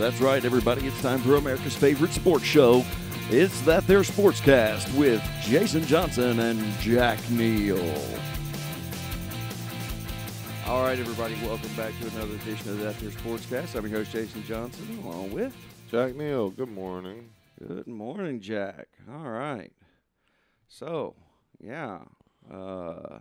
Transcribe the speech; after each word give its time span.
That's 0.00 0.18
right, 0.18 0.42
everybody. 0.42 0.86
It's 0.86 1.02
time 1.02 1.18
for 1.18 1.34
America's 1.34 1.76
favorite 1.76 2.12
sports 2.12 2.46
show. 2.46 2.86
It's 3.28 3.60
That 3.60 3.86
There 3.86 4.00
Sportscast 4.00 4.96
with 4.96 5.22
Jason 5.42 5.84
Johnson 5.84 6.40
and 6.40 6.58
Jack 6.78 7.18
Neal. 7.28 7.76
All 10.66 10.84
right, 10.84 10.98
everybody, 10.98 11.34
welcome 11.44 11.68
back 11.76 11.92
to 12.00 12.06
another 12.16 12.34
edition 12.36 12.70
of 12.70 12.78
That 12.80 12.98
There 12.98 13.10
Sportscast. 13.10 13.74
I'm 13.74 13.86
your 13.88 13.98
host, 13.98 14.12
Jason 14.12 14.42
Johnson, 14.44 14.98
along 15.04 15.32
with 15.32 15.54
Jack 15.90 16.14
Neal, 16.16 16.48
good 16.48 16.70
morning. 16.70 17.28
Good 17.58 17.86
morning, 17.86 18.40
Jack. 18.40 18.88
All 19.12 19.28
right. 19.28 19.70
So, 20.66 21.14
yeah, 21.60 21.98
uh, 22.50 23.18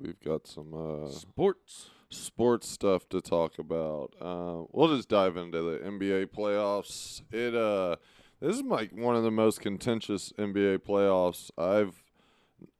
We've 0.00 0.18
got 0.18 0.46
some 0.46 0.72
uh, 0.72 1.10
sports. 1.10 1.90
Sports 2.10 2.68
stuff 2.68 3.08
to 3.08 3.20
talk 3.20 3.58
about. 3.58 4.14
Uh, 4.20 4.64
we'll 4.72 4.94
just 4.94 5.08
dive 5.08 5.36
into 5.36 5.62
the 5.62 5.78
NBA 5.78 6.26
playoffs. 6.26 7.22
It 7.32 7.54
uh, 7.54 7.96
this 8.40 8.56
is 8.56 8.62
like 8.62 8.92
one 8.92 9.16
of 9.16 9.22
the 9.22 9.30
most 9.30 9.60
contentious 9.60 10.32
NBA 10.38 10.78
playoffs. 10.78 11.50
I've 11.56 12.02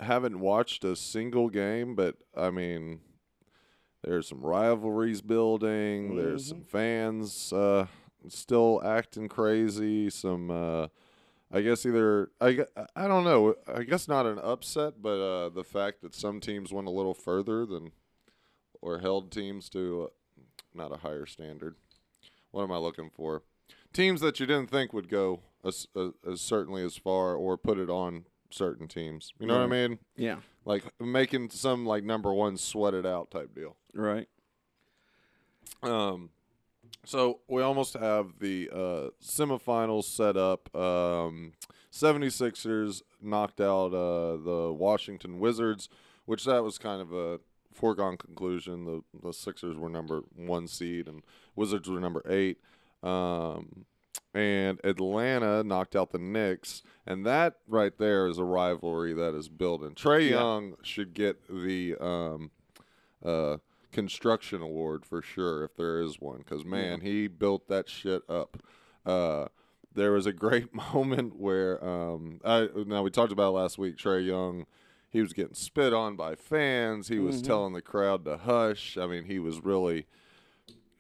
haven't 0.00 0.40
watched 0.40 0.84
a 0.84 0.96
single 0.96 1.48
game, 1.48 1.94
but 1.94 2.16
I 2.36 2.50
mean, 2.50 3.00
there's 4.02 4.28
some 4.28 4.42
rivalries 4.42 5.22
building. 5.22 6.16
There's 6.16 6.48
some 6.48 6.62
fans 6.62 7.52
uh, 7.52 7.86
still 8.28 8.82
acting 8.84 9.28
crazy. 9.28 10.10
Some. 10.10 10.50
Uh, 10.50 10.88
I 11.52 11.62
guess 11.62 11.84
either 11.84 12.30
I, 12.40 12.60
I 12.94 13.08
don't 13.08 13.24
know. 13.24 13.56
I 13.66 13.82
guess 13.82 14.06
not 14.06 14.24
an 14.24 14.38
upset, 14.38 15.02
but 15.02 15.20
uh, 15.20 15.48
the 15.48 15.64
fact 15.64 16.00
that 16.02 16.14
some 16.14 16.38
teams 16.38 16.72
went 16.72 16.86
a 16.86 16.92
little 16.92 17.14
further 17.14 17.66
than 17.66 17.90
or 18.82 18.98
held 18.98 19.30
teams 19.30 19.68
to 19.70 20.04
uh, 20.04 20.40
not 20.74 20.92
a 20.92 20.98
higher 20.98 21.26
standard. 21.26 21.76
What 22.50 22.62
am 22.64 22.72
I 22.72 22.78
looking 22.78 23.10
for? 23.14 23.42
Teams 23.92 24.20
that 24.20 24.38
you 24.40 24.46
didn't 24.46 24.70
think 24.70 24.92
would 24.92 25.08
go 25.08 25.40
as, 25.64 25.86
as, 25.96 26.10
as 26.28 26.40
certainly 26.40 26.82
as 26.84 26.96
far 26.96 27.34
or 27.34 27.56
put 27.56 27.78
it 27.78 27.90
on 27.90 28.24
certain 28.50 28.88
teams. 28.88 29.32
You 29.38 29.46
know 29.46 29.54
what 29.54 29.62
I 29.64 29.66
mean? 29.88 29.98
Yeah, 30.16 30.36
Like 30.64 30.84
making 31.00 31.50
some 31.50 31.86
like 31.86 32.04
number 32.04 32.32
one 32.32 32.56
sweat 32.56 32.94
it 32.94 33.06
out 33.06 33.30
type 33.30 33.54
deal. 33.54 33.76
right. 33.94 34.28
Um, 35.82 36.30
so 37.04 37.40
we 37.48 37.62
almost 37.62 37.94
have 37.94 38.38
the 38.40 38.68
uh, 38.72 39.10
semifinals 39.24 40.04
set 40.04 40.36
up. 40.36 40.74
Um, 40.76 41.52
76ers 41.92 43.02
knocked 43.22 43.60
out 43.60 43.94
uh, 43.94 44.36
the 44.36 44.72
Washington 44.76 45.38
Wizards, 45.38 45.88
which 46.26 46.44
that 46.44 46.62
was 46.62 46.76
kind 46.78 47.00
of 47.00 47.12
a 47.12 47.40
foregone 47.80 48.16
conclusion. 48.16 48.84
The 48.84 49.02
the 49.22 49.32
Sixers 49.32 49.76
were 49.76 49.88
number 49.88 50.22
one 50.36 50.68
seed 50.68 51.08
and 51.08 51.22
Wizards 51.56 51.88
were 51.88 52.00
number 52.00 52.22
eight. 52.28 52.58
Um, 53.02 53.86
and 54.32 54.78
Atlanta 54.84 55.64
knocked 55.64 55.96
out 55.96 56.12
the 56.12 56.18
Knicks, 56.18 56.82
and 57.06 57.26
that 57.26 57.56
right 57.66 57.96
there 57.98 58.28
is 58.28 58.38
a 58.38 58.44
rivalry 58.44 59.12
that 59.12 59.34
is 59.34 59.48
building. 59.48 59.94
Trae 59.94 60.24
Yeah. 60.24 60.38
Young 60.38 60.74
should 60.82 61.14
get 61.14 61.48
the 61.48 61.96
um, 62.00 62.50
uh, 63.24 63.56
construction 63.90 64.62
award 64.62 65.04
for 65.04 65.20
sure 65.20 65.64
if 65.64 65.74
there 65.76 66.00
is 66.00 66.20
one, 66.20 66.38
because 66.38 66.64
man, 66.64 67.00
he 67.00 67.26
built 67.26 67.66
that 67.68 67.88
shit 67.88 68.22
up. 68.28 68.62
Uh, 69.04 69.46
there 69.94 70.12
was 70.12 70.26
a 70.26 70.32
great 70.32 70.72
moment 70.92 71.36
where 71.36 71.84
um, 71.84 72.40
I 72.44 72.68
now 72.86 73.02
we 73.02 73.10
talked 73.10 73.32
about 73.32 73.48
it 73.48 73.58
last 73.58 73.78
week. 73.78 73.96
Trae 73.96 74.24
Young, 74.24 74.66
he 75.10 75.20
was 75.20 75.32
getting 75.32 75.54
spit 75.54 75.92
on 75.92 76.16
by 76.16 76.34
fans. 76.36 77.08
He 77.08 77.18
was 77.18 77.42
telling 77.42 77.72
the 77.72 77.82
crowd 77.82 78.24
to 78.24 78.36
hush. 78.38 78.96
I 78.96 79.06
mean, 79.06 79.24
he 79.24 79.38
was 79.38 79.62
really 79.64 80.06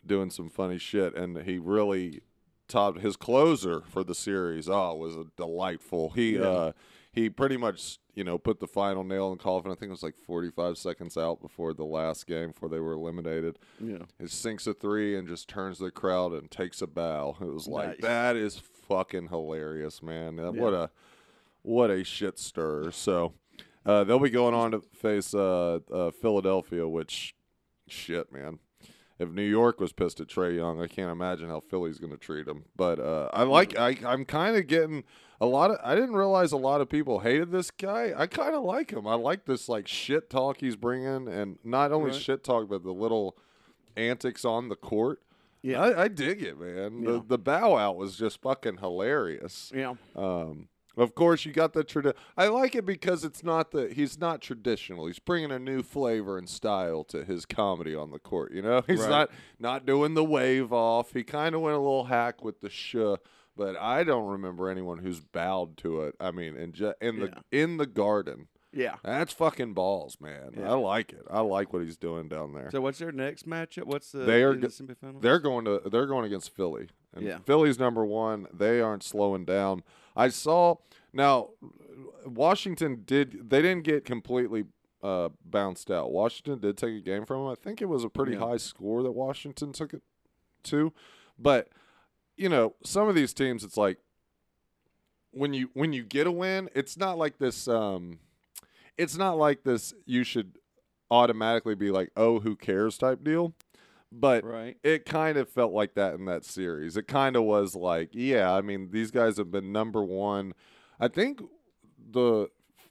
doing 0.04 0.30
some 0.30 0.48
funny 0.48 0.78
shit, 0.78 1.14
and 1.14 1.38
he 1.42 1.58
really 1.58 2.22
topped 2.68 3.00
his 3.00 3.16
closer 3.16 3.82
for 3.88 4.02
the 4.04 4.14
series. 4.14 4.68
Oh, 4.68 4.92
it 4.92 4.98
was 4.98 5.16
a 5.16 5.24
delightful. 5.36 6.10
He 6.10 6.36
Yeah. 6.36 6.42
uh, 6.48 6.72
he 7.12 7.28
pretty 7.28 7.56
much 7.56 7.98
you 8.14 8.22
know 8.24 8.38
put 8.38 8.60
the 8.60 8.66
final 8.66 9.02
nail 9.04 9.30
in 9.32 9.38
the 9.38 9.42
coffin. 9.42 9.70
I 9.70 9.74
think 9.74 9.88
it 9.88 9.92
was 9.92 10.02
like 10.02 10.16
45 10.16 10.78
seconds 10.78 11.16
out 11.16 11.40
before 11.40 11.72
the 11.74 11.84
last 11.84 12.26
game 12.26 12.48
before 12.52 12.68
they 12.68 12.78
were 12.80 12.92
eliminated. 12.92 13.58
Yeah. 13.80 14.04
He 14.18 14.26
sinks 14.28 14.66
a 14.66 14.74
three 14.74 15.16
and 15.16 15.26
just 15.28 15.48
turns 15.48 15.78
to 15.78 15.84
the 15.84 15.90
crowd 15.90 16.32
and 16.32 16.50
takes 16.50 16.80
a 16.82 16.86
bow. 16.86 17.36
It 17.40 17.44
was 17.52 17.66
like 17.68 17.88
Nice. 17.88 18.00
that 18.02 18.36
is 18.36 18.58
fucking 18.58 19.28
hilarious, 19.28 20.02
man. 20.02 20.38
Yeah. 20.38 20.50
What 20.50 20.72
a 20.74 20.90
what 21.62 21.90
a 21.90 22.04
shit 22.04 22.38
stir. 22.38 22.90
So 22.92 23.34
uh, 23.86 24.04
they'll 24.04 24.18
be 24.18 24.30
going 24.30 24.54
on 24.54 24.70
to 24.72 24.80
face 24.94 25.34
uh, 25.34 25.78
uh, 25.92 26.10
Philadelphia, 26.10 26.86
which 26.88 27.34
shit, 27.88 28.32
man. 28.32 28.58
If 29.18 29.28
New 29.30 29.42
York 29.42 29.80
was 29.80 29.92
pissed 29.92 30.18
at 30.20 30.28
Trae 30.28 30.56
Young, 30.56 30.80
I 30.80 30.86
can't 30.86 31.10
imagine 31.10 31.48
how 31.48 31.60
Philly's 31.60 31.98
going 31.98 32.12
to 32.12 32.16
treat 32.18 32.48
him. 32.48 32.64
But 32.74 32.98
uh, 32.98 33.28
I 33.34 33.42
like, 33.42 33.78
I, 33.78 33.98
I'm 34.06 34.24
kind 34.24 34.56
of 34.56 34.66
getting 34.66 35.04
a 35.42 35.46
lot 35.46 35.70
of. 35.70 35.76
I 35.84 35.94
didn't 35.94 36.14
realize 36.14 36.52
a 36.52 36.56
lot 36.56 36.80
of 36.80 36.88
people 36.88 37.20
hated 37.20 37.52
this 37.52 37.70
guy. 37.70 38.14
I 38.16 38.26
kind 38.26 38.54
of 38.54 38.62
like 38.62 38.92
him. 38.92 39.06
I 39.06 39.16
like 39.16 39.44
this 39.44 39.68
like 39.68 39.86
shit 39.86 40.30
talk 40.30 40.60
he's 40.60 40.74
bringing, 40.76 41.28
and 41.28 41.58
not 41.62 41.92
only 41.92 42.12
Right. 42.12 42.18
shit 42.20 42.42
talk, 42.42 42.70
but 42.70 42.82
the 42.82 42.92
little 42.94 43.36
antics 43.94 44.44
on 44.46 44.70
the 44.70 44.76
court. 44.76 45.20
Yeah. 45.62 45.82
I, 45.82 46.04
I 46.04 46.08
dig 46.08 46.42
it, 46.42 46.58
man. 46.58 47.02
Yeah. 47.02 47.10
The 47.12 47.24
the 47.28 47.38
bow 47.38 47.76
out 47.76 47.98
was 47.98 48.16
just 48.16 48.40
fucking 48.40 48.78
hilarious. 48.78 49.70
Yeah. 49.74 49.96
Um, 50.16 50.68
of 50.96 51.14
course, 51.14 51.44
you 51.44 51.52
got 51.52 51.72
the 51.72 51.84
tradition. 51.84 52.18
I 52.36 52.48
like 52.48 52.74
it 52.74 52.84
because 52.86 53.24
it's 53.24 53.42
not 53.44 53.70
the 53.70 53.88
he's 53.92 54.18
not 54.18 54.40
traditional. 54.40 55.06
He's 55.06 55.18
bringing 55.18 55.50
a 55.50 55.58
new 55.58 55.82
flavor 55.82 56.36
and 56.38 56.48
style 56.48 57.04
to 57.04 57.24
his 57.24 57.46
comedy 57.46 57.94
on 57.94 58.10
the 58.10 58.18
court. 58.18 58.52
You 58.52 58.62
know, 58.62 58.82
he's 58.86 59.00
Right. 59.00 59.10
not 59.10 59.30
not 59.58 59.86
doing 59.86 60.14
the 60.14 60.24
wave 60.24 60.72
off. 60.72 61.12
He 61.12 61.22
kind 61.22 61.54
of 61.54 61.60
went 61.60 61.76
a 61.76 61.80
little 61.80 62.04
hack 62.04 62.42
with 62.44 62.60
the 62.60 62.70
sh, 62.70 62.96
but 63.56 63.76
I 63.76 64.04
don't 64.04 64.28
remember 64.28 64.68
anyone 64.68 64.98
who's 64.98 65.20
bowed 65.20 65.76
to 65.78 66.02
it. 66.02 66.14
I 66.20 66.30
mean, 66.30 66.56
in 66.56 66.72
ju- 66.72 66.94
in 67.00 67.20
the 67.20 67.32
in 67.50 67.76
the 67.76 67.86
garden. 67.86 68.48
Yeah. 68.72 68.96
That's 69.02 69.32
fucking 69.32 69.74
balls, 69.74 70.18
man. 70.20 70.52
Yeah. 70.56 70.70
I 70.70 70.74
like 70.76 71.12
it. 71.12 71.22
I 71.28 71.40
like 71.40 71.72
what 71.72 71.82
he's 71.82 71.96
doing 71.96 72.28
down 72.28 72.52
there. 72.54 72.68
So 72.70 72.80
what's 72.80 73.00
their 73.00 73.10
next 73.10 73.48
matchup? 73.48 73.82
What's 73.82 74.12
the 74.12 74.20
They 74.20 74.44
are 74.44 74.54
the 74.54 74.96
go-? 75.02 75.18
They're 75.20 75.40
going 75.40 75.64
to 75.64 75.82
they're 75.90 76.06
going 76.06 76.24
against 76.24 76.54
Philly. 76.54 76.88
And 77.12 77.26
Yeah. 77.26 77.38
Philly's 77.44 77.80
number 77.80 78.04
one. 78.04 78.46
They 78.54 78.80
aren't 78.80 79.02
slowing 79.02 79.44
down. 79.44 79.82
I 80.20 80.28
saw 80.28 80.76
now 81.12 81.50
Washington 82.26 83.02
did 83.04 83.50
they 83.50 83.62
didn't 83.62 83.84
get 83.84 84.04
completely 84.04 84.64
uh, 85.02 85.30
bounced 85.44 85.90
out. 85.90 86.12
Washington 86.12 86.58
did 86.60 86.76
take 86.76 86.94
a 86.94 87.00
game 87.00 87.24
from 87.24 87.42
them. 87.44 87.48
I 87.52 87.54
think 87.54 87.80
it 87.80 87.86
was 87.88 88.04
a 88.04 88.10
pretty 88.10 88.32
Yeah. 88.32 88.40
high 88.40 88.58
score 88.58 89.02
that 89.02 89.12
Washington 89.12 89.72
took 89.72 89.94
it 89.94 90.02
to. 90.64 90.92
But 91.38 91.68
you 92.36 92.48
know, 92.48 92.74
some 92.84 93.08
of 93.08 93.14
these 93.14 93.32
teams 93.32 93.64
it's 93.64 93.76
like 93.76 93.98
when 95.32 95.54
you 95.54 95.70
when 95.74 95.92
you 95.92 96.02
get 96.04 96.26
a 96.26 96.32
win, 96.32 96.68
it's 96.74 96.96
not 96.96 97.16
like 97.18 97.38
this 97.38 97.66
um 97.68 98.18
it's 98.98 99.16
not 99.16 99.38
like 99.38 99.62
this 99.62 99.94
you 100.04 100.24
should 100.24 100.58
automatically 101.10 101.74
be 101.74 101.90
like, 101.90 102.10
"Oh, 102.16 102.40
who 102.40 102.54
cares?" 102.56 102.98
type 102.98 103.24
deal. 103.24 103.54
But 104.12 104.44
right. 104.44 104.76
it 104.82 105.04
kind 105.04 105.38
of 105.38 105.48
felt 105.48 105.72
like 105.72 105.94
that 105.94 106.14
in 106.14 106.24
that 106.24 106.44
series. 106.44 106.96
It 106.96 107.06
kind 107.06 107.36
of 107.36 107.44
was 107.44 107.76
like, 107.76 108.10
yeah, 108.12 108.52
I 108.52 108.60
mean, 108.60 108.90
these 108.90 109.10
guys 109.10 109.36
have 109.36 109.50
been 109.50 109.70
number 109.70 110.02
one. 110.02 110.52
I 110.98 111.06
think 111.08 111.40
the 112.10 112.48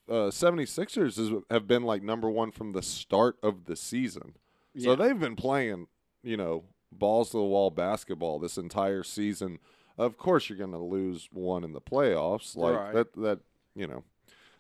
uh, 0.10 0.32
76ers 0.32 1.20
is, 1.20 1.32
have 1.50 1.68
been 1.68 1.84
like 1.84 2.04
number 2.04 2.30
one 2.30 2.52
from 2.52 2.72
the 2.72 2.82
start 2.82 3.38
of 3.44 3.66
the 3.66 3.76
season. 3.76 4.36
So 4.78 4.96
they've 4.96 5.20
been 5.20 5.36
playing, 5.36 5.88
you 6.24 6.38
know, 6.38 6.64
balls 6.92 7.32
to 7.32 7.38
the 7.38 7.44
wall 7.44 7.70
basketball 7.70 8.40
this 8.40 8.58
entire 8.58 9.04
season. 9.04 9.60
Of 9.98 10.18
course, 10.18 10.48
you're 10.48 10.58
going 10.58 10.72
to 10.72 10.78
lose 10.78 11.28
one 11.34 11.66
in 11.66 11.74
the 11.74 11.82
playoffs. 11.82 12.56
Like 12.56 12.78
Right. 12.78 12.94
that, 12.94 13.14
that, 13.18 13.40
you 13.76 13.88
know, 13.88 14.06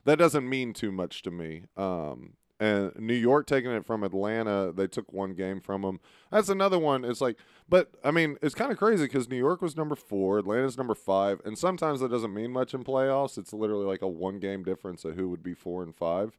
that 0.03 0.17
doesn't 0.17 0.47
mean 0.47 0.73
too 0.73 0.91
much 0.91 1.21
to 1.21 1.31
me. 1.31 1.63
Um, 1.77 2.33
and 2.59 2.93
New 2.97 3.13
York 3.13 3.47
taking 3.47 3.71
it 3.71 3.85
from 3.85 4.03
Atlanta, 4.03 4.73
they 4.75 4.87
took 4.87 5.13
one 5.13 5.33
game 5.33 5.61
from 5.61 5.81
them. 5.83 5.99
That's 6.29 6.49
another 6.49 6.77
one. 6.77 7.05
It's 7.05 7.21
like, 7.21 7.37
but 7.69 7.91
I 8.03 8.11
mean, 8.11 8.37
it's 8.41 8.55
kind 8.55 8.71
of 8.71 8.77
crazy 8.77 9.05
because 9.05 9.29
New 9.29 9.37
York 9.37 9.61
was 9.61 9.77
number 9.77 9.95
four, 9.95 10.39
Atlanta's 10.39 10.77
number 10.77 10.95
five, 10.95 11.41
and 11.45 11.57
sometimes 11.57 12.01
that 12.01 12.11
doesn't 12.11 12.33
mean 12.33 12.51
much 12.51 12.73
in 12.73 12.83
playoffs. 12.83 13.37
It's 13.37 13.53
literally 13.53 13.85
like 13.85 14.01
a 14.01 14.07
one 14.07 14.39
game 14.39 14.63
difference 14.63 15.05
of 15.05 15.15
who 15.15 15.29
would 15.29 15.41
be 15.41 15.53
four 15.53 15.83
and 15.83 15.95
five, 15.95 16.37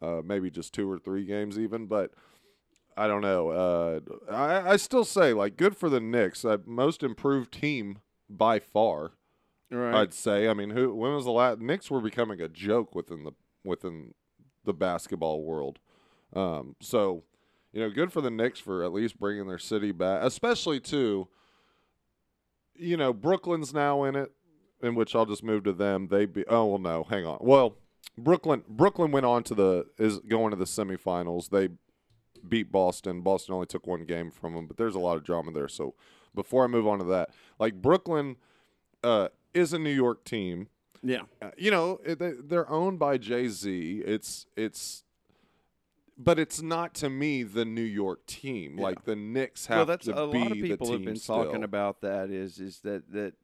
uh, 0.00 0.22
maybe 0.24 0.50
just 0.50 0.72
two 0.72 0.90
or 0.90 0.98
three 0.98 1.24
games 1.24 1.58
even. 1.58 1.86
But 1.86 2.12
I 2.96 3.08
don't 3.08 3.22
know. 3.22 3.50
Uh, 3.50 4.00
I, 4.30 4.72
I 4.72 4.76
still 4.76 5.04
say 5.04 5.32
like 5.32 5.56
good 5.56 5.76
for 5.76 5.88
the 5.88 6.00
Knicks, 6.00 6.44
uh, 6.44 6.58
most 6.64 7.02
improved 7.02 7.52
team 7.52 7.98
by 8.30 8.60
far. 8.60 9.12
Right. 9.68 9.94
I'd 9.94 10.14
say. 10.14 10.48
I 10.48 10.54
mean, 10.54 10.70
who? 10.70 10.94
When 10.94 11.12
was 11.12 11.24
the 11.24 11.32
last? 11.32 11.58
Knicks 11.58 11.90
were 11.90 12.00
becoming 12.00 12.40
a 12.40 12.48
joke 12.48 12.94
within 12.94 13.24
the 13.24 13.32
within 13.64 14.14
the 14.66 14.74
basketball 14.74 15.42
world. 15.42 15.78
Um, 16.34 16.76
so, 16.80 17.24
you 17.72 17.80
know, 17.80 17.90
good 17.90 18.12
for 18.12 18.20
the 18.20 18.30
Knicks 18.30 18.60
for 18.60 18.84
at 18.84 18.92
least 18.92 19.18
bringing 19.18 19.46
their 19.46 19.58
city 19.58 19.92
back, 19.92 20.20
especially 20.22 20.80
too. 20.80 21.28
You 22.74 22.96
know, 22.96 23.12
Brooklyn's 23.12 23.72
now 23.72 24.04
in 24.04 24.16
it, 24.16 24.32
in 24.82 24.94
which 24.94 25.14
I'll 25.14 25.26
just 25.26 25.42
move 25.42 25.64
to 25.64 25.72
them. 25.72 26.08
They 26.08 26.26
be. 26.26 26.44
Oh 26.46 26.66
well, 26.66 26.78
no, 26.78 27.04
hang 27.04 27.24
on. 27.24 27.38
Well, 27.40 27.76
Brooklyn 28.18 28.62
Brooklyn 28.68 29.12
went 29.12 29.26
on 29.26 29.42
to 29.44 29.54
the 29.54 29.86
is 29.98 30.18
going 30.18 30.50
to 30.50 30.56
the 30.56 30.64
semifinals. 30.64 31.48
They 31.48 31.70
beat 32.46 32.70
Boston. 32.70 33.22
Boston 33.22 33.54
only 33.54 33.66
took 33.66 33.86
one 33.86 34.04
game 34.04 34.30
from 34.30 34.54
them, 34.54 34.66
but 34.66 34.76
there's 34.76 34.94
a 34.94 35.00
lot 35.00 35.16
of 35.16 35.24
drama 35.24 35.52
there. 35.52 35.68
So 35.68 35.94
before 36.34 36.64
I 36.64 36.66
move 36.66 36.86
on 36.86 36.98
to 36.98 37.04
that, 37.06 37.30
like 37.58 37.80
Brooklyn 37.80 38.36
uh, 39.02 39.28
is 39.54 39.72
a 39.72 39.78
New 39.78 39.90
York 39.90 40.24
team. 40.24 40.68
Yeah. 41.02 41.22
Uh, 41.40 41.50
you 41.56 41.70
know, 41.70 42.00
they, 42.04 42.32
they're 42.32 42.68
owned 42.70 42.98
by 42.98 43.18
Jay 43.18 43.48
Z. 43.48 44.02
It's 44.04 44.46
it's, 44.56 45.04
but 46.18 46.38
it's 46.38 46.62
not 46.62 46.94
to 46.94 47.10
me 47.10 47.42
the 47.42 47.64
New 47.64 47.82
York 47.82 48.26
team. 48.26 48.78
Yeah. 48.78 48.84
Like 48.84 49.04
the 49.04 49.16
Knicks 49.16 49.66
have 49.66 49.78
well, 49.78 49.86
that's 49.86 50.06
to 50.06 50.16
a 50.16 50.30
be 50.30 50.38
lot 50.38 50.50
of 50.52 50.56
the 50.58 50.68
people 50.68 50.92
have 50.92 51.04
been 51.04 51.16
still. 51.16 51.44
talking 51.44 51.64
about 51.64 52.00
that. 52.00 52.30
Is 52.30 52.58
is 52.58 52.80
that 52.80 53.12
that 53.12 53.34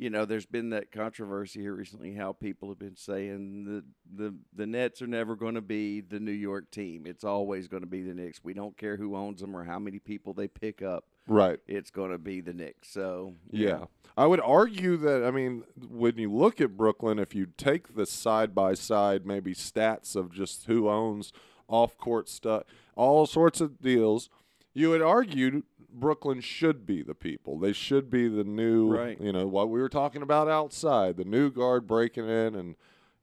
you 0.00 0.08
know 0.08 0.24
there's 0.24 0.46
been 0.46 0.70
that 0.70 0.90
controversy 0.90 1.60
here 1.60 1.74
recently 1.74 2.14
how 2.14 2.32
people 2.32 2.70
have 2.70 2.78
been 2.78 2.96
saying 2.96 3.64
the 3.64 3.84
the 4.16 4.34
the 4.56 4.66
Nets 4.66 5.02
are 5.02 5.06
never 5.06 5.36
going 5.36 5.56
to 5.56 5.60
be 5.60 6.00
the 6.00 6.18
New 6.18 6.32
York 6.32 6.70
team. 6.70 7.04
It's 7.06 7.22
always 7.22 7.68
going 7.68 7.82
to 7.82 7.86
be 7.86 8.02
the 8.02 8.14
Knicks. 8.14 8.42
We 8.42 8.54
don't 8.54 8.76
care 8.78 8.96
who 8.96 9.14
owns 9.14 9.42
them 9.42 9.54
or 9.54 9.64
how 9.64 9.78
many 9.78 9.98
people 9.98 10.32
they 10.32 10.48
pick 10.48 10.80
up. 10.80 11.04
right. 11.26 11.60
It's 11.66 11.90
going 11.90 12.12
to 12.12 12.18
be 12.18 12.40
the 12.40 12.54
Knicks. 12.54 12.90
So 12.90 13.34
Yeah. 13.50 13.84
I 14.16 14.26
would 14.26 14.40
argue 14.40 14.96
that, 14.98 15.24
I 15.24 15.30
mean, 15.30 15.64
when 15.88 16.18
you 16.18 16.32
look 16.32 16.60
at 16.60 16.76
Brooklyn, 16.76 17.18
if 17.18 17.34
you 17.34 17.46
take 17.56 17.94
the 17.94 18.06
side 18.06 18.54
by 18.54 18.74
side, 18.74 19.24
maybe 19.24 19.54
stats 19.54 20.16
of 20.16 20.32
just 20.32 20.64
who 20.64 20.88
owns 20.88 21.32
off 21.68 21.96
court 21.96 22.28
stuff, 22.28 22.64
all 22.96 23.26
sorts 23.26 23.60
of 23.60 23.80
deals, 23.80 24.28
you 24.74 24.92
had 24.92 25.02
argued 25.02 25.62
Brooklyn 25.92 26.40
should 26.40 26.86
be 26.86 27.02
the 27.02 27.14
people. 27.14 27.58
They 27.58 27.72
should 27.72 28.10
be 28.10 28.28
the 28.28 28.44
new, 28.44 28.94
Right. 28.94 29.20
you 29.20 29.32
know, 29.32 29.46
what 29.46 29.68
we 29.70 29.80
were 29.80 29.88
talking 29.88 30.22
about 30.22 30.48
outside, 30.48 31.16
the 31.16 31.24
new 31.24 31.50
guard 31.50 31.86
breaking 31.86 32.28
in 32.28 32.54
and, 32.54 32.76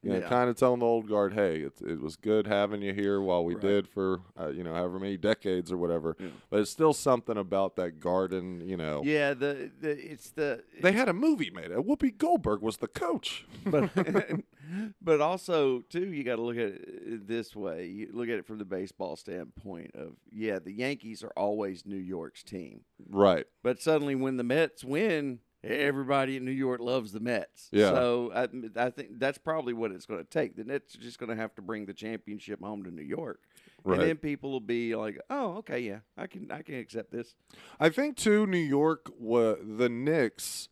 you 0.03 0.11
know, 0.11 0.19
Yeah. 0.19 0.29
kind 0.29 0.49
of 0.49 0.55
telling 0.55 0.79
the 0.79 0.85
old 0.85 1.07
guard, 1.09 1.33
hey, 1.33 1.61
it, 1.61 1.73
it 1.81 1.99
was 2.01 2.15
good 2.15 2.45
having 2.47 2.81
you 2.81 2.93
here 2.93 3.19
while 3.19 3.43
we 3.43 3.55
Right. 3.55 3.61
did 3.61 3.87
for, 3.87 4.21
uh, 4.39 4.49
you 4.49 4.63
know, 4.63 4.73
however 4.73 4.99
many 4.99 5.17
decades 5.17 5.71
or 5.71 5.77
whatever. 5.77 6.15
Yeah. 6.19 6.27
But 6.49 6.59
it's 6.61 6.71
still 6.71 6.93
something 6.93 7.35
about 7.37 7.75
that 7.77 7.99
garden, 7.99 8.61
you 8.61 8.77
know. 8.77 9.01
Yeah, 9.03 9.33
the, 9.33 9.71
the 9.81 10.11
it's 10.11 10.29
the 10.31 10.63
They 10.81 10.91
had 10.91 11.09
a 11.09 11.13
movie 11.13 11.49
made. 11.49 11.71
it. 11.71 11.77
Whoopi 11.79 12.15
Goldberg 12.17 12.61
was 12.61 12.77
the 12.77 12.87
coach. 12.87 13.45
but 13.65 13.89
but 15.01 15.21
also 15.21 15.81
too 15.89 16.11
you 16.11 16.23
got 16.23 16.35
to 16.35 16.41
look 16.41 16.57
at 16.57 16.73
it 16.73 17.25
this 17.27 17.55
way 17.55 17.85
you 17.85 18.09
look 18.11 18.27
at 18.27 18.35
it 18.37 18.45
from 18.45 18.57
the 18.57 18.65
baseball 18.65 19.15
standpoint 19.15 19.91
of 19.95 20.13
yeah 20.29 20.59
the 20.59 20.73
yankees 20.73 21.23
are 21.23 21.31
always 21.37 21.85
new 21.85 21.95
york's 21.95 22.43
team 22.43 22.81
Right. 23.09 23.45
but 23.63 23.81
suddenly 23.81 24.13
when 24.15 24.35
the 24.35 24.43
mets 24.43 24.83
win 24.83 25.39
everybody 25.63 26.37
in 26.37 26.45
new 26.45 26.51
york 26.51 26.79
loves 26.79 27.11
the 27.11 27.19
mets 27.19 27.69
Yeah. 27.71 27.89
so 27.91 28.31
i, 28.33 28.47
I 28.85 28.89
think 28.89 29.19
that's 29.19 29.37
probably 29.37 29.73
what 29.73 29.91
it's 29.91 30.05
going 30.05 30.19
to 30.19 30.29
take 30.29 30.55
the 30.55 30.63
nets 30.63 30.95
are 30.95 30.99
just 30.99 31.17
going 31.19 31.29
to 31.29 31.35
have 31.35 31.55
to 31.55 31.61
bring 31.61 31.85
the 31.85 31.93
championship 31.93 32.61
home 32.61 32.83
to 32.83 32.91
new 32.91 33.01
york 33.01 33.41
Right. 33.83 33.99
and 33.99 34.09
then 34.09 34.17
people 34.17 34.51
will 34.51 34.59
be 34.59 34.95
like 34.95 35.19
oh 35.29 35.57
okay 35.57 35.79
yeah 35.79 35.99
i 36.17 36.27
can 36.27 36.51
i 36.51 36.61
can 36.61 36.75
accept 36.75 37.11
this 37.11 37.35
I 37.79 37.89
think 37.89 38.17
too. 38.17 38.45
New 38.47 38.57
York, 38.57 39.11
wa 39.19 39.55
the 39.63 39.87
Knicks 39.89 40.67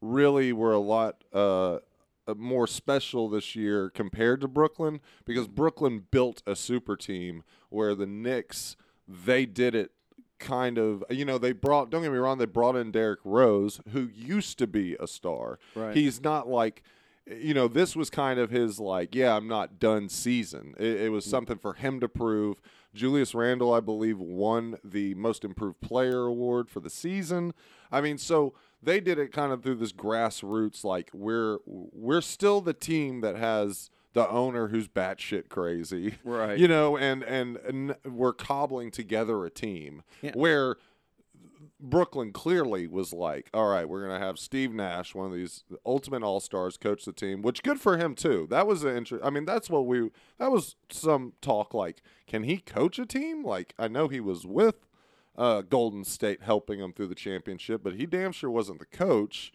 really 0.00 0.52
were 0.52 0.72
a 0.72 0.78
lot 0.78 1.22
uh, 1.32 1.74
uh, 2.26 2.34
more 2.36 2.66
special 2.66 3.28
this 3.28 3.54
year 3.54 3.90
compared 3.90 4.40
to 4.40 4.48
Brooklyn 4.48 5.00
because 5.24 5.48
Brooklyn 5.48 6.04
built 6.10 6.42
a 6.46 6.56
super 6.56 6.96
team 6.96 7.42
where 7.68 7.94
the 7.94 8.06
Knicks 8.06 8.76
they 9.06 9.46
did 9.46 9.74
it 9.74 9.92
kind 10.38 10.78
of 10.78 11.02
you 11.10 11.24
know 11.24 11.38
they 11.38 11.52
brought 11.52 11.90
don't 11.90 12.02
get 12.02 12.12
me 12.12 12.18
wrong 12.18 12.38
they 12.38 12.46
brought 12.46 12.76
in 12.76 12.90
Derrick 12.90 13.20
Rose 13.24 13.80
who 13.92 14.10
used 14.14 14.58
to 14.58 14.66
be 14.66 14.96
a 15.00 15.06
star. 15.06 15.58
Right. 15.74 15.96
he's 15.96 16.22
not 16.22 16.48
like 16.48 16.82
you 17.26 17.54
know 17.54 17.68
this 17.68 17.96
was 17.96 18.10
kind 18.10 18.38
of 18.38 18.50
his 18.50 18.78
like 18.78 19.14
yeah 19.14 19.36
I'm 19.36 19.48
not 19.48 19.78
done 19.78 20.08
season. 20.08 20.74
It, 20.78 21.02
it 21.02 21.08
was 21.10 21.26
mm. 21.26 21.30
something 21.30 21.58
for 21.58 21.74
him 21.74 22.00
to 22.00 22.08
prove. 22.08 22.60
Julius 22.94 23.34
Randle 23.34 23.72
I 23.72 23.80
believe 23.80 24.18
won 24.18 24.78
the 24.84 25.14
most 25.14 25.44
improved 25.44 25.80
player 25.80 26.26
award 26.26 26.68
for 26.68 26.80
the 26.80 26.90
season. 26.90 27.52
I 27.90 28.00
mean 28.00 28.18
so 28.18 28.54
they 28.82 29.00
did 29.00 29.18
it 29.18 29.32
kind 29.32 29.52
of 29.52 29.62
through 29.62 29.76
this 29.76 29.92
grassroots 29.92 30.84
like 30.84 31.10
we're 31.12 31.58
we're 31.66 32.20
still 32.20 32.60
the 32.60 32.74
team 32.74 33.20
that 33.22 33.36
has 33.36 33.90
the 34.16 34.28
owner 34.30 34.68
who's 34.68 34.88
batshit 34.88 35.48
crazy 35.50 36.14
Right. 36.24 36.58
you 36.58 36.66
know 36.68 36.96
and 36.96 37.22
and, 37.22 37.58
and 37.58 37.94
we're 38.04 38.32
cobbling 38.32 38.90
together 38.90 39.44
a 39.44 39.50
team 39.50 40.02
Yeah. 40.22 40.32
where 40.34 40.76
Brooklyn 41.78 42.32
clearly 42.32 42.86
was 42.86 43.12
like, 43.12 43.50
all 43.52 43.68
right, 43.68 43.86
we're 43.86 44.06
going 44.06 44.18
to 44.18 44.24
have 44.26 44.38
Steve 44.38 44.72
Nash, 44.72 45.14
one 45.14 45.26
of 45.26 45.34
these 45.34 45.62
ultimate 45.84 46.22
all 46.22 46.40
stars, 46.40 46.78
coach 46.78 47.04
the 47.04 47.12
team, 47.12 47.42
which 47.42 47.62
good 47.62 47.78
for 47.78 47.98
him 47.98 48.14
too. 48.14 48.46
That 48.48 48.66
was 48.66 48.82
an 48.82 48.96
interest. 48.96 49.22
I 49.24 49.28
mean, 49.28 49.44
that's 49.44 49.68
what 49.68 49.86
we, 49.86 50.10
that 50.38 50.50
was 50.50 50.76
some 50.90 51.34
talk 51.42 51.74
like, 51.74 52.00
can 52.26 52.44
he 52.44 52.58
coach 52.58 52.98
a 52.98 53.04
team? 53.04 53.44
Like, 53.44 53.74
I 53.78 53.88
know 53.88 54.08
he 54.08 54.20
was 54.20 54.46
with 54.46 54.86
uh, 55.36 55.60
Golden 55.62 56.02
State 56.04 56.40
helping 56.42 56.80
him 56.80 56.94
through 56.94 57.08
the 57.08 57.14
championship, 57.14 57.82
but 57.82 57.94
he 57.96 58.06
damn 58.06 58.32
sure 58.32 58.50
wasn't 58.50 58.78
the 58.78 58.86
coach. 58.86 59.52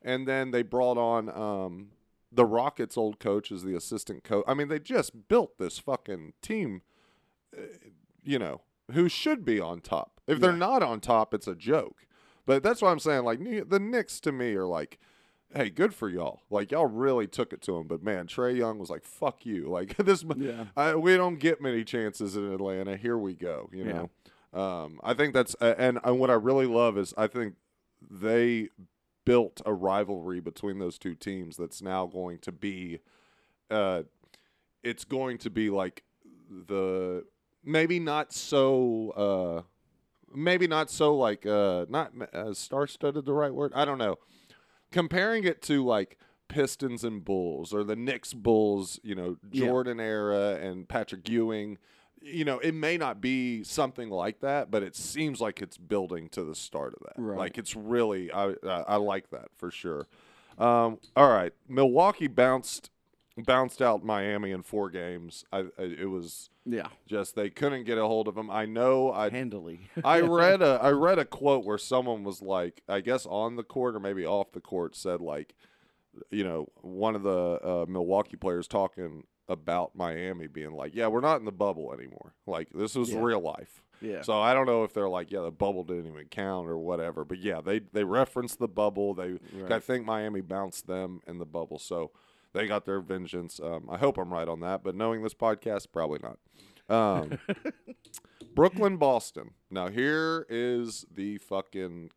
And 0.00 0.28
then 0.28 0.52
they 0.52 0.62
brought 0.62 0.96
on 0.98 1.28
um, 1.28 1.88
the 2.34 2.44
Rockets' 2.44 2.96
old 2.96 3.18
coach 3.20 3.50
is 3.52 3.62
the 3.62 3.76
assistant 3.76 4.24
coach. 4.24 4.44
I 4.48 4.54
mean, 4.54 4.68
they 4.68 4.78
just 4.78 5.28
built 5.28 5.58
this 5.58 5.78
fucking 5.78 6.32
team, 6.42 6.82
uh, 7.56 7.62
you 8.24 8.38
know, 8.38 8.62
who 8.92 9.08
should 9.08 9.44
be 9.44 9.60
on 9.60 9.80
top. 9.80 10.20
If 10.26 10.40
they're 10.40 10.52
not 10.52 10.82
on 10.82 11.00
top, 11.00 11.32
it's 11.34 11.46
a 11.46 11.54
joke. 11.54 12.06
But 12.46 12.62
that's 12.62 12.82
what 12.82 12.90
I'm 12.90 12.98
saying. 12.98 13.24
Like 13.24 13.38
the 13.68 13.78
Knicks 13.80 14.20
to 14.20 14.32
me 14.32 14.54
are 14.54 14.66
like, 14.66 14.98
hey, 15.54 15.70
good 15.70 15.94
for 15.94 16.08
y'all. 16.08 16.40
Like 16.50 16.72
y'all 16.72 16.86
really 16.86 17.26
took 17.26 17.52
it 17.52 17.62
to 17.62 17.76
him. 17.76 17.86
But 17.86 18.02
man, 18.02 18.26
Trae 18.26 18.56
Young 18.56 18.78
was 18.78 18.90
like, 18.90 19.04
fuck 19.04 19.46
you. 19.46 19.68
Like 19.70 19.96
this, 19.96 20.24
Yeah. 20.36 20.64
I, 20.76 20.94
we 20.96 21.16
don't 21.16 21.38
get 21.38 21.60
many 21.62 21.84
chances 21.84 22.36
in 22.36 22.52
Atlanta. 22.52 22.96
Here 22.96 23.16
we 23.16 23.34
go. 23.34 23.70
You 23.72 23.84
Yeah. 23.84 23.92
know, 24.52 24.60
um, 24.60 25.00
I 25.02 25.14
think 25.14 25.32
that's 25.34 25.54
and, 25.60 25.98
and 26.04 26.18
what 26.18 26.30
I 26.30 26.34
really 26.34 26.66
love 26.66 26.98
is 26.98 27.14
I 27.16 27.26
think 27.28 27.54
they 28.10 28.68
built 29.24 29.60
a 29.64 29.72
rivalry 29.72 30.40
between 30.40 30.78
those 30.78 30.98
two 30.98 31.14
teams 31.14 31.56
that's 31.56 31.80
now 31.82 32.06
going 32.06 32.38
to 32.38 32.52
be, 32.52 33.00
uh, 33.70 34.02
it's 34.82 35.04
going 35.04 35.38
to 35.38 35.50
be 35.50 35.70
like 35.70 36.02
the 36.68 37.24
maybe 37.64 37.98
not 37.98 38.32
so 38.32 39.10
uh 39.16 39.62
maybe 40.34 40.66
not 40.66 40.90
so 40.90 41.14
like 41.16 41.46
uh 41.46 41.86
not 41.88 42.12
uh, 42.34 42.52
star-studded 42.52 43.24
the 43.24 43.32
right 43.32 43.54
word 43.54 43.72
i 43.74 43.84
don't 43.84 43.96
know 43.98 44.16
comparing 44.92 45.44
it 45.44 45.62
to 45.62 45.82
like 45.84 46.18
pistons 46.48 47.02
and 47.02 47.24
bulls 47.24 47.72
or 47.72 47.82
the 47.82 47.96
Knicks 47.96 48.34
bulls 48.34 49.00
you 49.02 49.14
know 49.14 49.38
Yeah. 49.50 49.66
jordan 49.66 49.98
era 50.00 50.58
and 50.60 50.86
patrick 50.86 51.26
ewing 51.28 51.78
you 52.24 52.44
know 52.44 52.58
it 52.58 52.72
may 52.74 52.96
not 52.96 53.20
be 53.20 53.62
something 53.62 54.08
like 54.10 54.40
that 54.40 54.70
but 54.70 54.82
it 54.82 54.96
seems 54.96 55.40
like 55.40 55.60
it's 55.62 55.76
building 55.76 56.28
to 56.30 56.42
the 56.42 56.54
start 56.54 56.94
of 56.94 57.00
that 57.06 57.20
Right. 57.22 57.38
like 57.38 57.58
it's 57.58 57.76
really 57.76 58.32
i 58.32 58.48
i, 58.66 58.84
I 58.88 58.96
like 58.96 59.30
that 59.30 59.48
for 59.56 59.70
sure 59.70 60.06
um 60.58 60.98
all 61.16 61.28
right 61.28 61.52
milwaukee 61.68 62.26
bounced 62.28 62.90
bounced 63.36 63.82
out 63.82 64.04
miami 64.04 64.52
in 64.52 64.62
four 64.62 64.88
games 64.90 65.44
i, 65.52 65.60
I 65.78 65.82
it 65.82 66.08
was 66.08 66.48
yeah 66.64 66.86
just 67.06 67.34
they 67.34 67.50
couldn't 67.50 67.84
get 67.84 67.98
a 67.98 68.06
hold 68.06 68.26
of 68.26 68.38
him. 68.38 68.50
I 68.50 68.64
know. 68.64 69.12
I 69.12 69.28
handily 69.28 69.80
I 70.02 70.20
read 70.22 70.62
a 70.62 70.78
I 70.82 70.92
read 70.92 71.18
a 71.18 71.26
quote 71.26 71.62
where 71.66 71.76
someone 71.76 72.24
was 72.24 72.40
like, 72.40 72.80
I 72.88 73.02
guess 73.02 73.26
on 73.26 73.56
the 73.56 73.62
court 73.62 73.94
or 73.94 74.00
maybe 74.00 74.24
off 74.24 74.52
the 74.52 74.62
court, 74.62 74.96
said 74.96 75.20
like, 75.20 75.54
you 76.30 76.42
know, 76.42 76.68
one 76.80 77.14
of 77.16 77.22
the 77.22 77.60
uh, 77.62 77.84
Milwaukee 77.86 78.36
players 78.38 78.66
talking 78.66 79.24
about 79.48 79.94
Miami 79.94 80.46
being 80.46 80.72
like, 80.72 80.94
yeah, 80.94 81.06
we're 81.06 81.20
not 81.20 81.38
in 81.38 81.44
the 81.44 81.52
bubble 81.52 81.92
anymore. 81.92 82.32
Like 82.46 82.68
this 82.74 82.94
was 82.94 83.10
Yeah. 83.12 83.20
real 83.22 83.40
life. 83.40 83.82
yeah 84.00 84.22
So 84.22 84.40
I 84.40 84.54
don't 84.54 84.66
know 84.66 84.84
if 84.84 84.92
they're 84.94 85.08
like, 85.08 85.30
yeah, 85.30 85.40
the 85.40 85.50
bubble 85.50 85.84
didn't 85.84 86.06
even 86.06 86.26
count 86.28 86.68
or 86.68 86.78
whatever. 86.78 87.24
But 87.24 87.38
yeah, 87.38 87.60
they 87.60 87.80
they 87.80 88.04
referenced 88.04 88.58
the 88.58 88.68
bubble. 88.68 89.14
They 89.14 89.38
I 89.70 89.78
think 89.80 90.04
Miami 90.06 90.40
bounced 90.40 90.86
them 90.86 91.20
in 91.26 91.38
the 91.38 91.46
bubble. 91.46 91.78
So 91.78 92.10
they 92.54 92.66
got 92.66 92.84
their 92.86 93.00
vengeance. 93.00 93.60
Um, 93.60 93.88
I 93.90 93.98
hope 93.98 94.16
I'm 94.16 94.32
right 94.32 94.48
on 94.48 94.60
that. 94.60 94.82
But 94.84 94.94
knowing 94.94 95.22
this 95.22 95.34
podcast, 95.34 95.88
probably 95.92 96.20
not. 96.22 96.38
Um, 96.88 97.38
Brooklyn, 98.54 98.96
Boston. 98.96 99.50
Now 99.70 99.88
here 99.88 100.46
is 100.48 101.04
the 101.12 101.38
fucking 101.38 102.10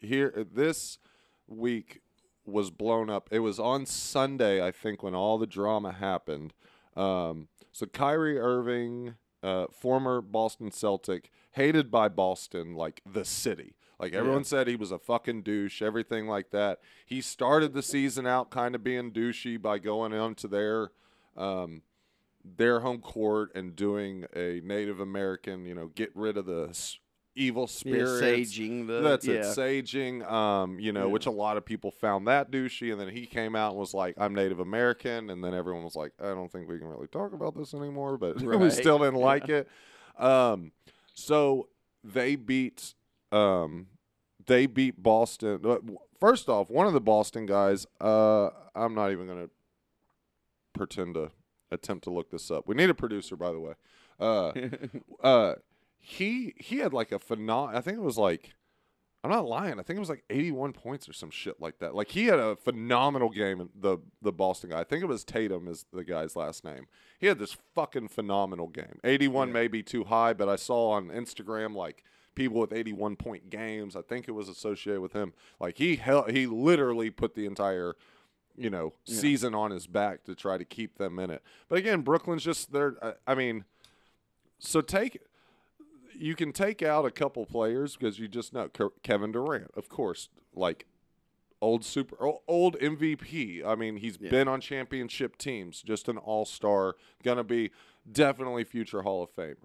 here. 0.00 0.46
This 0.52 0.98
week 1.46 2.00
was 2.46 2.70
blown 2.70 3.10
up. 3.10 3.28
It 3.30 3.40
was 3.40 3.58
on 3.58 3.86
Sunday, 3.86 4.64
I 4.64 4.70
think, 4.70 5.02
when 5.02 5.14
all 5.14 5.38
the 5.38 5.46
drama 5.46 5.92
happened. 5.92 6.52
Um, 6.96 7.48
so 7.72 7.86
Kyrie 7.86 8.38
Irving, 8.38 9.14
uh, 9.42 9.66
former 9.70 10.20
Boston 10.20 10.70
Celtic, 10.70 11.30
hated 11.52 11.90
by 11.90 12.08
Boston 12.08 12.74
like 12.74 13.02
the 13.10 13.24
city. 13.24 13.74
Like 13.98 14.12
everyone 14.12 14.40
Yeah. 14.40 14.44
said, 14.46 14.68
he 14.68 14.76
was 14.76 14.90
a 14.92 14.98
fucking 14.98 15.42
douche, 15.42 15.80
everything 15.80 16.26
like 16.26 16.50
that. 16.50 16.80
He 17.06 17.20
started 17.22 17.72
the 17.72 17.82
season 17.82 18.26
out 18.26 18.50
kind 18.50 18.74
of 18.74 18.84
being 18.84 19.10
douchey 19.10 19.60
by 19.60 19.78
going 19.78 20.12
onto 20.12 20.48
their 20.48 20.90
um, 21.36 21.82
their 22.44 22.80
home 22.80 23.00
court 23.00 23.50
and 23.54 23.74
doing 23.74 24.24
a 24.34 24.60
Native 24.64 25.00
American, 25.00 25.66
you 25.66 25.74
know, 25.74 25.88
get 25.88 26.14
rid 26.14 26.36
of 26.36 26.46
the 26.46 26.68
evil 27.36 27.62
yeah, 27.62 27.66
spirits. 27.66 28.20
saging 28.56 28.86
the 28.86 29.00
That's 29.00 29.26
yeah. 29.26 29.34
it, 29.34 29.44
saging. 29.56 30.28
Um, 30.30 30.80
you 30.80 30.92
know, 30.92 31.06
Yeah. 31.06 31.12
which 31.12 31.26
a 31.26 31.30
lot 31.30 31.56
of 31.56 31.64
people 31.64 31.90
found 31.90 32.26
that 32.26 32.50
douchey, 32.50 32.90
and 32.90 33.00
then 33.00 33.08
he 33.08 33.26
came 33.26 33.54
out 33.54 33.70
and 33.70 33.78
was 33.78 33.94
like, 33.94 34.14
"I'm 34.18 34.34
Native 34.34 34.58
American," 34.58 35.30
and 35.30 35.44
then 35.44 35.54
everyone 35.54 35.84
was 35.84 35.94
like, 35.96 36.12
"I 36.20 36.28
don't 36.30 36.50
think 36.50 36.68
we 36.68 36.78
can 36.78 36.88
really 36.88 37.06
talk 37.08 37.32
about 37.32 37.54
this 37.56 37.74
anymore," 37.74 38.16
but 38.18 38.36
we 38.42 38.70
still 38.70 38.98
didn't 38.98 39.16
Yeah. 39.20 39.24
like 39.24 39.48
it. 39.48 39.68
Um, 40.18 40.72
so 41.14 41.68
they 42.02 42.34
beat 42.36 42.94
um, 43.32 43.86
they 44.46 44.66
beat 44.66 45.02
Boston. 45.02 45.60
First 46.20 46.48
off, 46.48 46.70
one 46.70 46.86
of 46.86 46.92
the 46.94 47.00
Boston 47.00 47.44
guys, 47.46 47.86
uh, 48.00 48.48
I'm 48.74 48.94
not 48.94 49.10
even 49.12 49.26
going 49.26 49.44
to 49.44 49.50
pretend 50.72 51.14
to 51.14 51.30
attempt 51.70 52.04
to 52.04 52.10
look 52.10 52.30
this 52.30 52.50
up. 52.50 52.66
We 52.66 52.74
need 52.74 52.88
a 52.90 52.94
producer, 52.94 53.36
by 53.36 53.52
the 53.52 53.60
way. 53.60 53.72
Uh, 54.18 54.52
uh, 55.22 55.54
he 55.98 56.54
he 56.58 56.78
had 56.78 56.92
like 56.92 57.12
a 57.12 57.18
phenom. 57.18 57.74
I 57.74 57.80
think 57.80 57.96
it 57.98 58.02
was 58.02 58.18
like 58.18 58.54
I'm 59.24 59.30
not 59.32 59.48
lying. 59.48 59.80
I 59.80 59.82
think 59.82 59.96
it 59.96 60.00
was 60.00 60.08
like 60.08 60.22
81 60.30 60.72
points 60.72 61.08
or 61.08 61.12
some 61.12 61.30
shit 61.30 61.60
like 61.60 61.80
that. 61.80 61.96
Like 61.96 62.10
he 62.10 62.26
had 62.26 62.38
a 62.38 62.54
phenomenal 62.54 63.28
game. 63.30 63.70
The 63.74 63.98
the 64.22 64.32
Boston 64.32 64.70
guy. 64.70 64.80
I 64.80 64.84
think 64.84 65.02
it 65.02 65.06
was 65.06 65.24
Tatum 65.24 65.66
is 65.66 65.84
the 65.92 66.04
guy's 66.04 66.36
last 66.36 66.64
name. 66.64 66.86
He 67.18 67.26
had 67.26 67.38
this 67.38 67.56
fucking 67.74 68.08
phenomenal 68.08 68.68
game. 68.68 69.00
81 69.02 69.48
Yeah. 69.48 69.54
may 69.54 69.68
be 69.68 69.82
too 69.82 70.04
high, 70.04 70.32
but 70.32 70.48
I 70.48 70.56
saw 70.56 70.90
on 70.90 71.08
Instagram 71.08 71.74
like 71.74 72.04
people 72.36 72.60
with 72.60 72.72
81 72.72 73.16
point 73.16 73.50
games. 73.50 73.96
I 73.96 74.02
think 74.02 74.28
it 74.28 74.32
was 74.32 74.48
associated 74.48 75.00
with 75.00 75.12
him. 75.14 75.32
Like 75.58 75.78
he 75.78 75.96
held, 75.96 76.30
he 76.30 76.46
literally 76.46 77.10
put 77.10 77.34
the 77.34 77.46
entire 77.46 77.96
you 78.58 78.70
know 78.70 78.92
Yeah. 79.06 79.18
season 79.20 79.54
on 79.54 79.70
his 79.72 79.86
back 79.88 80.22
to 80.24 80.34
try 80.36 80.56
to 80.56 80.64
keep 80.64 80.98
them 80.98 81.18
in 81.18 81.30
it. 81.30 81.42
But 81.68 81.78
again, 81.78 82.02
Brooklyn's 82.02 82.44
just 82.44 82.70
there. 82.72 82.96
Uh, 83.02 83.12
I 83.26 83.34
mean, 83.34 83.64
so 84.58 84.80
take 84.80 85.20
you 86.18 86.34
can 86.34 86.52
take 86.52 86.82
out 86.82 87.04
a 87.04 87.10
couple 87.10 87.44
players 87.46 87.96
because 87.96 88.18
you 88.18 88.28
just 88.28 88.52
know 88.52 88.68
Kevin 89.02 89.32
Durant, 89.32 89.70
of 89.76 89.88
course, 89.88 90.28
like 90.54 90.86
old 91.62 91.84
super 91.84 92.16
old 92.46 92.76
MVP. 92.80 93.64
I 93.64 93.74
mean, 93.74 93.96
he's 93.96 94.18
Yeah. 94.20 94.30
been 94.30 94.48
on 94.48 94.60
championship 94.60 95.36
teams, 95.38 95.82
just 95.82 96.08
an 96.08 96.18
all 96.18 96.44
star, 96.44 96.96
gonna 97.22 97.44
be 97.44 97.70
definitely 98.10 98.64
future 98.64 99.02
Hall 99.02 99.22
of 99.22 99.34
Famer. 99.34 99.56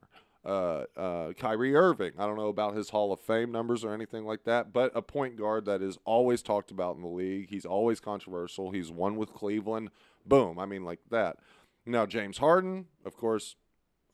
Uh, 0.43 0.85
uh, 0.97 1.33
Kyrie 1.33 1.75
Irving. 1.75 2.13
I 2.17 2.25
don't 2.25 2.35
know 2.37 2.47
about 2.47 2.75
his 2.75 2.89
Hall 2.89 3.13
of 3.13 3.19
Fame 3.19 3.51
numbers 3.51 3.83
or 3.85 3.93
anything 3.93 4.25
like 4.25 4.43
that, 4.45 4.73
but 4.73 4.91
a 4.95 5.01
point 5.03 5.35
guard 5.35 5.65
that 5.65 5.83
is 5.83 5.99
always 6.03 6.41
talked 6.41 6.71
about 6.71 6.95
in 6.95 7.03
the 7.03 7.07
league. 7.07 7.49
He's 7.49 7.65
always 7.65 7.99
controversial. 7.99 8.71
He's 8.71 8.91
won 8.91 9.17
with 9.17 9.33
Cleveland. 9.33 9.91
Boom. 10.25 10.57
I 10.57 10.65
mean, 10.65 10.83
like 10.83 10.99
that. 11.11 11.37
Now 11.85 12.07
James 12.07 12.39
Harden, 12.39 12.87
of 13.05 13.15
course, 13.17 13.55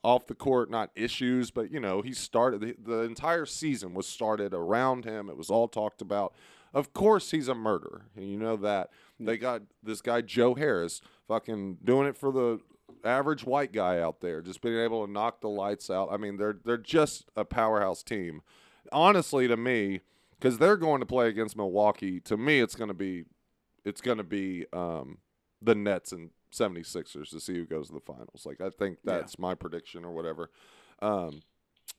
off 0.03 0.27
the 0.27 0.35
court, 0.35 0.69
not 0.69 0.91
issues, 0.95 1.51
but 1.51 1.71
you 1.71 1.79
know, 1.79 2.01
he 2.01 2.13
started 2.13 2.61
the, 2.61 2.75
the 2.83 3.01
entire 3.01 3.45
season 3.45 3.93
was 3.93 4.07
started 4.07 4.53
around 4.53 5.05
him. 5.05 5.29
It 5.29 5.37
was 5.37 5.49
all 5.49 5.67
talked 5.67 6.01
about. 6.01 6.33
Of 6.73 6.93
course, 6.93 7.31
he's 7.31 7.47
a 7.47 7.55
murderer, 7.55 8.05
and 8.15 8.29
you 8.29 8.37
know 8.37 8.55
that. 8.57 8.89
They 9.19 9.37
got 9.37 9.63
this 9.81 10.01
guy 10.01 10.21
Joe 10.21 10.53
Harris, 10.53 11.01
fucking 11.27 11.79
doing 11.83 12.07
it 12.07 12.17
for 12.17 12.31
the 12.31 12.59
average 13.03 13.45
white 13.45 13.71
guy 13.71 13.99
out 13.99 14.21
there, 14.21 14.41
just 14.41 14.61
being 14.61 14.77
able 14.77 15.05
to 15.05 15.11
knock 15.11 15.41
the 15.41 15.49
lights 15.49 15.89
out. 15.89 16.09
I 16.11 16.17
mean, 16.17 16.37
they're 16.37 16.57
they're 16.63 16.77
just 16.77 17.29
a 17.35 17.45
powerhouse 17.45 18.03
team. 18.03 18.41
Honestly, 18.91 19.47
to 19.47 19.57
me, 19.57 20.01
because 20.39 20.57
they're 20.57 20.77
going 20.77 20.99
to 20.99 21.05
play 21.05 21.27
against 21.27 21.57
Milwaukee. 21.57 22.19
To 22.21 22.37
me, 22.37 22.59
it's 22.59 22.75
going 22.75 22.89
to 22.89 22.93
be 22.93 23.25
it's 23.83 24.01
going 24.01 24.17
to 24.17 24.23
be 24.23 24.65
um, 24.73 25.19
the 25.61 25.75
Nets 25.75 26.11
and 26.11 26.29
76ers 26.51 27.29
to 27.31 27.39
see 27.39 27.55
who 27.55 27.65
goes 27.65 27.87
to 27.87 27.93
the 27.93 27.99
finals. 27.99 28.43
Like 28.45 28.61
I 28.61 28.69
think 28.69 28.97
Yeah. 29.03 29.17
that's 29.17 29.37
my 29.39 29.55
prediction 29.55 30.05
or 30.05 30.11
whatever. 30.11 30.49
Um, 31.01 31.41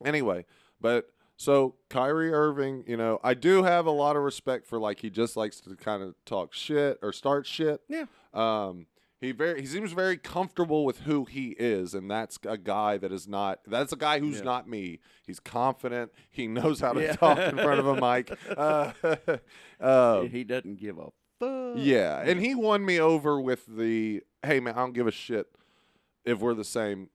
anyway, 0.04 0.44
but 0.80 1.10
so 1.36 1.76
Kyrie 1.88 2.32
Irving, 2.32 2.82
you 2.86 2.96
know, 2.96 3.20
I 3.22 3.34
do 3.34 3.62
have 3.62 3.86
a 3.86 3.90
lot 3.92 4.16
of 4.16 4.22
respect 4.22 4.66
for 4.66 4.78
like 4.78 5.00
he 5.00 5.10
just 5.10 5.36
likes 5.36 5.60
to 5.60 5.76
kind 5.76 6.02
of 6.02 6.14
talk 6.24 6.52
shit 6.52 6.98
or 7.02 7.12
start 7.12 7.46
shit. 7.46 7.80
Yeah. 7.88 8.06
Um, 8.34 8.86
he 9.20 9.32
very 9.32 9.60
he 9.60 9.66
seems 9.66 9.92
very 9.92 10.16
comfortable 10.16 10.84
with 10.84 11.00
who 11.00 11.24
he 11.24 11.48
is, 11.58 11.92
and 11.94 12.08
that's 12.08 12.38
a 12.46 12.56
guy 12.56 12.98
that 12.98 13.10
is 13.12 13.26
not. 13.26 13.58
That's 13.66 13.92
a 13.92 13.96
guy 13.96 14.20
who's 14.20 14.38
Yeah. 14.38 14.44
not 14.44 14.68
me. 14.68 15.00
He's 15.26 15.40
confident. 15.40 16.12
He 16.30 16.46
knows 16.46 16.78
how 16.80 16.92
to 16.92 17.02
Yeah. 17.02 17.16
talk 17.16 17.38
in 17.38 17.56
front 17.56 17.80
of 17.80 17.86
a 17.86 17.94
mic. 18.00 18.30
Uh, 18.56 18.92
uh, 19.80 20.22
he 20.22 20.44
doesn't 20.44 20.76
give 20.78 20.98
a 20.98 21.08
fuck. 21.38 21.74
yeah, 21.76 22.20
and 22.24 22.40
he 22.40 22.54
won 22.54 22.84
me 22.84 22.98
over 23.00 23.40
with 23.40 23.64
the 23.66 24.22
hey 24.42 24.60
man, 24.60 24.74
I 24.74 24.78
don't 24.78 24.92
give 24.94 25.06
a 25.06 25.12
shit 25.12 25.48
if 26.24 26.40
we're 26.40 26.54
the 26.54 26.64
same 26.64 27.10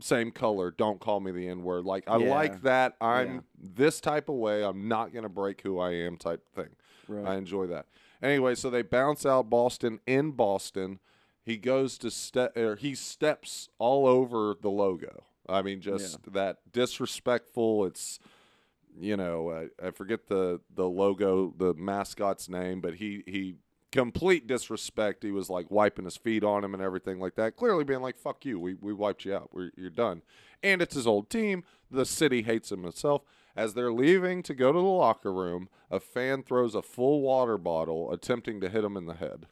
same 0.00 0.30
color. 0.30 0.70
Don't 0.70 1.00
call 1.00 1.20
me 1.20 1.32
the 1.32 1.48
N 1.48 1.62
word. 1.62 1.84
Like 1.84 2.04
I 2.08 2.18
Yeah. 2.18 2.30
like 2.30 2.62
that. 2.62 2.96
I'm 3.00 3.34
Yeah. 3.34 3.40
this 3.58 4.00
type 4.00 4.28
of 4.28 4.36
way. 4.36 4.62
I'm 4.64 4.86
not 4.88 5.12
gonna 5.12 5.28
break 5.28 5.62
who 5.62 5.78
I 5.78 5.92
am 5.92 6.16
type 6.16 6.48
thing. 6.48 6.70
right. 7.08 7.26
I 7.26 7.36
enjoy 7.36 7.66
that. 7.68 7.86
Anyway, 8.22 8.54
so 8.54 8.68
they 8.70 8.82
bounce 8.82 9.24
out 9.24 9.48
Boston 9.48 10.00
in 10.06 10.32
Boston. 10.32 11.00
He 11.42 11.56
goes 11.56 11.96
to 11.98 12.10
step 12.10 12.56
or 12.56 12.72
er, 12.72 12.76
he 12.76 12.94
steps 12.94 13.68
all 13.78 14.06
over 14.06 14.54
the 14.60 14.70
logo. 14.70 15.24
I 15.48 15.62
mean, 15.62 15.80
just 15.80 16.30
that 16.32 16.58
disrespectful. 16.70 17.86
It's 17.86 18.18
you 19.00 19.16
know, 19.16 19.50
I, 19.50 19.86
I 19.86 19.90
forget 19.92 20.26
the 20.26 20.60
the 20.74 20.88
logo, 20.88 21.54
the 21.56 21.72
mascot's 21.74 22.48
name, 22.48 22.80
but 22.80 22.94
he 22.94 23.22
he 23.26 23.56
complete 23.92 24.46
disrespect. 24.46 25.22
He 25.22 25.30
was 25.30 25.48
like 25.50 25.70
wiping 25.70 26.04
his 26.04 26.16
feet 26.16 26.44
on 26.44 26.64
him 26.64 26.74
and 26.74 26.82
everything 26.82 27.18
like 27.20 27.34
that. 27.36 27.56
Clearly 27.56 27.84
being 27.84 28.00
like, 28.02 28.18
"Fuck 28.18 28.44
you, 28.44 28.58
we 28.58 28.74
we 28.74 28.92
wiped 28.92 29.24
you 29.24 29.34
out. 29.34 29.50
We're, 29.52 29.70
you're 29.76 29.90
done." 29.90 30.22
And 30.62 30.82
it's 30.82 30.94
his 30.94 31.06
old 31.06 31.30
team. 31.30 31.64
The 31.90 32.04
city 32.04 32.42
hates 32.42 32.70
him 32.72 32.84
itself. 32.84 33.22
As 33.56 33.74
they're 33.74 33.92
leaving 33.92 34.42
to 34.44 34.54
go 34.54 34.72
to 34.72 34.78
the 34.78 34.84
locker 34.84 35.32
room, 35.32 35.68
a 35.90 35.98
fan 36.00 36.42
throws 36.44 36.74
a 36.74 36.82
full 36.82 37.20
water 37.22 37.58
bottle, 37.58 38.12
attempting 38.12 38.60
to 38.60 38.68
hit 38.68 38.84
him 38.84 38.96
in 38.96 39.06
the 39.06 39.14
head. 39.14 39.46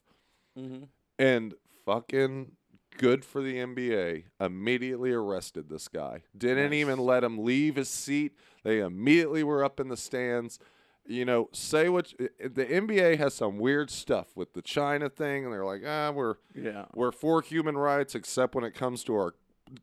mm-hmm. 0.58 0.84
And 1.18 1.54
fucking 1.84 2.52
good 2.98 3.24
for 3.24 3.42
the 3.42 3.56
NBA. 3.56 4.24
Immediately 4.40 5.12
arrested 5.12 5.68
this 5.68 5.88
guy. 5.88 6.22
Didn't 6.36 6.70
Nice. 6.70 6.78
even 6.80 6.98
let 6.98 7.24
him 7.24 7.38
leave 7.44 7.76
his 7.76 7.88
seat. 7.88 8.32
They 8.62 8.80
immediately 8.80 9.42
were 9.42 9.64
up 9.64 9.80
in 9.80 9.88
the 9.88 9.96
stands. 9.96 10.58
You 11.08 11.24
know, 11.24 11.48
say 11.52 11.88
what 11.88 12.12
the 12.18 12.64
NBA 12.64 13.16
has 13.18 13.34
some 13.34 13.58
weird 13.58 13.90
stuff 13.90 14.28
with 14.36 14.52
the 14.54 14.62
China 14.62 15.08
thing, 15.08 15.44
and 15.44 15.52
they're 15.52 15.64
like, 15.64 15.82
ah, 15.86 16.10
we're 16.10 16.34
Yeah. 16.54 16.86
we're 16.94 17.12
for 17.12 17.42
human 17.42 17.76
rights, 17.76 18.14
except 18.14 18.54
when 18.54 18.64
it 18.64 18.74
comes 18.74 19.04
to 19.04 19.14
our, 19.14 19.34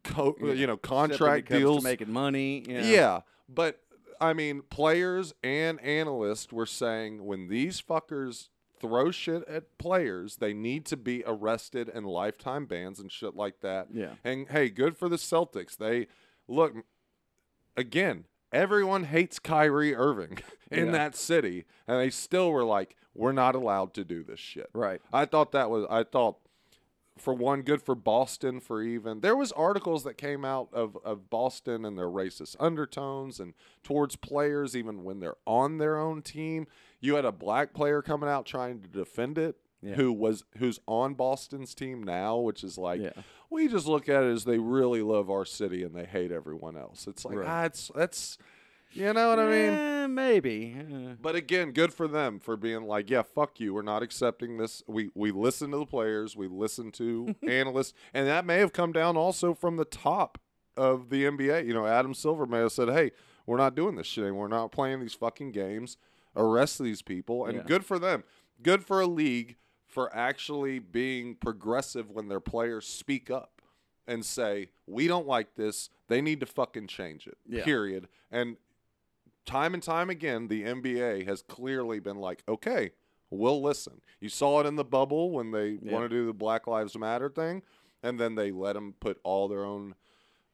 co- 0.03 0.35
Yeah. 0.41 0.53
you 0.53 0.67
know, 0.67 0.73
Except 0.73 0.91
when 0.91 1.11
it 1.11 1.17
contract 1.17 1.49
deals. 1.49 1.83
making 1.83 2.11
money. 2.11 2.63
Yeah. 2.67 2.81
Yeah. 2.85 3.21
but 3.49 3.79
I 4.21 4.33
mean, 4.33 4.61
players 4.63 5.33
and 5.43 5.81
analysts 5.81 6.51
were 6.53 6.65
saying 6.65 7.25
when 7.25 7.47
these 7.49 7.81
fuckers 7.81 8.49
throw 8.79 9.11
shit 9.11 9.45
at 9.47 9.77
players, 9.77 10.37
they 10.37 10.53
need 10.53 10.85
to 10.87 10.97
be 10.97 11.23
arrested 11.25 11.89
and 11.89 12.05
lifetime 12.05 12.65
bans 12.65 12.99
and 12.99 13.11
shit 13.11 13.35
like 13.35 13.59
that. 13.61 13.87
Yeah. 13.93 14.15
And 14.23 14.47
hey, 14.49 14.69
good 14.69 14.97
for 14.97 15.09
the 15.09 15.15
Celtics. 15.17 15.75
They 15.77 16.07
look 16.47 16.73
again. 17.75 18.25
Everyone 18.53 19.05
hates 19.05 19.39
Kyrie 19.39 19.95
Irving 19.95 20.39
in 20.72 20.86
Yeah. 20.88 20.91
that 20.91 21.15
city, 21.15 21.65
and 21.88 22.00
they 22.00 22.10
still 22.10 22.51
were 22.51 22.63
like, 22.63 22.95
"We're 23.15 23.31
not 23.33 23.55
allowed 23.55 23.93
to 23.95 24.05
do 24.05 24.24
this 24.24 24.39
shit." 24.39 24.69
Right. 24.74 25.01
I 25.12 25.25
thought 25.25 25.51
that 25.53 25.69
was 25.69 25.86
I 25.89 26.03
thought 26.03 26.38
for 27.17 27.33
one 27.33 27.62
good 27.62 27.81
for 27.81 27.93
Boston 27.93 28.60
for 28.60 28.81
even 28.81 29.19
there 29.19 29.36
was 29.36 29.51
articles 29.51 30.03
that 30.03 30.17
came 30.17 30.43
out 30.43 30.69
of, 30.74 30.98
of 31.05 31.29
Boston 31.29 31.86
and 31.86 31.95
their 31.98 32.07
racist 32.07 32.55
undertones 32.60 33.39
and 33.39 33.53
towards 33.83 34.15
players 34.15 34.75
even 34.75 35.03
when 35.03 35.19
they're 35.19 35.36
on 35.45 35.77
their 35.77 35.98
own 36.00 36.22
team. 36.24 36.65
You 37.00 37.15
had 37.15 37.25
a 37.25 37.31
black 37.31 37.74
player 37.74 38.01
coming 38.01 38.29
out 38.29 38.45
trying 38.48 38.81
to 38.81 38.88
defend 38.88 39.38
it 39.38 39.57
Yeah. 39.83 39.95
who 39.95 40.13
was 40.13 40.45
who's 40.57 40.79
on 40.87 41.13
Boston's 41.13 41.75
team 41.75 42.01
now, 42.03 42.37
which 42.37 42.63
is 42.63 42.77
like 42.77 43.01
Yeah. 43.01 43.11
we 43.49 43.67
just 43.67 43.85
look 43.85 44.07
at 44.07 44.23
it 44.23 44.31
as 44.31 44.45
they 44.45 44.57
really 44.57 45.01
love 45.01 45.29
our 45.29 45.45
city 45.45 45.83
and 45.83 45.93
they 45.93 46.05
hate 46.05 46.31
everyone 46.31 46.77
else. 46.77 47.05
It's 47.07 47.25
like 47.25 47.37
Right. 47.37 47.47
ah, 47.47 47.63
it's 47.65 47.91
that's 47.93 48.37
you 48.95 49.11
know 49.11 49.29
what 49.29 49.39
I 49.39 49.45
mean? 49.49 49.69
Eh, 49.73 50.07
maybe. 50.07 50.77
Uh, 50.79 51.15
But 51.19 51.35
again, 51.35 51.71
good 51.71 51.91
for 51.91 52.07
them 52.07 52.39
for 52.39 52.55
being 52.55 52.83
like, 52.83 53.09
yeah, 53.09 53.23
fuck 53.23 53.59
you. 53.59 53.73
We're 53.73 53.81
not 53.81 54.03
accepting 54.03 54.57
this. 54.57 54.83
We 54.87 55.09
we 55.15 55.31
listen 55.31 55.71
to 55.71 55.77
the 55.77 55.85
players, 55.87 56.37
we 56.37 56.47
listen 56.47 56.91
to 56.93 57.33
analysts, 57.47 57.93
and 58.13 58.27
that 58.27 58.45
may 58.45 58.59
have 58.59 58.71
come 58.71 58.91
down 58.93 59.17
also 59.17 59.53
from 59.55 59.77
the 59.77 59.85
top 59.85 60.37
of 60.77 61.09
the 61.09 61.23
NBA. 61.25 61.65
You 61.65 61.73
know, 61.73 61.85
Adam 61.87 62.13
Silver 62.13 62.45
may 62.45 62.59
have 62.59 62.71
said, 62.71 62.89
"Hey, 62.89 63.11
we're 63.47 63.57
not 63.57 63.75
doing 63.75 63.95
this 63.95 64.07
shit 64.07 64.23
anymore. 64.25 64.43
We're 64.43 64.55
not 64.55 64.71
playing 64.71 64.99
these 65.01 65.13
fucking 65.15 65.51
games. 65.51 65.97
Arrest 66.35 66.77
these 66.81 67.01
people." 67.01 67.45
And 67.45 67.57
Yeah. 67.57 67.63
good 67.63 67.83
for 67.85 67.97
them. 67.99 68.23
Good 68.61 68.83
for 68.85 69.01
a 69.01 69.07
league 69.07 69.57
for 69.93 70.13
actually 70.15 70.79
being 70.79 71.35
progressive 71.35 72.09
when 72.09 72.27
their 72.27 72.39
players 72.39 72.88
speak 72.88 73.29
up 73.29 73.62
and 74.07 74.25
say, 74.25 74.69
"We 74.88 75.07
don't 75.07 75.27
like 75.27 75.55
this. 75.55 75.89
They 76.07 76.19
need 76.19 76.39
to 76.39 76.45
fucking 76.45 76.88
change 76.88 77.27
it." 77.27 77.38
Yeah. 77.47 77.63
Period. 77.63 78.07
And 78.31 78.57
time 79.45 79.73
and 79.73 79.83
time 79.83 80.09
again, 80.09 80.47
the 80.47 80.63
NBA 80.63 81.25
has 81.25 81.41
clearly 81.41 82.00
been 82.00 82.17
like, 82.17 82.43
okay, 82.47 82.91
we'll 83.29 83.62
listen. 83.62 84.01
You 84.19 84.29
saw 84.29 84.59
it 84.62 84.65
in 84.65 84.75
the 84.77 84.83
bubble 84.83 85.31
when 85.31 85.51
they 85.51 85.79
Yeah. 85.81 85.91
want 85.93 86.05
to 86.05 86.09
do 86.09 86.25
the 86.25 86.33
Black 86.33 86.65
Lives 86.65 86.97
Matter 86.97 87.29
thing, 87.29 87.62
and 88.01 88.19
then 88.19 88.35
they 88.35 88.51
let 88.51 88.73
them 88.73 88.93
put 89.00 89.19
all 89.23 89.47
their 89.47 89.63
own 89.65 89.95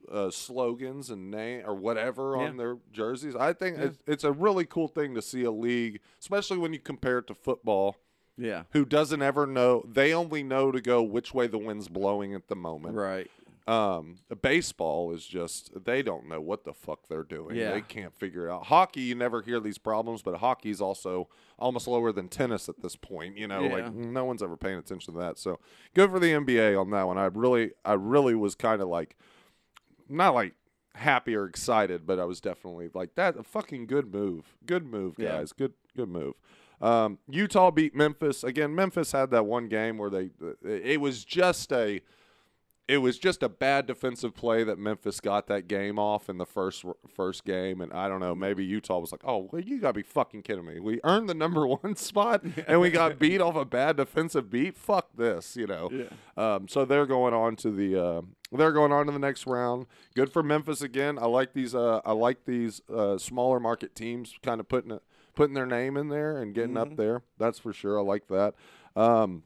uh, 0.09 0.31
slogans 0.31 1.09
and 1.09 1.29
name 1.29 1.61
or 1.65 1.75
whatever 1.75 2.35
Yeah. 2.35 2.47
on 2.47 2.57
their 2.57 2.77
jerseys. 2.91 3.35
I 3.35 3.53
think 3.53 3.77
it's, 3.77 3.97
it's 4.07 4.23
a 4.23 4.31
really 4.31 4.65
cool 4.65 4.87
thing 4.87 5.13
to 5.15 5.21
see 5.21 5.43
a 5.43 5.51
league, 5.51 5.99
especially 6.19 6.57
when 6.57 6.73
you 6.73 6.79
compare 6.79 7.19
it 7.19 7.27
to 7.27 7.35
football, 7.35 7.95
yeah. 8.39 8.63
who 8.71 8.85
doesn't 8.85 9.21
ever 9.21 9.45
know. 9.45 9.83
They 9.87 10.13
only 10.13 10.41
know 10.43 10.71
to 10.71 10.81
go 10.81 11.01
which 11.03 11.33
way 11.33 11.47
the 11.47 11.57
wind's 11.57 11.87
blowing 11.89 12.33
at 12.33 12.47
the 12.47 12.55
moment. 12.55 12.95
Right. 12.95 13.29
Um, 13.67 14.15
baseball 14.41 15.13
is 15.13 15.27
just 15.27 15.83
they 15.85 16.01
don't 16.01 16.27
know 16.27 16.41
what 16.41 16.63
the 16.63 16.73
fuck 16.73 17.07
they're 17.07 17.21
doing. 17.23 17.55
Yeah. 17.55 17.73
They 17.73 17.81
can't 17.81 18.15
figure 18.15 18.47
it 18.47 18.51
out. 18.51 18.65
Hockey, 18.65 19.01
you 19.01 19.13
never 19.13 19.43
hear 19.43 19.59
these 19.59 19.77
problems, 19.77 20.23
but 20.23 20.37
hockey's 20.37 20.81
also 20.81 21.27
almost 21.59 21.87
lower 21.87 22.11
than 22.11 22.29
tennis 22.29 22.67
at 22.67 22.81
this 22.81 22.95
point. 22.95 23.37
You 23.37 23.47
know, 23.47 23.61
Yeah. 23.61 23.73
like 23.73 23.93
no 23.93 24.25
one's 24.25 24.41
ever 24.41 24.57
paying 24.57 24.79
attention 24.79 25.13
to 25.13 25.19
that. 25.19 25.37
So 25.37 25.59
good 25.93 26.09
for 26.09 26.17
the 26.19 26.31
NBA 26.33 26.75
on 26.81 26.89
that 26.91 27.03
one. 27.05 27.19
I 27.19 27.25
really, 27.25 27.73
I 27.85 27.93
really 27.93 28.33
was 28.33 28.55
kind 28.55 28.81
of 28.81 28.87
like, 28.87 29.15
not 30.07 30.33
like 30.33 30.55
happy 30.95 31.35
or 31.35 31.45
excited, 31.45 32.07
but 32.07 32.17
I 32.19 32.25
was 32.25 32.41
definitely 32.41 32.89
like 32.95 33.13
that. 33.15 33.37
A 33.37 33.43
fucking 33.43 33.85
good 33.85 34.11
move. 34.11 34.55
Good 34.65 34.85
move, 34.85 35.15
Yeah. 35.19 35.37
guys. 35.37 35.53
Good, 35.53 35.73
good 35.95 36.09
move. 36.09 36.33
Um, 36.81 37.19
Utah 37.29 37.71
beat 37.71 37.95
Memphis 37.95 38.43
again. 38.43 38.73
Memphis 38.73 39.11
had 39.11 39.31
that 39.31 39.45
one 39.45 39.67
game 39.67 39.97
where 39.97 40.09
they, 40.09 40.29
it 40.63 41.01
was 41.01 41.25
just 41.25 41.71
a, 41.73 42.01
it 42.89 42.97
was 42.97 43.19
just 43.19 43.43
a 43.43 43.49
bad 43.49 43.85
defensive 43.85 44.33
play 44.33 44.63
that 44.63 44.79
Memphis 44.79 45.19
got 45.19 45.45
that 45.45 45.67
game 45.67 45.99
off 45.99 46.27
in 46.27 46.39
the 46.39 46.45
first 46.45 46.83
first 47.07 47.45
game, 47.45 47.81
and 47.81 47.93
I 47.93 48.07
don't 48.07 48.19
know, 48.19 48.33
maybe 48.33 48.65
Utah 48.65 48.97
was 48.97 49.11
like, 49.11 49.21
"Oh, 49.23 49.47
well, 49.51 49.61
you 49.61 49.79
gotta 49.79 49.93
be 49.93 50.01
fucking 50.01 50.41
kidding 50.41 50.65
me! 50.65 50.79
We 50.79 50.99
earned 51.03 51.29
the 51.29 51.35
number 51.35 51.67
one 51.83 51.95
spot, 51.95 52.43
and 52.67 52.81
we 52.81 52.89
got 52.89 53.19
beat 53.19 53.41
off 53.41 53.55
a 53.55 53.63
bad 53.63 53.97
defensive 53.97 54.49
beat. 54.49 54.75
Fuck 54.75 55.09
this, 55.15 55.55
you 55.55 55.67
know." 55.67 55.91
Yeah. 55.91 56.05
Um, 56.35 56.67
so 56.67 56.83
they're 56.83 57.05
going 57.05 57.35
on 57.35 57.55
to 57.57 57.69
the 57.69 58.03
uh, 58.03 58.21
they're 58.51 58.71
going 58.71 58.91
on 58.91 59.05
to 59.05 59.11
the 59.11 59.19
next 59.19 59.45
round. 59.45 59.85
Good 60.15 60.33
for 60.33 60.41
Memphis 60.41 60.81
again. 60.81 61.19
I 61.19 61.27
like 61.27 61.53
these 61.53 61.75
uh, 61.75 62.01
I 62.03 62.13
like 62.13 62.45
these 62.45 62.81
uh, 62.91 63.19
smaller 63.19 63.59
market 63.59 63.93
teams 63.93 64.33
kind 64.41 64.59
of 64.59 64.67
putting 64.67 64.89
it, 64.89 65.03
putting 65.39 65.53
their 65.53 65.65
name 65.65 65.95
in 65.95 66.09
there 66.09 66.41
and 66.41 66.53
getting 66.53 66.75
up 66.75 66.97
there. 66.97 67.21
That's 67.37 67.59
for 67.59 67.71
sure. 67.71 67.97
I 67.97 68.01
like 68.01 68.27
that. 68.27 68.55
Um, 68.93 69.43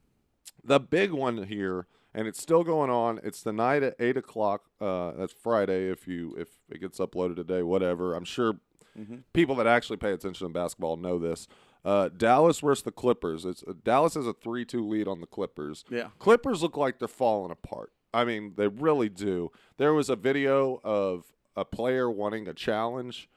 the 0.63 0.79
big 0.79 1.11
one 1.11 1.43
here, 1.43 1.85
and 2.15 2.27
it's 2.27 2.41
still 2.41 2.63
going 2.63 2.89
on. 2.89 3.19
It's 3.23 3.43
the 3.43 3.53
night 3.53 3.83
at 3.83 3.95
eight 3.99 4.17
o'clock. 4.17 4.63
Uh, 4.81 5.11
that's 5.11 5.33
Friday. 5.33 5.91
If 5.91 6.07
you 6.07 6.35
if 6.35 6.47
it 6.67 6.81
gets 6.81 6.97
uploaded 6.97 7.35
today, 7.35 7.61
whatever. 7.61 8.15
I'm 8.15 8.25
sure 8.25 8.57
people 9.33 9.53
that 9.57 9.67
actually 9.67 9.97
pay 9.97 10.11
attention 10.13 10.47
to 10.47 10.51
basketball 10.51 10.97
know 10.97 11.19
this. 11.19 11.47
Uh, 11.85 12.09
Dallas 12.09 12.59
versus 12.61 12.83
the 12.83 12.91
Clippers. 12.91 13.45
It's 13.45 13.63
Dallas 13.83 14.15
has 14.15 14.25
a 14.25 14.33
three-two 14.33 14.83
lead 14.87 15.07
on 15.07 15.21
the 15.21 15.27
Clippers. 15.27 15.85
Yeah. 15.91 16.07
Clippers 16.17 16.63
look 16.63 16.75
like 16.75 16.97
they're 16.97 17.07
falling 17.07 17.51
apart. 17.51 17.91
I 18.11 18.25
mean, 18.25 18.53
they 18.57 18.67
really 18.67 19.09
do. 19.09 19.51
There 19.77 19.93
was 19.93 20.09
a 20.09 20.15
video 20.15 20.81
of 20.83 21.25
a 21.55 21.65
player 21.65 22.09
wanting 22.09 22.47
a 22.47 22.53
challenge, 22.55 23.29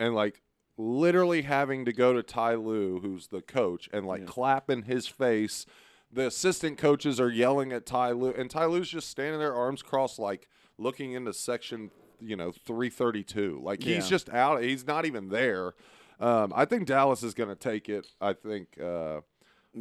and 0.00 0.14
like 0.14 0.40
literally 0.78 1.42
having 1.42 1.84
to 1.84 1.92
go 1.92 2.12
to 2.12 2.22
Ty 2.22 2.54
Lue, 2.54 3.00
who's 3.00 3.26
the 3.26 3.42
coach, 3.42 3.88
and 3.92 4.06
like 4.06 4.24
clap 4.26 4.70
in 4.70 4.82
his 4.82 5.06
face. 5.06 5.66
The 6.10 6.28
assistant 6.28 6.78
coaches 6.78 7.20
are 7.20 7.28
yelling 7.28 7.72
at 7.72 7.84
Ty 7.84 8.12
Lue, 8.12 8.32
and 8.32 8.48
Ty 8.48 8.66
Lue's 8.66 8.88
just 8.88 9.10
standing 9.10 9.38
there, 9.38 9.54
arms 9.54 9.82
crossed, 9.82 10.18
like 10.18 10.48
looking 10.78 11.12
into 11.12 11.34
section, 11.34 11.90
you 12.20 12.36
know, 12.36 12.52
three 12.52 12.88
thirty 12.88 13.22
two. 13.22 13.60
Like 13.62 13.82
he's 13.82 14.08
just 14.08 14.30
out. 14.30 14.62
He's 14.62 14.86
not 14.86 15.04
even 15.04 15.28
there. 15.28 15.74
Um, 16.20 16.52
I 16.56 16.64
think 16.64 16.86
Dallas 16.86 17.22
is 17.22 17.34
going 17.34 17.50
to 17.50 17.56
take 17.56 17.88
it. 17.88 18.06
I 18.20 18.32
think. 18.32 18.80
Uh, 18.80 19.20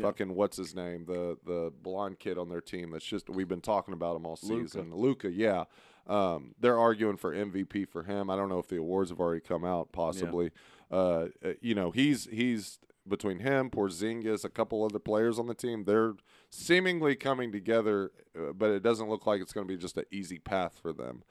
Fucking 0.02 0.36
what's 0.36 0.58
his 0.58 0.76
name? 0.76 1.06
The 1.06 1.38
the 1.46 1.72
blonde 1.82 2.20
kid 2.20 2.38
on 2.38 2.50
their 2.50 2.62
team. 2.62 2.92
That's 2.92 3.06
just 3.06 3.30
we've 3.30 3.48
been 3.48 3.62
talking 3.62 3.94
about 3.94 4.16
him 4.16 4.26
all 4.26 4.36
season. 4.36 4.94
Luka, 4.94 5.32
yeah. 5.32 5.64
Um, 6.08 6.54
they're 6.60 6.78
arguing 6.78 7.18
for 7.18 7.34
MVP 7.34 7.88
for 7.90 8.04
him. 8.04 8.30
I 8.30 8.36
don't 8.36 8.50
know 8.50 8.60
if 8.60 8.68
the 8.68 8.78
awards 8.78 9.10
have 9.10 9.20
already 9.20 9.42
come 9.42 9.66
out. 9.66 9.92
Possibly. 9.92 10.48
Uh, 10.48 10.50
uh, 10.92 11.28
you 11.62 11.76
know, 11.76 11.92
he's 11.92 12.26
he's 12.32 12.80
between 13.08 13.40
him, 13.40 13.70
Porzingis, 13.70 14.44
a 14.44 14.50
couple 14.50 14.84
other 14.84 15.00
players 15.00 15.40
on 15.40 15.48
the 15.48 15.54
team. 15.54 15.86
They're 15.86 16.14
seemingly 16.50 17.16
coming 17.16 17.52
together, 17.52 18.12
uh, 18.38 18.52
but 18.54 18.70
it 18.72 18.84
doesn't 18.84 19.08
look 19.10 19.26
like 19.26 19.42
it's 19.42 19.54
going 19.54 19.66
to 19.68 19.74
be 19.74 19.80
just 19.80 19.98
an 19.98 20.04
easy 20.12 20.40
path 20.40 20.78
for 20.82 20.92
them. 20.92 21.24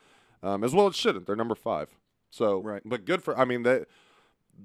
Um, 0.43 0.65
as 0.65 0.73
well, 0.75 0.87
it 0.87 0.95
shouldn't. 0.95 1.27
They're 1.27 1.37
number 1.37 1.55
five. 1.55 1.91
So, 2.31 2.61
Right. 2.63 2.83
but 2.85 3.05
good 3.05 3.23
for. 3.23 3.39
I 3.39 3.45
mean 3.45 3.63
that 3.65 3.87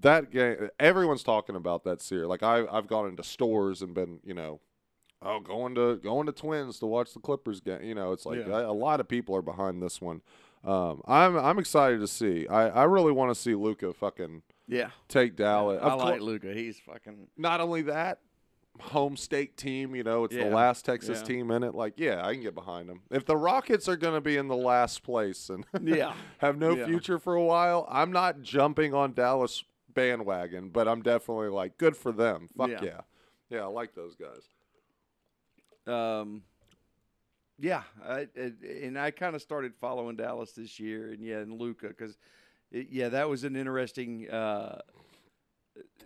that 0.02 0.32
game. 0.32 0.70
Everyone's 0.80 1.24
talking 1.24 1.56
about 1.56 1.84
that 1.84 2.02
series. 2.02 2.28
Like 2.28 2.44
I, 2.44 2.66
I've 2.72 2.88
gone 2.88 3.08
into 3.08 3.24
stores 3.24 3.82
and 3.82 3.94
been, 3.94 4.20
you 4.24 4.34
know, 4.34 4.60
oh, 5.22 5.40
going 5.42 5.76
to 5.76 5.98
going 5.98 6.26
to 6.28 6.32
Twins 6.32 6.80
to 6.80 6.86
watch 6.86 7.14
the 7.14 7.20
Clippers 7.20 7.60
game. 7.60 7.84
You 7.84 7.96
know, 7.96 8.12
it's 8.14 8.26
like 8.26 8.40
Yeah. 8.40 8.60
a, 8.62 8.72
a 8.72 8.74
lot 8.74 9.00
of 9.00 9.08
people 9.08 9.36
are 9.36 9.42
behind 9.42 9.82
this 9.82 10.00
one. 10.02 10.22
Um, 10.64 11.02
I'm 11.08 11.38
I'm 11.38 11.60
excited 11.60 12.00
to 12.00 12.08
see. 12.08 12.48
I, 12.48 12.70
I 12.70 12.84
really 12.84 13.12
want 13.12 13.32
to 13.34 13.36
see 13.40 13.56
Luka 13.56 13.94
fucking 13.94 14.44
Yeah. 14.72 14.90
take 15.08 15.36
Dallas. 15.36 15.80
I 15.84 15.94
like 15.94 16.22
Luka. 16.22 16.52
He's 16.54 16.80
fucking. 16.80 17.28
not 17.38 17.60
only 17.62 17.84
that, 17.84 18.20
home 18.80 19.18
state 19.18 19.58
team. 19.58 19.94
You 19.96 20.04
know, 20.04 20.24
it's 20.24 20.34
the 20.36 20.46
last 20.46 20.86
Texas 20.86 21.20
Yeah. 21.20 21.26
team 21.26 21.52
in 21.52 21.62
it. 21.64 21.76
Like, 21.76 21.96
yeah, 21.98 22.26
I 22.26 22.34
can 22.34 22.42
get 22.42 22.56
behind 22.56 22.88
them. 22.90 23.02
If 23.12 23.26
the 23.26 23.36
Rockets 23.38 23.88
are 23.90 23.98
going 23.98 24.14
to 24.16 24.22
be 24.22 24.38
in 24.38 24.48
the 24.48 24.56
last 24.56 25.04
place 25.04 25.50
and 25.50 25.66
Yeah. 25.84 26.14
have 26.40 26.58
no 26.58 26.76
Yeah. 26.76 26.86
future 26.86 27.20
for 27.20 27.36
a 27.36 27.44
while, 27.44 27.86
I'm 27.90 28.12
not 28.14 28.42
jumping 28.42 28.94
on 28.94 29.14
Dallas 29.14 29.64
bandwagon, 29.94 30.70
but 30.70 30.88
I'm 30.88 31.02
definitely 31.02 31.50
like, 31.50 31.78
good 31.78 31.98
for 31.98 32.14
them. 32.14 32.48
Fuck 32.58 32.70
yeah, 32.70 32.80
Yeah. 32.82 33.02
yeah, 33.50 33.64
I 33.64 33.68
like 33.68 33.94
those 33.94 34.16
guys. 34.16 34.48
Um, 35.86 36.44
yeah, 37.60 37.84
I, 38.04 38.28
I, 38.38 38.52
and 38.84 38.98
I 38.98 39.12
kind 39.12 39.36
of 39.36 39.42
started 39.42 39.74
following 39.82 40.16
Dallas 40.16 40.54
this 40.54 40.80
year, 40.80 41.12
and 41.12 41.22
yeah, 41.22 41.40
and 41.40 41.60
Luka 41.60 41.90
because, 41.90 42.18
yeah, 42.72 43.10
that 43.10 43.30
was 43.30 43.44
an 43.44 43.56
interesting. 43.56 44.30
Uh, 44.30 44.80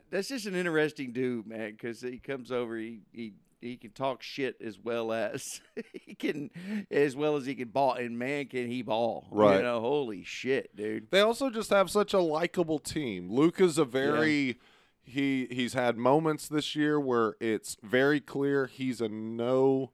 that's 0.10 0.28
just 0.30 0.46
an 0.46 0.56
interesting 0.56 1.12
dude, 1.12 1.48
man, 1.48 1.72
because 1.72 2.02
he 2.02 2.20
comes 2.20 2.52
over, 2.52 2.78
he 2.78 3.02
he 3.12 3.34
he 3.62 3.78
can 3.78 3.92
talk 3.92 4.22
shit 4.22 4.56
as 4.64 4.80
well 4.80 5.12
as 5.12 5.62
he 5.94 6.16
can, 6.16 6.52
as 6.92 7.16
well 7.16 7.36
as 7.36 7.46
he 7.46 7.56
can 7.56 7.70
ball, 7.70 7.94
and 7.94 8.18
man, 8.18 8.46
can 8.46 8.68
he 8.68 8.82
ball? 8.82 9.28
Right. 9.32 9.58
You 9.58 9.64
know, 9.64 9.82
holy 9.82 10.24
shit, 10.24 10.76
dude. 10.76 11.10
They 11.12 11.22
also 11.22 11.50
just 11.50 11.70
have 11.72 11.90
such 11.90 12.14
a 12.14 12.20
likable 12.20 12.80
team. 12.80 13.30
Luka's 13.32 13.78
a 13.78 13.86
very 13.86 14.60
he 15.04 15.48
he's 15.52 15.74
had 15.74 15.98
moments 15.98 16.48
this 16.48 16.76
year 16.76 17.00
where 17.00 17.36
it's 17.40 17.78
very 17.84 18.20
clear 18.20 18.66
he's 18.68 19.02
a 19.02 19.08
no 19.08 19.92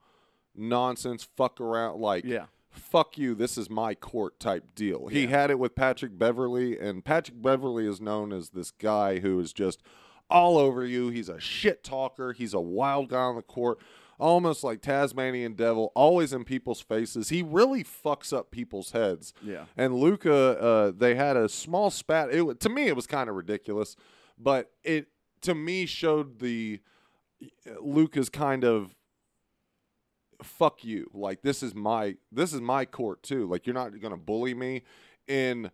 nonsense 0.55 1.27
fuck 1.35 1.59
around 1.59 1.99
like 1.99 2.23
Yeah. 2.23 2.45
Fuck 2.71 3.17
you 3.17 3.35
this 3.35 3.57
is 3.57 3.69
my 3.69 3.93
court 3.93 4.39
type 4.39 4.73
deal. 4.75 5.07
He 5.07 5.27
had 5.27 5.51
it 5.51 5.59
with 5.59 5.75
Patrick 5.75 6.17
Beverley 6.17 6.79
and 6.79 7.03
Patrick 7.03 7.41
Beverley 7.41 7.85
is 7.85 7.99
known 7.99 8.31
as 8.31 8.49
this 8.49 8.71
guy 8.71 9.19
who 9.19 9.39
is 9.39 9.53
just 9.53 9.81
all 10.29 10.57
over 10.57 10.85
you. 10.85 11.09
He's 11.09 11.29
a 11.29 11.39
shit 11.39 11.83
talker. 11.83 12.33
He's 12.33 12.53
a 12.53 12.61
wild 12.61 13.09
guy 13.09 13.19
on 13.21 13.35
the 13.35 13.41
court. 13.41 13.79
Almost 14.17 14.63
like 14.63 14.81
Tasmanian 14.81 15.53
devil, 15.53 15.91
always 15.95 16.31
in 16.31 16.43
people's 16.43 16.79
faces. 16.79 17.29
He 17.29 17.41
really 17.41 17.83
fucks 17.83 18.31
up 18.31 18.51
people's 18.51 18.91
heads. 18.91 19.33
Yeah. 19.41 19.65
And 19.75 19.95
Luka, 19.95 20.61
uh, 20.61 20.91
they 20.95 21.15
had 21.15 21.35
a 21.35 21.49
small 21.49 21.89
spat. 21.89 22.29
It, 22.31 22.59
to 22.59 22.69
me, 22.69 22.87
it 22.87 22.95
was 22.95 23.07
kind 23.07 23.29
of 23.31 23.35
ridiculous, 23.35 23.95
but 24.37 24.69
it 24.83 25.07
to 25.41 25.55
me 25.55 25.87
showed 25.87 26.37
the 26.37 26.81
Luka's 27.81 28.29
kind 28.29 28.63
of 28.63 28.95
fuck 30.43 30.83
you. 30.83 31.09
Like 31.13 31.41
this 31.41 31.61
is 31.63 31.73
my 31.75 32.15
this 32.31 32.53
is 32.53 32.61
my 32.61 32.85
court 32.85 33.23
too. 33.23 33.47
Like 33.47 33.65
you're 33.65 33.73
not 33.73 33.99
gonna 33.99 34.17
bully 34.17 34.53
me. 34.53 34.83
In 35.27 35.71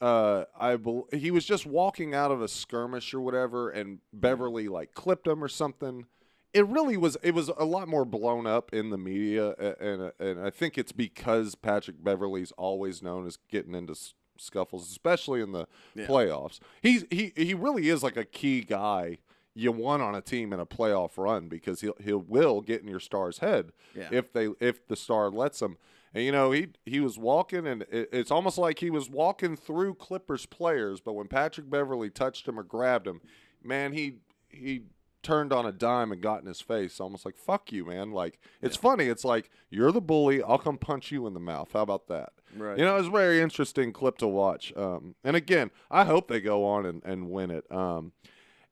uh, 0.00 0.44
I 0.58 0.76
bel 0.76 1.08
he 1.12 1.30
was 1.30 1.44
just 1.44 1.66
walking 1.66 2.14
out 2.14 2.30
of 2.30 2.40
a 2.40 2.48
skirmish 2.48 3.12
or 3.14 3.20
whatever, 3.20 3.70
and 3.70 3.98
Beverley 4.12 4.68
like 4.68 4.94
clipped 4.94 5.26
him 5.26 5.42
or 5.42 5.48
something. 5.48 6.06
It 6.54 6.66
really 6.66 6.96
was. 6.96 7.16
It 7.22 7.34
was 7.34 7.48
a 7.58 7.64
lot 7.64 7.88
more 7.88 8.04
blown 8.04 8.46
up 8.46 8.72
in 8.72 8.90
the 8.90 8.98
media, 8.98 9.50
and 9.80 10.12
and 10.18 10.40
I 10.40 10.50
think 10.50 10.78
it's 10.78 10.92
because 10.92 11.54
Patrick 11.54 12.02
Beverley's 12.02 12.52
always 12.52 13.02
known 13.02 13.26
as 13.26 13.36
getting 13.50 13.74
into 13.74 13.92
s- 13.92 14.14
scuffles, 14.38 14.88
especially 14.90 15.40
in 15.42 15.52
the 15.52 15.66
Yeah. 15.94 16.06
playoffs. 16.06 16.58
He's 16.80 17.04
he 17.10 17.32
he 17.36 17.52
really 17.52 17.88
is 17.88 18.02
like 18.02 18.16
a 18.16 18.24
key 18.24 18.62
guy 18.62 19.18
you 19.58 19.72
want 19.72 20.02
on 20.02 20.14
a 20.14 20.20
team 20.20 20.52
in 20.52 20.60
a 20.60 20.66
playoff 20.66 21.16
run 21.18 21.48
because 21.48 21.80
he'll 21.80 21.96
he 22.02 22.12
will 22.12 22.60
get 22.60 22.80
in 22.82 22.88
your 22.88 23.00
star's 23.00 23.38
head 23.38 23.72
Yeah. 23.94 24.08
if 24.12 24.32
they 24.32 24.48
if 24.60 24.86
the 24.86 24.96
star 24.96 25.30
lets 25.30 25.60
him. 25.60 25.76
And 26.14 26.24
you 26.24 26.32
know 26.32 26.52
he 26.52 26.68
he 26.86 27.00
was 27.00 27.18
walking, 27.18 27.66
and 27.66 27.82
it, 27.90 28.08
it's 28.12 28.30
almost 28.30 28.56
like 28.56 28.78
he 28.78 28.88
was 28.90 29.10
walking 29.10 29.56
through 29.56 29.94
Clippers 29.96 30.46
players. 30.46 31.00
But 31.00 31.12
when 31.14 31.28
Patrick 31.28 31.68
Beverley 31.68 32.08
touched 32.08 32.48
him 32.48 32.58
or 32.58 32.62
grabbed 32.62 33.06
him, 33.06 33.20
man, 33.62 33.92
he 33.92 34.16
he 34.48 34.82
turned 35.22 35.52
on 35.52 35.66
a 35.66 35.72
dime 35.72 36.12
and 36.12 36.22
got 36.22 36.40
in 36.40 36.46
his 36.46 36.62
face, 36.62 36.98
almost 36.98 37.26
like 37.26 37.36
"fuck 37.36 37.72
you, 37.72 37.84
man." 37.84 38.10
Like 38.12 38.38
it's 38.62 38.76
funny. 38.76 39.04
It's 39.04 39.24
like 39.24 39.50
you're 39.68 39.92
the 39.92 40.00
bully. 40.00 40.42
I'll 40.42 40.56
come 40.58 40.78
punch 40.78 41.10
you 41.12 41.26
in 41.26 41.34
the 41.34 41.40
mouth. 41.40 41.72
How 41.74 41.82
about 41.82 42.06
that? 42.08 42.32
Right. 42.56 42.78
You 42.78 42.84
know, 42.86 42.96
it's 42.96 43.08
a 43.08 43.10
very 43.10 43.40
interesting 43.42 43.92
clip 43.92 44.16
to 44.18 44.26
watch. 44.28 44.72
Um, 44.76 45.14
and 45.22 45.36
again, 45.36 45.70
I 45.90 46.04
hope 46.04 46.28
they 46.28 46.40
go 46.40 46.64
on 46.64 46.86
and, 46.86 47.02
and 47.04 47.28
win 47.28 47.50
it. 47.50 47.70
Um, 47.70 48.12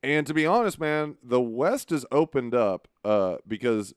and 0.06 0.24
to 0.28 0.34
be 0.34 0.46
honest, 0.46 0.78
man, 0.78 1.16
the 1.20 1.40
West 1.40 1.90
is 1.90 2.06
opened 2.12 2.54
up 2.54 2.86
uh, 3.04 3.38
because 3.46 3.92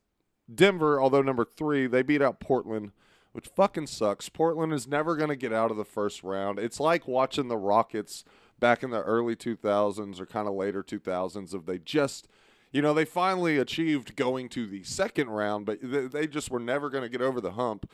Denver, 0.54 1.00
although 1.00 1.22
number 1.22 1.46
three, 1.46 1.86
they 1.86 2.02
beat 2.02 2.22
out 2.22 2.40
Portland, 2.40 2.94
which 3.32 3.48
fucking 3.48 3.86
sucks. 3.86 4.28
Portland 4.28 4.74
is 4.74 4.88
never 4.88 5.16
going 5.16 5.30
to 5.30 5.36
get 5.36 5.54
out 5.54 5.70
of 5.70 5.78
the 5.78 5.86
first 5.86 6.24
round. 6.24 6.58
It's 6.58 6.80
like 6.80 7.08
watching 7.08 7.48
the 7.48 7.58
Rockets 7.58 8.24
back 8.60 8.82
in 8.82 8.90
the 8.90 9.04
early 9.04 9.36
2000s 9.36 10.20
or 10.20 10.26
kind 10.26 10.48
of 10.48 10.56
later 10.56 10.82
2000s 10.82 11.54
of 11.54 11.66
they 11.66 11.78
just 11.78 12.28
you 12.72 12.82
know 12.82 12.94
they 12.94 13.06
finally 13.06 13.58
achieved 13.58 14.18
going 14.18 14.50
to 14.50 14.68
the 14.68 14.84
second 14.84 15.30
round 15.30 15.66
but 15.66 15.80
they, 15.82 16.08
they 16.08 16.28
just 16.28 16.52
were 16.52 16.60
never 16.60 16.90
going 16.90 17.02
to 17.02 17.10
get 17.10 17.22
over 17.22 17.40
the 17.40 17.54
hump 17.54 17.90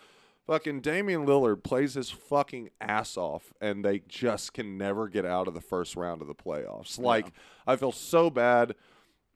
fucking 0.45 0.81
Damian 0.81 1.25
Lillard 1.25 1.63
plays 1.63 1.95
his 1.95 2.09
fucking 2.09 2.69
ass 2.79 3.17
off, 3.17 3.53
and 3.59 3.83
they 3.83 3.99
just 4.07 4.53
can 4.53 4.77
never 4.77 5.07
get 5.07 5.25
out 5.25 5.47
of 5.47 5.53
the 5.53 5.61
first 5.61 5.95
round 5.95 6.21
of 6.21 6.27
the 6.27 6.35
playoffs. 6.35 6.99
Like 6.99 7.31
I 7.67 7.75
feel 7.75 7.91
so 7.91 8.29
bad 8.29 8.75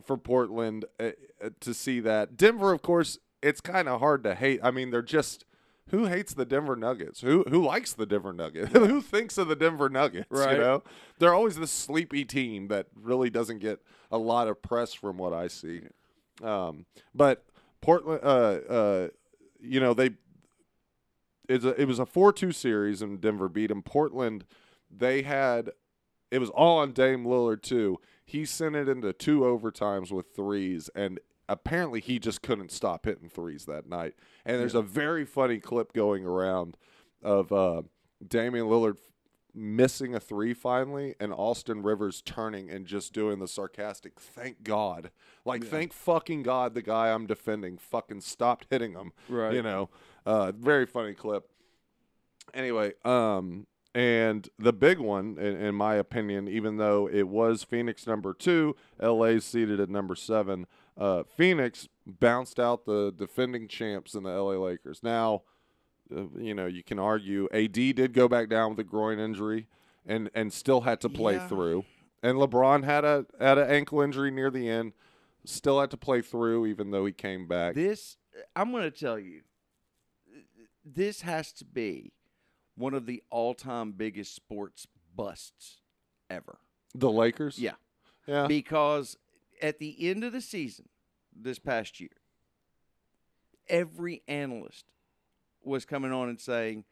for 0.03 0.17
Portland 0.17 0.85
uh, 0.99 1.11
uh, 1.43 1.49
to 1.59 1.73
see 1.73 1.99
that. 2.01 2.37
Denver, 2.37 2.71
of 2.71 2.81
course, 2.81 3.19
it's 3.41 3.61
kind 3.61 3.87
of 3.87 3.99
hard 3.99 4.23
to 4.23 4.35
hate. 4.35 4.59
I 4.63 4.71
mean, 4.71 4.91
they're 4.91 5.01
just. 5.01 5.45
Who 5.89 6.05
hates 6.05 6.35
the 6.35 6.45
Denver 6.45 6.75
Nuggets? 6.75 7.21
Who 7.21 7.43
who 7.49 7.65
likes 7.65 7.93
the 7.93 8.05
Denver 8.05 8.31
Nuggets? 8.31 8.71
who 8.73 9.01
thinks 9.01 9.39
of 9.39 9.47
the 9.47 9.55
Denver 9.55 9.89
Nuggets? 9.89 10.27
Right. 10.29 10.57
You 10.57 10.59
know, 10.59 10.83
they're 11.17 11.33
always 11.33 11.55
the 11.55 11.65
sleepy 11.65 12.25
team 12.25 12.67
that 12.67 12.85
really 12.95 13.31
doesn't 13.31 13.57
get 13.57 13.79
a 14.11 14.19
lot 14.19 14.47
of 14.47 14.61
press 14.61 14.93
from 14.93 15.17
what 15.17 15.33
I 15.33 15.47
see. 15.47 15.81
Um, 16.43 16.85
but 17.15 17.43
Portland, 17.81 18.19
uh, 18.21 18.27
uh, 18.69 19.07
you 19.59 19.79
know, 19.79 19.95
they 19.95 20.11
it's 21.49 21.65
a, 21.65 21.81
it 21.81 21.85
was 21.85 21.99
a 21.99 22.05
four 22.05 22.31
two 22.31 22.51
series 22.51 23.01
and 23.01 23.19
Denver 23.19 23.49
beat 23.49 23.67
them. 23.67 23.81
Portland, 23.81 24.45
they 24.89 25.23
had 25.23 25.71
it 26.31 26.39
was 26.39 26.49
all 26.51 26.77
on 26.77 26.93
Dame 26.93 27.25
Lillard 27.25 27.61
too. 27.61 27.99
He 28.23 28.45
sent 28.45 28.75
it 28.75 28.87
into 28.87 29.11
two 29.11 29.41
overtimes 29.41 30.11
with 30.11 30.35
threes, 30.35 30.89
and 30.95 31.19
apparently 31.47 31.99
he 31.99 32.19
just 32.19 32.43
couldn't 32.43 32.71
stop 32.71 33.05
hitting 33.05 33.27
threes 33.27 33.65
that 33.65 33.87
night. 33.87 34.13
And 34.45 34.59
there's 34.59 34.75
a 34.75 34.83
very 34.83 35.25
funny 35.25 35.59
clip 35.59 35.93
going 35.93 36.25
around 36.25 36.77
of 37.23 37.51
uh, 37.51 37.81
Damian 38.25 38.67
Lillard 38.67 38.97
missing 39.53 40.13
a 40.13 40.19
three 40.19 40.53
finally, 40.53 41.15
and 41.19 41.33
Austin 41.33 41.81
Rivers 41.81 42.21
turning 42.21 42.69
and 42.69 42.85
just 42.85 43.13
doing 43.13 43.39
the 43.39 43.47
sarcastic 43.47 44.19
"Thank 44.19 44.63
God!" 44.63 45.09
Like, 45.45 45.63
thank 45.63 45.93
fucking 45.93 46.43
God 46.43 46.75
the 46.75 46.83
guy 46.83 47.11
I'm 47.11 47.25
defending 47.25 47.77
fucking 47.77 48.21
stopped 48.21 48.67
hitting 48.69 48.93
him. 48.93 49.11
Right. 49.27 49.53
You 49.53 49.63
know, 49.63 49.89
uh, 50.29 50.51
very 50.51 50.85
funny 50.85 51.13
clip. 51.13 51.49
Anyway, 52.53 52.93
um, 53.05 53.65
and 53.95 54.47
the 54.57 54.73
big 54.73 54.99
one, 54.99 55.37
in, 55.39 55.55
in 55.57 55.75
my 55.75 55.95
opinion, 55.95 56.47
even 56.47 56.77
though 56.77 57.07
it 57.11 57.27
was 57.27 57.63
Phoenix 57.63 58.05
number 58.07 58.33
two, 58.33 58.75
LA 59.01 59.39
seated 59.39 59.79
at 59.79 59.89
number 59.89 60.15
seven. 60.15 60.65
Uh, 60.97 61.23
Phoenix 61.37 61.87
bounced 62.05 62.59
out 62.59 62.85
the 62.85 63.11
defending 63.15 63.67
champs 63.67 64.13
in 64.13 64.23
the 64.23 64.29
LA 64.29 64.53
Lakers. 64.53 65.01
Now, 65.01 65.43
uh, 66.15 66.25
you 66.37 66.53
know, 66.53 66.65
you 66.65 66.83
can 66.83 66.99
argue 66.99 67.47
AD 67.51 67.73
did 67.73 68.13
go 68.13 68.27
back 68.27 68.49
down 68.49 68.71
with 68.71 68.79
a 68.79 68.83
groin 68.83 69.19
injury, 69.19 69.67
and 70.05 70.29
and 70.33 70.51
still 70.53 70.81
had 70.81 71.01
to 71.01 71.09
play 71.09 71.35
Yeah. 71.35 71.47
through. 71.47 71.85
And 72.21 72.37
LeBron 72.37 72.83
had 72.83 73.05
a 73.05 73.25
had 73.39 73.57
an 73.57 73.69
ankle 73.69 74.01
injury 74.01 74.29
near 74.31 74.51
the 74.51 74.67
end, 74.69 74.93
still 75.45 75.79
had 75.79 75.89
to 75.91 75.97
play 75.97 76.21
through, 76.21 76.65
even 76.65 76.91
though 76.91 77.05
he 77.05 77.13
came 77.13 77.47
back. 77.47 77.75
This, 77.75 78.17
I'm 78.55 78.71
going 78.71 78.83
to 78.83 78.91
tell 78.91 79.17
you, 79.17 79.41
this 80.85 81.21
has 81.21 81.51
to 81.53 81.65
be 81.65 82.13
one 82.75 82.93
of 82.93 83.05
the 83.05 83.21
all-time 83.29 83.91
biggest 83.91 84.33
sports 84.35 84.87
busts 85.15 85.81
ever. 86.29 86.59
the 86.95 87.11
Lakers, 87.11 87.59
Yeah. 87.59 87.73
yeah, 88.25 88.47
because 88.47 89.17
at 89.61 89.79
the 89.79 90.09
end 90.09 90.23
of 90.23 90.31
the 90.33 90.41
season 90.41 90.89
this 91.35 91.59
past 91.59 91.99
year, 91.99 92.09
every 93.67 94.23
analyst 94.27 94.85
was 95.63 95.85
coming 95.85 96.11
on 96.11 96.29
and 96.29 96.39
saying, 96.39 96.85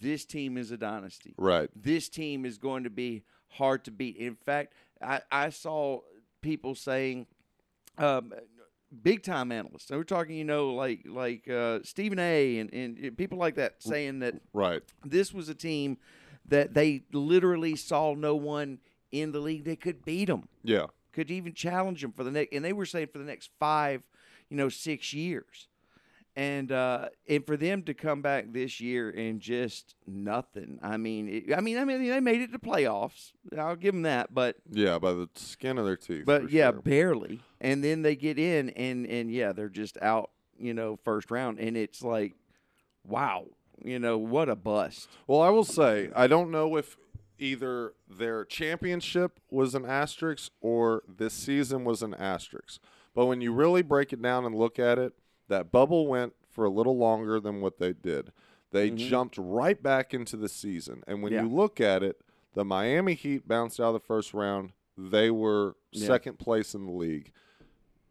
"This 0.00 0.24
team 0.24 0.58
is 0.58 0.70
a 0.70 0.76
dynasty. 0.76 1.34
right, 1.38 1.70
This 1.74 2.08
team 2.08 2.44
is 2.44 2.58
going 2.58 2.84
to 2.84 2.90
be 2.90 3.22
hard 3.48 3.84
to 3.84 3.90
beat." 3.90 4.16
In 4.16 4.34
fact, 4.34 4.74
I, 5.00 5.22
I 5.30 5.50
saw 5.50 6.00
people 6.42 6.74
saying, 6.74 7.26
um, 7.96 8.34
big 9.02 9.22
time 9.22 9.52
analysts. 9.52 9.86
So 9.86 9.96
we're 9.96 10.04
talking, 10.04 10.36
you 10.36 10.44
know, 10.44 10.74
like 10.74 11.00
like 11.06 11.48
uh, 11.48 11.80
Stephen 11.82 12.18
A. 12.18 12.58
And, 12.58 12.72
and 12.72 13.16
people 13.16 13.38
like 13.38 13.56
that 13.56 13.82
saying 13.82 14.20
that 14.20 14.34
right. 14.52 14.82
this 15.04 15.32
was 15.32 15.48
a 15.48 15.54
team 15.54 15.98
that 16.48 16.74
they 16.74 17.02
literally 17.12 17.76
saw 17.76 18.14
no 18.14 18.34
one 18.34 18.78
in 19.12 19.32
the 19.32 19.40
league 19.40 19.64
that 19.64 19.80
could 19.80 20.04
beat 20.04 20.26
them 20.26 20.48
Yeah, 20.62 20.86
could 21.12 21.30
even 21.30 21.52
challenge 21.54 22.02
them 22.02 22.12
for 22.12 22.24
the 22.24 22.30
next, 22.30 22.52
and 22.52 22.64
they 22.64 22.72
were 22.72 22.86
saying 22.86 23.08
for 23.12 23.18
the 23.18 23.24
next 23.24 23.50
five, 23.58 24.02
you 24.48 24.56
know, 24.56 24.68
six 24.68 25.12
years, 25.12 25.68
and 26.40 26.72
uh, 26.72 27.10
and 27.28 27.46
for 27.46 27.58
them 27.58 27.82
to 27.82 27.92
come 27.92 28.22
back 28.22 28.46
this 28.50 28.80
year 28.80 29.10
and 29.10 29.40
just 29.40 29.94
nothing. 30.06 30.78
I 30.82 30.96
mean, 30.96 31.28
it, 31.28 31.54
I 31.54 31.60
mean, 31.60 31.76
I 31.76 31.84
mean, 31.84 32.08
they 32.08 32.18
made 32.20 32.40
it 32.40 32.50
to 32.52 32.58
playoffs. 32.58 33.32
I'll 33.58 33.76
give 33.76 33.92
them 33.92 34.02
that, 34.02 34.32
but 34.32 34.56
yeah, 34.70 34.98
by 34.98 35.12
the 35.12 35.28
skin 35.34 35.76
of 35.76 35.84
their 35.84 35.98
teeth. 35.98 36.24
but 36.24 36.50
yeah, 36.50 36.70
sure. 36.70 36.80
barely. 36.80 37.40
And 37.60 37.84
then 37.84 38.00
they 38.00 38.16
get 38.16 38.38
in, 38.38 38.70
and 38.70 39.06
and 39.06 39.30
yeah, 39.30 39.52
they're 39.52 39.68
just 39.68 39.98
out, 40.00 40.30
you 40.58 40.72
know, 40.72 40.96
first 41.04 41.30
round, 41.30 41.58
and 41.58 41.76
it's 41.76 42.02
like, 42.02 42.32
wow, 43.04 43.44
you 43.84 43.98
know, 43.98 44.16
what 44.16 44.48
a 44.48 44.56
bust. 44.56 45.10
Well, 45.26 45.42
I 45.42 45.50
will 45.50 45.64
say 45.64 46.08
I 46.16 46.26
don't 46.26 46.50
know 46.50 46.74
if 46.76 46.96
either 47.38 47.92
their 48.08 48.46
championship 48.46 49.40
was 49.50 49.74
an 49.74 49.84
asterisk 49.84 50.52
or 50.62 51.02
this 51.06 51.34
season 51.34 51.84
was 51.84 52.02
an 52.02 52.14
asterisk. 52.14 52.80
But 53.14 53.26
when 53.26 53.42
you 53.42 53.52
really 53.52 53.82
break 53.82 54.14
it 54.14 54.22
down 54.22 54.46
and 54.46 54.54
look 54.54 54.78
at 54.78 54.98
it, 54.98 55.12
that 55.50 55.70
bubble 55.70 56.06
went 56.06 56.32
for 56.50 56.64
a 56.64 56.70
little 56.70 56.96
longer 56.96 57.38
than 57.38 57.60
what 57.60 57.78
they 57.78 57.92
did. 57.92 58.32
They 58.72 58.90
jumped 58.90 59.36
right 59.38 59.80
back 59.82 60.14
into 60.14 60.36
the 60.36 60.48
season. 60.48 61.02
And 61.06 61.22
when 61.22 61.32
Mm-hmm. 61.32 61.44
Yeah. 61.44 61.50
you 61.50 61.56
look 61.56 61.80
at 61.80 62.02
it, 62.02 62.20
the 62.54 62.64
Miami 62.64 63.14
Heat 63.14 63.46
bounced 63.46 63.78
out 63.78 63.88
of 63.88 63.92
the 63.94 64.00
first 64.00 64.32
round. 64.32 64.72
They 64.96 65.30
were 65.30 65.76
Yeah. 65.92 66.06
second 66.06 66.38
place 66.38 66.74
in 66.74 66.86
the 66.86 66.92
league. 66.92 67.32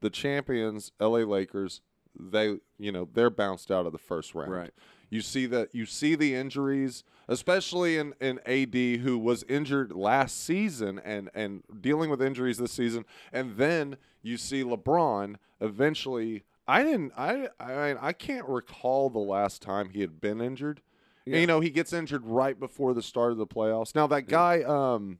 The 0.01 0.09
champions, 0.09 0.91
LA 0.99 1.19
Lakers, 1.19 1.81
they, 2.17 2.59
you 2.77 2.91
know, 2.91 3.07
they're 3.13 3.29
bounced 3.29 3.69
out 3.71 3.85
of 3.85 3.91
the 3.91 3.97
first 3.97 4.33
round. 4.35 4.51
Right. 4.51 4.71
You 5.09 5.21
see 5.21 5.45
that 5.47 5.73
you 5.73 5.85
see 5.85 6.15
the 6.15 6.35
injuries, 6.35 7.03
especially 7.27 7.97
in, 7.97 8.13
in 8.21 8.39
AD 8.45 8.99
who 9.01 9.17
was 9.17 9.43
injured 9.43 9.91
last 9.91 10.39
season 10.43 10.99
and, 11.03 11.29
and 11.33 11.63
dealing 11.81 12.09
with 12.09 12.21
injuries 12.21 12.57
this 12.59 12.71
season. 12.71 13.05
And 13.33 13.57
then 13.57 13.97
you 14.21 14.37
see 14.37 14.63
LeBron 14.63 15.35
eventually 15.61 16.43
I 16.69 16.83
didn't 16.83 17.13
I 17.17 17.49
I 17.59 18.07
I 18.09 18.13
can't 18.13 18.47
recall 18.47 19.09
the 19.09 19.19
last 19.19 19.61
time 19.61 19.89
he 19.89 20.01
had 20.01 20.21
been 20.21 20.39
injured. 20.39 20.81
And, 21.25 21.35
you 21.35 21.47
know, 21.47 21.59
he 21.59 21.69
gets 21.69 21.93
injured 21.93 22.25
right 22.25 22.59
before 22.59 22.93
the 22.93 23.03
start 23.03 23.31
of 23.31 23.37
the 23.37 23.47
playoffs. 23.47 23.95
Now 23.95 24.07
that 24.07 24.27
guy 24.27 24.61
um 24.63 25.19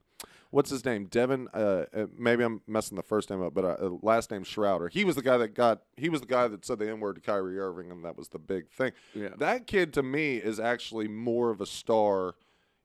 what's 0.52 0.70
his 0.70 0.86
name? 0.86 1.06
Devin. 1.06 1.48
Uh, 1.54 1.86
uh, 1.94 2.06
maybe 2.18 2.44
I'm 2.44 2.62
messing 2.68 2.98
the 2.98 3.04
first 3.04 3.30
name 3.30 3.42
up, 3.42 3.54
but 3.54 3.66
uh, 3.66 3.78
uh, 3.80 3.98
last 4.02 4.32
name 4.32 4.44
Schroeder. 4.44 4.90
He 4.90 5.04
was 5.04 5.16
the 5.16 5.22
guy 5.22 5.38
that 5.38 5.50
got. 5.50 5.82
He 5.98 6.10
was 6.10 6.22
the 6.22 6.28
guy 6.28 6.48
that 6.48 6.66
said 6.66 6.80
the 6.80 6.90
N 6.90 7.00
word 7.00 7.16
to 7.16 7.22
Kyrie 7.22 7.60
Irving, 7.60 7.92
and 7.92 8.04
that 8.06 8.18
was 8.18 8.30
the 8.30 8.40
big 8.40 8.70
thing. 8.70 8.92
Yeah. 9.14 9.30
That 9.38 9.68
kid 9.68 9.94
to 9.94 10.04
me 10.04 10.38
is 10.38 10.60
actually 10.60 11.08
more 11.08 11.50
of 11.50 11.62
a 11.62 11.66
star. 11.66 12.36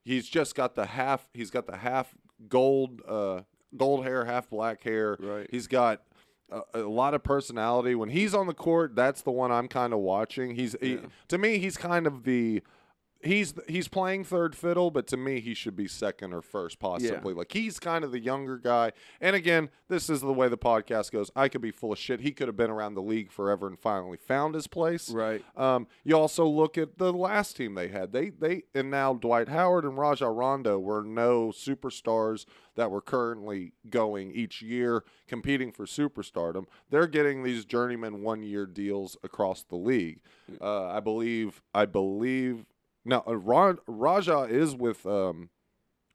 He's 0.03 0.27
just 0.27 0.55
got 0.55 0.75
the 0.75 0.85
half. 0.85 1.27
He's 1.33 1.49
got 1.49 1.65
the 1.65 1.77
half 1.77 2.15
gold, 2.47 3.01
uh, 3.07 3.41
gold 3.75 4.05
hair, 4.05 4.25
half 4.25 4.49
black 4.49 4.83
hair. 4.83 5.17
Right. 5.19 5.47
He's 5.49 5.67
got. 5.67 6.01
A, 6.51 6.61
a 6.75 6.79
lot 6.79 7.13
of 7.13 7.23
personality 7.23 7.95
when 7.95 8.09
he's 8.09 8.33
on 8.33 8.47
the 8.47 8.53
court. 8.53 8.95
That's 8.95 9.21
the 9.21 9.31
one 9.31 9.51
I'm 9.51 9.67
kind 9.67 9.93
of 9.93 9.99
watching. 9.99 10.55
He's 10.55 10.75
he, 10.79 10.99
to 11.29 11.37
me, 11.37 11.57
he's 11.57 11.77
kind 11.77 12.05
of 12.05 12.23
the 12.23 12.61
he's 13.21 13.53
he's 13.67 13.87
playing 13.87 14.23
third 14.23 14.55
fiddle, 14.55 14.91
but 14.91 15.07
to 15.07 15.17
me, 15.17 15.39
he 15.39 15.53
should 15.53 15.75
be 15.75 15.87
second 15.87 16.33
or 16.33 16.41
first, 16.41 16.79
possibly. 16.79 17.33
Like 17.33 17.51
he's 17.51 17.79
kind 17.79 18.03
of 18.03 18.11
the 18.11 18.19
younger 18.19 18.57
guy. 18.57 18.91
And 19.19 19.35
again, 19.35 19.69
this 19.87 20.09
is 20.09 20.21
the 20.21 20.33
way 20.33 20.47
the 20.47 20.57
podcast 20.57 21.11
goes. 21.11 21.31
I 21.35 21.49
could 21.49 21.61
be 21.61 21.71
full 21.71 21.93
of 21.93 21.99
shit. 21.99 22.21
He 22.21 22.31
could 22.31 22.47
have 22.47 22.57
been 22.57 22.69
around 22.69 22.95
the 22.95 23.01
league 23.01 23.31
forever 23.31 23.67
and 23.67 23.79
finally 23.79 24.17
found 24.17 24.55
his 24.55 24.67
place. 24.67 25.09
Right. 25.09 25.43
Um, 25.55 25.87
you 26.03 26.17
also 26.17 26.45
look 26.45 26.77
at 26.77 26.97
the 26.97 27.13
last 27.13 27.57
team 27.57 27.75
they 27.75 27.89
had. 27.89 28.11
They 28.11 28.29
they 28.29 28.63
and 28.73 28.89
now 28.89 29.13
Dwight 29.13 29.49
Howard 29.49 29.85
and 29.85 29.97
Raja 29.97 30.29
Rondo 30.29 30.79
were 30.79 31.03
no 31.03 31.47
superstars 31.49 32.45
that 32.75 32.91
were 32.91 33.01
currently 33.01 33.73
going 33.89 34.31
each 34.31 34.61
year 34.61 35.03
competing 35.27 35.71
for 35.71 35.85
superstardom. 35.85 36.65
They're 36.89 37.07
getting 37.07 37.43
these 37.43 37.65
journeyman 37.65 38.21
one 38.21 38.43
year 38.43 38.65
deals 38.65 39.17
across 39.23 39.63
the 39.63 39.77
league. 39.77 40.19
Uh, 40.61 40.87
I 40.87 40.99
believe 40.99 41.61
I 41.73 41.85
believe 41.85 42.65
now 43.05 43.23
uh, 43.27 43.37
Ra- 43.37 43.75
Raja 43.87 44.41
is 44.49 44.75
with 44.75 45.05
um, 45.05 45.49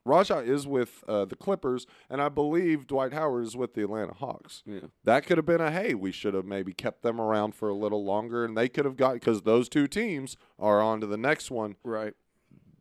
Raja 0.04 0.38
is 0.38 0.66
with 0.66 1.04
uh, 1.06 1.24
the 1.26 1.36
Clippers, 1.36 1.86
and 2.08 2.20
I 2.20 2.28
believe 2.28 2.86
Dwight 2.86 3.12
Howard 3.12 3.44
is 3.44 3.56
with 3.56 3.74
the 3.74 3.82
Atlanta 3.84 4.14
Hawks. 4.14 4.62
Yeah. 4.66 4.80
That 5.04 5.26
could 5.26 5.36
have 5.38 5.46
been 5.46 5.60
a 5.60 5.70
hey, 5.70 5.94
we 5.94 6.10
should 6.12 6.34
have 6.34 6.44
maybe 6.46 6.72
kept 6.72 7.02
them 7.02 7.20
around 7.20 7.54
for 7.54 7.68
a 7.68 7.74
little 7.74 8.04
longer, 8.04 8.44
and 8.44 8.56
they 8.56 8.68
could 8.68 8.84
have 8.84 8.96
got 8.96 9.14
because 9.14 9.42
those 9.42 9.68
two 9.68 9.86
teams 9.86 10.36
are 10.58 10.80
on 10.82 11.00
to 11.00 11.06
the 11.06 11.18
next 11.18 11.50
one. 11.50 11.76
Right. 11.84 12.14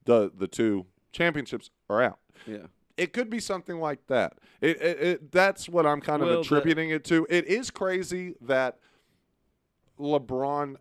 The 0.06 0.32
the 0.36 0.48
two 0.48 0.86
championships 1.12 1.70
are 1.90 2.02
out. 2.02 2.20
Yeah. 2.48 2.68
It 2.98 3.14
could 3.14 3.30
be 3.30 3.40
something 3.40 3.80
like 3.80 4.08
that. 4.08 4.40
It, 4.60 4.82
it, 4.82 5.00
it 5.02 5.32
that's 5.32 5.70
what 5.70 5.86
I'm 5.86 6.02
kind 6.02 6.22
Well, 6.22 6.40
of 6.40 6.46
attributing 6.46 6.90
it 6.90 7.04
to. 7.06 7.26
It 7.30 7.46
is 7.46 7.70
crazy 7.70 8.36
that 8.42 8.78
LeBron 10.00 10.76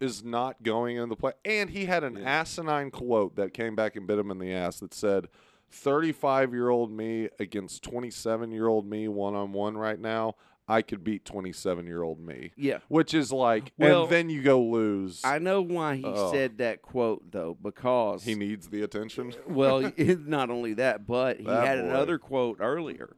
is 0.00 0.24
not 0.24 0.62
going 0.62 0.96
in 0.96 1.08
the 1.08 1.16
play, 1.16 1.32
and 1.44 1.70
he 1.70 1.86
had 1.86 2.04
an 2.04 2.16
Yeah. 2.16 2.40
asinine 2.40 2.90
quote 2.90 3.36
that 3.36 3.54
came 3.54 3.74
back 3.76 3.96
and 3.96 4.06
bit 4.06 4.18
him 4.18 4.30
in 4.30 4.38
the 4.38 4.52
ass 4.52 4.80
that 4.80 4.92
said. 4.94 5.28
35 5.70 6.52
year 6.52 6.68
old 6.68 6.92
me 6.92 7.28
against 7.40 7.82
27 7.82 8.52
year 8.52 8.68
old 8.68 8.88
me 8.88 9.08
one 9.08 9.34
on 9.34 9.52
one 9.52 9.76
right 9.76 9.98
now. 9.98 10.36
I 10.68 10.82
could 10.82 11.02
beat 11.02 11.24
27 11.24 11.84
year 11.86 12.02
old 12.02 12.20
me. 12.20 12.52
Yeah. 12.56 12.78
Which 12.88 13.12
is 13.12 13.32
like, 13.32 13.72
Well, 13.76 14.02
and 14.04 14.10
then 14.12 14.30
you 14.30 14.40
go 14.42 14.62
lose. 14.62 15.20
I 15.24 15.38
know 15.40 15.60
why 15.62 15.96
he 15.96 16.04
Oh. 16.06 16.30
said 16.30 16.58
that 16.58 16.80
quote 16.80 17.30
though, 17.32 17.56
because 17.60 18.22
he 18.22 18.36
needs 18.36 18.68
the 18.68 18.82
attention. 18.82 19.34
well, 19.48 19.90
not 19.98 20.48
only 20.48 20.74
that, 20.74 21.06
but 21.08 21.38
he 21.38 21.44
That 21.46 21.66
had 21.66 21.80
boy. 21.80 21.88
another 21.90 22.18
quote 22.18 22.58
earlier, 22.60 23.16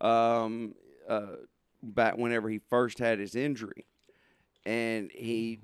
um, 0.00 0.74
uh, 1.08 1.36
back 1.82 2.18
whenever 2.18 2.50
he 2.50 2.58
first 2.58 2.98
had 2.98 3.18
his 3.18 3.34
injury, 3.34 3.86
and 4.66 5.10
he 5.12 5.60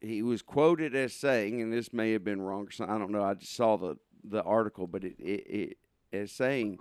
he 0.00 0.22
was 0.22 0.42
quoted 0.42 0.94
as 0.94 1.12
saying, 1.14 1.60
and 1.60 1.72
this 1.72 1.92
may 1.92 2.12
have 2.12 2.24
been 2.24 2.40
wrong. 2.40 2.66
or 2.66 2.70
something, 2.70 2.94
I 2.94 2.98
don't 2.98 3.10
know. 3.12 3.22
I 3.22 3.34
just 3.34 3.54
saw 3.54 3.76
the 3.76 3.96
the 4.24 4.42
article, 4.42 4.86
but 4.86 5.04
it 5.04 5.18
it, 5.18 5.46
it 5.46 5.76
as 6.12 6.32
saying 6.32 6.78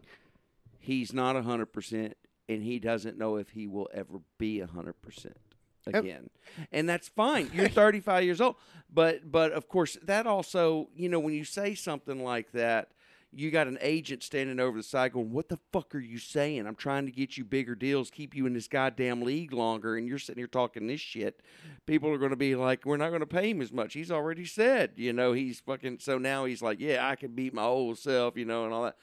he's 0.79 1.13
not 1.13 1.41
hundred 1.43 1.67
percent, 1.67 2.15
and 2.47 2.63
he 2.63 2.79
doesn't 2.79 3.17
know 3.17 3.35
if 3.35 3.49
he 3.51 3.67
will 3.67 3.89
ever 3.93 4.19
be 4.37 4.59
hundred 4.59 5.01
percent 5.01 5.37
again, 5.85 6.29
and 6.71 6.87
that's 6.87 7.07
fine. 7.09 7.49
You're 7.53 7.69
35 7.69 8.23
years 8.23 8.41
old, 8.41 8.55
but 8.91 9.31
but 9.31 9.51
of 9.51 9.67
course 9.67 9.97
that 10.03 10.27
also, 10.27 10.89
you 10.95 11.09
know, 11.09 11.19
when 11.19 11.33
you 11.33 11.43
say 11.43 11.75
something 11.75 12.23
like 12.23 12.51
that. 12.53 12.89
You 13.31 13.51
got 13.51 13.67
an 13.67 13.77
agent 13.81 14.23
standing 14.23 14.59
over 14.59 14.75
the 14.77 14.83
side 14.83 15.13
going, 15.13 15.31
What 15.31 15.49
the 15.49 15.59
fuck 15.71 15.93
are 15.93 15.99
you 15.99 16.17
saying? 16.17 16.65
I'm 16.65 16.75
trying 16.75 17.05
to 17.05 17.11
get 17.11 17.37
you 17.37 17.45
bigger 17.45 17.75
deals, 17.75 18.09
keep 18.09 18.33
you 18.35 18.47
in 18.47 18.53
this 18.53 18.67
goddamn 18.67 19.21
league 19.21 19.53
longer, 19.53 19.95
and 19.97 20.07
you're 20.07 20.17
sitting 20.17 20.39
here 20.39 20.47
talking 20.47 20.87
this 20.87 20.99
shit. 20.99 21.41
People 21.85 22.09
are 22.09 22.17
going 22.17 22.31
to 22.31 22.35
be 22.37 22.55
like, 22.55 22.85
We're 22.85 22.97
not 22.97 23.09
going 23.09 23.19
to 23.21 23.27
pay 23.27 23.51
him 23.51 23.61
as 23.61 23.71
much. 23.71 23.93
He's 23.93 24.11
already 24.11 24.45
said, 24.45 24.93
you 24.95 25.13
know, 25.13 25.33
he's 25.33 25.59
fucking. 25.59 25.99
So 25.99 26.17
now 26.17 26.45
he's 26.45 26.61
like, 26.63 26.79
Yeah, 26.79 27.07
I 27.07 27.15
can 27.15 27.31
beat 27.31 27.53
my 27.53 27.63
old 27.63 27.99
self, 27.99 28.35
you 28.35 28.45
know, 28.45 28.65
and 28.65 28.73
all 28.73 28.83
that. 28.83 28.95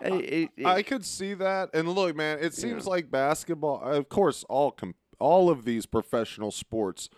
It- 0.00 0.12
it- 0.32 0.50
it- 0.56 0.66
I 0.66 0.82
could 0.82 1.04
see 1.04 1.34
that. 1.34 1.70
And 1.72 1.88
look, 1.88 2.16
man, 2.16 2.38
it 2.40 2.54
seems 2.54 2.84
Yeah. 2.86 2.90
like 2.90 3.10
basketball. 3.10 3.80
Of 3.82 4.08
course, 4.08 4.44
all 4.48 4.72
com- 4.72 4.96
all 5.20 5.48
of 5.48 5.64
these 5.64 5.86
professional 5.86 6.50
sports, 6.50 7.08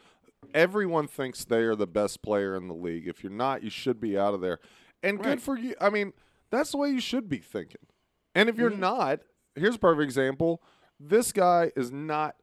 everyone 0.53 1.07
thinks 1.09 1.47
they 1.47 1.63
are 1.63 1.75
the 1.75 1.87
best 1.87 2.21
player 2.21 2.55
in 2.55 2.69
the 2.69 2.75
league. 2.75 3.09
If 3.09 3.23
you're 3.23 3.33
not, 3.33 3.63
you 3.63 3.71
should 3.71 4.01
be 4.01 4.19
out 4.19 4.35
of 4.35 4.43
there. 4.43 4.61
And 5.03 5.23
good 5.23 5.41
for 5.41 5.59
you. 5.59 5.75
I 5.81 5.89
mean, 5.91 6.13
that's 6.51 6.71
the 6.73 6.79
way 6.79 6.91
you 6.91 7.01
should 7.01 7.29
be 7.29 7.39
thinking. 7.39 7.87
And 8.35 8.49
if 8.49 8.57
you're 8.57 8.71
Mhm. 8.71 8.79
not, 8.81 9.21
here's 9.55 9.77
a 9.77 9.79
perfect 9.79 10.03
example. 10.05 10.63
This 11.01 11.33
guy 11.33 11.73
is 11.77 11.91
not 11.93 12.37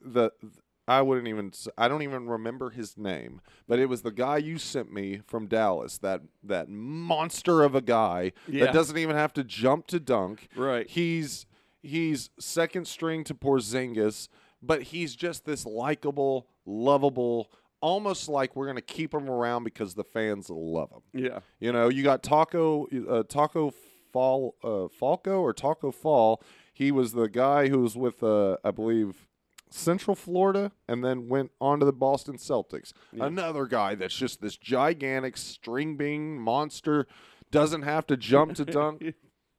the. 0.00 0.30
I 0.88 1.02
wouldn't 1.02 1.28
even 1.28 1.52
I 1.78 1.86
don't 1.86 2.02
even 2.02 2.28
remember 2.28 2.70
his 2.70 2.98
name, 2.98 3.40
but 3.68 3.78
it 3.78 3.86
was 3.86 4.02
the 4.02 4.10
guy 4.10 4.38
you 4.38 4.58
sent 4.58 4.92
me 4.92 5.20
from 5.24 5.46
Dallas. 5.46 5.98
That 5.98 6.22
that 6.42 6.68
monster 6.68 7.62
of 7.62 7.76
a 7.76 7.80
guy 7.80 8.32
Yeah. 8.48 8.64
that 8.64 8.74
doesn't 8.74 8.98
even 8.98 9.14
have 9.14 9.32
to 9.34 9.44
jump 9.44 9.86
to 9.88 10.00
dunk. 10.00 10.48
Right. 10.56 10.88
He's 10.88 11.46
he's 11.80 12.30
second 12.40 12.88
string 12.88 13.22
to 13.24 13.34
Porzingis, 13.34 14.28
but 14.60 14.82
he's 14.84 15.14
just 15.14 15.44
this 15.44 15.64
likable, 15.64 16.48
lovable, 16.66 17.52
almost 17.80 18.28
like 18.28 18.54
we're 18.56 18.66
gonna 18.66 18.80
keep 18.80 19.14
him 19.14 19.28
around 19.28 19.64
because 19.64 19.94
the 19.94 20.04
fans 20.04 20.50
love 20.50 20.90
him. 20.90 21.02
yeah. 21.12 21.40
You 21.58 21.72
know, 21.72 21.88
you 21.88 22.02
got 22.02 22.22
Tacko 22.22 22.86
uh, 23.08 23.22
Tacko 23.24 23.72
Fall 24.12 24.56
uh, 24.64 24.88
Falco 24.88 25.40
or 25.40 25.52
Tacko 25.52 25.92
Fall. 25.94 26.42
He 26.72 26.90
was 26.90 27.12
the 27.12 27.28
guy 27.28 27.68
who 27.68 27.80
was 27.80 27.96
with 27.96 28.22
uh, 28.22 28.56
I 28.64 28.70
believe 28.70 29.26
Central 29.70 30.16
Florida 30.16 30.72
and 30.88 31.04
then 31.04 31.28
went 31.28 31.52
on 31.60 31.78
to 31.80 31.86
the 31.86 31.92
Boston 31.92 32.36
Celtics. 32.36 32.92
Yeah. 33.12 33.26
Another 33.26 33.66
guy 33.66 33.94
that's 33.94 34.16
just 34.16 34.40
this 34.40 34.56
gigantic 34.56 35.36
string 35.36 35.96
bean 35.96 36.38
monster 36.40 37.06
doesn't 37.50 37.82
have 37.82 38.06
to 38.08 38.16
jump 38.16 38.54
to 38.54 38.64
dunk. 38.78 39.14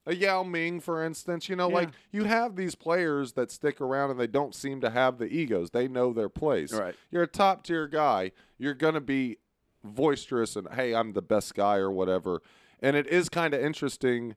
A 0.07 0.15
Yao 0.15 0.41
Ming, 0.43 0.79
for 0.79 1.03
instance, 1.03 1.47
you 1.47 1.55
know, 1.55 1.69
Yeah. 1.69 1.75
like 1.75 1.89
you 2.11 2.23
have 2.23 2.55
these 2.55 2.73
players 2.75 3.33
that 3.33 3.51
stick 3.51 3.79
around 3.79 4.09
and 4.09 4.19
they 4.19 4.27
don't 4.27 4.55
seem 4.55 4.81
to 4.81 4.89
have 4.89 5.19
the 5.19 5.27
egos. 5.27 5.69
They 5.71 5.87
know 5.87 6.11
their 6.11 6.29
place. 6.29 6.73
Right. 6.73 6.95
You're 7.11 7.23
a 7.23 7.27
top 7.27 7.63
tier 7.63 7.87
guy. 7.87 8.31
You're 8.57 8.73
going 8.73 8.95
to 8.95 9.01
be 9.01 9.37
boisterous 9.83 10.55
and, 10.55 10.67
hey, 10.73 10.93
I'm 10.95 11.13
the 11.13 11.21
best 11.21 11.53
guy 11.55 11.77
or 11.77 11.91
whatever. 11.91 12.41
And 12.79 12.95
it 12.95 13.07
is 13.07 13.29
kind 13.29 13.53
of 13.53 13.61
interesting 13.61 14.35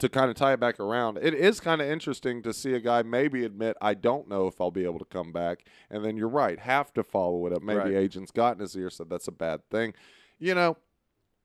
to 0.00 0.08
kind 0.08 0.30
of 0.30 0.36
tie 0.36 0.52
it 0.52 0.60
back 0.60 0.78
around. 0.78 1.18
It 1.18 1.34
is 1.34 1.58
kind 1.60 1.80
of 1.80 1.88
interesting 1.88 2.42
to 2.42 2.52
see 2.52 2.72
a 2.74 2.80
guy 2.80 3.02
maybe 3.02 3.44
admit, 3.44 3.76
I 3.80 3.94
don't 3.94 4.28
know 4.28 4.46
if 4.46 4.60
I'll 4.60 4.70
be 4.70 4.84
able 4.84 5.00
to 5.00 5.04
come 5.04 5.32
back. 5.32 5.64
And 5.90 6.04
then 6.04 6.16
you're 6.16 6.28
right, 6.28 6.58
have 6.60 6.92
to 6.94 7.02
follow 7.02 7.46
it 7.46 7.52
up. 7.52 7.62
Maybe 7.62 7.78
Right. 7.78 7.94
agents 7.94 8.30
got 8.30 8.54
in 8.54 8.60
his 8.60 8.76
ear, 8.76 8.90
said 8.90 9.10
that's 9.10 9.26
a 9.28 9.32
bad 9.32 9.68
thing. 9.70 9.94
You 10.38 10.54
know, 10.54 10.76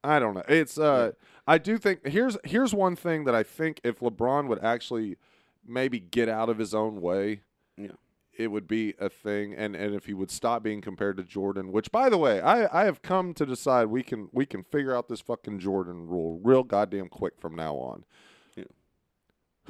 I 0.03 0.19
don't 0.19 0.35
know. 0.35 0.43
It's 0.47 0.77
uh 0.77 1.13
I 1.45 1.57
do 1.57 1.77
think 1.77 2.05
here's 2.07 2.37
here's 2.45 2.73
one 2.73 2.95
thing 2.95 3.25
that 3.25 3.35
I 3.35 3.43
think 3.43 3.81
if 3.83 3.99
LeBron 3.99 4.47
would 4.47 4.63
actually 4.63 5.17
maybe 5.65 5.99
get 5.99 6.29
out 6.29 6.49
of 6.49 6.57
his 6.57 6.73
own 6.73 7.01
way, 7.01 7.41
Yeah. 7.77 7.91
it 8.37 8.47
would 8.49 8.67
be 8.67 8.93
a 8.99 9.09
thing 9.09 9.53
and 9.53 9.75
and 9.75 9.93
if 9.93 10.05
he 10.05 10.13
would 10.13 10.31
stop 10.31 10.63
being 10.63 10.79
compared 10.81 11.17
to 11.17 11.23
Jordan, 11.23 11.71
which 11.71 11.91
by 11.91 12.09
the 12.09 12.17
way, 12.17 12.39
I 12.41 12.81
I 12.81 12.85
have 12.85 13.01
come 13.01 13.33
to 13.35 13.45
decide 13.45 13.85
we 13.87 14.03
can 14.03 14.29
we 14.31 14.45
can 14.45 14.63
figure 14.63 14.95
out 14.95 15.09
this 15.09 15.21
fucking 15.21 15.59
Jordan 15.59 16.07
rule 16.07 16.39
real 16.43 16.63
goddamn 16.63 17.09
quick 17.09 17.33
from 17.39 17.55
now 17.55 17.75
on. 17.75 18.05
Yeah. 18.55 18.63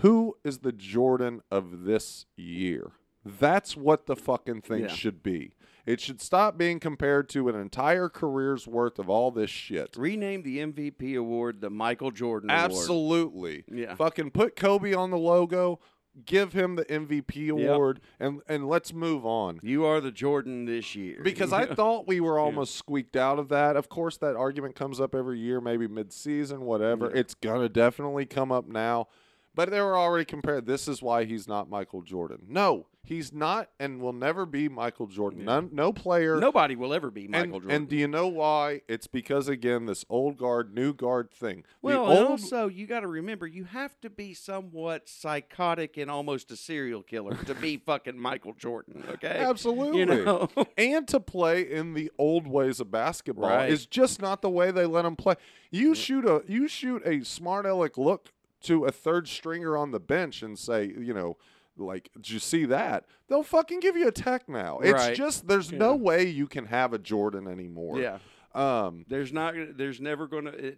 Who 0.02 0.38
is 0.44 0.60
the 0.60 0.72
Jordan 0.72 1.42
of 1.52 1.86
this 1.86 2.26
year? 2.36 2.92
That's 3.26 3.76
what 3.78 4.06
the 4.06 4.16
fucking 4.16 4.62
thing 4.62 4.82
Yeah. 4.82 4.88
should 4.90 5.24
be. 5.24 5.54
It 5.86 6.00
should 6.00 6.22
stop 6.22 6.58
being 6.58 6.80
compared 6.80 7.28
to 7.30 7.50
an 7.50 7.56
entire 7.56 8.08
career's 8.08 8.68
worth 8.68 9.00
of 9.00 9.10
all 9.10 9.32
this 9.32 9.50
shit. 9.50 9.96
Rename 9.98 10.44
the 10.44 10.60
MVP 10.60 11.18
award 11.18 11.60
the 11.62 11.70
Michael 11.70 12.12
Jordan 12.12 12.50
Award. 12.50 12.72
Absolutely. 12.72 13.64
Yeah. 13.70 13.96
Fucking 13.96 14.32
put 14.32 14.56
Kobe 14.56 14.94
on 14.94 15.12
the 15.12 15.18
logo, 15.18 15.80
give 16.26 16.54
him 16.54 16.76
the 16.76 16.86
MVP 16.86 17.50
award, 17.50 18.00
and 18.20 18.42
and 18.48 18.68
let's 18.68 18.94
move 18.94 19.26
on. 19.26 19.60
You 19.62 19.84
are 19.86 20.00
the 20.00 20.12
Jordan 20.12 20.66
this 20.66 20.96
year. 20.96 21.20
Because 21.22 21.52
I 21.52 21.66
thought 21.76 22.08
we 22.08 22.22
were 22.22 22.40
almost 22.40 22.76
squeaked 22.76 23.18
out 23.18 23.38
of 23.38 23.50
that. 23.50 23.76
Of 23.76 23.90
course, 23.90 24.16
that 24.18 24.38
argument 24.38 24.76
comes 24.76 25.02
up 25.02 25.14
every 25.14 25.40
year, 25.40 25.60
maybe 25.60 25.88
mid-season, 25.88 26.62
whatever. 26.62 27.12
Yeah. 27.14 27.20
It's 27.20 27.34
gonna 27.34 27.70
definitely 27.70 28.26
come 28.26 28.52
up 28.54 28.68
now. 28.68 29.08
But 29.56 29.70
they 29.70 29.80
were 29.82 29.98
already 29.98 30.26
compared. 30.26 30.66
This 30.66 30.88
is 30.88 31.02
why 31.02 31.26
he's 31.26 31.48
not 31.48 31.70
Michael 31.70 32.02
Jordan. 32.02 32.40
No, 32.48 32.88
he's 33.04 33.32
not, 33.32 33.70
and 33.80 34.02
will 34.02 34.12
never 34.14 34.48
be 34.48 34.68
Michael 34.68 35.06
Jordan. 35.06 35.42
Yeah. 35.42 35.46
None, 35.46 35.70
no 35.72 35.94
player. 35.94 36.40
nobody 36.40 36.76
will 36.76 36.92
ever 36.92 37.12
be 37.12 37.24
and, 37.26 37.32
Michael 37.32 37.60
Jordan. 37.60 37.70
and 37.72 37.88
do 37.88 37.96
you 37.96 38.08
know 38.08 38.28
why? 38.28 38.82
It's 38.88 39.06
because 39.06 39.48
again, 39.48 39.86
this 39.86 40.06
old 40.10 40.38
guard, 40.38 40.74
new 40.74 40.92
guard 40.92 41.30
thing. 41.32 41.66
well, 41.84 42.06
the 42.08 42.12
and 42.14 42.20
old, 42.22 42.32
also 42.32 42.68
you 42.68 42.88
got 42.88 43.02
to 43.02 43.08
remember 43.08 43.46
you 43.46 43.66
have 43.66 44.00
to 44.02 44.10
be 44.10 44.34
somewhat 44.34 45.08
psychotic 45.08 45.98
and 45.98 46.10
almost 46.10 46.50
a 46.50 46.56
serial 46.56 47.04
killer 47.04 47.36
to 47.46 47.54
be 47.54 47.78
fucking 47.86 48.18
Michael 48.18 48.54
Jordan. 48.54 49.04
Okay, 49.08 49.28
Absolutely. 49.38 50.00
You 50.00 50.06
know, 50.08 50.50
and 50.80 51.08
to 51.10 51.20
play 51.20 51.62
in 51.62 51.94
the 51.94 52.12
old 52.18 52.48
ways 52.48 52.80
of 52.80 52.90
basketball 52.90 53.50
Right. 53.50 53.70
is 53.70 53.86
just 53.86 54.20
not 54.20 54.42
the 54.42 54.50
way 54.50 54.72
they 54.72 54.88
let 54.88 55.06
him 55.06 55.16
play. 55.16 55.36
You 55.70 55.94
shoot 55.94 56.26
a 56.26 56.42
you 56.48 56.68
shoot 56.68 57.04
a 57.06 57.24
smart 57.24 57.68
aleck 57.68 57.98
look 58.00 58.32
to 58.64 58.86
a 58.86 58.92
third 58.92 59.28
stringer 59.28 59.78
on 59.78 59.92
the 59.92 60.00
bench 60.00 60.42
and 60.42 60.58
say, 60.58 60.86
you 60.86 61.14
know, 61.14 61.38
like, 61.78 62.10
did 62.16 62.30
you 62.30 62.40
see 62.40 62.66
that? 62.66 63.06
They'll 63.28 63.44
fucking 63.44 63.80
give 63.80 63.96
you 63.98 64.08
a 64.08 64.12
tech 64.12 64.48
now. 64.48 64.80
It's 64.80 64.94
Right. 64.94 65.16
just 65.16 65.48
there's 65.48 65.72
no 65.72 65.96
way 65.96 66.26
you 66.28 66.48
can 66.48 66.66
have 66.66 66.94
a 66.94 67.00
Jordan 67.00 67.48
anymore. 67.48 68.00
yeah. 68.00 68.20
Um. 68.56 69.04
There's 69.10 69.34
not. 69.34 69.56
There's 69.76 70.00
never 70.00 70.28
going 70.28 70.46
to. 70.46 70.76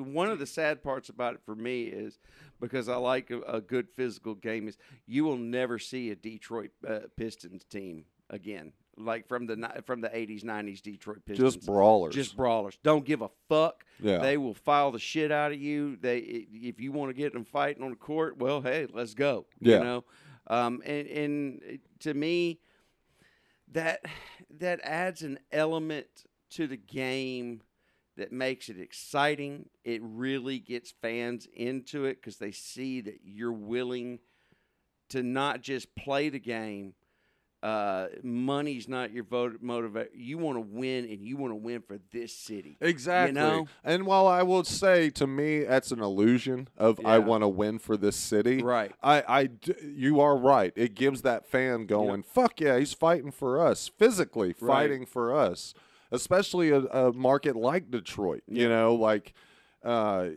One 0.00 0.30
of 0.30 0.38
the 0.38 0.46
sad 0.46 0.82
parts 0.82 1.10
about 1.10 1.34
it 1.34 1.40
for 1.44 1.54
me 1.54 1.82
is 1.84 2.18
because 2.62 2.88
I 2.88 2.96
like 2.96 3.30
a, 3.30 3.40
a 3.42 3.60
good 3.60 3.88
physical 3.94 4.34
game. 4.34 4.66
Is 4.68 4.78
you 5.06 5.24
will 5.24 5.36
never 5.36 5.78
see 5.78 6.10
a 6.10 6.16
Detroit 6.16 6.70
uh, 6.88 7.00
Pistons 7.18 7.62
team 7.64 8.06
again, 8.30 8.72
like 9.00 9.26
from 9.28 9.46
the 9.46 9.82
from 9.84 10.00
the 10.00 10.08
80s, 10.08 10.44
90s 10.44 10.82
Detroit 10.82 11.24
Pistons. 11.24 11.54
Just 11.54 11.66
brawlers. 11.66 12.14
Just 12.14 12.36
brawlers. 12.36 12.78
Don't 12.82 13.04
give 13.04 13.22
a 13.22 13.30
fuck. 13.48 13.84
Yeah. 14.00 14.18
They 14.18 14.36
will 14.36 14.54
file 14.54 14.90
the 14.90 14.98
shit 14.98 15.32
out 15.32 15.52
of 15.52 15.60
you. 15.60 15.96
They 15.96 16.18
if 16.18 16.80
you 16.80 16.92
want 16.92 17.10
to 17.10 17.14
get 17.14 17.32
them 17.32 17.44
fighting 17.44 17.82
on 17.82 17.90
the 17.90 17.96
court, 17.96 18.38
well, 18.38 18.60
hey, 18.60 18.86
let's 18.92 19.14
go. 19.14 19.46
Yeah. 19.60 19.78
You 19.78 19.84
know, 19.84 20.04
um, 20.46 20.82
and 20.84 21.06
and 21.06 21.78
to 22.00 22.14
me, 22.14 22.60
that 23.72 24.04
that 24.58 24.80
adds 24.82 25.22
an 25.22 25.38
element 25.52 26.06
to 26.50 26.66
the 26.66 26.76
game 26.76 27.62
that 28.16 28.32
makes 28.32 28.68
it 28.68 28.78
exciting. 28.78 29.68
It 29.84 30.00
really 30.02 30.58
gets 30.58 30.92
fans 31.00 31.46
into 31.54 32.04
it 32.04 32.20
because 32.20 32.36
they 32.36 32.50
see 32.50 33.00
that 33.02 33.20
you're 33.24 33.52
willing 33.52 34.18
to 35.10 35.22
not 35.22 35.60
just 35.60 35.94
play 35.94 36.28
the 36.28 36.38
game. 36.40 36.94
Uh, 37.62 38.06
money's 38.22 38.88
not 38.88 39.12
your 39.12 39.24
vote 39.24 39.62
motivator. 39.62 40.08
You 40.14 40.38
want 40.38 40.56
to 40.56 40.60
win, 40.62 41.04
and 41.04 41.20
you 41.20 41.36
want 41.36 41.50
to 41.50 41.56
win 41.56 41.82
for 41.82 41.98
this 42.10 42.32
city. 42.32 42.78
Exactly. 42.80 43.34
know? 43.34 43.66
And 43.84 44.06
while 44.06 44.26
I 44.26 44.42
will 44.42 44.64
say 44.64 45.10
to 45.10 45.26
me 45.26 45.64
that's 45.64 45.90
an 45.90 46.00
illusion 46.00 46.68
of 46.78 47.00
I 47.04 47.18
want 47.18 47.42
to 47.42 47.48
win 47.48 47.78
for 47.78 47.96
this 47.96 48.16
city. 48.16 48.62
Right. 48.62 48.92
I, 49.02 49.50
you 49.82 50.20
are 50.20 50.36
right. 50.36 50.72
It 50.74 50.94
gives 50.94 51.22
that 51.22 51.46
fan 51.46 51.86
going, 51.86 52.22
fuck 52.22 52.60
yeah, 52.60 52.78
he's 52.78 52.94
fighting 52.94 53.30
for 53.30 53.60
us, 53.60 53.88
physically 53.88 54.54
fighting 54.54 55.04
for 55.04 55.36
us, 55.36 55.74
especially 56.10 56.70
a, 56.70 56.80
a 56.84 57.12
market 57.12 57.56
like 57.56 57.90
Detroit. 57.90 58.42
You 58.48 58.68
know, 58.68 58.94
like 58.94 59.34
uh, 59.82 60.28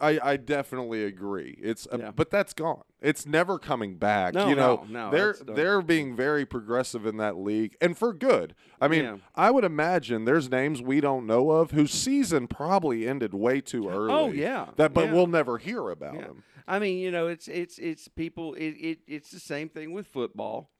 I, 0.00 0.20
I 0.22 0.36
definitely 0.36 1.04
agree. 1.04 1.58
It's 1.60 1.86
uh, 1.92 1.98
Yeah. 1.98 2.10
but 2.12 2.30
that's 2.30 2.52
gone. 2.52 2.82
It's 3.00 3.26
never 3.26 3.58
coming 3.58 3.96
back. 3.96 4.34
No, 4.34 4.48
you 4.48 4.54
know, 4.54 4.86
no, 4.88 5.06
no, 5.06 5.10
they're 5.10 5.36
they're 5.44 5.82
being 5.82 6.14
very 6.16 6.46
progressive 6.46 7.04
in 7.04 7.16
that 7.18 7.36
league, 7.36 7.76
and 7.80 7.98
for 7.98 8.12
good. 8.12 8.54
I 8.80 8.88
mean, 8.88 9.04
Yeah. 9.04 9.16
I 9.34 9.50
would 9.50 9.64
imagine 9.64 10.24
there's 10.24 10.48
names 10.50 10.80
we 10.80 11.00
don't 11.00 11.26
know 11.26 11.50
of 11.50 11.72
whose 11.72 11.90
season 11.92 12.46
probably 12.46 13.06
ended 13.08 13.34
way 13.34 13.60
too 13.60 13.88
early. 13.88 14.12
Oh, 14.12 14.30
yeah, 14.30 14.68
that 14.76 14.94
but 14.94 15.06
yeah. 15.06 15.12
we'll 15.12 15.26
never 15.26 15.58
hear 15.58 15.90
about 15.90 16.14
them. 16.14 16.44
I 16.66 16.78
mean, 16.78 16.98
you 16.98 17.10
know, 17.10 17.26
it's 17.26 17.48
it's 17.48 17.78
it's 17.78 18.08
people. 18.08 18.54
It, 18.54 18.70
it 18.70 18.98
it's 19.06 19.30
the 19.30 19.40
same 19.40 19.68
thing 19.68 19.92
with 19.92 20.06
football. 20.06 20.70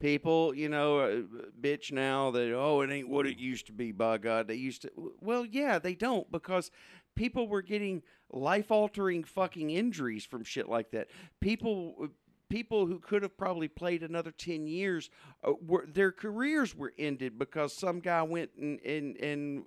People, 0.00 0.54
you 0.54 0.68
know, 0.68 1.00
uh, 1.00 1.22
bitch 1.60 1.90
now 1.90 2.30
that 2.30 2.54
oh, 2.54 2.82
it 2.82 2.90
ain't 2.90 3.08
what 3.08 3.26
it 3.26 3.36
used 3.36 3.66
to 3.66 3.72
be. 3.72 3.90
By 3.90 4.18
God, 4.18 4.46
they 4.46 4.54
used 4.54 4.82
to. 4.82 4.92
Well, 5.20 5.44
yeah, 5.44 5.80
they 5.80 5.96
don't 5.96 6.30
because 6.30 6.70
people 7.18 7.48
were 7.48 7.62
getting 7.62 8.02
life 8.30 8.70
altering 8.70 9.24
fucking 9.24 9.70
injuries 9.70 10.24
from 10.24 10.44
shit 10.44 10.68
like 10.68 10.90
that. 10.92 11.08
People. 11.40 12.08
People 12.50 12.86
who 12.86 12.98
could 12.98 13.22
have 13.22 13.36
probably 13.36 13.68
played 13.68 14.02
another 14.02 14.30
ten 14.30 14.66
years, 14.66 15.10
uh, 15.44 15.52
were 15.60 15.84
their 15.86 16.10
careers 16.10 16.74
were 16.74 16.94
ended 16.98 17.38
because 17.38 17.74
some 17.74 18.00
guy 18.00 18.22
went 18.22 18.48
and 18.58 18.80
and, 18.80 19.16
and 19.18 19.64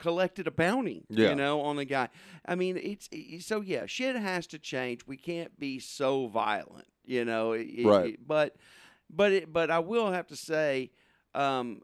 collected 0.00 0.48
a 0.48 0.50
bounty, 0.50 1.04
Yeah. 1.08 1.28
you 1.28 1.34
know, 1.36 1.60
on 1.60 1.76
the 1.76 1.84
guy. 1.84 2.08
I 2.44 2.56
mean, 2.56 2.76
it's 2.76 3.08
it- 3.12 3.44
so 3.44 3.60
yeah, 3.60 3.86
shit 3.86 4.16
has 4.16 4.48
to 4.48 4.58
change. 4.58 5.06
We 5.06 5.16
can't 5.16 5.56
be 5.56 5.78
so 5.78 6.26
violent, 6.26 6.88
you 7.04 7.24
know. 7.24 7.52
it- 7.52 7.86
Right. 7.86 8.14
it- 8.14 8.26
but 8.26 8.56
but 9.08 9.30
it, 9.30 9.52
but 9.52 9.70
I 9.70 9.78
will 9.78 10.10
have 10.10 10.26
to 10.28 10.36
say, 10.36 10.90
um, 11.32 11.82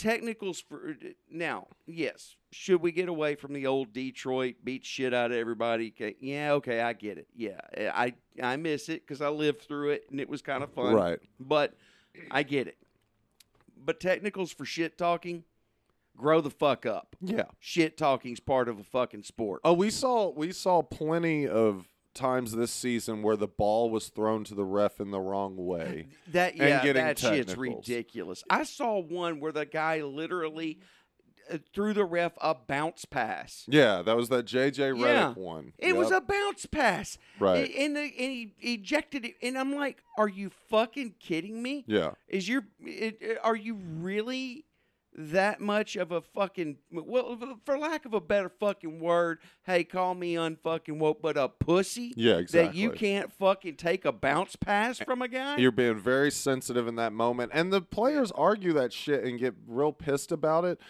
technicals 0.00 0.60
for 0.60 0.90
uh, 0.90 1.08
now. 1.30 1.66
Yes, 1.86 2.36
should 2.50 2.80
we 2.80 2.90
get 2.90 3.08
away 3.08 3.34
from 3.34 3.52
the 3.52 3.66
old 3.66 3.92
Detroit 3.92 4.56
beat 4.64 4.84
shit 4.84 5.12
out 5.12 5.30
of 5.30 5.36
everybody? 5.36 5.92
Okay, 5.94 6.16
yeah, 6.20 6.52
okay, 6.52 6.80
I 6.80 6.94
get 6.94 7.18
it. 7.18 7.28
Yeah, 7.34 7.60
eh, 7.74 7.90
I 7.92 8.14
I 8.42 8.56
miss 8.56 8.88
it 8.88 9.06
because 9.06 9.20
I 9.20 9.28
lived 9.28 9.62
through 9.62 9.90
it 9.90 10.04
and 10.10 10.20
it 10.20 10.28
was 10.28 10.40
kind 10.40 10.62
of 10.62 10.72
fun. 10.72 10.94
Right. 10.94 11.18
But 11.38 11.74
I 12.30 12.42
get 12.42 12.66
it. 12.66 12.78
But 13.76 14.00
technicals 14.00 14.52
for 14.52 14.64
shit 14.64 14.96
talking, 14.96 15.44
grow 16.16 16.40
the 16.40 16.50
fuck 16.50 16.86
up. 16.86 17.16
Yeah. 17.20 17.44
Shit 17.58 17.96
talking's 17.98 18.40
part 18.40 18.68
of 18.68 18.78
a 18.78 18.84
fucking 18.84 19.24
sport. 19.24 19.60
Oh, 19.64 19.74
we 19.74 19.90
saw 19.90 20.30
we 20.30 20.52
saw 20.52 20.82
plenty 20.82 21.46
of 21.46 21.86
times 22.14 22.52
this 22.52 22.70
season 22.72 23.22
where 23.22 23.36
the 23.36 23.46
ball 23.48 23.90
was 23.90 24.08
thrown 24.08 24.44
to 24.44 24.54
the 24.54 24.64
ref 24.64 25.00
in 25.00 25.10
the 25.10 25.20
wrong 25.20 25.56
way. 25.56 26.08
That 26.32 26.52
and 26.52 26.60
yeah, 26.60 26.82
getting 26.82 27.04
that 27.04 27.18
shit's 27.18 27.56
ridiculous. 27.56 28.42
I 28.50 28.64
saw 28.64 28.98
one 29.00 29.40
where 29.40 29.52
the 29.52 29.66
guy 29.66 30.02
literally 30.02 30.80
uh, 31.52 31.58
threw 31.74 31.92
the 31.94 32.04
ref 32.04 32.32
a 32.40 32.54
bounce 32.54 33.04
pass. 33.04 33.64
Yeah, 33.68 34.02
that 34.02 34.16
was 34.16 34.28
that 34.28 34.46
JJ 34.46 34.92
Redick 34.94 35.00
Yeah. 35.04 35.32
one. 35.34 35.72
It 35.78 35.96
was 35.96 36.10
a 36.10 36.20
bounce 36.20 36.66
pass, 36.66 37.18
Right. 37.38 37.68
And, 37.70 37.74
and, 37.78 37.96
the, 37.96 38.00
and 38.02 38.12
he 38.32 38.54
ejected 38.60 39.24
it, 39.24 39.34
and 39.42 39.56
I'm 39.58 39.74
like, 39.74 40.02
"Are 40.18 40.28
you 40.28 40.50
fucking 40.68 41.14
kidding 41.20 41.62
me? 41.62 41.84
yeah. 41.86 42.12
Is 42.28 42.48
your 42.48 42.64
it- 42.80 43.38
are 43.42 43.56
you 43.56 43.74
really 43.74 44.64
that 45.16 45.60
much 45.60 45.96
of 45.96 46.12
a 46.12 46.20
fucking 46.20 46.76
well, 46.92 47.38
for 47.64 47.78
lack 47.78 48.04
of 48.04 48.14
a 48.14 48.20
better 48.20 48.48
fucking 48.48 49.00
word? 49.00 49.38
Hey, 49.64 49.84
call 49.84 50.14
me 50.14 50.34
unfucking 50.34 50.98
woke, 50.98 51.20
but 51.20 51.36
a 51.36 51.48
pussy. 51.48 52.14
Yeah, 52.16 52.36
exactly. 52.36 52.68
That 52.68 52.74
you 52.74 52.90
can't 52.90 53.32
fucking 53.32 53.76
take 53.76 54.04
a 54.04 54.12
bounce 54.12 54.56
pass 54.56 54.98
from 54.98 55.22
a 55.22 55.28
guy. 55.28 55.56
You're 55.56 55.72
being 55.72 55.98
very 55.98 56.30
sensitive 56.30 56.86
in 56.86 56.96
that 56.96 57.12
moment, 57.12 57.50
and 57.54 57.72
the 57.72 57.82
players 57.82 58.30
argue 58.32 58.72
that 58.74 58.92
shit 58.92 59.24
and 59.24 59.38
get 59.38 59.54
real 59.66 59.92
pissed 59.92 60.32
about 60.32 60.64
it, 60.64 60.80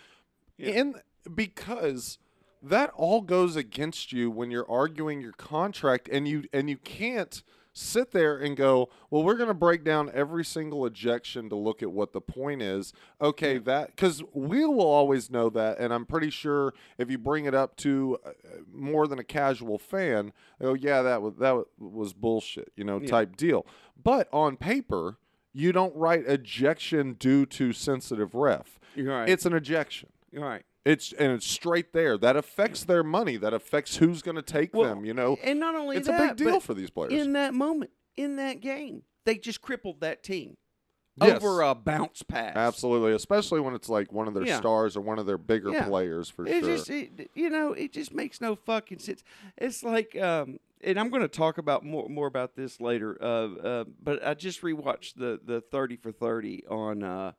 and 0.59 0.97
because 1.35 2.19
that 2.63 2.91
all 2.95 3.23
goes 3.23 3.57
against 3.57 4.13
you 4.13 4.31
when 4.31 4.51
you're 4.51 4.71
arguing 4.71 5.21
your 5.21 5.33
contract, 5.33 6.09
and 6.13 6.29
you 6.29 6.45
and 6.53 6.69
you 6.69 6.77
can't 6.77 7.43
sit 7.81 8.13
there 8.13 8.37
and 8.37 8.57
go, 8.57 8.89
well, 9.11 9.23
we're 9.23 9.37
going 9.37 9.49
to 9.49 9.55
break 9.55 9.85
down 9.85 10.11
every 10.13 10.45
single 10.45 10.87
ejection 10.87 11.49
to 11.49 11.57
look 11.57 11.83
at 11.83 11.91
what 11.91 12.13
the 12.13 12.21
point 12.21 12.63
is. 12.63 12.93
Okay, 13.21 13.59
that 13.59 13.89
because 13.89 14.23
we 14.33 14.65
will 14.65 14.81
always 14.81 15.31
know 15.31 15.51
that, 15.51 15.79
and 15.79 15.93
I'm 15.93 16.07
pretty 16.07 16.31
sure 16.31 16.75
if 16.99 17.11
you 17.11 17.19
bring 17.19 17.47
it 17.47 17.55
up 17.55 17.77
to 17.79 18.19
uh, 18.25 18.31
more 18.73 19.07
than 19.07 19.19
a 19.19 19.25
casual 19.25 19.79
fan, 19.79 20.33
oh 20.61 20.75
yeah, 20.75 21.03
that 21.03 21.23
was 21.23 21.35
that 21.37 21.65
was 21.79 22.13
bullshit, 22.13 22.73
you 22.77 22.85
know, 22.85 23.01
type 23.01 23.37
deal. 23.37 23.67
But 24.03 24.29
on 24.33 24.57
paper, 24.57 25.19
you 25.53 25.73
don't 25.73 25.95
write 25.97 26.25
ejection 26.27 27.15
due 27.15 27.47
to 27.47 27.73
sensitive 27.73 28.35
ref. 28.35 28.79
You're 28.95 29.13
right. 29.13 29.29
It's 29.29 29.47
an 29.47 29.55
ejection. 29.55 30.11
Right. 30.33 30.63
It's 30.85 31.13
and 31.13 31.33
it's 31.33 31.47
straight 31.47 31.93
there. 31.93 32.17
That 32.17 32.37
affects 32.37 32.85
their 32.85 33.03
money. 33.05 33.37
That 33.37 33.53
affects 33.53 33.97
who's 33.97 34.23
going 34.23 34.37
to 34.37 34.43
take 34.43 34.73
Well, 34.75 34.85
them. 34.95 35.05
You 35.05 35.15
know, 35.15 35.37
and 35.43 35.61
not 35.61 35.75
only 35.75 35.97
it's 35.99 36.07
that, 36.09 36.19
a 36.21 36.29
big 36.29 36.37
deal 36.37 36.61
for 36.61 36.75
these 36.75 36.91
players. 36.91 37.13
in 37.13 37.35
that 37.35 37.53
moment, 37.55 37.91
in 38.17 38.37
that 38.37 38.61
game, 38.61 39.03
they 39.25 39.37
just 39.37 39.61
crippled 39.61 40.01
that 40.01 40.23
team 40.23 40.57
Yes. 41.17 41.37
over 41.43 41.61
a 41.61 41.75
bounce 41.75 42.23
pass. 42.23 42.57
Absolutely, 42.57 43.13
especially 43.13 43.61
when 43.61 43.75
it's 43.75 43.91
like 43.91 44.11
one 44.11 44.27
of 44.27 44.33
their 44.33 44.47
Yeah. 44.47 44.57
stars 44.59 44.97
or 44.97 45.03
one 45.03 45.19
of 45.19 45.27
their 45.27 45.37
bigger 45.37 45.71
Yeah. 45.71 45.87
players 45.87 46.31
for 46.31 46.47
It 46.47 46.61
sure. 46.65 46.77
just, 46.77 46.89
it, 46.89 47.31
you 47.35 47.51
know, 47.51 47.73
it 47.75 47.93
just 47.93 48.15
makes 48.15 48.41
no 48.41 48.55
fucking 48.55 49.01
sense. 49.01 49.23
It's 49.59 49.83
like, 49.83 50.17
um, 50.17 50.61
and 50.83 50.99
I'm 50.99 51.11
going 51.11 51.21
to 51.21 51.29
talk 51.29 51.59
about 51.59 51.85
more 51.85 52.09
more 52.09 52.27
about 52.27 52.55
this 52.57 52.81
later. 52.81 53.19
Uh, 53.21 53.55
uh, 53.57 53.85
but 54.03 54.25
I 54.27 54.33
just 54.33 54.63
rewatched 54.63 55.15
the 55.17 55.39
the 55.45 55.61
thirty 55.61 55.97
for 55.97 56.11
thirty 56.11 56.65
on 56.69 57.03
uh, 57.03 57.33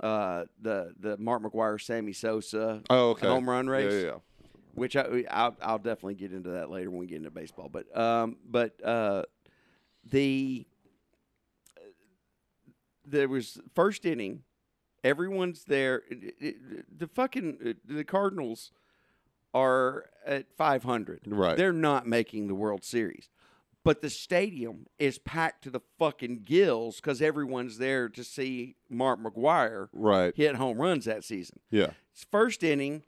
uh, 0.00 0.44
the 0.60 0.92
the 0.98 1.16
Mark 1.18 1.42
McGwire, 1.42 1.80
Sammy 1.80 2.12
Sosa 2.12 2.82
oh, 2.90 3.10
okay. 3.10 3.26
home 3.28 3.48
run 3.48 3.66
race. 3.68 3.92
Yeah, 3.92 3.98
yeah, 3.98 4.06
yeah. 4.06 4.18
which 4.74 4.96
I, 4.96 5.24
I'll, 5.30 5.56
I'll 5.62 5.78
definitely 5.78 6.14
get 6.16 6.32
into 6.32 6.50
that 6.50 6.70
later 6.70 6.90
when 6.90 6.98
we 7.00 7.06
get 7.06 7.18
into 7.18 7.30
baseball. 7.30 7.68
But 7.70 7.96
um, 7.96 8.36
but 8.48 8.72
uh, 8.84 9.22
the 10.04 10.66
there 13.06 13.28
was 13.28 13.60
first 13.74 14.04
inning, 14.06 14.42
everyone's 15.02 15.64
there. 15.64 16.02
It- 16.10 16.34
it- 16.40 16.98
The 16.98 17.06
fucking 17.06 17.58
uh, 17.64 17.72
the 17.84 18.04
Cardinals 18.04 18.72
are 19.52 20.06
at 20.26 20.46
five 20.56 20.82
hundred. 20.82 21.20
Right. 21.26 21.56
They're 21.56 21.72
not 21.72 22.06
making 22.06 22.48
the 22.48 22.54
World 22.54 22.82
Series. 22.84 23.28
But 23.84 24.00
the 24.00 24.08
stadium 24.10 24.86
is 24.98 25.18
packed 25.18 25.62
to 25.64 25.70
the 25.70 25.80
fucking 25.98 26.44
gills 26.44 26.96
because 26.96 27.20
everyone's 27.20 27.76
there 27.78 28.08
to 28.08 28.24
see 28.24 28.76
Mark 28.88 29.20
McGwire 29.22 29.88
Right. 29.92 30.34
hit 30.34 30.56
home 30.56 30.78
runs 30.80 31.04
that 31.04 31.22
season 31.22 31.60
Yeah. 31.70 31.90
first 32.30 32.62
inning, 32.64 33.02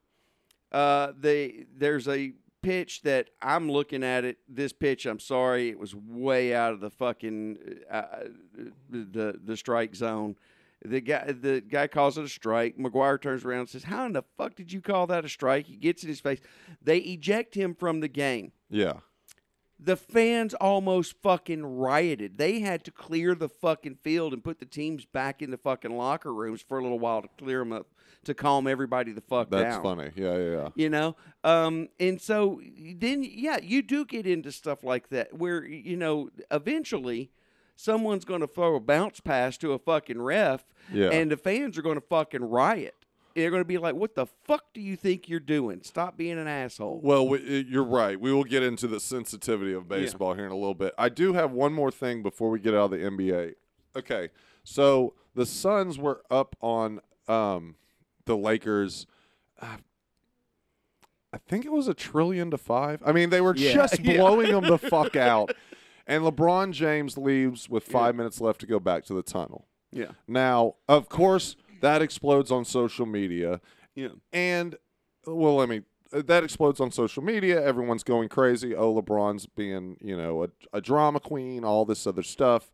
uh, 0.72 1.12
they 1.18 1.64
there's 1.74 2.06
a 2.06 2.34
pitch 2.62 3.02
that 3.02 3.30
I'm 3.40 3.70
looking 3.70 4.02
at 4.04 4.24
it. 4.24 4.38
This 4.48 4.72
pitch, 4.72 5.06
I'm 5.06 5.20
sorry, 5.20 5.68
it 5.70 5.78
was 5.78 5.94
way 5.94 6.54
out 6.54 6.72
of 6.74 6.80
the 6.80 6.90
fucking 6.90 7.58
uh, 7.90 8.24
the 8.90 9.40
the 9.42 9.56
strike 9.56 9.94
zone. 9.94 10.36
The 10.84 11.00
guy 11.00 11.32
the 11.32 11.62
guy 11.62 11.86
calls 11.86 12.18
it 12.18 12.24
a 12.24 12.28
strike. 12.28 12.76
McGwire 12.76 13.20
turns 13.20 13.44
around 13.44 13.60
and 13.60 13.68
says, 13.70 13.84
"How 13.84 14.04
in 14.04 14.12
the 14.12 14.24
fuck 14.36 14.56
did 14.56 14.72
you 14.72 14.80
call 14.82 15.06
that 15.06 15.24
a 15.24 15.28
strike?" 15.28 15.66
He 15.66 15.76
gets 15.76 16.02
in 16.02 16.08
his 16.10 16.20
face. 16.20 16.40
They 16.82 16.98
eject 16.98 17.54
him 17.54 17.74
from 17.74 18.00
the 18.00 18.08
game. 18.08 18.52
Yeah. 18.68 19.00
The 19.78 19.96
fans 19.96 20.54
almost 20.54 21.14
fucking 21.22 21.64
rioted. 21.64 22.38
They 22.38 22.60
had 22.60 22.82
to 22.84 22.90
clear 22.90 23.34
the 23.34 23.48
fucking 23.48 23.96
field 24.02 24.32
and 24.32 24.42
put 24.42 24.58
the 24.58 24.64
teams 24.64 25.04
back 25.04 25.42
in 25.42 25.50
the 25.50 25.58
fucking 25.58 25.94
locker 25.96 26.32
rooms 26.32 26.62
for 26.66 26.78
a 26.78 26.82
little 26.82 26.98
while 26.98 27.20
to 27.22 27.28
clear 27.38 27.58
them 27.58 27.72
up 27.72 27.86
to 28.24 28.32
calm 28.34 28.66
everybody 28.66 29.12
the 29.12 29.20
fuck 29.20 29.42
up. 29.42 29.50
That's 29.50 29.76
down 29.76 29.82
funny. 29.82 30.10
Yeah, 30.16 30.36
yeah, 30.36 30.50
yeah. 30.50 30.68
you 30.74 30.88
know 30.90 31.14
um 31.44 31.88
and 32.00 32.20
so 32.20 32.60
then 32.96 33.22
yeah 33.22 33.58
you 33.62 33.82
do 33.82 34.04
get 34.04 34.26
into 34.26 34.50
stuff 34.50 34.82
like 34.82 35.10
that 35.10 35.32
where 35.34 35.64
you 35.64 35.96
know 35.96 36.30
eventually 36.50 37.30
someone's 37.76 38.24
going 38.24 38.40
to 38.40 38.46
throw 38.48 38.74
a 38.74 38.80
bounce 38.80 39.20
pass 39.20 39.56
to 39.58 39.72
a 39.74 39.78
fucking 39.78 40.20
ref 40.20 40.64
Yeah. 40.92 41.10
and 41.10 41.30
the 41.30 41.36
fans 41.36 41.78
are 41.78 41.82
going 41.82 42.00
to 42.00 42.06
fucking 42.06 42.42
riot 42.42 42.94
they're 43.37 43.51
going 43.51 43.61
to 43.61 43.64
be 43.66 43.79
like 43.79 43.94
what 43.94 44.14
the 44.16 44.27
fuck 44.27 44.64
do 44.75 44.81
you 44.81 44.96
think 44.96 45.29
you're 45.29 45.38
doing 45.38 45.81
stop 45.83 46.16
being 46.16 46.38
an 46.38 46.49
asshole 46.49 47.01
Well, 47.03 47.29
we, 47.29 47.64
you're 47.68 47.85
right. 47.85 48.20
We 48.20 48.33
will 48.33 48.44
get 48.44 48.62
into 48.64 48.88
the 48.88 48.99
sensitivity 48.99 49.72
of 49.72 49.88
baseball 49.88 50.35
here 50.35 50.46
in 50.46 50.53
a 50.53 50.57
little 50.57 50.75
bit. 50.75 50.92
I 50.99 51.09
do 51.09 51.33
have 51.35 51.53
one 51.53 51.72
more 51.72 51.90
thing 51.92 52.22
before 52.22 52.51
we 52.51 52.59
get 52.59 52.75
out 52.75 52.87
of 52.87 52.90
the 52.92 52.99
NBA. 52.99 53.55
Okay, 53.96 54.31
so 54.64 55.14
the 55.35 55.46
Suns 55.46 55.99
were 55.99 56.22
up 56.31 56.57
on 56.61 57.01
um, 57.28 57.76
the 58.24 58.37
Lakers. 58.37 59.07
Uh, 59.61 59.76
I 61.32 61.39
think 61.39 61.64
it 61.64 61.72
was 61.72 61.89
a 61.89 61.95
trillion 61.95 62.51
to 62.51 62.59
five. 62.59 63.03
I 63.05 63.12
mean, 63.12 63.30
they 63.30 63.41
were 63.41 63.55
Yeah, 63.57 63.74
just 63.74 63.99
yeah. 64.03 64.16
blowing 64.16 64.51
them 64.51 64.64
the 64.64 64.78
fuck 64.78 65.16
out. 65.16 65.55
And 66.07 66.22
LeBron 66.24 66.72
James 66.72 67.18
leaves 67.18 67.68
with 67.68 67.84
five 67.84 68.14
minutes 68.14 68.41
left 68.41 68.61
to 68.61 68.66
go 68.66 68.78
back 68.78 69.05
to 69.07 69.14
the 69.14 69.22
tunnel. 69.22 69.66
yeah 69.93 70.12
Now, 70.28 70.76
of 70.89 71.09
course, 71.09 71.57
that 71.81 72.03
explodes 72.03 72.51
on 72.51 72.64
social 72.64 73.07
media. 73.07 73.61
yeah 73.95 74.09
And 74.33 74.77
well, 75.27 75.61
I 75.61 75.66
mean, 75.66 75.85
uh, 76.12 76.22
that 76.27 76.45
explodes 76.45 76.81
on 76.81 76.91
social 76.91 77.22
media. 77.22 77.62
Everyone's 77.64 78.05
going 78.05 78.29
crazy. 78.29 78.74
Oh, 78.74 78.95
LeBron's 78.95 79.47
being, 79.47 79.97
you 80.01 80.16
know, 80.16 80.45
a, 80.45 80.49
a 80.72 80.81
drama 80.81 81.20
queen, 81.20 81.64
all 81.64 81.85
this 81.85 82.07
other 82.07 82.22
stuff. 82.22 82.70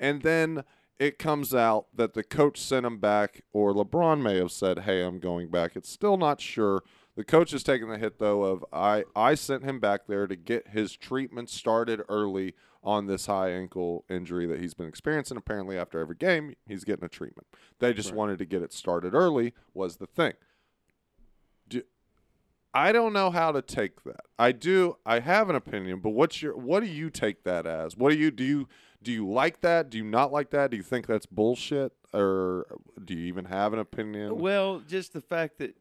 And 0.00 0.22
then 0.22 0.64
it 0.98 1.18
comes 1.18 1.54
out 1.54 1.86
that 1.94 2.14
the 2.14 2.22
coach 2.22 2.60
sent 2.60 2.86
him 2.86 2.98
back, 2.98 3.42
or 3.52 3.72
LeBron 3.72 4.22
may 4.22 4.36
have 4.36 4.52
said, 4.52 4.80
Hey, 4.80 5.02
I'm 5.02 5.18
going 5.18 5.48
back. 5.48 5.76
It's 5.76 5.90
still 5.90 6.16
not 6.16 6.40
sure. 6.40 6.82
The 7.14 7.24
coach 7.24 7.52
is 7.52 7.62
taking 7.62 7.88
the 7.88 7.98
hit 7.98 8.18
though 8.18 8.42
of 8.42 8.64
I 8.72 9.04
I 9.14 9.34
sent 9.34 9.64
him 9.64 9.80
back 9.80 10.06
there 10.06 10.26
to 10.26 10.36
get 10.36 10.68
his 10.68 10.96
treatment 10.96 11.50
started 11.50 12.02
early 12.08 12.54
on 12.82 13.06
this 13.06 13.26
high 13.26 13.50
ankle 13.50 14.04
injury 14.10 14.46
that 14.46 14.60
he's 14.60 14.74
been 14.74 14.88
experiencing. 14.88 15.36
Apparently, 15.36 15.78
after 15.78 16.00
every 16.00 16.16
game, 16.16 16.54
he's 16.66 16.84
getting 16.84 17.04
a 17.04 17.08
treatment. 17.08 17.46
They 17.78 17.92
just 17.92 18.10
Right. 18.10 18.16
wanted 18.18 18.38
to 18.38 18.44
get 18.44 18.62
it 18.62 18.72
started 18.72 19.14
early 19.14 19.54
was 19.72 19.96
the 19.96 20.06
thing. 20.06 20.32
Do, 21.68 21.82
I 22.74 22.90
don't 22.92 23.12
know 23.12 23.30
how 23.30 23.52
to 23.52 23.62
take 23.62 24.02
that. 24.04 24.22
I 24.38 24.52
do. 24.52 24.96
I 25.06 25.20
have 25.20 25.48
an 25.50 25.56
opinion, 25.56 26.00
but 26.00 26.10
what's 26.10 26.42
your? 26.42 26.56
What 26.56 26.80
do 26.80 26.88
you 26.88 27.10
take 27.10 27.44
that 27.44 27.66
as? 27.66 27.96
What 27.96 28.10
do 28.10 28.18
you 28.18 28.30
do? 28.30 28.44
You 28.44 28.68
do 29.02 29.12
you 29.12 29.28
like 29.28 29.60
that? 29.62 29.90
Do 29.90 29.98
you 29.98 30.04
not 30.04 30.32
like 30.32 30.50
that? 30.50 30.70
Do 30.70 30.76
you 30.76 30.82
think 30.82 31.06
that's 31.06 31.26
bullshit, 31.26 31.92
or 32.14 32.66
do 33.04 33.14
you 33.14 33.26
even 33.26 33.46
have 33.46 33.72
an 33.72 33.78
opinion? 33.80 34.38
Well, 34.38 34.80
just 34.80 35.12
the 35.12 35.20
fact 35.20 35.58
that. 35.58 35.76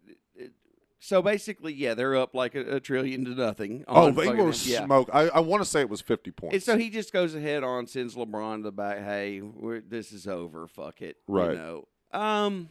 It, 1.01 1.05
so 1.05 1.21
basically, 1.21 1.73
yeah, 1.73 1.93
they're 1.95 2.15
up 2.15 2.35
like 2.35 2.55
a, 2.55 2.75
a 2.75 2.79
trillion 2.79 3.25
to 3.25 3.31
nothing. 3.31 3.83
oh, 3.87 4.11
they 4.11 4.29
were 4.29 4.51
yeah. 4.51 4.85
smoke. 4.85 5.09
I, 5.11 5.29
I 5.29 5.39
want 5.39 5.63
to 5.63 5.69
say 5.69 5.81
it 5.81 5.89
was 5.89 6.01
fifty 6.01 6.31
points. 6.31 6.53
And 6.53 6.63
so 6.63 6.77
he 6.77 6.89
just 6.89 7.11
goes 7.11 7.33
ahead 7.33 7.63
on, 7.63 7.87
sends 7.87 8.15
LeBron 8.15 8.57
to 8.57 8.63
the 8.63 8.71
back. 8.71 8.99
Hey, 8.99 9.41
we're, 9.41 9.81
this 9.81 10.11
is 10.11 10.27
over. 10.27 10.67
Fuck 10.67 11.01
it. 11.01 11.17
Right. 11.27 11.51
You 11.51 11.57
know. 11.57 11.87
Um, 12.13 12.69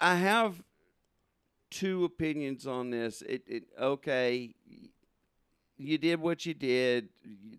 I 0.00 0.16
have 0.16 0.62
two 1.70 2.04
opinions 2.04 2.66
on 2.66 2.90
this. 2.90 3.22
It, 3.22 3.42
it 3.46 3.64
okay. 3.80 4.54
You 5.78 5.98
did 5.98 6.20
what 6.20 6.44
you 6.46 6.54
did. 6.54 7.08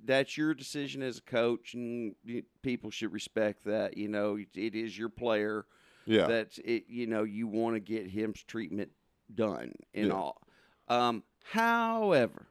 That's 0.06 0.38
your 0.38 0.54
decision 0.54 1.02
as 1.02 1.18
a 1.18 1.22
coach, 1.22 1.74
and 1.74 2.14
people 2.62 2.92
should 2.92 3.12
respect 3.12 3.66
that. 3.66 3.98
You 3.98 4.08
know, 4.08 4.38
it 4.54 4.76
is 4.76 4.98
your 4.98 5.10
player 5.10 5.66
yeah, 6.06 6.28
that's 6.28 6.58
it 6.60 6.86
you 6.88 7.08
know 7.08 7.24
you 7.24 7.48
want 7.48 7.76
to 7.76 7.80
get 7.80 8.08
him 8.08 8.34
treatment 8.48 8.90
done 9.36 9.74
and 9.94 10.08
Yeah. 10.08 10.14
all 10.14 10.42
um 10.88 11.24
however 11.52 12.46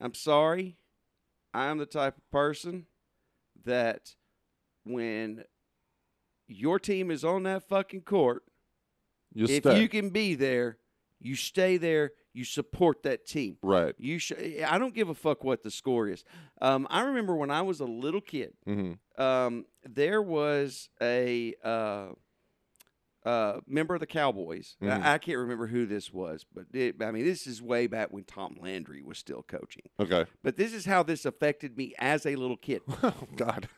i'm 0.00 0.14
sorry 0.14 0.76
i'm 1.54 1.78
the 1.78 1.86
type 1.86 2.16
of 2.16 2.30
person 2.30 2.86
that 3.64 4.14
when 4.84 5.44
your 6.48 6.78
team 6.78 7.10
is 7.10 7.24
on 7.24 7.44
that 7.44 7.68
fucking 7.68 8.02
court 8.02 8.42
you 9.32 9.44
if 9.44 9.62
stay 9.62 9.80
you 9.80 9.88
can 9.88 10.10
be 10.10 10.34
there 10.34 10.78
you 11.20 11.34
stay 11.36 11.76
there 11.76 12.12
you 12.34 12.44
support 12.44 13.02
that 13.02 13.26
team 13.26 13.56
right. 13.62 13.94
you 13.98 14.18
i 14.68 14.78
don't 14.78 14.94
give 14.94 15.08
a 15.08 15.14
fuck 15.14 15.44
what 15.44 15.62
the 15.62 15.70
score 15.70 16.08
is 16.08 16.24
um, 16.60 16.86
i 16.90 17.02
remember 17.02 17.34
when 17.36 17.50
i 17.50 17.62
was 17.62 17.80
a 17.80 17.84
little 17.86 18.20
kid 18.20 18.52
Mm-hmm. 18.66 19.22
um, 19.22 19.64
there 19.84 20.20
was 20.22 20.88
a 21.00 21.54
uh, 21.64 22.08
uh, 23.24 23.60
member 23.68 23.94
of 23.94 24.00
the 24.00 24.06
Cowboys. 24.06 24.76
Mhm. 24.82 25.02
I, 25.02 25.14
I 25.14 25.18
can't 25.18 25.38
remember 25.38 25.66
who 25.68 25.86
this 25.86 26.12
was, 26.12 26.44
but 26.54 26.64
it, 26.72 27.00
I 27.02 27.10
mean, 27.12 27.24
this 27.24 27.46
is 27.46 27.62
way 27.62 27.86
back 27.86 28.08
when 28.12 28.24
Tom 28.24 28.56
Landry 28.60 29.02
was 29.02 29.18
still 29.18 29.42
coaching. 29.42 29.82
Okay. 30.00 30.24
But 30.42 30.56
this 30.56 30.72
is 30.72 30.84
how 30.86 31.02
this 31.02 31.24
affected 31.24 31.76
me 31.76 31.94
as 31.98 32.26
a 32.26 32.34
little 32.36 32.56
kid. 32.56 32.82
Oh 33.02 33.14
God, 33.36 33.68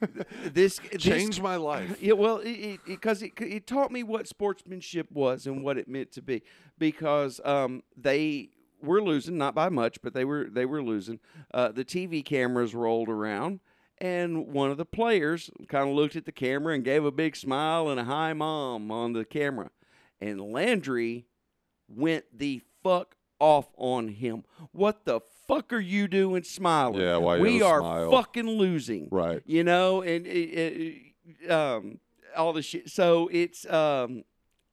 This 0.53 0.78
this- 0.90 1.03
changed 1.03 1.42
my 1.42 1.57
life. 1.57 1.99
yeah, 2.03 2.12
well, 2.14 2.42
because 2.86 3.22
it, 3.22 3.32
it, 3.40 3.53
it 3.53 3.66
taught 3.66 3.90
me 3.92 4.03
what 4.03 4.26
sportsmanship 4.28 5.11
was 5.12 5.47
and 5.47 5.62
what 5.62 5.76
it 5.78 5.88
meant 5.88 6.12
to 6.12 6.22
be. 6.22 6.42
Because 6.78 7.40
um, 7.45 7.82
they 7.97 8.51
were 8.82 9.03
losing, 9.03 9.38
not 9.38 9.55
by 9.55 9.68
much, 9.68 10.01
but 10.03 10.12
they 10.14 10.24
were 10.24 10.49
they 10.51 10.66
were 10.66 10.82
losing. 10.82 11.20
Uh, 11.53 11.70
the 11.72 11.84
TV 11.84 12.24
cameras 12.24 12.74
rolled 12.74 13.09
around, 13.09 13.61
and 13.99 14.49
one 14.49 14.70
of 14.70 14.76
the 14.76 14.84
players 14.84 15.51
kind 15.68 15.88
of 15.88 15.95
looked 15.95 16.16
at 16.16 16.24
the 16.24 16.32
camera 16.32 16.74
and 16.74 16.84
gave 16.84 17.05
a 17.05 17.12
big 17.12 17.36
smile 17.36 17.88
and 17.88 17.99
a 18.01 18.05
hi 18.05 18.32
mom 18.32 18.90
on 18.90 19.12
the 19.12 19.24
camera, 19.24 19.70
and 20.20 20.40
Landry 20.40 21.26
went 21.88 22.24
the 22.36 22.61
fuck 22.82 23.16
off 23.38 23.66
on 23.76 24.09
him. 24.09 24.45
What 24.72 25.05
the 25.05 25.20
fuck 25.47 25.72
are 25.72 25.80
you 25.80 26.09
doing 26.09 26.42
smiling? 26.45 27.01
Yeah, 27.01 27.16
why 27.18 27.36
you 27.36 27.42
we 27.42 27.62
are 27.62 27.80
smile? 27.80 28.11
fucking 28.11 28.49
losing 28.49 29.09
Right. 29.11 29.42
you 29.45 29.64
know, 29.64 30.03
and 30.03 30.26
it, 30.26 31.03
it, 31.47 31.51
um, 31.51 31.99
all 32.36 32.53
the 32.53 32.62
shit. 32.62 32.90
So 32.90 33.28
it's 33.32 33.66
um, 33.70 34.24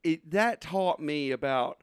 it 0.04 0.30
that 0.32 0.62
taught 0.62 1.00
me 1.00 1.32
about. 1.32 1.82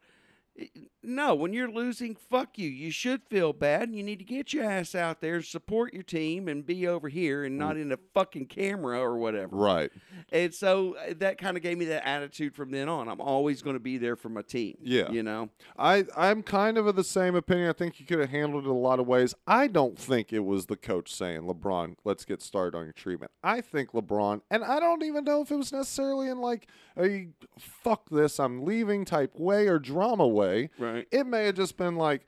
No, 1.01 1.33
when 1.33 1.53
you're 1.53 1.71
losing, 1.71 2.15
fuck 2.15 2.57
you. 2.57 2.69
You 2.69 2.91
should 2.91 3.23
feel 3.23 3.53
bad, 3.53 3.83
and 3.83 3.95
you 3.95 4.03
need 4.03 4.19
to 4.19 4.25
get 4.25 4.53
your 4.53 4.65
ass 4.65 4.93
out 4.93 5.21
there 5.21 5.41
support 5.41 5.93
your 5.93 6.03
team 6.03 6.47
and 6.47 6.65
be 6.65 6.87
over 6.87 7.09
here 7.09 7.43
and 7.43 7.57
not 7.57 7.77
in 7.77 7.91
a 7.91 7.97
fucking 8.13 8.47
camera 8.47 8.99
or 8.99 9.17
whatever. 9.17 9.55
Right. 9.55 9.91
And 10.31 10.53
so 10.53 10.95
uh, 10.97 11.13
that 11.17 11.37
kind 11.37 11.57
of 11.57 11.63
gave 11.63 11.77
me 11.77 11.85
that 11.85 12.07
attitude 12.07 12.55
from 12.55 12.71
then 12.71 12.89
on. 12.89 13.07
I'm 13.07 13.21
always 13.21 13.61
going 13.61 13.75
to 13.75 13.79
be 13.79 13.97
there 13.97 14.15
for 14.15 14.29
my 14.29 14.41
team. 14.41 14.77
Yeah. 14.81 15.09
you 15.11 15.23
know. 15.23 15.49
I 15.77 16.05
I'm 16.15 16.43
kind 16.43 16.77
of 16.77 16.87
of 16.87 16.95
the 16.95 17.03
same 17.03 17.35
opinion. 17.35 17.69
I 17.69 17.73
think 17.73 17.99
you 17.99 18.05
could 18.05 18.19
have 18.19 18.29
handled 18.29 18.65
it 18.65 18.69
a 18.69 18.73
lot 18.73 18.99
of 18.99 19.07
ways. 19.07 19.33
I 19.47 19.67
don't 19.67 19.97
think 19.97 20.33
it 20.33 20.45
was 20.45 20.65
the 20.65 20.75
coach 20.75 21.13
saying, 21.13 21.41
"LeBron, 21.41 21.95
let's 22.03 22.25
get 22.25 22.41
started 22.41 22.77
on 22.77 22.83
your 22.83 22.93
treatment." 22.93 23.31
I 23.43 23.61
think 23.61 23.91
LeBron, 23.91 24.41
and 24.51 24.63
I 24.63 24.79
don't 24.79 25.03
even 25.03 25.23
know 25.23 25.41
if 25.41 25.51
it 25.51 25.55
was 25.55 25.71
necessarily 25.71 26.27
in 26.27 26.39
like 26.39 26.67
a 26.97 27.29
"fuck 27.57 28.09
this, 28.09 28.39
I'm 28.39 28.65
leaving" 28.65 29.05
type 29.05 29.39
way 29.39 29.67
or 29.67 29.79
drama 29.79 30.27
way. 30.27 30.48
Right. 30.77 31.07
It 31.11 31.25
may 31.25 31.45
have 31.45 31.55
just 31.55 31.77
been 31.77 31.95
like, 31.95 32.25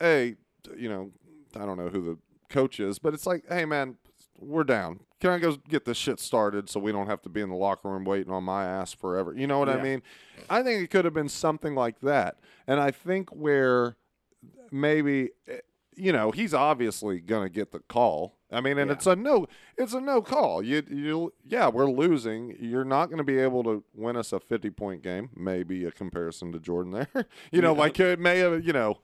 "Hey, 0.00 0.36
you 0.76 0.88
know, 0.88 1.10
I 1.54 1.66
don't 1.66 1.76
know 1.76 1.88
who 1.88 2.02
the 2.02 2.18
coach 2.48 2.80
is, 2.80 2.98
but 2.98 3.14
it's 3.14 3.26
like, 3.26 3.44
hey 3.48 3.64
man, 3.64 3.96
we're 4.38 4.64
down. 4.64 5.00
Can 5.20 5.30
I 5.30 5.38
go 5.38 5.56
get 5.68 5.84
this 5.84 5.96
shit 5.96 6.20
started 6.20 6.68
so 6.68 6.78
we 6.78 6.92
don't 6.92 7.06
have 7.06 7.22
to 7.22 7.28
be 7.28 7.40
in 7.40 7.48
the 7.48 7.56
locker 7.56 7.88
room 7.88 8.04
waiting 8.04 8.32
on 8.32 8.44
my 8.44 8.64
ass 8.64 8.92
forever? 8.92 9.32
You 9.34 9.46
know 9.46 9.58
what 9.58 9.68
I 9.68 9.82
mean? 9.82 10.02
I 10.50 10.62
think 10.62 10.82
it 10.82 10.90
could 10.90 11.04
have 11.04 11.14
been 11.14 11.28
something 11.28 11.74
like 11.74 12.00
that. 12.00 12.36
And 12.66 12.78
I 12.78 12.90
think 12.90 13.30
where 13.30 13.96
maybe 14.70 15.30
eh, 15.48 15.58
you 15.96 16.12
know, 16.12 16.30
he's 16.30 16.52
obviously 16.54 17.20
going 17.20 17.44
to 17.44 17.48
get 17.52 17.72
the 17.72 17.80
call. 17.80 18.36
I 18.52 18.60
mean, 18.60 18.78
and 18.78 18.88
Yeah. 18.90 18.94
it's 18.96 19.06
a 19.06 19.16
no 19.16 19.46
it's 19.76 19.92
a 19.94 20.00
no 20.00 20.22
call. 20.22 20.62
You 20.62 20.82
you 20.88 21.32
yeah, 21.44 21.68
we're 21.68 21.90
losing. 21.90 22.56
You're 22.60 22.84
not 22.84 23.06
going 23.06 23.18
to 23.18 23.24
be 23.24 23.38
able 23.38 23.64
to 23.64 23.82
win 23.94 24.16
us 24.16 24.32
a 24.32 24.38
50-point 24.38 25.02
game, 25.02 25.30
maybe 25.34 25.84
a 25.84 25.90
comparison 25.90 26.52
to 26.52 26.60
Jordan 26.60 26.92
there. 26.92 27.08
you 27.50 27.60
know, 27.60 27.72
like 27.72 27.98
it 27.98 28.20
may 28.20 28.38
have, 28.38 28.64
you 28.64 28.72
know, 28.72 28.98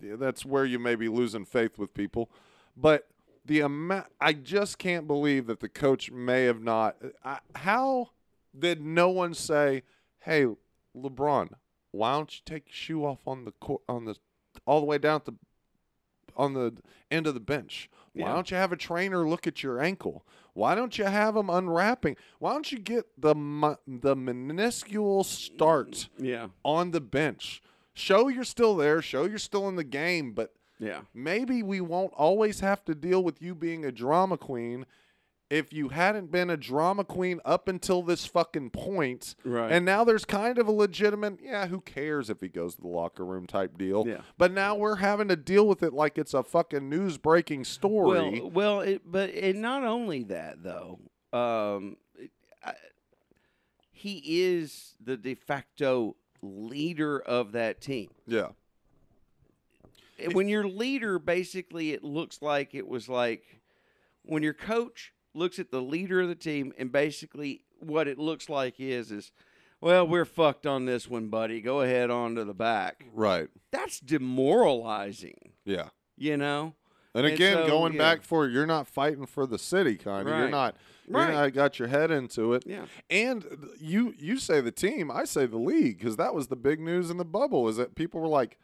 that's 0.00 0.44
where 0.46 0.64
you 0.64 0.78
may 0.78 0.94
be 0.94 1.08
losing 1.08 1.44
faith 1.44 1.78
with 1.78 1.92
people. 1.92 2.30
But 2.76 3.08
the 3.44 3.60
amount, 3.60 4.06
I 4.20 4.32
just 4.32 4.78
can't 4.78 5.06
believe 5.06 5.46
that 5.48 5.60
the 5.60 5.68
coach 5.68 6.10
may 6.10 6.44
have 6.44 6.62
not. 6.62 6.96
I, 7.24 7.40
how 7.54 8.10
did 8.58 8.80
no 8.80 9.10
one 9.10 9.34
say, 9.34 9.82
"Hey, 10.20 10.46
LeBron, 10.96 11.50
why 11.90 12.12
don't 12.12 12.32
you 12.34 12.40
take 12.46 12.66
your 12.68 12.74
shoe 12.74 13.04
off 13.04 13.20
on 13.26 13.44
the 13.44 13.52
court, 13.52 13.82
on 13.88 14.04
the 14.06 14.16
all 14.66 14.80
the 14.80 14.86
way 14.86 14.98
down 14.98 15.16
at 15.16 15.24
the 15.26 15.34
on 16.36 16.54
the 16.54 16.74
end 17.10 17.26
of 17.26 17.34
the 17.34 17.40
bench? 17.40 17.90
Why 18.12 18.26
Yeah. 18.28 18.34
don't 18.34 18.50
you 18.50 18.56
have 18.56 18.72
a 18.72 18.76
trainer 18.76 19.28
look 19.28 19.46
at 19.46 19.62
your 19.62 19.80
ankle? 19.80 20.24
Why 20.52 20.74
don't 20.74 20.98
you 20.98 21.04
have 21.04 21.34
them 21.34 21.48
unwrapping? 21.48 22.16
Why 22.40 22.52
don't 22.52 22.70
you 22.72 22.78
get 22.78 23.06
the 23.20 23.34
the 23.86 24.16
minuscule 24.16 25.24
start 25.24 26.08
Yeah. 26.18 26.48
on 26.64 26.90
the 26.90 27.00
bench? 27.00 27.62
Show 27.94 28.28
you're 28.28 28.44
still 28.44 28.76
there. 28.76 29.00
Show 29.02 29.24
you're 29.26 29.38
still 29.38 29.68
in 29.68 29.76
the 29.76 29.84
game, 29.84 30.32
but 30.32 30.54
Yeah. 30.78 31.02
maybe 31.14 31.62
we 31.62 31.80
won't 31.80 32.12
always 32.14 32.60
have 32.60 32.84
to 32.86 32.94
deal 32.94 33.22
with 33.22 33.40
you 33.42 33.54
being 33.54 33.84
a 33.84 33.92
drama 33.92 34.38
queen 34.38 34.86
if 35.50 35.72
you 35.72 35.88
hadn't 35.88 36.30
been 36.30 36.48
a 36.48 36.56
drama 36.56 37.04
queen 37.04 37.40
up 37.44 37.66
until 37.66 38.02
this 38.02 38.24
fucking 38.24 38.70
point. 38.70 39.34
Right. 39.44 39.70
And 39.70 39.84
now 39.84 40.04
there's 40.04 40.24
kind 40.24 40.58
of 40.58 40.68
a 40.68 40.72
legitimate, 40.72 41.40
yeah, 41.42 41.66
who 41.66 41.80
cares 41.80 42.30
if 42.30 42.40
he 42.40 42.48
goes 42.48 42.76
to 42.76 42.80
the 42.80 42.88
locker 42.88 43.24
room 43.24 43.46
type 43.46 43.76
deal. 43.76 44.06
Yeah. 44.06 44.20
But 44.38 44.52
now 44.52 44.76
we're 44.76 44.96
having 44.96 45.26
to 45.28 45.36
deal 45.36 45.66
with 45.66 45.82
it 45.82 45.92
like 45.92 46.16
it's 46.16 46.34
a 46.34 46.44
fucking 46.44 46.88
news 46.88 47.18
breaking 47.18 47.64
story. 47.64 48.40
Well, 48.40 48.50
well, 48.50 48.80
it, 48.80 49.02
but 49.04 49.34
not 49.56 49.82
only 49.82 50.22
that 50.24 50.62
though, 50.62 51.00
um, 51.32 51.96
I, 52.64 52.74
he 53.90 54.22
is 54.44 54.94
the 55.04 55.16
de 55.16 55.34
facto 55.34 56.14
leader 56.42 57.18
of 57.20 57.52
that 57.52 57.80
team. 57.80 58.10
yeah. 58.26 58.48
And 60.22 60.34
when 60.34 60.48
your 60.48 60.68
leader, 60.68 61.18
basically, 61.18 61.92
it 61.92 62.04
looks 62.04 62.42
like 62.42 62.74
it 62.74 62.86
was 62.86 63.08
like 63.08 63.60
when 64.22 64.42
your 64.42 64.52
coach 64.52 65.14
looks 65.34 65.58
at 65.58 65.70
the 65.70 65.80
leader 65.82 66.20
of 66.20 66.28
the 66.28 66.34
team, 66.34 66.72
and 66.78 66.90
basically 66.92 67.62
what 67.78 68.06
it 68.08 68.18
looks 68.18 68.48
like 68.48 68.78
is 68.78 69.10
is, 69.10 69.32
well, 69.80 70.06
we're 70.06 70.24
fucked 70.26 70.66
on 70.66 70.84
this 70.84 71.08
one, 71.08 71.28
buddy. 71.28 71.60
Go 71.60 71.80
ahead 71.80 72.10
on 72.10 72.34
to 72.34 72.44
the 72.44 72.54
back. 72.54 73.04
Right. 73.14 73.48
That's 73.70 74.00
demoralizing, 74.00 75.52
Yeah. 75.64 75.88
you 76.16 76.36
know. 76.36 76.74
And 77.14 77.24
And 77.26 77.34
again, 77.34 77.56
so, 77.56 77.66
going 77.66 77.94
yeah. 77.94 77.98
back 77.98 78.22
for 78.22 78.46
you're 78.46 78.66
not 78.66 78.86
fighting 78.86 79.26
for 79.26 79.44
the 79.46 79.58
city, 79.58 79.96
kind 79.96 80.28
of. 80.28 80.34
You're 80.34 80.42
Right. 80.44 80.50
not. 80.50 80.76
You're 81.08 81.18
Right. 81.18 81.32
not 81.32 81.52
got 81.54 81.78
your 81.80 81.88
head 81.88 82.10
into 82.12 82.52
it. 82.54 82.62
Yeah. 82.66 82.86
And 83.08 83.44
you 83.80 84.14
you 84.16 84.36
say 84.38 84.60
the 84.60 84.70
team, 84.70 85.10
I 85.10 85.24
say 85.24 85.46
the 85.46 85.58
league, 85.58 85.98
because 85.98 86.16
that 86.18 86.34
was 86.34 86.46
the 86.48 86.56
big 86.56 86.78
news 86.78 87.10
in 87.10 87.16
the 87.16 87.24
bubble. 87.24 87.66
Is 87.68 87.76
that 87.78 87.96
people 87.96 88.20
were 88.20 88.28
like, 88.28 88.58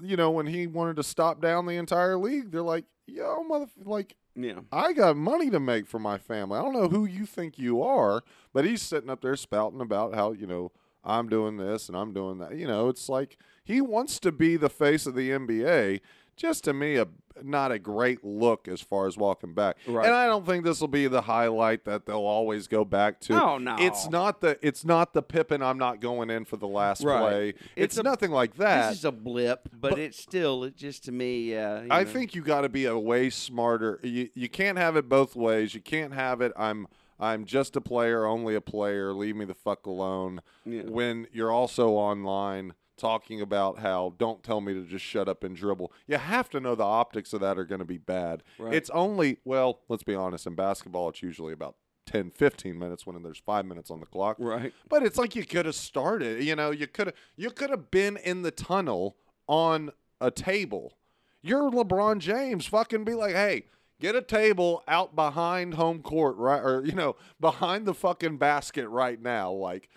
you 0.00 0.16
know, 0.16 0.30
when 0.30 0.46
he 0.46 0.66
wanted 0.66 0.96
to 0.96 1.02
stop 1.02 1.40
down 1.40 1.66
the 1.66 1.76
entire 1.76 2.16
league, 2.16 2.50
they're 2.50 2.62
like, 2.62 2.84
yo, 3.06 3.42
mother, 3.42 3.66
like 3.84 4.16
Yeah. 4.34 4.60
I 4.72 4.92
got 4.92 5.16
money 5.16 5.50
to 5.50 5.60
make 5.60 5.86
for 5.86 5.98
my 5.98 6.18
family. 6.18 6.58
I 6.58 6.62
don't 6.62 6.74
know 6.74 6.88
who 6.88 7.04
you 7.04 7.26
think 7.26 7.58
you 7.58 7.82
are, 7.82 8.22
but 8.52 8.64
he's 8.64 8.82
sitting 8.82 9.10
up 9.10 9.22
there 9.22 9.36
spouting 9.36 9.80
about 9.80 10.14
how 10.14 10.32
you 10.32 10.46
know 10.46 10.72
I'm 11.04 11.28
doing 11.28 11.56
this 11.56 11.88
and 11.88 11.96
I'm 11.96 12.12
doing 12.12 12.38
that. 12.38 12.56
You 12.56 12.66
know, 12.66 12.88
it's 12.88 13.08
like 13.08 13.38
he 13.64 13.80
wants 13.80 14.18
to 14.20 14.32
be 14.32 14.56
the 14.56 14.68
face 14.68 15.06
of 15.06 15.14
the 15.14 15.30
NBA. 15.30 16.00
Just 16.36 16.64
to 16.64 16.72
me, 16.74 16.96
a 16.96 17.06
not 17.42 17.72
a 17.72 17.78
great 17.78 18.24
look 18.24 18.68
as 18.68 18.80
far 18.80 19.06
as 19.06 19.16
walking 19.16 19.54
back. 19.54 19.76
Right. 19.86 20.06
And 20.06 20.14
I 20.14 20.26
don't 20.26 20.46
think 20.46 20.64
this 20.64 20.80
will 20.80 20.88
be 20.88 21.06
the 21.06 21.22
highlight 21.22 21.84
that 21.84 22.06
they'll 22.06 22.16
always 22.18 22.66
go 22.68 22.84
back 22.84 23.20
to. 23.22 23.42
Oh, 23.42 23.58
no. 23.58 23.76
It's 23.78 24.08
not 24.08 24.40
the 24.40 24.58
it's 24.62 24.84
not 24.84 25.12
the 25.12 25.22
Pippen. 25.22 25.62
I'm 25.62 25.78
not 25.78 26.00
going 26.00 26.30
in 26.30 26.44
for 26.44 26.56
the 26.56 26.68
last 26.68 27.02
Right. 27.04 27.20
play. 27.20 27.48
It's 27.50 27.96
It's, 27.96 27.98
a- 27.98 28.02
nothing 28.02 28.30
like 28.30 28.56
that. 28.56 28.90
This 28.90 28.98
is 28.98 29.04
a 29.04 29.12
blip, 29.12 29.68
but, 29.72 29.90
But- 29.90 29.98
it's 29.98 30.18
still 30.20 30.64
it 30.64 30.76
just 30.76 31.04
to 31.04 31.12
me. 31.12 31.56
Uh, 31.56 31.82
I 31.90 32.04
know. 32.04 32.10
think 32.10 32.34
you 32.34 32.42
got 32.42 32.62
to 32.62 32.68
be 32.68 32.84
a 32.86 32.98
way 32.98 33.30
smarter. 33.30 34.00
You 34.02 34.28
you 34.34 34.48
can't 34.48 34.78
have 34.78 34.96
it 34.96 35.08
both 35.08 35.36
ways. 35.36 35.74
You 35.74 35.80
can't 35.80 36.12
have 36.14 36.40
it. 36.40 36.52
I'm 36.56 36.86
I'm 37.18 37.46
just 37.46 37.76
a 37.76 37.80
player, 37.80 38.26
only 38.26 38.54
a 38.54 38.60
player. 38.60 39.12
Leave 39.14 39.36
me 39.36 39.46
the 39.46 39.54
fuck 39.54 39.86
alone. 39.86 40.42
Yeah. 40.66 40.82
When 40.82 41.26
you're 41.32 41.50
also 41.50 41.90
online 41.90 42.74
talking 42.96 43.40
about 43.40 43.78
how 43.78 44.14
don't 44.18 44.42
tell 44.42 44.60
me 44.60 44.74
to 44.74 44.84
just 44.84 45.04
shut 45.04 45.28
up 45.28 45.44
and 45.44 45.56
dribble. 45.56 45.92
You 46.06 46.16
have 46.16 46.50
to 46.50 46.60
know 46.60 46.74
the 46.74 46.84
optics 46.84 47.32
of 47.32 47.40
that 47.40 47.58
are 47.58 47.64
going 47.64 47.80
to 47.80 47.84
be 47.84 47.98
bad. 47.98 48.42
Right. 48.58 48.74
It's 48.74 48.90
only 48.90 49.38
well, 49.44 49.80
let's 49.88 50.02
be 50.02 50.14
honest. 50.14 50.46
In 50.46 50.54
basketball, 50.54 51.08
it's 51.08 51.22
usually 51.22 51.52
about 51.52 51.76
10, 52.06 52.30
15 52.30 52.78
minutes 52.78 53.06
when 53.06 53.22
there's 53.22 53.38
five 53.38 53.66
minutes 53.66 53.90
on 53.90 54.00
the 54.00 54.06
clock. 54.06 54.36
right. 54.38 54.72
But 54.88 55.02
it's 55.02 55.18
like 55.18 55.36
you 55.36 55.44
could 55.44 55.66
have 55.66 55.74
started. 55.74 56.42
You 56.42 56.56
know, 56.56 56.70
you 56.70 56.86
could 56.86 57.08
have 57.08 57.16
you 57.36 57.50
could 57.50 57.70
have 57.70 57.90
been 57.90 58.16
in 58.16 58.42
the 58.42 58.50
tunnel 58.50 59.16
on 59.46 59.90
a 60.20 60.30
table. 60.30 60.96
You're 61.42 61.70
LeBron 61.70 62.18
James. 62.18 62.66
Fucking 62.66 63.04
be 63.04 63.14
like, 63.14 63.34
hey, 63.34 63.64
get 64.00 64.14
a 64.14 64.22
table 64.22 64.82
out 64.88 65.14
behind 65.14 65.74
home 65.74 66.02
court, 66.02 66.36
right? 66.36 66.60
Or 66.60 66.84
you 66.84 66.92
know, 66.92 67.16
behind 67.40 67.86
the 67.86 67.94
fucking 67.94 68.38
basket 68.38 68.88
right 68.88 69.20
now. 69.20 69.52
Like, 69.52 69.88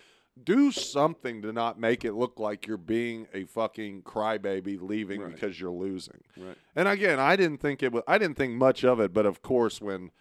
do 0.44 0.72
something 0.72 1.42
to 1.42 1.52
not 1.54 1.80
make 1.80 2.04
it 2.06 2.14
look 2.14 2.40
like 2.40 2.68
you're 2.68 2.78
being 2.78 3.28
a 3.34 3.44
fucking 3.46 4.02
crybaby 4.04 4.80
leaving 4.82 5.22
Right. 5.22 5.34
because 5.34 5.60
you're 5.60 5.72
losing. 5.72 6.22
Right. 6.38 6.56
And 6.76 6.88
again, 6.88 7.20
I 7.20 7.36
didn't 7.36 7.60
think 7.60 7.82
it 7.84 7.92
was. 7.92 8.04
I 8.08 8.18
didn't 8.18 8.38
think 8.38 8.54
much 8.54 8.84
of 8.84 9.00
it, 9.00 9.14
but 9.14 9.26
of 9.26 9.42
course, 9.42 9.82
when 9.82 10.12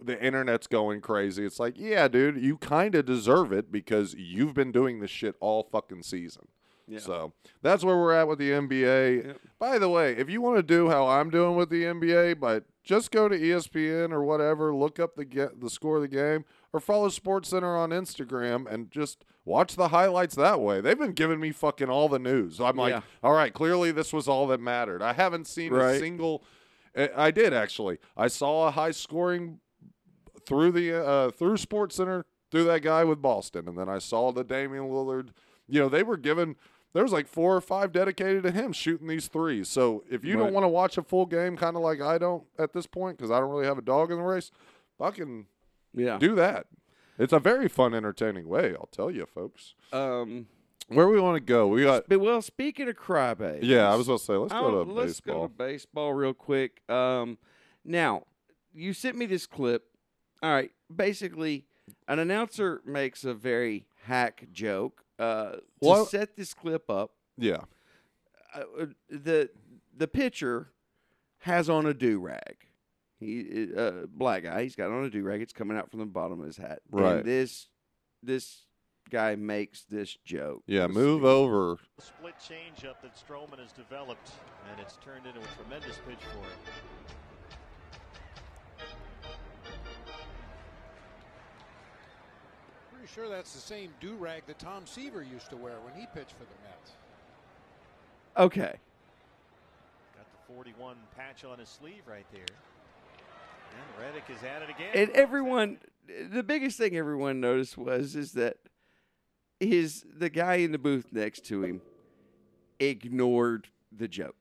the 0.00 0.20
internet's 0.22 0.66
going 0.66 1.00
crazy, 1.00 1.44
it's 1.44 1.58
like, 1.58 1.74
yeah, 1.76 2.06
dude, 2.08 2.36
you 2.42 2.56
kind 2.58 2.94
of 2.94 3.04
deserve 3.04 3.52
it 3.52 3.72
because 3.72 4.14
you've 4.14 4.54
been 4.54 4.70
doing 4.72 5.00
this 5.00 5.10
shit 5.10 5.34
all 5.40 5.64
fucking 5.64 6.02
season. 6.04 6.46
Yeah. 6.88 7.00
So 7.00 7.32
that's 7.62 7.84
where 7.84 7.96
we're 7.96 8.14
at 8.14 8.26
with 8.28 8.38
the 8.38 8.50
NBA. 8.50 9.26
Yep. 9.26 9.40
By 9.58 9.78
the 9.78 9.88
way, 9.88 10.12
if 10.16 10.30
you 10.30 10.40
want 10.40 10.56
to 10.56 10.62
do 10.62 10.88
how 10.88 11.06
I'm 11.06 11.28
doing 11.30 11.54
with 11.56 11.68
the 11.70 11.82
NBA, 11.84 12.40
but 12.40 12.64
just 12.82 13.10
go 13.10 13.28
to 13.28 13.38
ESPN 13.38 14.12
or 14.12 14.22
whatever, 14.22 14.74
look 14.74 14.98
up 14.98 15.14
the 15.14 15.24
get 15.26 15.60
the 15.60 15.68
score 15.68 15.96
of 15.96 16.02
the 16.02 16.08
game, 16.08 16.44
or 16.72 16.80
follow 16.80 17.08
Sports 17.10 17.50
Center 17.50 17.76
on 17.76 17.90
Instagram 17.90 18.66
and 18.72 18.90
just 18.90 19.24
watch 19.44 19.76
the 19.76 19.88
highlights 19.88 20.34
that 20.36 20.60
way. 20.60 20.80
They've 20.80 20.98
been 20.98 21.12
giving 21.12 21.40
me 21.40 21.52
fucking 21.52 21.90
all 21.90 22.08
the 22.08 22.18
news. 22.18 22.60
I'm 22.60 22.76
like, 22.76 22.92
Yeah. 22.92 23.00
all 23.22 23.32
right, 23.32 23.52
clearly 23.52 23.92
this 23.92 24.12
was 24.12 24.26
all 24.28 24.46
that 24.46 24.60
mattered. 24.60 25.02
I 25.02 25.12
haven't 25.12 25.46
seen 25.46 25.74
a 25.74 25.98
single. 25.98 26.42
I 26.96 27.10
I 27.16 27.30
did 27.30 27.52
actually. 27.52 27.98
I 28.16 28.28
saw 28.28 28.68
a 28.68 28.70
high 28.70 28.92
scoring 28.92 29.60
through 30.46 30.72
the 30.72 31.06
uh, 31.06 31.30
through 31.30 31.58
Sports 31.58 31.96
Center 31.96 32.24
through 32.50 32.64
that 32.64 32.80
guy 32.80 33.04
with 33.04 33.20
Boston, 33.20 33.68
and 33.68 33.76
then 33.76 33.88
I 33.90 33.98
saw 33.98 34.32
the 34.32 34.42
Damian 34.44 34.84
Lillard. 34.84 35.28
You 35.66 35.80
know, 35.80 35.88
they 35.90 36.02
were 36.02 36.16
given 36.16 36.56
there 36.94 37.02
was 37.02 37.12
like 37.12 37.26
four 37.26 37.54
or 37.56 37.60
five 37.60 37.92
dedicated 37.92 38.42
to 38.44 38.50
him 38.50 38.72
shooting 38.72 39.06
these 39.08 39.28
threes. 39.28 39.68
So 39.68 40.04
if 40.10 40.24
you 40.24 40.36
Right. 40.38 40.44
don't 40.44 40.52
want 40.54 40.64
to 40.64 40.68
watch 40.68 40.96
a 40.98 41.02
full 41.02 41.26
game, 41.26 41.56
kind 41.56 41.76
of 41.76 41.82
like 41.82 42.00
I 42.00 42.18
don't 42.18 42.44
at 42.58 42.72
this 42.72 42.86
point, 42.86 43.18
because 43.18 43.30
I 43.30 43.38
don't 43.40 43.50
really 43.50 43.66
have 43.66 43.78
a 43.78 43.82
dog 43.82 44.10
in 44.10 44.16
the 44.18 44.22
race, 44.24 44.50
fucking 44.98 45.46
Yeah. 45.94 46.18
do 46.18 46.34
that. 46.36 46.66
It's 47.18 47.32
a 47.32 47.40
very 47.40 47.68
fun, 47.68 47.94
entertaining 47.94 48.48
way. 48.48 48.74
I'll 48.74 48.88
tell 48.92 49.10
you, 49.10 49.26
folks. 49.26 49.74
Um. 49.92 50.46
Where 50.90 51.06
we 51.06 51.20
want 51.20 51.36
to 51.36 51.40
go? 51.40 51.66
We 51.68 51.82
got. 51.82 52.08
Well, 52.08 52.40
speaking 52.40 52.88
of 52.88 52.96
crybabies, 52.96 53.58
Yeah, 53.62 53.92
I 53.92 53.94
was 53.96 54.06
going 54.06 54.18
to 54.18 54.24
say 54.24 54.32
let's 54.36 54.54
go 54.54 54.70
don't- 54.70 54.86
to 54.86 54.92
let's 54.94 55.20
baseball. 55.20 55.40
go 55.42 55.46
to 55.48 55.52
baseball 55.52 56.14
real 56.14 56.32
quick. 56.32 56.80
Um, 56.88 57.36
now 57.84 58.24
you 58.72 58.94
sent 58.94 59.14
me 59.16 59.26
this 59.26 59.46
clip. 59.46 59.84
All 60.42 60.50
right, 60.50 60.70
basically, 60.94 61.66
an 62.06 62.18
announcer 62.18 62.80
makes 62.86 63.22
a 63.24 63.34
very 63.34 63.86
hack 64.04 64.46
joke. 64.50 65.04
Uh, 65.18 65.52
to 65.52 65.62
Well- 65.80 66.06
set 66.06 66.36
this 66.36 66.54
clip 66.54 66.88
up, 66.90 67.12
yeah, 67.36 67.62
uh, 68.54 68.62
uh, 68.80 68.86
the 69.10 69.50
the 69.96 70.06
pitcher 70.08 70.72
has 71.38 71.68
on 71.68 71.86
a 71.86 71.94
do 71.94 72.18
rag. 72.20 72.56
He 73.18 73.72
uh, 73.76 74.06
black 74.08 74.44
guy. 74.44 74.62
He's 74.62 74.76
got 74.76 74.90
on 74.90 75.04
a 75.04 75.10
do 75.10 75.22
rag. 75.24 75.42
It's 75.42 75.52
coming 75.52 75.76
out 75.76 75.90
from 75.90 76.00
the 76.00 76.06
bottom 76.06 76.38
of 76.40 76.46
his 76.46 76.56
hat. 76.56 76.80
Right. 76.90 77.16
And 77.16 77.24
this 77.24 77.68
this 78.22 78.64
guy 79.10 79.34
makes 79.36 79.84
this 79.84 80.16
joke. 80.24 80.62
yeah. 80.66 80.82
Let's 80.82 80.94
Move 80.94 81.22
see. 81.22 81.26
over. 81.26 81.78
Split 81.98 82.34
changeup 82.38 83.00
that 83.02 83.16
Stroman 83.16 83.58
has 83.58 83.72
developed, 83.72 84.30
and 84.70 84.80
it's 84.80 84.98
turned 84.98 85.26
into 85.26 85.40
a 85.40 85.54
tremendous 85.56 85.98
pitch 86.06 86.18
for 86.30 86.38
him. 86.38 86.58
Pretty 92.98 93.12
sure 93.14 93.28
that's 93.28 93.52
the 93.52 93.60
same 93.60 93.90
do 94.00 94.14
rag 94.14 94.42
that 94.48 94.58
Tom 94.58 94.84
Seaver 94.84 95.22
used 95.22 95.50
to 95.50 95.56
wear 95.56 95.74
when 95.84 95.94
he 95.94 96.06
pitched 96.12 96.32
for 96.32 96.42
the 96.42 96.50
Mets. 96.64 96.92
Okay. 98.36 98.74
Got 100.16 100.26
the 100.32 100.52
41 100.52 100.96
patch 101.16 101.44
on 101.44 101.60
his 101.60 101.68
sleeve 101.68 102.02
right 102.08 102.26
there. 102.32 102.40
And 102.42 104.04
Reddick 104.04 104.24
is 104.28 104.42
at 104.42 104.62
it 104.62 104.70
again. 104.70 104.90
and 104.94 105.10
everyone 105.12 105.78
the 106.28 106.42
biggest 106.42 106.76
thing 106.76 106.96
everyone 106.96 107.40
noticed 107.40 107.78
was 107.78 108.16
is 108.16 108.32
that 108.32 108.56
his 109.60 110.04
the 110.16 110.28
guy 110.28 110.56
in 110.56 110.72
the 110.72 110.78
booth 110.78 111.12
next 111.12 111.44
to 111.46 111.62
him 111.62 111.80
ignored 112.80 113.68
the 113.96 114.08
joke 114.08 114.37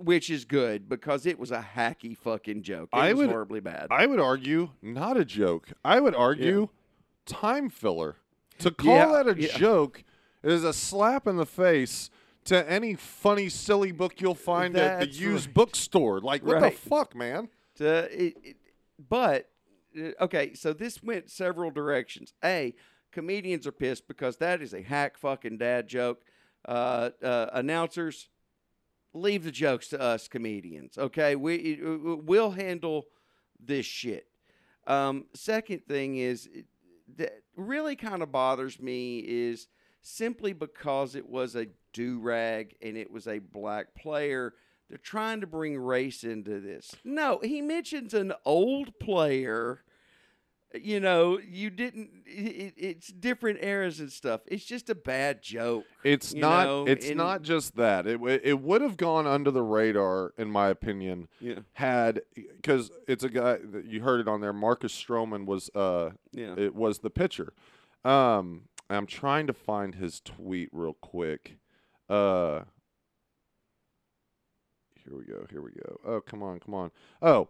which 0.00 0.30
is 0.30 0.44
good 0.44 0.88
because 0.88 1.26
it 1.26 1.38
was 1.38 1.50
a 1.50 1.64
hacky 1.76 2.16
fucking 2.16 2.62
joke 2.62 2.88
it 2.92 2.96
I 2.96 3.12
was 3.12 3.18
would- 3.18 3.30
horribly 3.30 3.60
bad 3.60 3.88
I 3.90 4.06
would 4.06 4.20
argue 4.20 4.70
not 4.82 5.16
a 5.16 5.24
joke. 5.24 5.68
I 5.84 6.00
would 6.00 6.14
argue 6.14 6.68
time 7.26 7.68
filler. 7.68 8.16
To 8.60 8.70
call 8.70 8.94
Yeah, 8.94 9.22
that 9.22 9.28
a 9.38 9.40
yeah. 9.40 9.56
joke 9.56 10.04
is 10.42 10.64
a 10.64 10.72
slap 10.72 11.26
in 11.26 11.36
the 11.36 11.46
face 11.46 12.10
to 12.44 12.68
any 12.70 12.94
funny, 12.94 13.48
silly 13.48 13.92
book 13.92 14.20
you'll 14.20 14.34
find 14.34 14.76
at 14.76 15.00
the 15.00 15.06
used 15.06 15.46
right. 15.48 15.54
bookstore. 15.54 16.20
Like, 16.20 16.44
what 16.44 16.60
Right. 16.60 16.72
the 16.72 16.78
fuck, 16.78 17.14
man? 17.14 17.48
To- 17.76 18.08
it- 18.26 18.36
it- 18.42 18.56
but 19.08 19.50
uh, 19.98 20.10
okay 20.20 20.54
so 20.54 20.72
this 20.72 21.02
went 21.02 21.28
several 21.30 21.70
directions 21.70 22.32
a 22.44 22.74
comedians 23.12 23.66
are 23.66 23.72
pissed 23.72 24.06
because 24.06 24.36
that 24.36 24.62
is 24.62 24.72
a 24.72 24.82
hack 24.82 25.16
fucking 25.18 25.58
dad 25.58 25.88
joke 25.88 26.22
uh, 26.68 27.10
uh, 27.22 27.50
announcers 27.52 28.28
leave 29.12 29.44
the 29.44 29.50
jokes 29.50 29.88
to 29.88 30.00
us 30.00 30.28
comedians 30.28 30.98
okay? 30.98 31.36
We 31.36 31.80
we'll 31.82 32.52
handle 32.52 33.06
this 33.58 33.86
shit. 33.86 34.26
Um, 34.86 35.26
second 35.34 35.86
thing 35.86 36.16
is 36.16 36.48
that 37.16 37.42
really 37.56 37.96
kind 37.96 38.22
of 38.22 38.32
bothers 38.32 38.80
me 38.80 39.18
is 39.18 39.68
simply 40.02 40.52
because 40.52 41.14
it 41.14 41.28
was 41.28 41.54
a 41.56 41.66
do 41.92 42.18
rag 42.20 42.76
and 42.80 42.96
it 42.96 43.10
was 43.10 43.26
a 43.26 43.38
black 43.38 43.94
player 43.94 44.54
they're 44.88 44.98
trying 44.98 45.40
to 45.40 45.46
bring 45.46 45.78
race 45.78 46.24
into 46.24 46.60
this. 46.60 46.96
No 47.04 47.40
he 47.42 47.62
mentions 47.62 48.14
an 48.14 48.32
old 48.44 48.98
player 48.98 49.84
you 50.74 51.00
know 51.00 51.38
you 51.38 51.68
didn't 51.70 52.10
it, 52.26 52.74
it's 52.76 53.08
different 53.08 53.58
eras 53.62 53.98
and 53.98 54.12
stuff 54.12 54.40
it's 54.46 54.64
just 54.64 54.88
a 54.88 54.94
bad 54.94 55.42
joke 55.42 55.84
It's 56.04 56.32
not. 56.32 56.64
know, 56.66 56.84
it's 56.86 57.08
and- 57.08 57.16
not 57.16 57.42
just 57.42 57.74
that. 57.76 58.06
It 58.06 58.20
it 58.44 58.60
would 58.60 58.80
have 58.80 58.96
gone 58.96 59.26
under 59.26 59.50
the 59.50 59.62
radar, 59.62 60.32
in 60.38 60.50
my 60.50 60.68
opinion, 60.68 61.26
yeah 61.40 61.60
had 61.72 62.22
because 62.36 62.90
it's 63.08 63.24
a 63.24 63.28
guy 63.28 63.58
that 63.72 63.84
you 63.86 64.02
heard 64.02 64.20
it 64.20 64.28
on 64.28 64.40
there. 64.40 64.52
Marcus 64.52 64.92
Stroman 64.94 65.44
was 65.46 65.70
uh 65.74 66.10
yeah 66.32 66.54
it 66.56 66.74
was 66.74 67.00
the 67.00 67.10
pitcher. 67.10 67.52
Um, 68.04 68.62
I'm 68.88 69.06
trying 69.06 69.46
to 69.48 69.52
find 69.52 69.94
his 69.96 70.20
tweet 70.20 70.68
real 70.72 70.94
quick. 70.94 71.56
Uh, 72.08 72.60
here 75.04 75.16
we 75.16 75.24
go. 75.24 75.46
Here 75.50 75.60
we 75.62 75.70
go. 75.72 76.00
Oh, 76.06 76.20
come 76.20 76.42
on, 76.42 76.60
come 76.60 76.74
on. 76.74 76.90
Oh, 77.22 77.48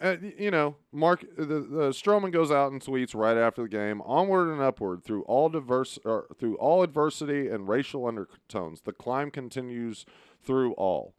uh, 0.00 0.16
you 0.38 0.50
know, 0.50 0.76
Mark 0.92 1.24
the, 1.36 1.44
the 1.44 1.90
Stroman 1.90 2.32
goes 2.32 2.50
out 2.50 2.72
and 2.72 2.80
tweets 2.80 3.14
right 3.14 3.36
after 3.36 3.62
the 3.62 3.68
game. 3.68 4.00
Onward 4.02 4.48
and 4.48 4.60
upward 4.60 5.04
through 5.04 5.22
all 5.22 5.48
diverse, 5.48 5.98
or 6.04 6.26
through 6.38 6.56
all 6.56 6.82
adversity 6.82 7.48
and 7.48 7.68
racial 7.68 8.06
undertones. 8.06 8.80
The 8.80 8.92
climb 8.92 9.30
continues 9.30 10.06
through 10.42 10.72
all. 10.72 11.14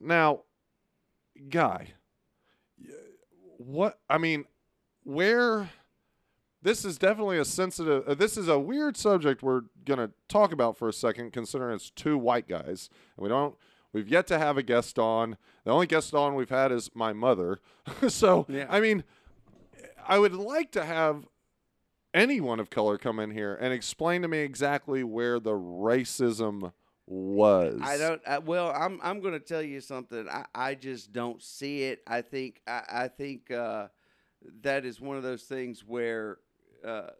Now, 0.00 0.40
guy, 1.50 1.94
what 3.58 3.98
I 4.08 4.18
mean, 4.18 4.46
where 5.02 5.70
this 6.62 6.84
is 6.84 6.98
definitely 6.98 7.38
a 7.38 7.44
sensitive 7.44 8.08
uh, 8.08 8.14
this 8.14 8.36
is 8.36 8.48
a 8.48 8.58
weird 8.58 8.96
subject 8.96 9.42
we're 9.42 9.62
going 9.84 9.98
to 9.98 10.10
talk 10.28 10.50
about 10.50 10.76
for 10.76 10.88
a 10.88 10.92
second 10.92 11.32
considering 11.32 11.76
it's 11.76 11.90
two 11.90 12.18
white 12.18 12.48
guys 12.48 12.88
and 13.16 13.22
we 13.22 13.28
don't 13.28 13.54
we've 13.94 14.08
yet 14.08 14.26
to 14.26 14.38
have 14.38 14.58
a 14.58 14.62
guest 14.62 14.98
on 14.98 15.38
the 15.64 15.70
only 15.70 15.86
guest 15.86 16.12
on 16.12 16.34
we've 16.34 16.50
had 16.50 16.70
is 16.70 16.90
my 16.94 17.14
mother 17.14 17.60
so 18.08 18.44
Yeah. 18.48 18.66
i 18.68 18.80
mean 18.80 19.04
i 20.06 20.18
would 20.18 20.34
like 20.34 20.70
to 20.72 20.84
have 20.84 21.26
anyone 22.12 22.60
of 22.60 22.68
color 22.70 22.98
come 22.98 23.18
in 23.18 23.30
here 23.30 23.54
and 23.54 23.72
explain 23.72 24.20
to 24.22 24.28
me 24.28 24.38
exactly 24.38 25.02
where 25.02 25.40
the 25.40 25.50
racism 25.52 26.72
was. 27.06 27.80
I 27.82 27.98
don't. 27.98 28.22
I, 28.26 28.38
well, 28.38 28.70
I'm 28.74 28.98
I'm 29.02 29.20
going 29.20 29.34
to 29.34 29.40
tell 29.40 29.60
you 29.60 29.82
something. 29.82 30.26
I, 30.26 30.44
I 30.54 30.74
just 30.74 31.12
don't 31.12 31.42
see 31.42 31.82
it. 31.82 32.02
I 32.06 32.22
think 32.22 32.62
I, 32.66 32.82
I 32.90 33.08
think 33.08 33.50
uh, 33.50 33.88
that 34.62 34.86
is 34.86 35.02
one 35.02 35.18
of 35.18 35.22
those 35.22 35.42
things 35.42 35.84
where 35.86 36.38
uh, 36.82 37.10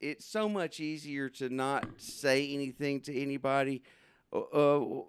it's 0.00 0.24
so 0.24 0.48
much 0.48 0.78
easier 0.78 1.28
to 1.30 1.48
not 1.48 1.86
say 1.96 2.52
anything 2.52 3.00
to 3.00 3.20
anybody. 3.20 3.82
Uh, 4.32 4.40
uh, 4.40 5.02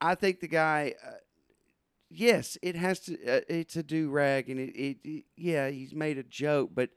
I 0.00 0.14
think 0.14 0.40
the 0.40 0.48
guy. 0.48 0.94
Uh, 1.04 1.12
yes, 2.10 2.56
it 2.62 2.76
has 2.76 3.00
to. 3.00 3.14
Uh, 3.14 3.40
it's 3.48 3.76
a 3.76 3.82
do 3.82 4.10
rag, 4.10 4.48
and 4.48 4.60
it, 4.60 4.74
it, 4.76 4.96
it. 5.04 5.24
Yeah, 5.36 5.68
he's 5.70 5.94
made 5.94 6.18
a 6.18 6.22
joke, 6.22 6.70
but 6.74 6.90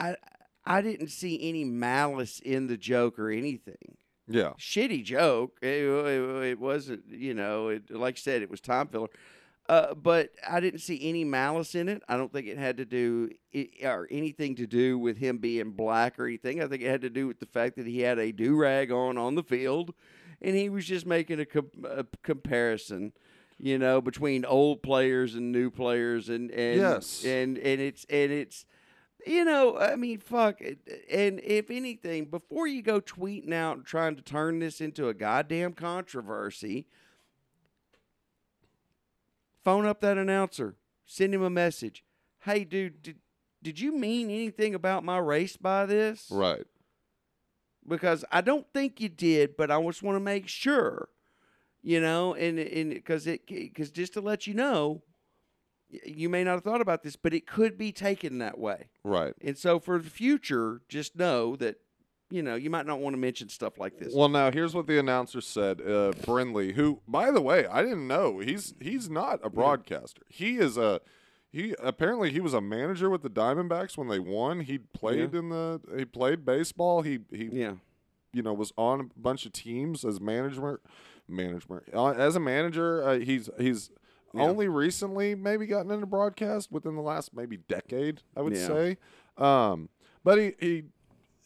I. 0.00 0.16
I 0.70 0.82
didn't 0.82 1.08
see 1.08 1.48
any 1.48 1.64
malice 1.64 2.40
in 2.40 2.66
the 2.66 2.76
joke 2.76 3.18
or 3.18 3.30
anything 3.30 3.96
Yeah. 4.26 4.52
shitty 4.58 5.02
joke. 5.02 5.56
It, 5.62 5.86
it, 5.86 6.58
wasn't, 6.60 7.08
you 7.08 7.32
know, 7.32 7.68
it, 7.68 7.90
like 7.90 8.16
I 8.16 8.20
said, 8.20 8.42
it 8.42 8.50
was 8.50 8.60
time 8.60 8.88
filler. 8.88 9.08
Uh, 9.66 9.94
but 9.94 10.28
I 10.46 10.60
didn't 10.60 10.80
see 10.80 11.08
any 11.08 11.24
malice 11.24 11.74
in 11.74 11.88
it. 11.88 12.02
I 12.06 12.18
don't 12.18 12.30
think 12.30 12.48
it 12.48 12.58
had 12.58 12.76
to 12.76 12.84
do 12.84 13.30
or 13.82 14.08
anything 14.10 14.56
to 14.56 14.66
do 14.66 14.98
with 14.98 15.16
him 15.16 15.38
being 15.38 15.70
black 15.70 16.18
or 16.18 16.26
anything. 16.26 16.62
I 16.62 16.66
think 16.66 16.82
it 16.82 16.90
had 16.90 17.00
to 17.00 17.08
do 17.10 17.26
with 17.26 17.40
the 17.40 17.46
fact 17.46 17.76
that 17.76 17.86
he 17.86 18.00
had 18.00 18.18
a 18.18 18.30
do 18.30 18.54
rag 18.54 18.90
on 18.92 19.16
on 19.16 19.36
the 19.36 19.42
field, 19.42 19.94
and 20.42 20.54
he 20.56 20.68
was 20.68 20.84
just 20.86 21.06
making 21.06 21.40
a, 21.40 21.46
com- 21.46 21.70
a 21.84 22.04
comparison, 22.22 23.12
you 23.58 23.78
know, 23.78 24.00
between 24.00 24.44
old 24.44 24.82
players 24.82 25.34
and 25.34 25.50
new 25.52 25.70
players, 25.70 26.28
and 26.28 26.50
and 26.50 26.80
Yes. 26.80 27.24
and 27.24 27.58
and 27.58 27.80
it's 27.80 28.04
and 28.10 28.30
it's 28.32 28.64
you 29.26 29.44
know, 29.44 29.76
I 29.78 29.96
mean, 29.96 30.20
fuck. 30.20 30.60
it. 30.60 30.78
And 31.10 31.40
if 31.40 31.70
anything, 31.70 32.26
before 32.26 32.66
you 32.68 32.82
go 32.82 33.00
tweeting 33.00 33.52
out 33.52 33.76
and 33.78 33.84
trying 33.84 34.14
to 34.16 34.22
turn 34.22 34.60
this 34.60 34.80
into 34.80 35.08
a 35.08 35.14
goddamn 35.14 35.72
controversy, 35.72 36.86
phone 39.64 39.86
up 39.86 40.00
that 40.00 40.18
announcer, 40.18 40.76
send 41.04 41.34
him 41.34 41.42
a 41.42 41.50
message. 41.50 42.04
Hey, 42.44 42.64
dude, 42.64 43.02
did, 43.02 43.16
did 43.62 43.80
you 43.80 43.92
mean 43.92 44.30
anything 44.30 44.74
about 44.74 45.04
my 45.04 45.18
race 45.18 45.56
by 45.56 45.84
this? 45.84 46.28
Right. 46.30 46.64
Because 47.88 48.24
I 48.30 48.40
don't 48.40 48.66
think 48.72 49.00
you 49.00 49.08
did, 49.08 49.56
but 49.56 49.70
I 49.70 49.82
just 49.82 50.02
want 50.02 50.16
to 50.16 50.20
make 50.20 50.48
sure, 50.48 51.08
you 51.82 52.00
know, 52.00 52.34
and 52.34 52.58
and 52.58 52.90
because 52.90 53.26
it 53.26 53.46
because 53.46 53.90
just 53.90 54.12
to 54.14 54.20
let 54.20 54.46
you 54.46 54.54
know, 54.54 55.02
you 56.04 56.28
may 56.28 56.44
not 56.44 56.52
have 56.52 56.64
thought 56.64 56.80
about 56.80 57.02
this, 57.02 57.16
but 57.16 57.32
it 57.32 57.46
could 57.46 57.78
be 57.78 57.92
taken 57.92 58.38
that 58.38 58.58
way. 58.58 58.90
Right. 59.04 59.34
And 59.40 59.56
so 59.56 59.78
for 59.78 59.98
the 59.98 60.10
future, 60.10 60.82
just 60.88 61.16
know 61.16 61.56
that, 61.56 61.76
you 62.30 62.42
know, 62.42 62.56
you 62.56 62.68
might 62.68 62.86
not 62.86 63.00
want 63.00 63.14
to 63.14 63.18
mention 63.18 63.48
stuff 63.48 63.78
like 63.78 63.98
this. 63.98 64.12
Well, 64.14 64.28
now 64.28 64.50
here's 64.50 64.74
what 64.74 64.86
the 64.86 64.98
announcer 64.98 65.40
said. 65.40 65.80
Uh, 65.80 66.12
Brenly, 66.22 66.74
who, 66.74 67.00
by 67.08 67.30
the 67.30 67.40
way, 67.40 67.66
I 67.66 67.82
didn't 67.82 68.06
know 68.06 68.38
he's 68.38 68.74
he's 68.80 69.08
not 69.08 69.40
a 69.42 69.48
broadcaster. 69.48 70.22
He 70.28 70.58
is 70.58 70.76
a 70.76 71.00
he 71.50 71.74
apparently 71.82 72.30
he 72.30 72.40
was 72.40 72.54
a 72.54 72.60
manager 72.60 73.08
with 73.10 73.22
the 73.22 73.30
Diamondbacks 73.30 73.96
when 73.96 74.08
they 74.08 74.18
won. 74.18 74.60
He 74.60 74.78
played 74.78 75.34
in 75.34 75.48
the 75.48 75.80
he 75.96 76.04
played 76.04 76.44
baseball. 76.44 77.02
He 77.02 77.20
he 77.32 77.48
yeah. 77.52 77.74
you 78.32 78.42
know 78.42 78.52
was 78.52 78.72
on 78.76 79.00
a 79.00 79.04
bunch 79.18 79.46
of 79.46 79.52
teams 79.52 80.04
as 80.04 80.20
management 80.20 80.80
management 81.28 81.84
uh, 81.94 82.10
as 82.10 82.36
a 82.36 82.40
manager. 82.40 83.02
Uh, 83.06 83.18
he's 83.18 83.48
he's 83.58 83.90
Yeah. 84.34 84.42
only 84.42 84.68
recently 84.68 85.34
maybe 85.34 85.66
gotten 85.66 85.90
into 85.90 86.06
broadcast 86.06 86.70
within 86.70 86.94
the 86.96 87.02
last 87.02 87.34
maybe 87.34 87.56
decade. 87.56 88.20
I 88.36 88.42
would 88.42 88.54
Yeah. 88.54 88.66
say. 88.66 88.98
Um, 89.38 89.88
but 90.24 90.38
he 90.38 90.52
he 90.60 90.84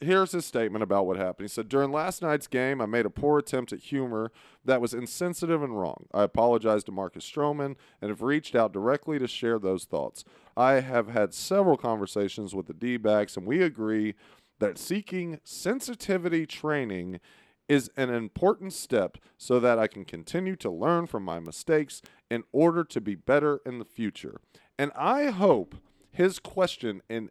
here's 0.02 0.32
his 0.32 0.44
statement 0.44 0.82
about 0.82 1.06
what 1.06 1.16
happened. 1.16 1.44
He 1.44 1.52
said, 1.52 1.68
During 1.68 1.92
last 1.92 2.22
night's 2.22 2.46
game, 2.46 2.80
I 2.80 2.86
made 2.86 3.06
a 3.06 3.10
poor 3.10 3.38
attempt 3.38 3.72
at 3.72 3.80
humor 3.80 4.30
that 4.64 4.80
was 4.80 4.94
insensitive 4.94 5.62
and 5.62 5.78
wrong. 5.78 6.06
I 6.12 6.22
apologize 6.22 6.84
to 6.84 6.92
Marcus 6.92 7.28
Stroman 7.30 7.76
and 8.00 8.10
have 8.10 8.22
reached 8.22 8.54
out 8.54 8.72
directly 8.72 9.18
to 9.18 9.26
share 9.28 9.58
those 9.58 9.84
thoughts. 9.84 10.24
I 10.56 10.74
have 10.80 11.08
had 11.08 11.34
several 11.34 11.76
conversations 11.76 12.54
with 12.54 12.66
the 12.66 12.74
D 12.74 12.96
backs, 12.96 13.36
and 13.36 13.46
we 13.46 13.62
agree 13.62 14.14
that 14.58 14.78
seeking 14.78 15.40
sensitivity 15.44 16.46
training 16.46 17.20
is 17.68 17.90
an 17.96 18.10
important 18.10 18.72
step 18.72 19.18
so 19.38 19.58
that 19.60 19.78
I 19.78 19.86
can 19.86 20.04
continue 20.04 20.56
to 20.56 20.70
learn 20.70 21.06
from 21.06 21.24
my 21.24 21.40
mistakes 21.40 22.02
in 22.30 22.44
order 22.52 22.84
to 22.84 23.00
be 23.00 23.14
better 23.14 23.60
in 23.64 23.78
the 23.78 23.84
future. 23.84 24.40
And 24.78 24.92
I 24.94 25.30
hope 25.30 25.76
his 26.10 26.38
question 26.38 27.02
in 27.08 27.30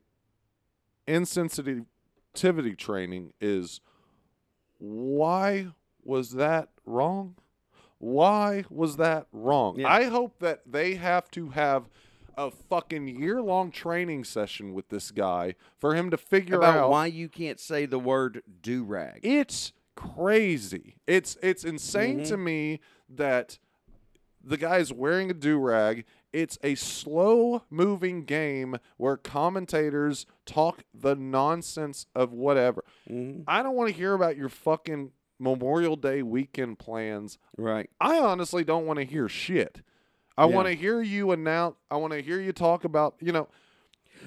insensitivity 2.34 2.78
training 2.78 3.34
is 3.40 3.82
why 4.78 5.68
was 6.04 6.32
that 6.32 6.70
wrong? 6.86 7.36
Why 8.00 8.66
was 8.70 8.98
that 8.98 9.28
wrong? 9.32 9.80
Yeah. 9.80 9.92
I 9.92 10.06
hope 10.06 10.40
that 10.40 10.62
they 10.66 10.96
have 10.96 11.30
to 11.32 11.50
have 11.50 11.88
a 12.38 12.50
fucking 12.50 13.08
year 13.08 13.42
long 13.42 13.72
training 13.72 14.24
session 14.24 14.74
with 14.74 14.90
this 14.90 15.12
guy 15.12 15.56
for 15.78 15.96
him 15.96 16.10
to 16.10 16.18
figure 16.18 16.58
About 16.58 16.78
out 16.78 16.90
why 16.90 17.06
you 17.06 17.30
can't 17.30 17.60
say 17.60 17.86
the 17.86 18.00
word 18.00 18.42
do 18.62 18.84
rag. 18.84 19.20
it's 19.22 19.74
crazy. 19.96 20.96
It's 21.06 21.38
it's 21.44 21.64
insane 21.64 22.24
to 22.24 22.34
mm-hmm. 22.34 22.44
me 22.44 22.80
that 23.10 23.60
the 24.44 24.58
guy's 24.58 24.92
wearing 24.92 25.30
a 25.30 25.34
do 25.34 25.60
rag. 25.60 26.06
It's 26.34 26.58
a 26.64 26.76
slow 26.76 27.64
moving 27.70 28.24
game 28.24 28.78
where 28.98 29.18
commentators 29.18 30.26
talk 30.46 30.84
the 30.94 31.16
nonsense 31.16 32.06
of 32.16 32.32
whatever. 32.32 32.84
Mhm. 33.10 33.44
I 33.48 33.62
don't 33.64 33.76
want 33.76 33.90
to 33.90 33.96
hear 33.96 34.14
about 34.14 34.38
your 34.38 34.50
fucking 34.50 35.12
Memorial 35.40 35.96
Day 35.96 36.22
weekend 36.22 36.80
plans. 36.80 37.38
Right. 37.58 37.90
I 38.00 38.20
honestly 38.20 38.64
don't 38.64 38.86
want 38.86 39.00
to 39.00 39.06
hear 39.06 39.28
shit. 39.28 39.82
I 40.38 40.46
Yeah. 40.48 40.56
want 40.56 40.68
to 40.68 40.74
hear 40.74 41.02
you 41.02 41.32
announce. 41.32 41.76
I 41.90 41.98
want 41.98 42.14
to 42.14 42.22
hear 42.22 42.40
you 42.40 42.54
talk 42.54 42.84
about 42.86 43.16
you 43.20 43.32
know 43.32 43.48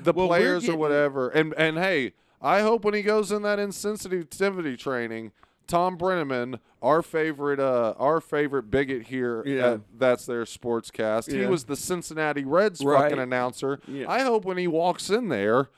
the 0.03 0.13
Well, 0.13 0.27
players 0.27 0.69
or 0.69 0.77
whatever. 0.77 1.29
And 1.31 1.55
and 1.57 1.79
hey, 1.79 2.13
I 2.43 2.61
hope 2.61 2.85
when 2.85 2.95
he 2.95 3.03
goes 3.03 3.33
in 3.33 3.43
that 3.43 3.59
insensitivity 3.59 4.77
training, 4.79 5.33
Thom 5.67 5.97
Brennaman, 5.97 6.59
our 6.83 7.03
favorite, 7.03 7.59
uh, 7.61 7.95
our 7.99 8.21
favorite 8.21 8.71
bigot 8.71 9.05
here, 9.09 9.43
Yeah. 9.47 9.73
at 9.73 9.81
that's 9.99 10.27
their 10.27 10.45
sportscast. 10.45 11.31
He 11.33 11.41
Yeah. 11.43 11.49
was 11.49 11.65
the 11.65 11.77
Cincinnati 11.77 12.45
Reds 12.45 12.85
Right. 12.85 13.03
fucking 13.05 13.19
announcer. 13.19 13.81
Yeah. 13.89 14.11
I 14.11 14.23
hope 14.23 14.45
when 14.45 14.59
he 14.59 14.67
walks 14.67 15.11
in 15.11 15.29
there. 15.29 15.69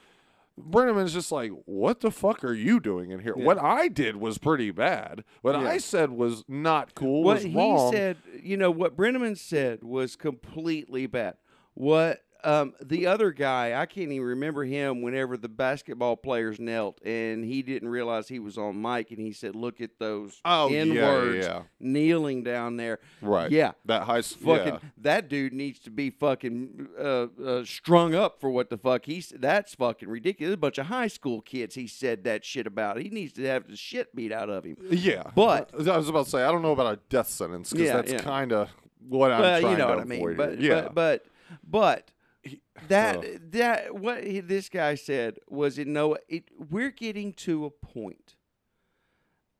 Brennaman's 0.59 1.12
just 1.12 1.30
like, 1.30 1.51
what 1.66 2.01
the 2.01 2.11
fuck 2.11 2.43
are 2.43 2.55
you 2.55 2.80
doing 2.80 3.11
in 3.11 3.20
here? 3.20 3.34
Yeah. 3.37 3.45
What 3.45 3.59
I 3.62 3.89
did 3.89 4.16
was 4.16 4.39
pretty 4.39 4.70
bad. 4.70 5.22
What 5.43 5.55
Yeah. 5.55 5.68
I 5.68 5.76
said 5.76 6.11
was 6.12 6.45
not 6.49 6.95
cool. 6.95 7.22
What 7.22 7.43
he 7.43 7.55
wrong. 7.55 7.93
said, 7.93 8.16
you 8.43 8.57
know, 8.57 8.70
what 8.70 8.97
Brenneman 8.97 9.37
said 9.37 9.84
was 9.84 10.16
completely 10.16 11.07
bad. 11.07 11.34
What 11.74 12.22
um, 12.45 12.74
the 12.82 13.07
other 13.07 13.30
guy, 13.32 13.80
I 13.80 13.87
can't 13.87 14.12
even 14.12 14.26
remember 14.26 14.64
him 14.64 15.03
whenever 15.03 15.37
the 15.37 15.49
basketball 15.49 16.16
players 16.16 16.59
knelt 16.59 17.01
and 17.05 17.45
he 17.45 17.62
didn't 17.62 17.89
realize 17.89 18.28
he 18.28 18.39
was 18.39 18.59
on 18.59 18.80
mic 18.80 19.11
and 19.11 19.20
he 19.20 19.32
said, 19.32 19.55
Look 19.55 19.80
at 19.80 19.99
those 19.99 20.41
Oh, 20.45 20.68
N 20.68 20.93
yeah, 20.93 21.03
words 21.03 21.47
yeah. 21.47 21.62
kneeling 21.80 22.43
down 22.43 22.76
there. 22.76 23.01
Right. 23.22 23.51
Yeah. 23.51 23.72
That 23.84 24.03
high 24.03 24.22
Fucking 24.22 24.74
yeah. 24.74 24.78
that 24.99 25.28
dude 25.28 25.53
needs 25.53 25.78
to 25.80 25.91
be 25.91 26.11
fucking 26.11 26.89
uh, 26.99 27.26
uh, 27.43 27.64
strung 27.64 28.14
up 28.14 28.41
for 28.41 28.51
what 28.51 28.70
the 28.70 28.78
fuck 28.78 29.05
he's. 29.07 29.28
That's 29.28 29.74
fucking 29.74 30.09
ridiculous. 30.09 30.55
A 30.55 30.57
bunch 30.57 30.78
of 30.78 30.87
high 30.87 31.09
school 31.09 31.41
kids 31.41 31.74
he 31.74 31.87
said 31.87 32.24
that 32.24 32.45
shit 32.45 32.66
about. 32.66 32.99
He 32.99 33.09
needs 33.09 33.32
to 33.34 33.45
have 33.45 33.68
the 33.68 33.76
shit 33.76 34.14
beat 34.14 34.32
out 34.32 34.51
of 34.51 34.64
him. 34.64 34.76
Yeah. 34.91 35.24
But- 35.34 35.70
I 35.74 35.97
was 35.97 36.09
about 36.09 36.24
to 36.24 36.30
say 36.30 36.43
I 36.43 36.51
don't 36.51 36.62
know 36.62 36.72
about 36.72 36.95
a 36.95 36.99
death 37.09 37.28
sentence 37.28 37.72
because 37.72 37.89
that's 37.89 38.22
kind 38.22 38.53
of 38.53 38.70
what 39.09 39.32
I'm 39.32 39.41
well, 39.41 39.61
trying 39.61 39.72
you 39.72 39.78
know 39.78 39.87
to 39.89 39.95
what 39.95 40.03
I 40.03 40.05
mean. 40.05 40.37
But, 40.37 40.61
yeah. 40.61 40.82
but 40.82 40.93
but 40.95 41.26
but 41.66 42.11
that 42.88 43.53
that 43.53 43.94
what 43.94 44.24
he, 44.24 44.40
this 44.40 44.68
guy 44.68 44.94
said 44.94 45.38
was 45.49 45.78
in 45.78 45.92
no. 45.92 46.16
It, 46.28 46.44
we're 46.70 46.90
getting 46.90 47.32
to 47.34 47.64
a 47.64 47.70
point 47.70 48.36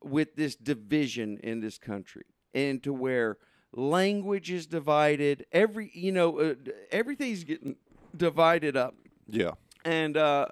with 0.03 0.37
this 0.37 0.55
division 0.57 1.39
in 1.43 1.61
this 1.61 1.78
country, 1.78 2.24
and 2.55 2.82
to 2.82 2.93
where 2.93 3.39
language 3.72 4.51
is 4.51 4.66
divided. 4.66 5.47
Every 5.53 5.91
you 5.95 6.12
know 6.12 6.39
uh, 6.39 6.55
everything's 6.91 7.45
getting 7.45 7.76
divided 8.16 8.76
up. 8.76 8.95
yeah. 9.28 9.53
And 9.84 10.16
uh, 10.16 10.47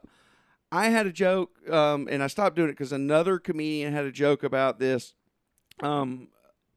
I 0.70 0.91
had 0.91 1.07
a 1.07 1.12
joke, 1.12 1.51
um, 1.68 2.07
and 2.11 2.22
I 2.22 2.28
stopped 2.28 2.55
doing 2.57 2.68
it 2.68 2.72
because 2.72 2.93
another 2.93 3.39
comedian 3.41 3.93
had 3.93 4.05
a 4.05 4.12
joke 4.12 4.45
about 4.45 4.78
this. 4.78 5.14
Um, 5.80 6.28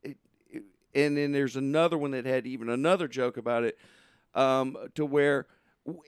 it, 0.04 0.18
it- 0.50 0.64
and 0.96 1.16
then 1.16 1.32
there's 1.34 1.56
another 1.56 1.98
one 2.00 2.12
that 2.12 2.26
had 2.26 2.48
even 2.48 2.70
another 2.70 3.08
joke 3.08 3.38
about 3.38 3.64
it, 3.64 3.78
um, 4.38 4.78
to 4.96 5.06
where 5.06 5.48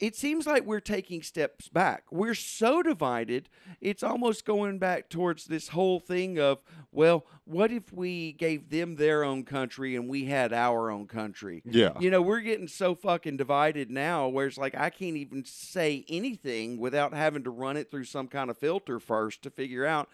it 0.02 0.16
seems 0.16 0.46
like 0.46 0.66
we're 0.66 0.82
taking 0.82 1.22
steps 1.22 1.70
back. 1.70 2.04
We're 2.12 2.36
so 2.36 2.84
divided, 2.84 3.48
it's 3.80 4.04
almost 4.04 4.46
going 4.46 4.78
back 4.78 5.10
towards 5.10 5.46
this 5.46 5.70
whole 5.70 6.02
thing 6.02 6.38
of, 6.38 6.60
well, 6.92 7.26
what 7.46 7.72
if 7.72 7.94
we 7.94 8.34
gave 8.34 8.70
them 8.70 8.98
their 8.98 9.24
own 9.24 9.46
country 9.46 9.96
and 9.96 10.10
we 10.10 10.26
had 10.26 10.52
our 10.52 10.92
own 10.92 11.08
country? 11.08 11.64
Yeah. 11.66 11.94
You 12.00 12.12
know, 12.12 12.22
we're 12.22 12.42
getting 12.42 12.68
so 12.68 12.94
fucking 12.94 13.38
divided 13.38 13.90
now 13.90 14.28
where 14.28 14.48
it's 14.48 14.58
like 14.58 14.76
I 14.76 14.90
can't 14.90 15.16
even 15.16 15.46
say 15.46 16.04
anything 16.10 16.78
without 16.78 17.14
having 17.14 17.44
to 17.46 17.50
run 17.50 17.78
it 17.78 17.90
through 17.90 18.04
some 18.04 18.28
kind 18.28 18.50
of 18.50 18.58
filter 18.58 19.00
first 19.00 19.44
to 19.44 19.50
figure 19.50 19.86
out. 19.86 20.10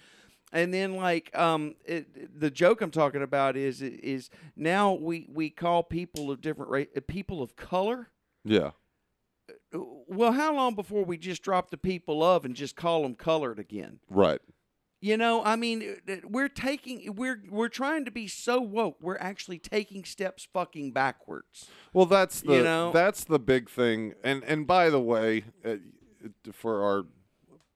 And 0.55 0.73
then, 0.73 0.95
like, 0.95 1.37
um, 1.37 1.75
it, 1.83 2.39
the 2.39 2.49
joke 2.49 2.79
I'm 2.79 2.89
talking 2.89 3.21
about 3.21 3.57
is 3.57 3.81
is 3.81 4.29
now 4.55 4.93
we 4.93 5.27
we 5.29 5.49
call 5.49 5.83
people 5.83 6.31
of 6.31 6.39
different 6.39 6.71
race 6.71 6.87
people 7.07 7.43
of 7.43 7.57
color. 7.57 8.07
Yeah. 8.45 8.71
Well, 9.73 10.31
how 10.31 10.55
long 10.55 10.73
before 10.73 11.03
we 11.03 11.17
just 11.17 11.43
drop 11.43 11.71
the 11.71 11.77
people 11.77 12.23
of 12.23 12.45
and 12.45 12.55
just 12.55 12.77
call 12.77 13.03
them 13.03 13.15
colored 13.15 13.59
again? 13.59 13.99
Right. 14.09 14.39
You 15.01 15.17
know, 15.17 15.43
I 15.43 15.57
mean, 15.57 15.97
uh, 16.09 16.15
we're 16.23 16.47
taking 16.47 17.15
we're 17.15 17.43
we're 17.49 17.67
trying 17.67 18.05
to 18.05 18.11
be 18.11 18.27
so 18.27 18.61
woke. 18.61 18.95
We're 19.01 19.17
actually 19.17 19.59
taking 19.59 20.05
steps 20.05 20.47
fucking 20.53 20.93
backwards. 20.93 21.67
Well, 21.91 22.05
that's 22.05 22.39
the 22.39 22.53
You 22.53 22.63
know? 22.63 22.91
that's 22.93 23.25
the 23.25 23.39
big 23.39 23.69
thing. 23.69 24.13
And 24.23 24.41
and 24.45 24.65
by 24.65 24.89
the 24.89 25.01
way, 25.01 25.43
uh, 25.65 25.75
for 26.53 26.81
our 26.81 27.03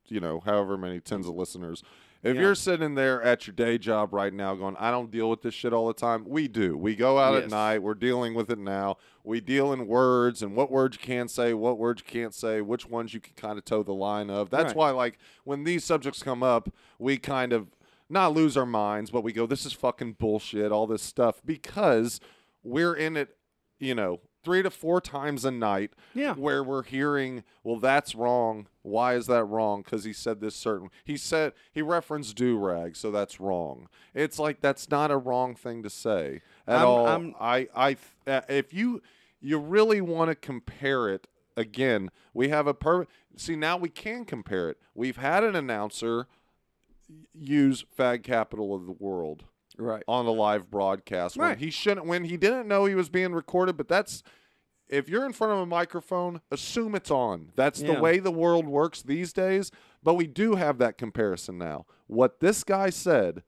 you 0.07 0.21
know 0.21 0.39
however 0.39 0.77
many 0.77 1.01
tens 1.01 1.27
of 1.27 1.35
listeners, 1.35 1.83
if 2.21 2.35
Yeah. 2.35 2.41
you're 2.41 2.55
sitting 2.55 2.95
there 2.95 3.21
at 3.21 3.47
your 3.47 3.53
day 3.55 3.77
job 3.77 4.13
right 4.13 4.33
now 4.33 4.53
going, 4.55 4.75
I 4.77 4.91
don't 4.91 5.09
deal 5.09 5.29
with 5.29 5.41
this 5.41 5.53
shit 5.53 5.71
all 5.73 5.87
the 5.87 5.93
time. 5.93 6.25
We 6.27 6.47
do. 6.47 6.77
We 6.77 6.95
go 6.95 7.17
out 7.17 7.35
at 7.35 7.49
night. 7.49 7.79
We're 7.79 7.93
dealing 7.93 8.33
with 8.33 8.49
it 8.49 8.59
now. 8.59 8.97
We 9.23 9.39
deal 9.41 9.71
in 9.71 9.87
words 9.87 10.41
and 10.41 10.55
what 10.55 10.69
words 10.71 10.97
you 10.99 11.03
can 11.05 11.27
say, 11.27 11.53
what 11.53 11.77
words 11.77 12.01
you 12.05 12.11
can't 12.11 12.33
say, 12.33 12.61
which 12.61 12.87
ones 12.89 13.13
you 13.13 13.19
can 13.19 13.33
kind 13.35 13.57
of 13.57 13.65
toe 13.65 13.83
the 13.83 13.93
line 13.93 14.29
of. 14.29 14.49
That's 14.49 14.69
Right. 14.69 14.75
why, 14.75 14.89
like, 14.91 15.17
when 15.43 15.63
these 15.63 15.83
subjects 15.83 16.21
come 16.23 16.43
up, 16.43 16.69
we 16.97 17.17
kind 17.17 17.53
of 17.53 17.67
not 18.09 18.33
lose 18.33 18.57
our 18.57 18.65
minds, 18.65 19.11
but 19.11 19.21
we 19.21 19.31
go, 19.31 19.45
this 19.45 19.65
is 19.65 19.73
fucking 19.73 20.13
bullshit, 20.13 20.71
all 20.71 20.87
this 20.87 21.03
stuff, 21.03 21.41
because 21.45 22.19
we're 22.63 22.95
in 22.95 23.15
it, 23.15 23.37
you 23.79 23.93
know, 23.95 24.19
three 24.43 24.63
to 24.63 24.69
four 24.69 25.01
times 25.01 25.43
a 25.45 25.51
night 25.51 25.91
Yeah. 26.13 26.33
where 26.33 26.63
we're 26.63 26.83
hearing, 26.83 27.43
well, 27.63 27.77
that's 27.79 28.15
wrong. 28.15 28.67
Why 28.81 29.15
is 29.15 29.27
that 29.27 29.43
wrong? 29.45 29.81
Because 29.81 30.03
he 30.03 30.13
said 30.13 30.39
this 30.39 30.55
certain. 30.55 30.89
He 31.03 31.17
said 31.17 31.53
he 31.71 31.81
referenced 31.81 32.35
do 32.35 32.57
rag, 32.57 32.95
so 32.95 33.11
that's 33.11 33.39
wrong. 33.39 33.89
It's 34.13 34.39
like 34.39 34.61
that's 34.61 34.89
not 34.89 35.11
a 35.11 35.17
wrong 35.17 35.55
thing 35.55 35.83
to 35.83 35.89
say 35.89 36.41
at 36.67 36.79
I'm- 36.79 36.87
all. 36.87 37.05
I'm- 37.07 37.35
I, 37.39 37.67
I, 37.75 37.97
uh, 38.25 38.41
if 38.49 38.73
you, 38.73 39.01
you 39.41 39.57
really 39.59 40.01
want 40.01 40.29
to 40.29 40.35
compare 40.35 41.09
it 41.09 41.27
again, 41.57 42.09
we 42.33 42.49
have 42.49 42.67
a 42.67 42.73
per. 42.73 43.05
See 43.35 43.55
now 43.55 43.77
we 43.77 43.89
can 43.89 44.25
compare 44.25 44.69
it. 44.69 44.77
We've 44.95 45.17
had 45.17 45.43
an 45.43 45.55
announcer 45.55 46.27
use 47.33 47.83
fag 47.97 48.23
capital 48.23 48.73
of 48.75 48.85
the 48.85 48.91
world 48.91 49.45
Right. 49.79 50.03
on 50.07 50.25
a 50.25 50.31
live 50.31 50.69
broadcast 50.69 51.37
when 51.37 51.47
Right. 51.49 51.57
he 51.57 51.69
shouldn't 51.71 52.05
when 52.05 52.25
he 52.25 52.37
didn't 52.37 52.67
know 52.67 52.85
he 52.85 52.95
was 52.95 53.09
being 53.09 53.33
recorded 53.33 53.77
but 53.77 53.87
that's 53.87 54.21
if 54.87 55.07
you're 55.07 55.25
in 55.25 55.33
front 55.33 55.53
of 55.53 55.59
a 55.59 55.65
microphone 55.65 56.41
assume 56.51 56.95
it's 56.95 57.11
on 57.11 57.51
that's 57.55 57.81
the 57.81 57.93
way 58.01 58.19
the 58.19 58.31
world 58.31 58.67
works 58.67 59.01
these 59.01 59.31
days 59.33 59.71
but 60.03 60.15
we 60.15 60.27
do 60.27 60.55
have 60.55 60.77
that 60.79 60.97
comparison 60.97 61.57
now 61.57 61.85
what 62.07 62.39
this 62.39 62.63
guy 62.63 62.89
said 62.89 63.43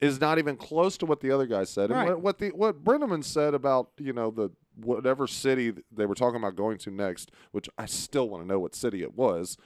is 0.00 0.18
not 0.20 0.38
even 0.38 0.56
close 0.56 0.96
to 0.96 1.04
what 1.06 1.20
the 1.20 1.30
other 1.30 1.46
guy 1.46 1.62
said 1.64 1.90
and 1.90 1.98
Right. 2.00 2.08
what, 2.08 2.20
what 2.20 2.38
the 2.38 2.48
what 2.50 2.82
Brennaman 2.84 3.22
said 3.22 3.54
about 3.54 3.90
you 3.98 4.12
know 4.12 4.30
the 4.30 4.50
whatever 4.76 5.26
city 5.26 5.74
they 5.92 6.06
were 6.06 6.14
talking 6.14 6.36
about 6.38 6.56
going 6.56 6.78
to 6.78 6.90
next 6.90 7.30
which 7.52 7.68
I 7.76 7.84
still 7.86 8.28
want 8.30 8.42
to 8.42 8.48
know 8.48 8.58
what 8.58 8.74
city 8.74 9.02
it 9.02 9.14
was 9.14 9.56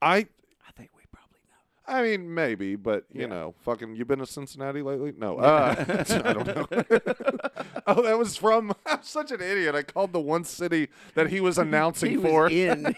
I 0.00 0.26
I 0.66 0.72
think 0.76 0.90
we 0.96 1.02
probably 1.12 1.38
know. 1.48 1.81
I 1.92 2.02
mean, 2.02 2.34
maybe, 2.34 2.74
but 2.76 3.04
you 3.12 3.22
Yeah. 3.22 3.26
know, 3.26 3.54
fucking. 3.60 3.94
You 3.96 4.04
been 4.04 4.18
to 4.20 4.26
Cincinnati 4.26 4.82
lately? 4.82 5.12
No, 5.16 5.36
uh, 5.38 5.74
I 6.24 6.32
don't 6.32 6.46
know. 6.46 6.66
oh, 7.86 8.02
that 8.02 8.18
was 8.18 8.36
from. 8.36 8.72
I'm 8.86 9.02
such 9.02 9.30
an 9.30 9.40
idiot. 9.42 9.74
I 9.74 9.82
called 9.82 10.12
the 10.12 10.20
one 10.20 10.44
city 10.44 10.88
that 11.14 11.28
he 11.30 11.40
was 11.40 11.58
announcing 11.58 12.10
He 12.12 12.16
was 12.16 12.30
for. 12.30 12.48
in. 12.50 12.94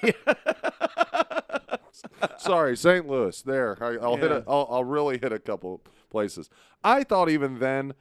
Sorry, 2.38 2.76
St. 2.76 3.06
Louis. 3.08 3.40
There, 3.42 3.76
I, 3.80 3.96
I'll 4.04 4.16
hit. 4.16 4.30
A, 4.30 4.44
I'll, 4.46 4.66
I'll 4.70 4.84
really 4.84 5.18
hit 5.18 5.32
a 5.32 5.38
couple 5.38 5.80
places. 6.10 6.48
I 6.82 7.04
thought 7.04 7.28
even 7.28 7.58
then, 7.58 7.94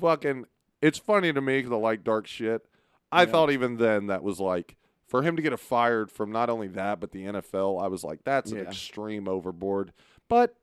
fucking. 0.00 0.46
It's 0.80 0.98
funny 0.98 1.32
to 1.32 1.40
me 1.40 1.58
because 1.58 1.72
I 1.72 1.76
like 1.76 2.02
dark 2.04 2.26
shit. 2.26 2.66
I 3.10 3.22
Yeah. 3.22 3.26
thought 3.30 3.50
even 3.50 3.76
then 3.76 4.06
that 4.08 4.22
was 4.22 4.40
like 4.40 4.76
for 5.06 5.22
him 5.22 5.36
to 5.36 5.42
get 5.42 5.52
a 5.52 5.56
fired 5.56 6.10
from 6.10 6.32
not 6.32 6.50
only 6.50 6.66
that 6.68 6.98
but 7.00 7.12
the 7.12 7.24
NFL. 7.24 7.82
I 7.82 7.86
was 7.88 8.02
like, 8.02 8.24
that's 8.24 8.50
an 8.52 8.58
extreme 8.58 9.28
overboard. 9.28 9.92
But 10.32 10.56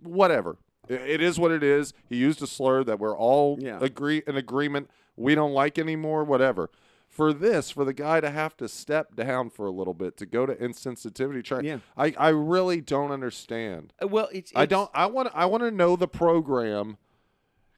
whatever. 0.00 0.58
It 0.88 1.20
is 1.20 1.36
what 1.36 1.50
it 1.50 1.64
is. 1.64 1.92
He 2.08 2.14
used 2.14 2.40
a 2.40 2.46
slur 2.46 2.84
that 2.84 3.00
we're 3.00 3.16
all 3.16 3.58
Yeah. 3.60 3.78
agree 3.80 4.22
in 4.28 4.36
agreement 4.36 4.88
we 5.16 5.34
don't 5.34 5.52
like 5.52 5.76
anymore. 5.76 6.22
Whatever. 6.22 6.70
For 7.08 7.32
this, 7.32 7.68
for 7.68 7.84
the 7.84 7.92
guy 7.92 8.20
to 8.20 8.30
have 8.30 8.56
to 8.58 8.68
step 8.68 9.16
down 9.16 9.50
for 9.50 9.66
a 9.66 9.72
little 9.72 9.92
bit 9.92 10.16
to 10.18 10.24
go 10.26 10.46
to 10.46 10.54
insensitivity 10.54 11.42
train, 11.42 11.64
Yeah. 11.64 11.78
I, 11.96 12.14
I 12.16 12.28
really 12.28 12.80
don't 12.80 13.10
understand. 13.10 13.92
Uh, 14.00 14.06
well, 14.06 14.28
it's, 14.32 14.52
I 14.54 14.66
don't. 14.66 14.88
I 14.94 15.06
want. 15.06 15.30
I 15.34 15.46
want 15.46 15.64
to 15.64 15.72
know 15.72 15.96
the 15.96 16.06
program. 16.08 16.96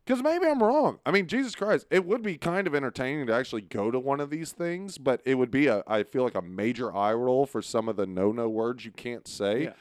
Because 0.05 0.23
maybe 0.23 0.45
I'm 0.47 0.63
wrong. 0.63 0.99
I 1.07 1.11
mean, 1.11 1.27
Jesus 1.27 1.55
Christ, 1.55 1.87
it 1.91 2.05
would 2.05 2.23
be 2.23 2.37
kind 2.37 2.67
of 2.67 2.75
entertaining 2.75 3.27
to 3.29 3.33
actually 3.35 3.63
go 3.63 3.91
to 3.91 3.99
one 3.99 4.21
of 4.21 4.29
these 4.29 4.53
things, 4.53 4.99
but 4.99 5.23
it 5.25 5.37
would 5.37 5.51
be 5.51 5.69
a. 5.69 5.83
I 5.87 6.03
feel 6.03 6.23
like 6.25 6.35
a 6.35 6.43
major 6.43 6.95
eye 6.95 7.15
roll 7.15 7.47
for 7.47 7.63
some 7.63 7.89
of 7.89 7.97
the 7.97 8.05
no-no 8.07 8.51
words 8.51 8.85
you 8.85 8.91
can't 8.91 9.27
say. 9.27 9.63
Yeah. 9.65 9.73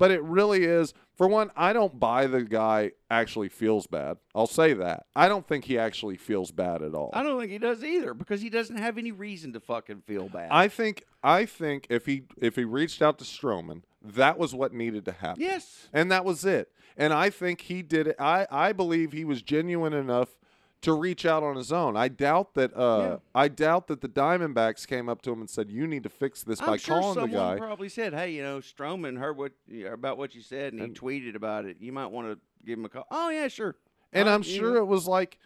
But 0.00 0.10
it 0.10 0.22
really 0.24 0.64
is. 0.64 0.94
For 1.14 1.28
one, 1.28 1.50
I 1.54 1.74
don't 1.74 2.00
buy 2.00 2.26
the 2.26 2.42
guy 2.42 2.92
actually 3.10 3.50
feels 3.50 3.86
bad. 3.86 4.16
I'll 4.34 4.46
say 4.46 4.72
that. 4.72 5.04
I 5.14 5.28
don't 5.28 5.46
think 5.46 5.66
he 5.66 5.78
actually 5.78 6.16
feels 6.16 6.50
bad 6.50 6.80
at 6.80 6.94
all. 6.94 7.10
I 7.12 7.22
don't 7.22 7.38
think 7.38 7.52
he 7.52 7.58
does 7.58 7.84
either 7.84 8.14
because 8.14 8.40
he 8.40 8.48
doesn't 8.48 8.78
have 8.78 8.96
any 8.96 9.12
reason 9.12 9.52
to 9.52 9.60
fucking 9.60 10.00
feel 10.06 10.30
bad. 10.30 10.48
I 10.50 10.68
think. 10.68 11.04
I 11.22 11.44
think 11.44 11.86
if 11.90 12.06
he 12.06 12.22
if 12.40 12.56
he 12.56 12.64
reached 12.64 13.02
out 13.02 13.18
to 13.18 13.24
Stroman, 13.24 13.82
that 14.02 14.38
was 14.38 14.54
what 14.54 14.72
needed 14.72 15.04
to 15.04 15.12
happen. 15.12 15.42
yes. 15.42 15.88
and 15.92 16.10
that 16.10 16.24
was 16.24 16.46
it. 16.46 16.72
And 16.96 17.12
I 17.12 17.28
think 17.28 17.60
he 17.62 17.82
did 17.82 18.06
it. 18.06 18.16
I, 18.18 18.46
I 18.50 18.72
believe 18.72 19.12
he 19.12 19.24
was 19.26 19.42
genuine 19.42 19.92
enough 19.92 20.39
to 20.82 20.94
reach 20.94 21.26
out 21.26 21.42
on 21.42 21.56
his 21.56 21.72
own. 21.72 21.96
I 21.96 22.08
doubt 22.08 22.54
that. 22.54 22.74
Uh, 22.76 22.98
Yeah. 22.98 23.16
I 23.34 23.48
doubt 23.48 23.86
that 23.88 24.00
the 24.00 24.08
Diamondbacks 24.08 24.86
came 24.86 25.08
up 25.08 25.20
to 25.22 25.32
him 25.32 25.40
and 25.40 25.50
said, 25.50 25.70
"You 25.70 25.86
need 25.86 26.02
to 26.04 26.08
fix 26.08 26.42
this 26.42 26.60
by 26.60 26.72
I'm 26.72 26.78
sure 26.78 27.00
calling 27.00 27.30
the 27.30 27.36
guy." 27.36 27.58
probably 27.58 27.88
said, 27.88 28.14
"Hey, 28.14 28.30
you 28.32 28.42
know, 28.42 28.58
Stroman 28.60 29.18
heard 29.18 29.36
what 29.36 29.52
about 29.86 30.16
what 30.18 30.34
you 30.34 30.40
said, 30.42 30.72
and 30.72 30.80
he 30.82 30.88
tweeted 30.88 31.34
about 31.34 31.64
it. 31.66 31.76
You 31.80 31.92
might 31.92 32.06
want 32.06 32.28
to 32.28 32.38
give 32.64 32.78
him 32.78 32.84
a 32.84 32.88
call." 32.88 33.06
Oh 33.10 33.28
yeah, 33.30 33.48
sure. 33.48 33.76
and 34.12 34.28
Uh, 34.28 34.34
I'm 34.34 34.42
sure 34.42 34.74
know. 34.74 34.80
it 34.82 34.86
was 34.86 35.06
like, 35.06 35.38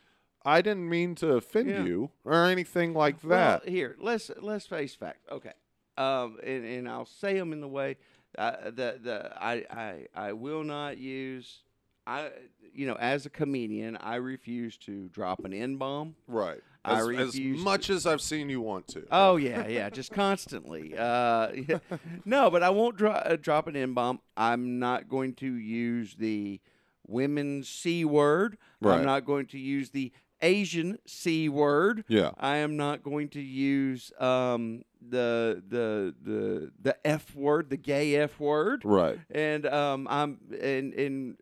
I 0.45 0.63
didn't 0.63 0.89
mean 0.89 1.15
to 1.17 1.35
offend 1.35 1.69
Yeah. 1.69 1.83
you 1.85 2.11
or 2.25 2.45
anything 2.47 2.95
like 2.95 3.21
that. 3.23 3.65
Well, 3.65 3.73
here, 3.73 3.97
let's 3.99 4.31
let's 4.41 4.67
face 4.67 4.95
facts. 4.95 5.27
Okay, 5.31 5.53
um, 5.97 6.39
and, 6.45 6.65
and 6.65 6.89
I'll 6.89 7.07
say 7.07 7.35
them 7.39 7.53
in 7.53 7.61
the 7.61 7.69
way 7.69 7.97
uh, 8.39 8.71
the 8.71 8.99
the 9.03 9.33
I, 9.37 9.65
I 9.71 10.07
I 10.15 10.33
will 10.33 10.63
not 10.63 10.97
use. 10.99 11.64
I 12.07 12.31
you 12.75 12.87
know 12.87 12.95
as 12.95 13.25
a 13.27 13.31
comedian 13.31 13.97
I 13.97 14.17
refuse 14.17 14.77
to 14.79 15.09
drop 15.09 15.45
an 15.45 15.53
n 15.53 15.77
bomb. 15.77 16.17
right. 16.27 16.61
I 16.87 16.97
As, 16.97 17.01
as 17.01 17.07
refuse 17.09 17.59
to- 17.59 17.65
much 17.65 17.89
as 17.89 18.07
I've 18.07 18.21
seen 18.21 18.51
you 18.51 18.61
want 18.61 18.87
to. 18.89 19.05
Oh 19.11 19.37
yeah, 19.37 19.67
yeah, 19.67 19.89
just 19.89 20.13
constantly. 20.13 20.95
Uh, 20.99 21.49
yeah. 21.69 21.79
No, 22.27 22.51
but 22.51 22.63
I 22.63 22.69
won't 22.71 22.97
dro- 22.99 23.13
uh, 23.13 23.37
drop 23.41 23.67
an 23.69 23.77
n 23.77 23.95
bomb. 23.95 24.21
I'm 24.37 24.79
not 24.79 25.09
going 25.09 25.33
to 25.37 25.47
use 25.51 26.15
the 26.17 26.61
women's 27.07 27.69
c 27.69 28.05
word. 28.05 28.59
Right. 28.81 28.99
I'm 28.99 29.05
not 29.05 29.25
going 29.25 29.47
to 29.47 29.59
use 29.59 29.91
the 29.91 30.13
Asian 30.43 30.99
c 31.07 31.49
word. 31.49 32.05
yeah. 32.09 32.33
I 32.39 32.57
am 32.57 32.77
not 32.77 33.03
going 33.03 33.29
to 33.31 33.41
use 33.41 34.13
um, 34.21 34.85
the 35.01 35.63
the 35.67 36.15
the 36.23 36.71
the 36.83 37.07
f 37.07 37.35
word, 37.35 37.71
the 37.71 37.77
gay 37.79 38.17
f 38.17 38.39
word. 38.39 38.83
Right. 38.85 39.19
And 39.31 39.65
um, 39.67 40.07
I'm 40.11 40.39
and 40.61 40.93
and 40.95 41.37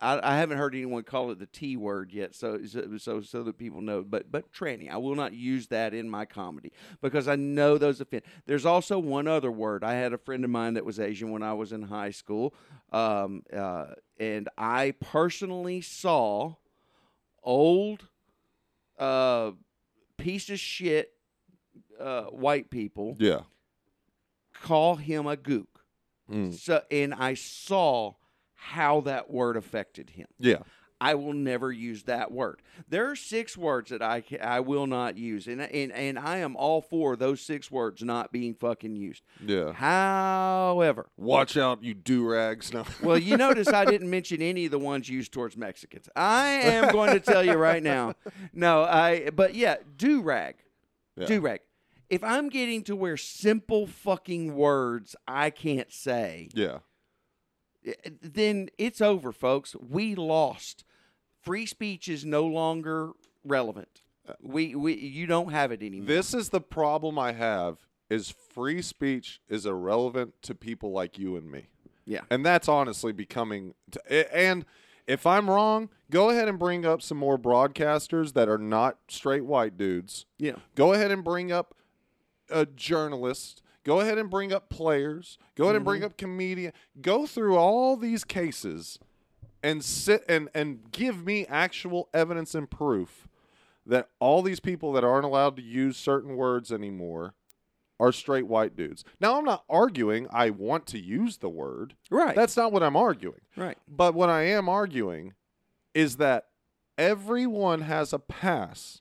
I, 0.00 0.20
I 0.34 0.36
haven't 0.36 0.58
heard 0.58 0.74
anyone 0.74 1.02
call 1.02 1.30
it 1.30 1.38
the 1.38 1.46
T 1.46 1.76
word 1.76 2.12
yet, 2.12 2.34
so 2.34 2.64
so 2.66 2.96
so, 2.98 3.20
so 3.20 3.42
that 3.42 3.58
people 3.58 3.80
know. 3.80 4.02
But 4.02 4.30
but 4.30 4.52
tranny, 4.52 4.90
I 4.90 4.96
will 4.96 5.14
not 5.14 5.32
use 5.34 5.66
that 5.68 5.92
in 5.94 6.08
my 6.08 6.24
comedy 6.24 6.72
because 7.00 7.26
I 7.28 7.36
know 7.36 7.78
those 7.78 8.00
offend. 8.00 8.22
There's 8.46 8.64
also 8.66 8.98
one 8.98 9.26
other 9.26 9.50
word. 9.50 9.82
I 9.84 9.94
had 9.94 10.12
a 10.12 10.18
friend 10.18 10.44
of 10.44 10.50
mine 10.50 10.74
that 10.74 10.84
was 10.84 11.00
Asian 11.00 11.30
when 11.30 11.42
I 11.42 11.52
was 11.54 11.72
in 11.72 11.82
high 11.82 12.10
school, 12.10 12.54
um, 12.92 13.42
uh, 13.52 13.94
and 14.18 14.48
I 14.56 14.94
personally 15.00 15.80
saw 15.80 16.54
old 17.42 18.04
uh, 18.98 19.52
piece 20.16 20.50
of 20.50 20.58
shit 20.58 21.12
uh, 22.00 22.24
white 22.24 22.70
people 22.70 23.16
Yeah. 23.18 23.40
call 24.62 24.96
him 24.96 25.26
a 25.26 25.36
gook. 25.36 25.66
Mm. 26.30 26.52
So, 26.54 26.82
and 26.90 27.14
I 27.14 27.34
saw 27.34 28.14
how 28.60 29.00
that 29.02 29.30
word 29.30 29.56
affected 29.56 30.10
him. 30.10 30.26
Yeah. 30.38 30.58
I 31.00 31.14
will 31.14 31.32
never 31.32 31.70
use 31.70 32.02
that 32.04 32.32
word. 32.32 32.60
There 32.88 33.08
are 33.08 33.14
six 33.14 33.56
words 33.56 33.90
that 33.90 34.02
I 34.02 34.24
I 34.42 34.58
will 34.58 34.88
not 34.88 35.16
use, 35.16 35.46
and 35.46 35.62
and 35.62 35.92
and 35.92 36.18
I 36.18 36.38
am 36.38 36.56
all 36.56 36.82
for 36.82 37.14
those 37.14 37.40
six 37.40 37.70
words 37.70 38.02
not 38.02 38.32
being 38.32 38.52
fucking 38.52 38.96
used. 38.96 39.22
Yeah. 39.46 39.72
However, 39.74 41.06
Watch 41.16 41.56
out, 41.56 41.84
you 41.84 41.94
do 41.94 42.28
rags. 42.28 42.72
No. 42.72 42.84
well, 43.00 43.16
you 43.16 43.36
notice 43.46 43.68
I 43.68 43.84
didn't 43.84 44.10
mention 44.10 44.42
any 44.42 44.64
of 44.64 44.72
the 44.72 44.78
ones 44.80 45.08
used 45.08 45.30
towards 45.32 45.56
Mexicans. 45.56 46.08
I 46.16 46.48
am 46.48 46.90
going 46.92 47.12
to 47.12 47.20
tell 47.20 47.44
you 47.44 47.54
right 47.54 47.82
now. 47.82 48.14
No, 48.52 48.82
I. 48.82 49.30
But 49.30 49.54
yeah, 49.54 49.76
do 49.96 50.20
rag, 50.20 50.56
Yeah. 51.16 51.26
do 51.26 51.40
rag. 51.40 51.60
If 52.10 52.24
I'm 52.24 52.48
getting 52.48 52.82
to 52.84 52.96
where 52.96 53.16
simple 53.16 53.86
fucking 53.86 54.56
words 54.56 55.14
I 55.28 55.50
can't 55.50 55.92
say, 55.92 56.48
Yeah. 56.54 56.78
Eh, 58.04 58.10
then 58.22 58.68
it's 58.78 59.00
over, 59.00 59.32
folks. 59.32 59.74
We 59.76 60.14
lost. 60.14 60.84
Free 61.42 61.66
speech 61.66 62.08
is 62.08 62.24
no 62.24 62.44
longer 62.46 63.12
relevant. 63.44 64.02
We 64.42 64.74
we 64.74 64.94
you 64.94 65.26
don't 65.26 65.50
have 65.52 65.72
it 65.72 65.82
anymore. 65.82 66.06
This 66.06 66.34
is 66.34 66.50
the 66.50 66.60
problem 66.60 67.18
I 67.18 67.32
have 67.32 67.78
is 68.10 68.30
free 68.54 68.82
speech 68.82 69.40
is 69.48 69.64
irrelevant 69.66 70.34
to 70.42 70.54
people 70.54 70.92
like 70.92 71.18
you 71.18 71.36
and 71.36 71.50
me. 71.50 71.68
Yeah. 72.04 72.22
And 72.30 72.44
that's 72.44 72.68
honestly 72.68 73.12
becoming 73.12 73.74
a- 74.10 74.34
and 74.36 74.64
if 75.06 75.26
I'm 75.26 75.48
wrong, 75.48 75.88
go 76.10 76.28
ahead 76.30 76.48
and 76.48 76.58
bring 76.58 76.84
up 76.84 77.00
some 77.00 77.16
more 77.18 77.38
broadcasters 77.38 78.34
that 78.34 78.48
are 78.48 78.58
not 78.58 78.98
straight 79.08 79.44
white 79.46 79.76
dudes. 79.78 80.26
yeah. 80.38 80.56
Go 80.74 80.92
ahead 80.92 81.10
and 81.10 81.24
bring 81.24 81.50
up 81.50 81.74
a 82.50 82.66
journalist. 82.66 83.62
Go 83.84 84.00
ahead 84.00 84.18
and 84.18 84.28
bring 84.30 84.52
up 84.52 84.68
players. 84.68 85.38
Go 85.54 85.64
ahead 85.64 85.76
and 85.76 85.84
bring 85.84 86.00
mm-hmm. 86.00 86.06
up 86.06 86.16
comedian. 86.16 86.72
Go 87.00 87.26
through 87.26 87.56
all 87.56 87.96
these 87.96 88.24
cases 88.24 88.98
and 89.62 89.82
sit 89.82 90.24
and 90.28 90.48
and 90.54 90.90
give 90.92 91.24
me 91.24 91.46
actual 91.46 92.08
evidence 92.12 92.54
and 92.54 92.70
proof 92.70 93.28
that 93.86 94.08
all 94.20 94.42
these 94.42 94.60
people 94.60 94.92
that 94.92 95.04
aren't 95.04 95.24
allowed 95.24 95.56
to 95.56 95.62
use 95.62 95.96
certain 95.96 96.36
words 96.36 96.70
anymore 96.70 97.34
are 97.98 98.12
straight 98.12 98.46
white 98.46 98.76
dudes. 98.76 99.04
Now 99.20 99.38
I'm 99.38 99.44
not 99.44 99.64
arguing 99.68 100.28
I 100.30 100.50
want 100.50 100.86
to 100.88 100.98
use 100.98 101.38
the 101.38 101.48
word. 101.48 101.94
Right. 102.10 102.36
That's 102.36 102.56
not 102.56 102.72
what 102.72 102.82
I'm 102.82 102.96
arguing. 102.96 103.40
right. 103.56 103.78
But 103.88 104.14
what 104.14 104.28
I 104.28 104.42
am 104.42 104.68
arguing 104.68 105.34
is 105.94 106.16
that 106.16 106.46
everyone 106.96 107.80
has 107.82 108.12
a 108.12 108.18
pass 108.18 109.00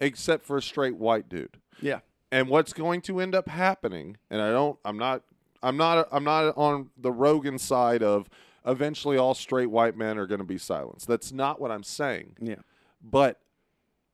except 0.00 0.46
for 0.46 0.56
a 0.56 0.62
straight 0.62 0.96
white 0.96 1.28
dude. 1.28 1.58
Yeah. 1.82 2.00
And 2.32 2.48
what's 2.48 2.72
going 2.72 3.00
to 3.02 3.20
end 3.20 3.34
up 3.34 3.48
happening, 3.48 4.16
and 4.30 4.40
I 4.40 4.50
don't 4.50 4.78
I'm 4.84 4.98
not 4.98 5.22
I'm 5.62 5.76
not 5.76 6.08
I'm 6.12 6.24
not 6.24 6.56
on 6.56 6.90
the 6.96 7.12
Rogan 7.12 7.58
side 7.58 8.02
of 8.02 8.28
eventually 8.64 9.16
all 9.16 9.34
straight 9.34 9.70
white 9.70 9.96
men 9.96 10.18
are 10.18 10.26
going 10.26 10.38
to 10.38 10.44
be 10.44 10.58
silenced. 10.58 11.08
That's 11.08 11.32
not 11.32 11.60
what 11.60 11.70
I'm 11.70 11.82
saying. 11.82 12.36
Yeah. 12.40 12.56
But 13.02 13.40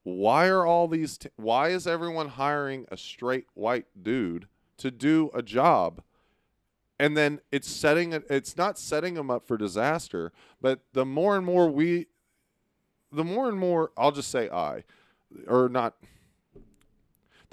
why 0.06 0.46
are 0.46 0.64
all 0.64 0.86
these 0.86 1.18
t- 1.18 1.30
why 1.34 1.70
is 1.70 1.86
everyone 1.86 2.28
hiring 2.28 2.86
a 2.90 2.96
straight 2.96 3.46
white 3.54 3.86
dude 4.00 4.46
to 4.78 4.90
do 4.90 5.30
a 5.34 5.42
job 5.42 6.00
and 6.96 7.16
then 7.16 7.40
it's 7.50 7.68
setting 7.68 8.12
it 8.12 8.24
it's 8.30 8.56
not 8.56 8.78
setting 8.78 9.14
them 9.14 9.32
up 9.32 9.44
for 9.44 9.56
disaster 9.56 10.30
but 10.60 10.80
the 10.92 11.04
more 11.04 11.36
and 11.36 11.44
more 11.44 11.68
we 11.68 12.06
the 13.10 13.24
more 13.24 13.48
and 13.48 13.58
more 13.58 13.90
I'll 13.96 14.12
just 14.12 14.30
say 14.30 14.48
I 14.48 14.84
or 15.48 15.68
not 15.68 15.96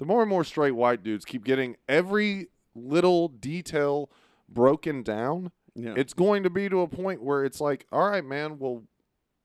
the 0.04 0.12
more 0.12 0.20
and 0.20 0.28
more 0.28 0.44
straight 0.44 0.72
white 0.72 1.02
dudes 1.02 1.24
keep 1.24 1.44
getting 1.44 1.76
every 1.88 2.48
little 2.74 3.28
detail 3.28 4.10
broken 4.48 5.02
down 5.02 5.50
Yeah. 5.74 5.94
it's 5.96 6.12
going 6.12 6.42
to 6.42 6.50
be 6.50 6.68
to 6.68 6.80
a 6.82 6.88
point 6.88 7.22
where 7.22 7.42
it's 7.42 7.58
like 7.60 7.86
all 7.90 8.10
right 8.10 8.24
man 8.24 8.58
well 8.58 8.82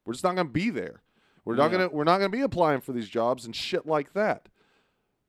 we're 0.06 0.14
just 0.14 0.24
not 0.24 0.34
going 0.36 0.48
to 0.48 0.52
be 0.54 0.70
there. 0.72 1.04
We're 1.46 1.56
not 1.56 1.72
Yeah. 1.72 1.78
going 1.78 1.90
to 1.90 1.96
we're 1.96 2.04
not 2.04 2.18
going 2.18 2.32
to 2.32 2.36
be 2.38 2.42
applying 2.42 2.82
for 2.82 2.92
these 2.94 3.08
jobs 3.08 3.46
and 3.46 3.56
shit 3.56 3.86
like 3.86 4.14
that. 4.14 4.50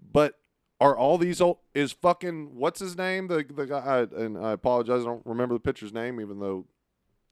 But 0.00 0.38
are 0.80 0.96
all 0.96 1.18
these 1.18 1.40
old 1.40 1.58
is 1.74 1.92
fucking 1.92 2.56
what's 2.56 2.80
his 2.80 2.96
name? 2.96 3.28
The 3.28 3.44
the 3.48 3.66
guy 3.66 3.78
I, 3.78 4.22
and 4.22 4.36
I 4.38 4.52
apologize 4.52 5.02
I 5.02 5.04
don't 5.06 5.24
remember 5.26 5.54
the 5.54 5.60
pitcher's 5.60 5.92
name 5.92 6.20
even 6.20 6.40
though 6.40 6.66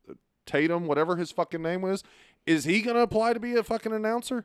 uh, 0.09 0.15
Tatum 0.47 0.87
whatever 0.87 1.17
his 1.17 1.33
fucking 1.33 1.63
name 1.63 1.81
was 1.83 2.05
is 2.47 2.65
he 2.65 2.83
going 2.83 2.97
to 2.97 3.03
apply 3.03 3.33
to 3.33 3.41
be 3.41 3.55
a 3.57 3.63
fucking 3.65 3.93
announcer? 3.93 4.45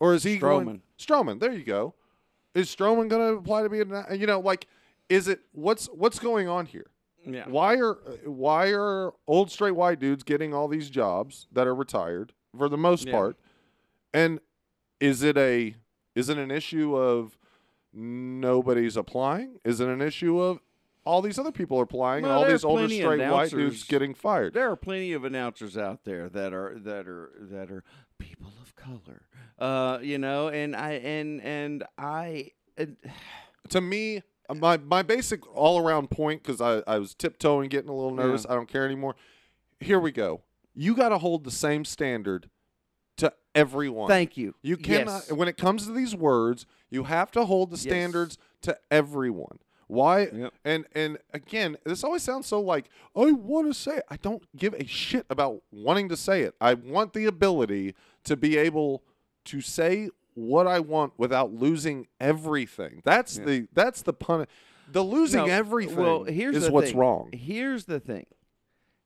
Or 0.00 0.12
is 0.12 0.24
he 0.24 0.36
going 0.38 0.82
Stroman 0.98 1.38
there 1.40 1.52
you 1.52 1.64
go 1.64 1.94
is 2.56 2.74
Stroman 2.74 3.08
going 3.08 3.34
to 3.34 3.38
apply 3.38 3.62
to 3.62 3.68
be 3.68 3.80
an 3.80 4.04
you 4.18 4.26
know 4.26 4.40
like 4.40 4.66
is 5.08 5.28
it 5.28 5.40
what's 5.52 5.86
what's 5.86 6.18
going 6.18 6.48
on 6.48 6.66
here 6.66 6.86
yeah. 7.24 7.44
why 7.48 7.76
are 7.76 7.94
why 8.24 8.72
are 8.72 9.12
old 9.26 9.50
straight 9.50 9.74
white 9.74 9.98
dudes 9.98 10.22
getting 10.22 10.54
all 10.54 10.68
these 10.68 10.90
jobs 10.90 11.46
that 11.52 11.66
are 11.66 11.74
retired 11.74 12.32
for 12.56 12.68
the 12.68 12.76
most 12.76 13.06
Yeah. 13.06 13.12
part? 13.12 13.36
And 14.12 14.40
is 15.00 15.22
it 15.22 15.36
a 15.36 15.74
is 16.14 16.28
it 16.28 16.38
an 16.38 16.50
issue 16.50 16.96
of 16.96 17.36
nobody's 17.92 18.96
applying? 18.96 19.60
Is 19.64 19.80
it 19.80 19.88
an 19.88 20.00
issue 20.00 20.40
of 20.40 20.60
all 21.04 21.22
these 21.22 21.38
other 21.38 21.52
people 21.52 21.78
are 21.78 21.84
applying 21.84 22.24
and 22.24 22.32
all 22.32 22.44
these 22.44 22.64
older 22.64 22.88
straight 22.88 23.30
white 23.30 23.50
dudes 23.50 23.84
getting 23.84 24.14
fired? 24.14 24.54
There 24.54 24.70
are 24.70 24.76
plenty 24.76 25.12
of 25.12 25.24
announcers 25.24 25.76
out 25.76 26.04
there 26.04 26.28
that 26.28 26.52
are 26.52 26.78
that 26.78 27.08
are 27.08 27.30
that 27.40 27.70
are 27.70 27.84
people 28.18 28.52
of 28.62 28.74
color. 28.76 29.22
Uh, 29.58 29.98
you 30.02 30.18
know, 30.18 30.48
and 30.48 30.74
I 30.76 30.92
and 30.92 31.40
and 31.42 31.84
I 31.98 32.50
and, 32.76 32.96
to 33.70 33.80
me, 33.80 34.22
my 34.54 34.76
my 34.76 35.02
basic 35.02 35.46
all 35.56 35.78
around 35.78 36.10
point 36.10 36.42
because 36.42 36.60
I, 36.60 36.82
I 36.86 36.98
was 36.98 37.14
tiptoeing, 37.14 37.68
getting 37.68 37.90
a 37.90 37.94
little 37.94 38.14
nervous. 38.14 38.46
I 38.48 38.54
don't 38.54 38.68
care 38.68 38.84
anymore. 38.84 39.16
Here 39.80 39.98
we 39.98 40.12
go. 40.12 40.42
You 40.74 40.94
got 40.94 41.08
to 41.10 41.18
hold 41.18 41.44
the 41.44 41.50
same 41.50 41.84
standard 41.84 42.50
to 43.16 43.32
everyone. 43.54 44.08
thank 44.08 44.36
you. 44.36 44.54
You 44.62 44.76
cannot 44.76 45.24
Yes. 45.28 45.32
when 45.32 45.48
it 45.48 45.56
comes 45.56 45.86
to 45.86 45.92
these 45.92 46.14
words, 46.14 46.66
you 46.90 47.04
have 47.04 47.30
to 47.32 47.46
hold 47.46 47.70
the 47.70 47.76
Yes. 47.76 47.82
standards 47.82 48.38
to 48.62 48.76
everyone. 48.90 49.58
Why? 49.88 50.28
Yep. 50.32 50.52
And 50.64 50.84
and 50.94 51.18
again, 51.32 51.76
this 51.84 52.02
always 52.02 52.22
sounds 52.22 52.46
so 52.46 52.60
like 52.60 52.90
I 53.14 53.30
want 53.32 53.68
to 53.68 53.74
say 53.74 53.98
it. 53.98 54.04
I 54.08 54.16
don't 54.16 54.42
give 54.56 54.74
a 54.74 54.86
shit 54.86 55.26
about 55.30 55.62
wanting 55.70 56.08
to 56.08 56.16
say 56.16 56.42
it. 56.42 56.54
I 56.60 56.74
want 56.74 57.12
the 57.12 57.26
ability 57.26 57.94
to 58.24 58.36
be 58.36 58.56
able 58.56 59.02
to 59.46 59.60
say 59.60 60.10
what 60.34 60.66
I 60.66 60.80
want 60.80 61.12
without 61.16 61.52
losing 61.52 62.08
everything. 62.20 63.00
That's 63.04 63.38
Yeah. 63.38 63.44
the 63.44 63.68
that's 63.72 64.02
the 64.02 64.12
pun. 64.12 64.46
The 64.90 65.02
losing 65.02 65.46
No, 65.46 65.52
everything 65.52 65.96
Well, 65.96 66.24
here's 66.24 66.56
is 66.56 66.70
what's 66.70 66.90
thing. 66.90 66.98
wrong. 66.98 67.30
Here's 67.32 67.84
the 67.86 67.98
thing. 68.00 68.26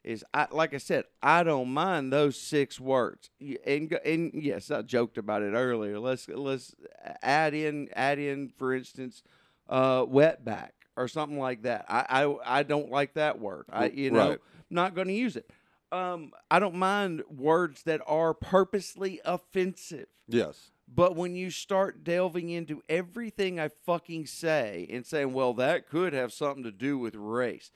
Is 0.02 0.24
I 0.32 0.46
like 0.50 0.72
I 0.72 0.78
said, 0.78 1.04
I 1.22 1.42
don't 1.42 1.70
mind 1.74 2.10
those 2.10 2.40
six 2.40 2.80
words. 2.80 3.28
And 3.66 3.92
and 4.04 4.30
yes, 4.32 4.70
I 4.70 4.80
joked 4.80 5.18
about 5.18 5.42
it 5.42 5.52
earlier. 5.52 5.98
Let's 5.98 6.26
let's 6.26 6.74
add 7.22 7.52
in 7.52 7.88
add 7.94 8.18
in 8.18 8.48
for 8.48 8.72
instance, 8.74 9.22
uh, 9.70 10.04
wetback 10.04 10.70
or 10.96 11.08
something 11.08 11.38
like 11.38 11.62
that. 11.62 11.86
I 11.88 12.24
I, 12.24 12.58
I 12.58 12.62
don't 12.64 12.90
like 12.90 13.14
that 13.14 13.38
word. 13.40 13.64
I 13.72 13.86
you 13.86 14.10
know 14.10 14.36
not 14.68 14.94
going 14.94 15.08
to 15.08 15.14
use 15.14 15.36
it. 15.36 15.50
Um, 15.92 16.32
I 16.50 16.58
don't 16.60 16.76
mind 16.76 17.22
words 17.28 17.82
that 17.84 18.00
are 18.06 18.34
purposely 18.34 19.20
offensive. 19.24 20.06
Yes. 20.28 20.70
But 20.92 21.16
when 21.16 21.34
you 21.34 21.50
start 21.50 22.04
delving 22.04 22.50
into 22.50 22.82
everything 22.88 23.58
I 23.58 23.68
fucking 23.68 24.26
say 24.26 24.88
and 24.90 25.06
saying, 25.06 25.32
well, 25.32 25.54
that 25.54 25.88
could 25.88 26.12
have 26.12 26.32
something 26.32 26.64
to 26.64 26.72
do 26.72 26.98
with 26.98 27.14
race, 27.14 27.70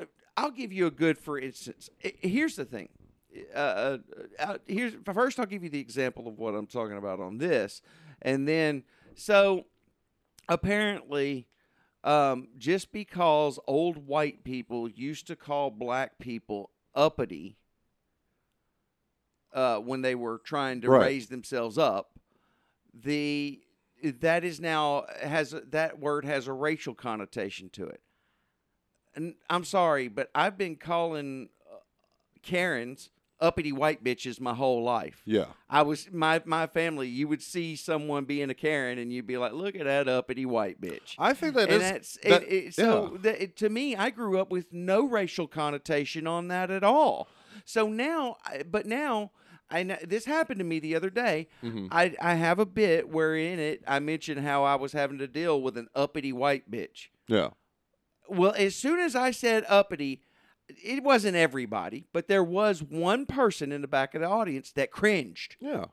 uh, 0.00 0.04
I'll 0.36 0.50
give 0.50 0.72
you 0.72 0.86
a 0.86 0.90
good 0.90 1.18
for 1.18 1.38
instance. 1.38 1.90
Here's 1.98 2.56
the 2.56 2.64
thing. 2.64 2.88
Uh, 3.54 3.58
uh, 3.58 3.98
uh, 4.38 4.58
here's 4.66 4.94
first. 5.12 5.38
I'll 5.38 5.46
give 5.46 5.62
you 5.62 5.70
the 5.70 5.80
example 5.80 6.26
of 6.26 6.38
what 6.38 6.54
I'm 6.54 6.66
talking 6.66 6.96
about 6.96 7.20
on 7.20 7.38
this, 7.38 7.82
and 8.22 8.48
then 8.48 8.84
so 9.14 9.66
apparently, 10.48 11.46
um, 12.04 12.48
just 12.56 12.92
because 12.92 13.58
old 13.66 14.06
white 14.06 14.44
people 14.44 14.88
used 14.88 15.26
to 15.26 15.36
call 15.36 15.70
black 15.70 16.18
people 16.18 16.70
uppity 16.94 17.56
uh, 19.52 19.78
when 19.78 20.02
they 20.02 20.14
were 20.14 20.38
trying 20.38 20.80
to 20.82 20.90
Right. 20.90 21.02
raise 21.02 21.28
themselves 21.28 21.78
up, 21.78 22.18
the 22.94 23.60
that 24.02 24.44
is 24.44 24.60
now 24.60 25.06
has 25.20 25.54
that 25.70 25.98
word 25.98 26.24
has 26.24 26.46
a 26.46 26.52
racial 26.52 26.94
connotation 26.94 27.68
to 27.70 27.86
it. 27.86 28.00
And 29.14 29.34
I'm 29.50 29.64
sorry, 29.64 30.06
but 30.08 30.30
I've 30.34 30.56
been 30.56 30.76
calling 30.76 31.48
uh, 31.68 31.78
Karens 32.42 33.10
uppity 33.40 33.72
white 33.72 34.02
bitches 34.02 34.40
my 34.40 34.54
whole 34.54 34.82
life. 34.82 35.22
Yeah. 35.24 35.46
I 35.70 35.82
was 35.82 36.08
my 36.12 36.42
my 36.44 36.66
family. 36.66 37.08
You 37.08 37.28
would 37.28 37.42
see 37.42 37.76
someone 37.76 38.24
being 38.24 38.50
a 38.50 38.54
Karen, 38.54 38.98
and 38.98 39.12
you'd 39.12 39.26
be 39.26 39.36
like, 39.38 39.52
"Look 39.52 39.76
at 39.76 39.84
that 39.84 40.08
uppity 40.08 40.46
white 40.46 40.80
bitch." 40.80 41.14
I 41.18 41.34
think 41.34 41.54
that 41.54 41.70
and 41.70 41.82
is 41.82 41.90
that's 41.90 42.18
that- 42.24 42.42
it, 42.44 42.52
it, 42.52 42.74
so. 42.74 43.12
yeah. 43.12 43.18
that- 43.22 43.42
it- 43.42 43.56
to 43.58 43.68
me, 43.68 43.96
I 43.96 44.10
grew 44.10 44.38
up 44.40 44.50
with 44.50 44.72
no 44.72 45.06
racial 45.08 45.46
connotation 45.46 46.26
on 46.26 46.48
that 46.48 46.70
at 46.70 46.82
all. 46.84 47.28
So 47.64 47.88
now, 47.88 48.36
but 48.70 48.86
now. 48.86 49.30
and 49.70 49.98
this 50.02 50.24
happened 50.24 50.58
to 50.58 50.64
me 50.64 50.78
the 50.80 50.94
other 50.94 51.10
day. 51.10 51.46
Mhm. 51.62 51.88
I 51.92 52.14
I 52.22 52.34
have 52.36 52.58
a 52.58 52.64
bit 52.64 53.10
where 53.10 53.36
in 53.36 53.58
it 53.58 53.84
I 53.86 53.98
mentioned 53.98 54.40
how 54.40 54.64
I 54.64 54.76
was 54.76 54.92
having 54.92 55.18
to 55.18 55.26
deal 55.28 55.60
with 55.60 55.76
an 55.76 55.88
uppity 55.94 56.32
white 56.32 56.70
bitch. 56.70 57.08
yeah. 57.26 57.50
Well, 58.30 58.54
as 58.56 58.74
soon 58.74 58.98
as 59.00 59.14
I 59.14 59.30
said 59.30 59.64
uppity, 59.68 60.22
it 60.68 61.02
wasn't 61.02 61.36
everybody, 61.36 62.04
but 62.12 62.28
there 62.28 62.44
was 62.44 62.82
one 62.82 63.26
person 63.26 63.72
in 63.72 63.80
the 63.82 63.88
back 63.88 64.14
of 64.14 64.20
the 64.20 64.28
audience 64.28 64.72
that 64.72 64.90
cringed. 64.90 65.56
Yeah. 65.60 65.86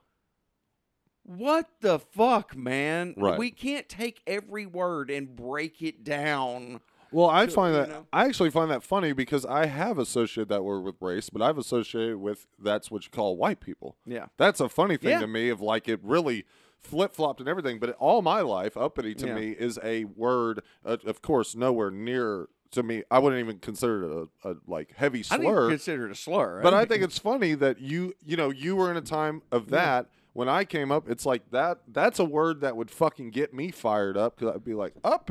What 1.24 1.68
the 1.80 1.98
fuck, 1.98 2.56
man? 2.56 3.14
Right. 3.16 3.38
We 3.38 3.50
can't 3.50 3.88
take 3.88 4.22
every 4.26 4.64
word 4.66 5.10
and 5.10 5.34
break 5.34 5.82
it 5.82 6.04
down. 6.04 6.80
Well, 7.10 7.28
I 7.28 7.46
So, 7.46 7.52
find 7.54 7.74
that 7.74 7.88
know. 7.88 8.06
I 8.12 8.26
actually 8.26 8.50
find 8.50 8.70
that 8.70 8.82
funny 8.82 9.12
because 9.12 9.44
I 9.44 9.66
have 9.66 9.98
associated 9.98 10.48
that 10.50 10.64
word 10.64 10.80
with 10.82 10.96
race, 11.00 11.30
but 11.30 11.42
I've 11.42 11.58
associated 11.58 12.18
with 12.18 12.46
that's 12.58 12.90
what 12.90 13.04
you 13.04 13.10
call 13.10 13.36
white 13.36 13.60
people. 13.60 13.96
Yeah. 14.04 14.26
That's 14.36 14.60
a 14.60 14.68
funny 14.68 14.96
thing 14.96 15.10
Yeah. 15.10 15.20
to 15.20 15.26
me 15.26 15.48
of 15.48 15.60
like 15.60 15.88
it 15.88 16.00
really 16.02 16.44
flip 16.78 17.12
flopped 17.14 17.40
and 17.40 17.48
everything. 17.48 17.78
But 17.80 17.90
all 17.98 18.22
my 18.22 18.40
life, 18.42 18.76
uppity 18.76 19.14
to 19.16 19.26
Yeah. 19.26 19.34
me 19.34 19.50
is 19.50 19.78
a 19.82 20.04
word, 20.04 20.62
uh, 20.84 20.98
of 21.06 21.22
course, 21.22 21.56
nowhere 21.56 21.90
near 21.90 22.48
to 22.72 22.82
me. 22.82 23.02
I 23.10 23.18
wouldn't 23.18 23.40
even 23.40 23.58
consider 23.58 24.04
it 24.04 24.28
a, 24.44 24.50
a 24.50 24.56
like 24.66 24.92
heavy 24.96 25.20
I 25.30 25.38
slur. 25.38 25.68
consider 25.70 26.06
it 26.06 26.12
a 26.12 26.14
slur. 26.14 26.60
But 26.62 26.74
I 26.74 26.84
think 26.84 27.02
it's 27.02 27.18
funny 27.18 27.54
that 27.54 27.80
you 27.80 28.14
you 28.24 28.36
know 28.36 28.50
you 28.50 28.76
were 28.76 28.90
in 28.90 28.96
a 28.96 29.02
time 29.02 29.42
of 29.50 29.70
that 29.70 30.06
when 30.32 30.48
I 30.48 30.64
came 30.64 30.90
up. 30.92 31.08
It's 31.08 31.24
like 31.26 31.50
that. 31.50 31.78
That's 31.88 32.18
a 32.18 32.24
word 32.24 32.60
that 32.60 32.76
would 32.76 32.90
fucking 32.90 33.30
get 33.30 33.52
me 33.54 33.70
fired 33.70 34.16
up 34.16 34.36
because 34.38 34.54
I'd 34.54 34.64
be 34.64 34.74
like, 34.74 34.94
up. 35.04 35.30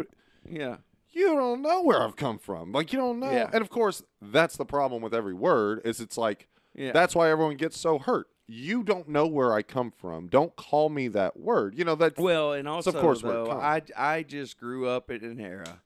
yeah. 0.50 0.78
You 1.12 1.28
don't 1.36 1.62
know 1.62 1.82
where 1.82 2.02
I've 2.02 2.18
come 2.18 2.38
from. 2.40 2.74
Like 2.74 2.92
you 2.92 3.00
don't 3.00 3.20
know. 3.22 3.32
Yeah. 3.32 3.50
And 3.54 3.62
of 3.62 3.70
course, 3.70 4.04
that's 4.22 4.58
the 4.58 4.66
problem 4.66 5.02
with 5.02 5.14
every 5.14 5.34
word. 5.34 5.82
Is 5.86 6.02
it's 6.02 6.18
like 6.18 6.48
Yeah. 6.74 6.92
that's 6.92 7.16
why 7.16 7.30
everyone 7.30 7.56
gets 7.56 7.80
so 7.80 8.00
hurt. 8.00 8.28
You 8.48 8.84
don't 8.84 9.08
know 9.08 9.26
where 9.26 9.54
I 9.54 9.62
come 9.64 9.92
from. 9.92 10.28
Don't 10.28 10.56
call 10.56 10.90
me 10.90 11.08
that 11.08 11.40
word. 11.40 11.74
You 11.78 11.86
know 11.86 11.96
that. 11.96 12.20
Well, 12.20 12.52
and 12.54 12.68
also, 12.68 12.92
of 12.92 12.98
course 12.98 13.22
though. 13.22 13.50
I 13.50 13.82
I 13.98 14.24
just 14.24 14.60
grew 14.60 14.88
up 14.88 15.10
in 15.10 15.24
an 15.24 15.40
era 15.40 15.82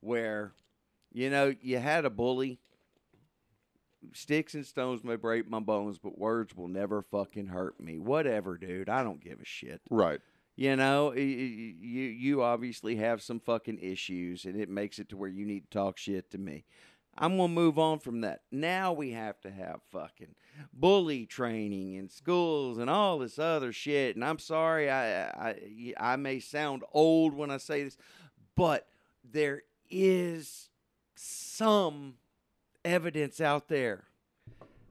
where, 0.00 0.52
you 1.12 1.30
know, 1.30 1.54
you 1.60 1.78
had 1.78 2.04
a 2.04 2.10
bully. 2.10 2.60
Sticks 4.12 4.54
and 4.54 4.64
stones 4.64 5.02
may 5.02 5.16
break 5.16 5.50
my 5.50 5.58
bones, 5.58 5.98
but 5.98 6.16
words 6.18 6.54
will 6.56 6.68
never 6.68 7.02
fucking 7.02 7.48
hurt 7.48 7.80
me. 7.80 7.98
Whatever, 7.98 8.56
dude. 8.56 8.88
I 8.88 9.02
don't 9.02 9.20
give 9.22 9.40
a 9.40 9.44
shit. 9.44 9.80
right. 9.90 10.20
You 10.54 10.74
know, 10.74 11.12
you 11.12 11.22
you 11.22 12.42
obviously 12.42 12.96
have 12.96 13.22
some 13.22 13.38
fucking 13.38 13.78
issues, 13.80 14.44
and 14.44 14.60
it 14.60 14.68
makes 14.68 14.98
it 14.98 15.08
to 15.10 15.16
where 15.16 15.28
you 15.28 15.46
need 15.46 15.70
to 15.70 15.78
talk 15.78 15.98
shit 15.98 16.32
to 16.32 16.38
me. 16.38 16.64
I'm 17.16 17.36
gonna 17.36 17.52
move 17.52 17.78
on 17.78 17.98
from 18.00 18.22
that. 18.22 18.42
Now 18.50 18.92
we 18.92 19.10
have 19.12 19.40
to 19.42 19.50
have 19.50 19.80
fucking 19.92 20.34
bully 20.72 21.26
training 21.26 21.94
in 21.94 22.08
schools 22.08 22.78
and 22.78 22.90
all 22.90 23.18
this 23.18 23.38
other 23.38 23.72
shit. 23.72 24.16
And 24.16 24.24
I'm 24.24 24.38
sorry, 24.40 24.90
I 24.90 25.28
I 25.28 25.94
I 25.96 26.16
may 26.16 26.40
sound 26.40 26.82
old 26.92 27.34
when 27.34 27.52
I 27.52 27.58
say 27.58 27.84
this, 27.84 27.96
but 28.56 28.88
there 29.24 29.62
is 29.90 30.67
some 31.18 32.14
evidence 32.84 33.40
out 33.40 33.68
there 33.68 34.04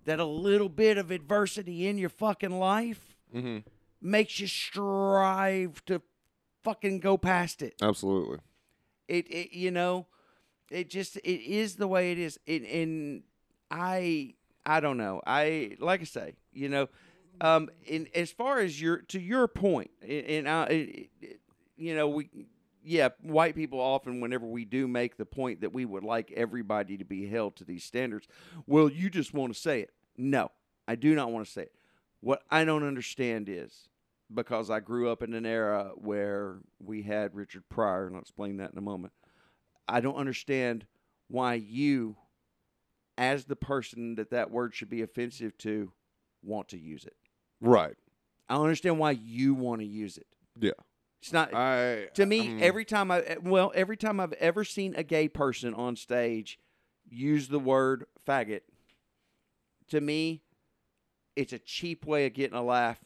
that 0.06 0.20
a 0.20 0.26
little 0.26 0.70
bit 0.70 0.98
of 0.98 1.12
adversity 1.12 1.88
in 1.88 1.98
your 1.98 2.10
fucking 2.10 2.58
life 2.60 3.16
Mm-hmm. 3.36 3.58
makes 4.02 4.40
you 4.40 4.48
strive 4.48 5.84
to 5.86 6.02
fucking 6.64 7.00
go 7.02 7.18
past 7.18 7.62
it. 7.62 7.76
Absolutely. 7.82 8.38
It, 9.10 9.28
it 9.30 9.54
you 9.54 9.70
know, 9.72 10.06
it 10.72 10.90
just 10.90 11.18
it 11.18 11.42
is 11.46 11.76
the 11.76 11.88
way 11.88 12.12
it 12.14 12.18
is. 12.20 12.40
It, 12.46 12.64
and 12.64 13.24
I 13.70 14.36
I 14.66 14.80
don't 14.80 14.98
know. 14.98 15.22
I 15.28 15.76
like 15.80 16.00
I 16.02 16.06
say, 16.06 16.34
you 16.54 16.70
know, 16.70 16.88
um, 17.42 17.70
in 17.86 18.08
as 18.16 18.32
far 18.32 18.60
as 18.60 18.82
your 18.82 19.00
to 19.10 19.20
your 19.20 19.48
point, 19.48 19.92
and 20.02 20.12
and 20.26 20.50
I, 20.50 20.64
it- 21.22 21.40
you 21.76 21.96
know, 21.96 22.08
we 22.08 22.30
yeah, 22.88 23.10
white 23.22 23.54
people 23.54 23.80
often, 23.80 24.22
whenever 24.22 24.46
we 24.46 24.64
do 24.64 24.88
make 24.88 25.18
the 25.18 25.26
point 25.26 25.62
that 25.62 25.74
we 25.74 25.84
would 25.84 26.04
like 26.04 26.32
everybody 26.32 26.98
to 26.98 27.04
be 27.04 27.28
held 27.28 27.58
to 27.58 27.66
these 27.66 27.84
standards, 27.84 28.28
well, 28.66 28.90
you 28.90 29.10
just 29.10 29.34
want 29.34 29.54
to 29.54 29.60
say 29.60 29.82
it. 29.82 29.92
No, 30.18 30.52
I 30.88 30.96
do 30.96 31.14
not 31.14 31.32
want 31.32 31.46
to 31.46 31.52
say 31.52 31.64
it. 31.64 31.74
What 32.22 32.44
I 32.50 32.64
don't 32.64 32.88
understand 32.88 33.50
is 33.50 33.90
because 34.34 34.70
I 34.70 34.80
grew 34.80 35.10
up 35.10 35.22
in 35.22 35.34
an 35.34 35.46
era 35.46 35.92
where 35.96 36.60
we 36.80 37.04
had 37.04 37.36
Richard 37.36 37.64
Pryor, 37.70 38.08
and 38.08 38.16
I'll 38.16 38.22
explain 38.22 38.58
that 38.58 38.72
in 38.72 38.78
a 38.78 38.82
moment. 38.82 39.12
I 39.88 40.00
don't 40.00 40.16
understand 40.16 40.86
why 41.28 41.56
you, 41.56 42.16
as 43.18 43.46
the 43.46 43.56
person 43.58 44.16
that 44.16 44.32
that 44.32 44.50
word 44.50 44.74
should 44.74 44.90
be 44.90 45.02
offensive 45.02 45.58
to, 45.60 45.92
want 46.42 46.70
to 46.70 46.80
use 46.80 47.04
it. 47.04 47.16
Right. 47.60 47.96
I 48.48 48.56
don't 48.56 48.64
understand 48.64 48.98
why 48.98 49.12
you 49.12 49.54
want 49.54 49.82
to 49.82 49.88
use 49.88 50.18
it. 50.18 50.28
Yeah. 50.58 50.72
It's 51.22 51.34
not 51.34 51.54
I 51.54 52.08
to 52.14 52.26
me 52.26 52.48
um, 52.48 52.60
every 52.62 52.86
time 52.86 53.12
I 53.12 53.38
well 53.42 53.72
every 53.76 53.98
time 53.98 54.20
I've 54.20 54.34
ever 54.34 54.64
seen 54.64 54.96
a 54.96 55.04
gay 55.04 55.28
person 55.28 55.74
on 55.74 55.96
stage 55.96 56.60
use 57.10 57.48
the 57.48 57.60
word 57.60 58.06
faggot. 58.28 58.62
To 59.90 60.02
me, 60.02 60.44
it's 61.36 61.54
a 61.54 61.60
cheap 61.60 62.06
way 62.06 62.26
of 62.26 62.34
getting 62.34 62.58
a 62.58 62.64
laugh. 62.64 63.00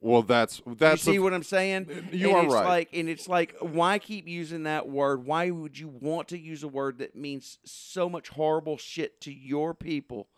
Well, 0.00 0.22
that's 0.22 0.62
that's 0.66 1.06
you 1.06 1.12
see 1.12 1.16
a- 1.18 1.22
what 1.22 1.34
I'm 1.34 1.42
saying? 1.42 2.08
You 2.12 2.30
and 2.30 2.38
are 2.38 2.44
it's 2.44 2.54
right. 2.54 2.66
Like, 2.66 2.88
and 2.94 3.08
it's 3.08 3.28
like, 3.28 3.54
why 3.60 3.98
keep 3.98 4.26
using 4.26 4.62
that 4.62 4.88
word? 4.88 5.26
Why 5.26 5.50
would 5.50 5.78
you 5.78 5.88
want 5.88 6.28
to 6.28 6.38
use 6.38 6.62
a 6.62 6.68
word 6.68 6.98
that 6.98 7.14
means 7.14 7.58
so 7.64 8.08
much 8.08 8.30
horrible 8.30 8.78
shit 8.78 9.20
to 9.22 9.32
your 9.32 9.74
people? 9.74 10.28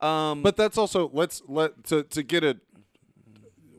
Um, 0.00 0.42
But 0.42 0.56
that's 0.56 0.78
also 0.78 1.10
let's 1.12 1.42
let 1.46 1.84
to 1.84 2.02
to 2.02 2.22
get 2.22 2.44
it. 2.44 2.58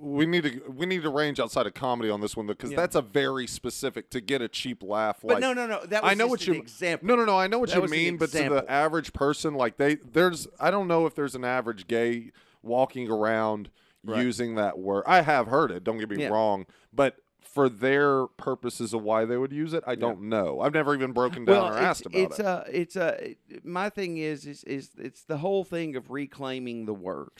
We 0.01 0.25
need 0.25 0.43
to 0.43 0.61
we 0.69 0.85
need 0.85 1.03
to 1.03 1.09
range 1.09 1.39
outside 1.39 1.67
of 1.67 1.73
comedy 1.73 2.09
on 2.09 2.21
this 2.21 2.37
one 2.37 2.47
because 2.47 2.71
Yeah. 2.71 2.77
that's 2.77 2.95
a 2.95 3.01
very 3.01 3.45
specific 3.47 4.09
to 4.11 4.21
get 4.21 4.41
a 4.41 4.47
cheap 4.47 4.81
laugh. 4.81 5.19
but 5.23 5.39
no, 5.39 5.51
no, 5.53 5.67
no. 5.67 5.85
That 5.85 6.03
was 6.03 6.11
I 6.11 6.13
know 6.15 6.25
just 6.25 6.29
what 6.31 6.47
an 6.47 6.53
you 6.53 6.59
example. 6.61 7.07
No, 7.07 7.15
no, 7.15 7.25
no. 7.25 7.37
I 7.37 7.47
know 7.47 7.59
what 7.59 7.69
That 7.69 7.81
you 7.81 7.87
mean, 7.89 8.17
but 8.17 8.31
to 8.31 8.49
the 8.49 8.65
average 8.71 9.11
person, 9.13 9.55
like 9.55 9.77
they 9.77 9.95
there's 9.95 10.47
I 10.59 10.71
don't 10.71 10.87
know 10.87 11.05
if 11.05 11.15
there's 11.15 11.35
an 11.35 11.43
average 11.43 11.87
gay 11.87 12.31
walking 12.63 13.09
around 13.11 13.69
Right. 14.01 14.23
using 14.23 14.55
that 14.55 14.79
word. 14.79 15.03
I 15.05 15.21
have 15.21 15.47
heard 15.47 15.71
it. 15.71 15.83
Don't 15.83 15.97
get 15.97 16.09
me 16.09 16.21
Yeah. 16.21 16.29
wrong, 16.29 16.65
but 16.93 17.17
for 17.41 17.67
their 17.67 18.27
purposes 18.27 18.93
of 18.93 19.01
why 19.03 19.25
they 19.25 19.35
would 19.35 19.51
use 19.51 19.73
it, 19.73 19.83
I 19.85 19.95
don't 19.95 20.21
know. 20.21 20.61
I've 20.61 20.73
never 20.73 20.95
even 20.95 21.11
broken 21.11 21.43
down 21.43 21.63
well, 21.63 21.73
or 21.73 21.77
asked 21.77 22.05
about 22.05 22.17
it. 22.17 22.23
it's 22.23 22.39
it. 22.39 22.45
a, 22.45 22.65
it's 22.71 22.95
a. 22.95 23.35
My 23.65 23.89
thing 23.89 24.15
is, 24.17 24.45
is, 24.45 24.63
is 24.63 24.91
it's 24.97 25.23
the 25.23 25.39
whole 25.39 25.65
thing 25.65 25.97
of 25.97 26.09
reclaiming 26.11 26.85
the 26.85 26.93
word. 26.93 27.31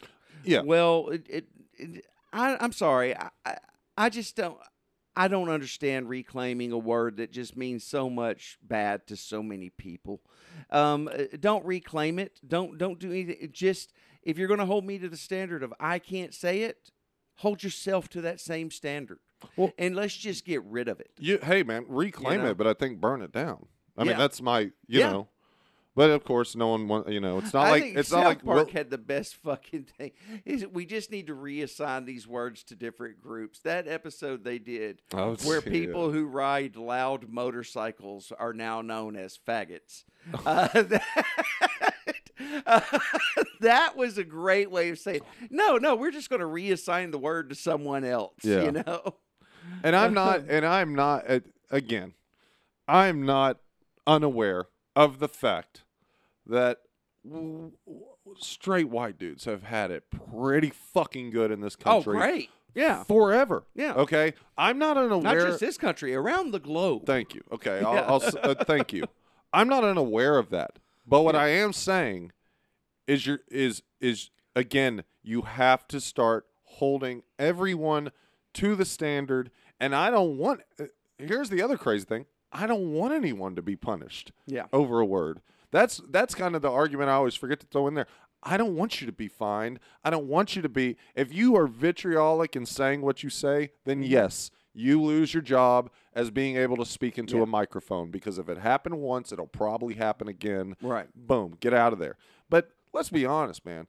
yeah, 0.44 0.60
Well, 0.60 1.08
it, 1.08 1.26
it, 1.30 1.46
it 1.78 2.04
I, 2.32 2.56
I'm 2.60 2.72
sorry. 2.72 3.16
I, 3.16 3.30
I, 3.44 3.56
I 3.96 4.08
just 4.08 4.36
don't. 4.36 4.58
I 5.16 5.26
don't 5.28 5.48
understand 5.48 6.08
reclaiming 6.08 6.70
a 6.72 6.78
word 6.78 7.16
that 7.16 7.32
just 7.32 7.56
means 7.56 7.84
so 7.84 8.08
much 8.08 8.58
bad 8.62 9.06
to 9.08 9.16
so 9.16 9.42
many 9.42 9.68
people. 9.68 10.20
Um, 10.70 11.10
uh, 11.12 11.24
don't 11.38 11.64
reclaim 11.66 12.18
it. 12.18 12.40
Don't 12.46 12.78
don't 12.78 12.98
do 12.98 13.10
anything. 13.10 13.50
Just 13.52 13.92
if 14.22 14.38
you're 14.38 14.48
going 14.48 14.60
to 14.60 14.66
hold 14.66 14.84
me 14.84 14.98
to 14.98 15.08
the 15.08 15.16
standard 15.16 15.62
of 15.62 15.74
I 15.80 15.98
can't 15.98 16.32
say 16.32 16.62
it, 16.62 16.90
hold 17.36 17.62
yourself 17.62 18.08
to 18.10 18.20
that 18.22 18.40
same 18.40 18.70
standard. 18.70 19.18
Well- 19.56 19.72
and 19.78 19.96
let's 19.96 20.14
just 20.16 20.44
get 20.44 20.62
rid 20.64 20.88
of 20.88 21.00
it. 21.00 21.10
You, 21.18 21.38
hey 21.42 21.62
man, 21.62 21.86
reclaim 21.88 22.42
know? 22.42 22.50
it, 22.50 22.56
but 22.56 22.66
I 22.66 22.74
think 22.74 23.00
burn 23.00 23.20
it 23.22 23.32
down. 23.32 23.66
I 23.98 24.04
mean, 24.04 24.16
that's 24.16 24.40
my, 24.40 24.60
you 24.60 25.00
Yeah. 25.00 25.10
know. 25.12 25.28
But 25.96 26.10
of 26.10 26.24
course, 26.24 26.54
no 26.54 26.68
one 26.68 26.86
want. 26.86 27.08
You 27.08 27.20
know, 27.20 27.38
it's 27.38 27.52
not 27.52 27.66
I 27.66 27.70
like 27.70 27.82
think 27.82 27.96
it's 27.98 28.08
South 28.10 28.18
not 28.22 28.26
like 28.28 28.44
Park 28.44 28.66
Will- 28.68 28.72
had 28.72 28.90
the 28.90 28.98
best 28.98 29.34
fucking 29.36 29.84
thing. 29.98 30.12
Is 30.44 30.64
we 30.66 30.86
just 30.86 31.10
need 31.10 31.26
to 31.26 31.34
reassign 31.34 32.06
these 32.06 32.26
words 32.28 32.62
to 32.64 32.76
different 32.76 33.20
groups. 33.20 33.58
That 33.60 33.88
episode 33.88 34.44
they 34.44 34.58
did, 34.58 35.02
Oh, 35.12 35.34
where 35.44 35.60
yeah. 35.64 35.70
people 35.70 36.12
who 36.12 36.26
ride 36.26 36.76
loud 36.76 37.28
motorcycles 37.28 38.32
are 38.38 38.52
now 38.52 38.82
known 38.82 39.16
as 39.16 39.36
faggots. 39.46 40.04
uh, 40.46 40.68
that, 40.82 41.02
uh, 42.66 42.80
that 43.60 43.96
was 43.96 44.16
a 44.18 44.24
great 44.24 44.70
way 44.70 44.90
of 44.90 44.98
saying, 44.98 45.20
no, 45.50 45.76
no, 45.76 45.96
we're 45.96 46.10
just 46.10 46.30
going 46.30 46.40
to 46.40 46.46
reassign 46.46 47.10
the 47.10 47.18
word 47.18 47.48
to 47.50 47.54
someone 47.56 48.04
else. 48.04 48.34
Yeah. 48.42 48.62
You 48.62 48.72
know. 48.72 49.14
and 49.82 49.96
I'm 49.96 50.14
not, 50.14 50.42
and 50.48 50.64
I'm 50.64 50.94
not. 50.94 51.24
uh, 51.28 51.40
Again, 51.72 52.14
I'm 52.88 53.24
not 53.24 53.58
unaware 54.06 54.66
of 55.04 55.18
the 55.18 55.28
fact 55.28 55.84
that 56.46 56.78
w- 57.28 57.72
w- 57.86 58.04
straight 58.38 58.88
white 58.88 59.18
dudes 59.18 59.44
have 59.44 59.62
had 59.64 59.90
it 59.90 60.04
pretty 60.10 60.70
fucking 60.70 61.30
good 61.30 61.50
in 61.50 61.60
this 61.60 61.76
country. 61.76 62.14
Oh, 62.16 62.18
country. 62.20 62.32
great. 62.34 62.50
Yeah. 62.74 63.02
Forever. 63.04 63.64
Yeah. 63.74 63.94
Okay. 63.94 64.34
I'm 64.56 64.78
not 64.78 64.96
unaware. 64.96 65.22
Not 65.34 65.46
just 65.46 65.60
this 65.60 65.76
country, 65.78 66.14
around 66.14 66.52
the 66.52 66.60
globe. 66.60 67.04
Thank 67.06 67.34
you. 67.34 67.42
Okay, 67.52 67.78
I'll. 67.84 68.04
I'll 68.14 68.22
s- 68.22 68.36
uh, 68.36 68.54
thank 68.64 68.92
you. 68.92 69.04
I'm 69.52 69.68
not 69.68 69.82
unaware 69.82 70.38
of 70.38 70.50
that, 70.50 70.78
but 71.06 71.22
what 71.22 71.34
I 71.34 71.48
am 71.48 71.72
saying 71.72 72.30
is 73.08 73.26
your 73.26 73.40
is 73.48 73.82
is 74.00 74.30
again 74.54 75.02
you 75.22 75.42
have 75.42 75.88
to 75.88 76.00
start 76.00 76.46
holding 76.62 77.22
everyone 77.40 78.12
to 78.54 78.76
the 78.76 78.84
standard, 78.84 79.50
and 79.80 79.92
I 79.94 80.10
don't 80.10 80.38
want. 80.38 80.60
uh, 80.78 80.84
Here's 81.18 81.50
the 81.50 81.60
other 81.62 81.76
crazy 81.76 82.04
thing: 82.04 82.26
I 82.52 82.66
don't 82.66 82.92
want 82.92 83.14
anyone 83.14 83.54
to 83.56 83.62
be 83.62 83.76
punished 83.76 84.32
Yeah. 84.46 84.66
over 84.72 85.00
a 85.00 85.04
word. 85.06 85.40
That's 85.70 86.00
that's 86.10 86.34
kind 86.34 86.56
of 86.56 86.62
the 86.62 86.70
argument 86.70 87.10
I 87.10 87.14
always 87.14 87.34
forget 87.36 87.60
to 87.60 87.66
throw 87.66 87.86
in 87.86 87.94
there. 87.94 88.06
I 88.42 88.56
don't 88.56 88.74
want 88.74 89.00
you 89.00 89.06
to 89.06 89.12
be 89.12 89.28
fined. 89.28 89.78
I 90.02 90.10
don't 90.10 90.26
want 90.26 90.56
you 90.56 90.62
to 90.62 90.68
be. 90.68 90.96
If 91.14 91.32
you 91.32 91.54
are 91.56 91.66
vitriolic 91.66 92.56
in 92.56 92.66
saying 92.66 93.02
what 93.02 93.22
you 93.22 93.30
say, 93.30 93.70
then 93.84 93.98
Mm-hmm. 94.02 94.10
yes, 94.12 94.50
you 94.72 95.00
lose 95.02 95.34
your 95.34 95.42
job 95.42 95.90
as 96.14 96.30
being 96.30 96.56
able 96.56 96.76
to 96.78 96.86
speak 96.86 97.18
into 97.18 97.36
Yeah. 97.36 97.42
a 97.42 97.46
microphone 97.46 98.10
because 98.10 98.38
if 98.38 98.48
it 98.48 98.58
happened 98.58 98.98
once, 98.98 99.30
it'll 99.30 99.46
probably 99.46 99.94
happen 99.94 100.26
again. 100.26 100.74
Right. 100.82 101.08
Boom, 101.14 101.56
get 101.60 101.74
out 101.74 101.92
of 101.92 101.98
there. 101.98 102.16
But 102.48 102.70
let's 102.92 103.10
be 103.10 103.26
honest, 103.26 103.64
man. 103.64 103.86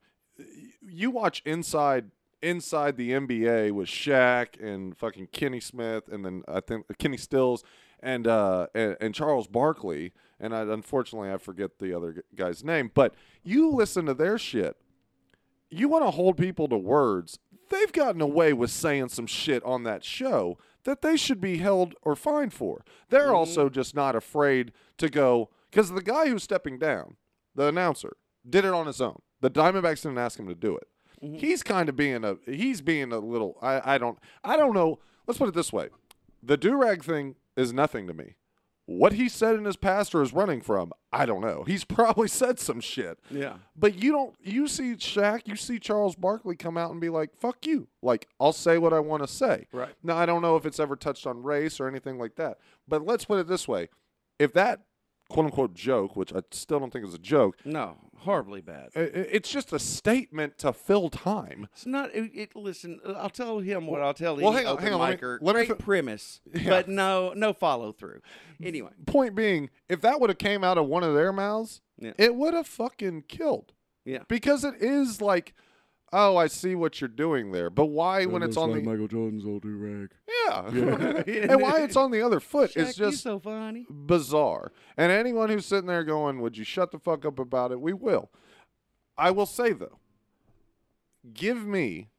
You 0.82 1.10
watch 1.12 1.42
inside 1.46 2.12
inside 2.44 2.98
the 2.98 3.12
NBA 3.12 3.72
with 3.72 3.88
Shaq 3.88 4.60
and 4.60 4.98
fucking 4.98 5.28
Kenny 5.32 5.60
Smith, 5.60 6.08
and 6.12 6.26
then 6.26 6.44
I 6.48 6.60
think 6.60 6.86
Kenny 6.98 7.18
Stills 7.18 7.64
and 8.02 8.28
uh 8.28 8.68
and, 8.74 8.98
and 9.00 9.16
Charles 9.16 9.48
Barkley, 9.48 10.14
and 10.40 10.56
I, 10.56 10.62
unfortunately 10.62 11.32
I 11.32 11.38
forget 11.38 11.80
the 11.80 11.96
other 11.96 12.24
guy's 12.36 12.64
name. 12.64 12.92
But 12.94 13.16
you 13.44 13.70
listen 13.72 14.06
to 14.06 14.14
their 14.14 14.38
shit. 14.38 14.78
You 15.70 15.88
want 15.88 16.04
to 16.06 16.12
hold 16.12 16.38
people 16.38 16.68
to 16.68 16.78
words. 16.78 17.40
They've 17.70 17.92
gotten 17.94 18.20
away 18.20 18.52
with 18.52 18.70
saying 18.72 19.10
some 19.10 19.28
shit 19.28 19.64
on 19.64 19.84
that 19.84 20.04
show 20.04 20.58
that 20.84 21.02
they 21.02 21.16
should 21.16 21.40
be 21.40 21.58
held 21.58 21.96
or 22.02 22.16
fined 22.16 22.54
for. 22.54 22.84
They're 23.10 23.34
also 23.34 23.70
just 23.70 23.96
not 23.96 24.16
afraid 24.16 24.74
to 24.98 25.10
go 25.10 25.50
because 25.70 25.92
the 25.92 26.02
guy 26.02 26.28
who's 26.28 26.44
stepping 26.44 26.78
down, 26.78 27.16
the 27.56 27.68
announcer, 27.68 28.18
did 28.48 28.66
it 28.66 28.74
on 28.74 28.88
his 28.88 29.00
own. 29.00 29.22
The 29.40 29.50
Diamondbacks 29.50 30.04
didn't 30.04 30.18
ask 30.18 30.38
him 30.40 30.48
to 30.48 30.56
do 30.56 30.76
it. 30.76 30.88
He's 31.22 31.62
kind 31.62 31.88
of 31.88 31.96
being 31.96 32.24
a 32.24 32.38
he's 32.48 32.82
being 32.82 33.12
a 33.12 33.20
little 33.20 33.58
I, 33.62 33.96
I 33.96 33.98
don't 34.00 34.18
I 34.44 34.58
don't 34.58 34.74
know. 34.74 35.00
Let's 35.28 35.38
put 35.38 35.48
it 35.48 35.54
this 35.54 35.72
way. 35.72 35.90
The 36.42 36.58
do 36.58 36.76
rag 36.76 37.04
thing 37.04 37.36
is 37.56 37.74
nothing 37.74 38.08
to 38.08 38.14
me. 38.14 38.36
What 38.86 39.14
he 39.14 39.30
said 39.30 39.56
in 39.56 39.66
his 39.66 39.78
past 39.78 40.14
or 40.14 40.22
is 40.22 40.34
running 40.34 40.60
from, 40.60 40.92
I 41.14 41.26
don't 41.26 41.42
know. 41.42 41.64
He's 41.66 41.84
probably 41.86 42.28
said 42.28 42.60
some 42.60 42.82
shit. 42.82 43.20
Yeah. 43.30 43.56
But 43.76 44.02
you 44.02 44.12
don't 44.12 44.36
you 44.42 44.68
see 44.68 44.96
Shaq, 44.96 45.48
you 45.48 45.56
see 45.56 45.80
Charles 45.80 46.16
Barkley 46.16 46.56
come 46.56 46.78
out 46.78 46.92
and 46.92 47.00
be 47.00 47.10
like, 47.10 47.36
fuck 47.40 47.66
you. 47.66 47.88
Like, 48.02 48.28
I'll 48.40 48.54
say 48.54 48.78
what 48.78 48.94
I 48.94 49.00
want 49.00 49.24
to 49.24 49.28
say. 49.28 49.68
Right. 49.72 49.94
Now 50.04 50.18
I 50.18 50.26
don't 50.26 50.42
know 50.42 50.56
if 50.58 50.66
it's 50.66 50.80
ever 50.80 50.96
touched 50.96 51.28
on 51.28 51.44
race 51.44 51.80
or 51.80 51.88
anything 51.88 52.18
like 52.18 52.36
that. 52.36 52.58
But 52.88 53.06
let's 53.06 53.26
put 53.26 53.40
it 53.40 53.48
this 53.48 53.68
way. 53.68 53.90
If 54.40 54.54
that 54.54 54.82
quote 55.32 55.46
unquote 55.46 55.74
joke, 55.74 56.16
which 56.16 56.34
I 56.34 56.42
still 56.52 56.80
don't 56.80 56.92
think 56.92 57.06
is 57.06 57.14
a 57.14 57.18
joke, 57.20 57.56
No, 57.66 57.98
horribly 58.20 58.62
bad. 58.62 58.90
it's 58.96 59.50
just 59.50 59.72
a 59.74 59.80
statement 59.80 60.58
to 60.60 60.74
fill 60.74 61.10
time. 61.10 61.68
It's 61.74 61.86
not. 61.86 62.14
It, 62.14 62.32
it, 62.34 62.56
listen, 62.56 63.00
I'll 63.18 63.30
tell 63.30 63.60
him 63.60 63.88
what 63.88 64.02
I'll 64.02 64.14
tell 64.14 64.36
Well, 64.38 64.52
hang 64.52 64.68
on, 64.68 64.78
hang 64.78 64.94
on, 64.94 65.00
let 65.00 65.22
me- 65.22 65.28
let 65.42 65.56
me 65.56 65.66
Great 65.66 65.68
fi- 65.80 65.84
premise, 65.84 66.42
Yeah. 66.54 66.70
but 66.70 66.88
no, 66.90 67.34
no 67.36 67.54
follow 67.54 67.92
through. 67.92 68.22
Anyway, 68.62 68.92
Point 69.06 69.36
being, 69.36 69.70
if 69.90 70.02
that 70.02 70.20
would 70.20 70.30
have 70.30 70.38
came 70.38 70.64
out 70.64 70.78
of 70.78 70.86
one 70.88 71.04
of 71.04 71.14
their 71.16 71.32
mouths, 71.34 71.82
Yeah. 71.98 72.12
it 72.18 72.36
would 72.36 72.54
have 72.54 72.68
fucking 72.68 73.24
killed. 73.28 73.74
yeah. 74.06 74.24
Because 74.28 74.64
it 74.64 74.76
is 74.82 75.22
like, 75.22 75.54
oh, 76.14 76.38
I 76.38 76.48
see 76.48 76.76
what 76.76 77.00
you're 77.00 77.08
doing 77.08 77.52
there. 77.52 77.70
But 77.70 77.86
why 77.86 78.26
when 78.26 78.44
it's 78.44 78.58
on 78.58 78.72
the 78.72 78.82
Michael 78.82 79.08
Jordan's 79.08 79.46
old 79.46 79.64
do 79.64 79.76
rag. 79.76 80.12
Yeah. 80.28 80.68
and 81.52 81.62
why 81.62 81.82
it's 81.82 81.96
on 81.96 82.12
the 82.12 82.22
other 82.22 82.40
foot 82.40 82.76
is 82.76 82.90
Shaq, 82.90 83.00
you 83.00 83.12
just 83.12 83.24
so 83.24 83.40
funny. 83.40 83.86
bizarre. 83.90 84.72
And 84.98 85.12
anyone 85.12 85.50
who's 85.50 85.66
sitting 85.66 85.88
there 85.88 86.04
going, 86.04 86.42
Would 86.42 86.58
you 86.58 86.64
shut 86.64 86.92
the 86.92 87.00
fuck 87.00 87.26
up 87.26 87.40
about 87.40 87.72
it? 87.72 87.80
We 87.80 87.94
will. 87.94 88.30
I 89.18 89.32
will 89.32 89.46
say, 89.46 89.74
though, 89.74 90.00
give 91.34 91.66
me 91.66 92.10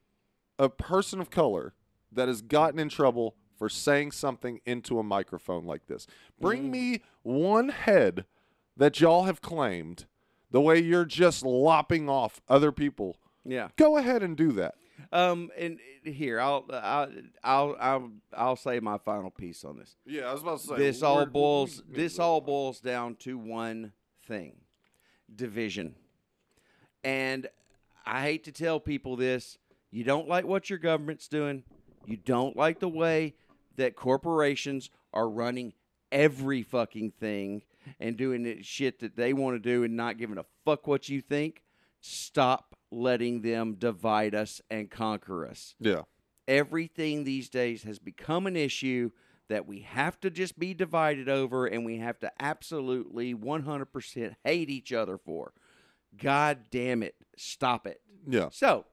a 0.57 0.69
person 0.69 1.19
of 1.19 1.29
color 1.29 1.73
that 2.11 2.27
has 2.27 2.41
gotten 2.41 2.79
in 2.79 2.89
trouble 2.89 3.35
for 3.57 3.69
saying 3.69 4.11
something 4.11 4.61
into 4.65 4.99
a 4.99 5.03
microphone 5.03 5.65
like 5.65 5.87
this. 5.87 6.07
Bring 6.39 6.71
me 6.71 7.01
one 7.21 7.69
head 7.69 8.25
that 8.75 8.99
y'all 8.99 9.23
have 9.23 9.41
claimed 9.41 10.05
the 10.51 10.61
way 10.61 10.79
you're 10.79 11.05
just 11.05 11.43
lopping 11.43 12.09
off 12.09 12.41
other 12.47 12.71
people. 12.71 13.17
Yeah. 13.45 13.69
Go 13.75 13.97
ahead 13.97 14.23
and 14.23 14.37
do 14.37 14.51
that. 14.53 14.75
Um. 15.11 15.51
And 15.57 15.79
here, 16.03 16.39
I'll, 16.39 16.65
I'll, 16.71 17.09
I'll, 17.43 17.75
I'll, 17.79 18.11
I'll 18.35 18.55
say 18.55 18.79
my 18.79 18.97
final 18.97 19.31
piece 19.31 19.63
on 19.63 19.77
this. 19.77 19.95
Yeah, 20.05 20.29
I 20.29 20.33
was 20.33 20.41
about 20.41 20.59
to 20.59 20.67
say 20.67 20.77
this 20.77 21.01
all 21.01 21.25
boils. 21.25 21.83
This 21.89 22.19
all 22.19 22.41
boils 22.41 22.79
down 22.79 23.15
to 23.21 23.37
one 23.37 23.93
thing: 24.27 24.55
division. 25.33 25.95
And 27.03 27.47
I 28.05 28.21
hate 28.21 28.43
to 28.45 28.51
tell 28.51 28.79
people 28.79 29.15
this: 29.15 29.57
you 29.91 30.03
don't 30.03 30.27
like 30.27 30.45
what 30.45 30.69
your 30.69 30.79
government's 30.79 31.27
doing. 31.27 31.63
You 32.05 32.17
don't 32.17 32.55
like 32.55 32.79
the 32.79 32.89
way 32.89 33.35
that 33.75 33.95
corporations 33.95 34.89
are 35.13 35.29
running 35.29 35.73
every 36.11 36.63
fucking 36.63 37.11
thing 37.19 37.63
and 37.99 38.15
doing 38.17 38.43
the 38.43 38.61
shit 38.61 38.99
that 38.99 39.15
they 39.15 39.33
want 39.33 39.55
to 39.55 39.59
do 39.59 39.83
and 39.83 39.95
not 39.95 40.17
giving 40.17 40.37
a 40.37 40.45
fuck 40.65 40.87
what 40.87 41.09
you 41.09 41.21
think. 41.21 41.63
Stop 42.01 42.75
letting 42.93 43.41
them 43.41 43.73
divide 43.75 44.35
us 44.35 44.61
and 44.69 44.89
conquer 44.91 45.45
us 45.47 45.75
Yeah. 45.79 46.03
everything 46.47 47.23
these 47.23 47.49
days 47.49 47.83
has 47.83 47.99
become 47.99 48.45
an 48.47 48.55
issue 48.55 49.11
that 49.49 49.65
we 49.67 49.79
have 49.81 50.19
to 50.21 50.29
just 50.29 50.57
be 50.57 50.73
divided 50.73 51.27
over 51.27 51.65
and 51.65 51.85
we 51.85 51.97
have 51.97 52.19
to 52.19 52.31
absolutely 52.39 53.33
100% 53.33 54.35
hate 54.43 54.69
each 54.69 54.93
other 54.93 55.17
for. 55.17 55.53
God 56.17 56.65
damn 56.71 57.03
it. 57.03 57.15
Stop 57.35 57.85
it. 57.87 57.99
Yeah. 58.27 58.49
So, 58.51 58.85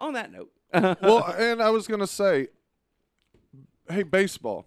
on 0.00 0.14
that 0.14 0.32
note, 0.32 0.50
well, 1.02 1.24
and 1.38 1.62
I 1.62 1.70
was 1.70 1.86
gonna 1.86 2.06
say, 2.06 2.48
hey, 3.88 4.02
baseball, 4.02 4.66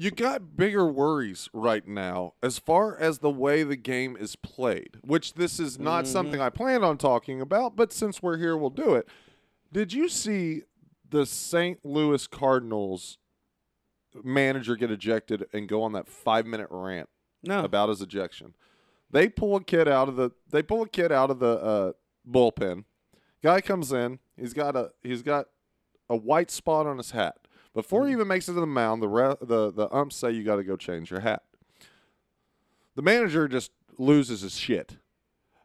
you 0.00 0.12
got 0.12 0.56
bigger 0.56 0.86
worries 0.86 1.50
right 1.52 1.86
now 1.86 2.34
as 2.42 2.58
far 2.58 2.96
as 2.96 3.18
the 3.18 3.30
way 3.30 3.64
the 3.64 3.76
game 3.76 4.16
is 4.16 4.36
played. 4.36 4.98
Which 5.02 5.34
this 5.34 5.58
is 5.58 5.78
not 5.78 6.06
something 6.06 6.40
I 6.40 6.50
planned 6.50 6.84
on 6.84 6.98
talking 6.98 7.40
about, 7.40 7.74
but 7.74 7.92
since 7.92 8.22
we're 8.22 8.38
here, 8.38 8.56
we'll 8.56 8.70
do 8.70 8.94
it. 8.94 9.08
Did 9.72 9.92
you 9.92 10.08
see 10.08 10.62
the 11.10 11.26
St. 11.26 11.84
Louis 11.84 12.26
Cardinals 12.28 13.18
manager 14.22 14.76
get 14.76 14.90
ejected 14.90 15.46
and 15.52 15.68
go 15.68 15.82
on 15.82 15.92
that 15.92 16.08
five 16.08 16.46
minute 16.46 16.68
rant 16.70 17.08
no. 17.42 17.64
about 17.64 17.88
his 17.88 18.00
ejection. 18.00 18.54
They 19.10 19.28
pull 19.28 19.56
a 19.56 19.64
kid 19.64 19.88
out 19.88 20.08
of 20.08 20.16
the 20.16 20.30
they 20.50 20.62
pull 20.62 20.82
a 20.82 20.88
kid 20.88 21.10
out 21.10 21.30
of 21.30 21.38
the 21.38 21.58
uh, 21.58 21.92
bullpen. 22.30 22.84
Guy 23.42 23.60
comes 23.60 23.92
in. 23.92 24.18
He's 24.36 24.52
got 24.52 24.76
a 24.76 24.92
he's 25.02 25.22
got 25.22 25.46
a 26.08 26.16
white 26.16 26.50
spot 26.50 26.86
on 26.86 26.98
his 26.98 27.12
hat. 27.12 27.36
Before 27.78 28.08
he 28.08 28.12
even 28.12 28.26
makes 28.26 28.48
it 28.48 28.54
to 28.54 28.60
the 28.60 28.66
mound, 28.66 29.00
the 29.00 29.08
re- 29.08 29.36
the 29.40 29.70
the 29.70 29.88
umps 29.94 30.16
say 30.16 30.32
you 30.32 30.42
got 30.42 30.56
to 30.56 30.64
go 30.64 30.74
change 30.76 31.12
your 31.12 31.20
hat. 31.20 31.44
The 32.96 33.02
manager 33.02 33.46
just 33.46 33.70
loses 33.98 34.40
his 34.40 34.56
shit. 34.56 34.96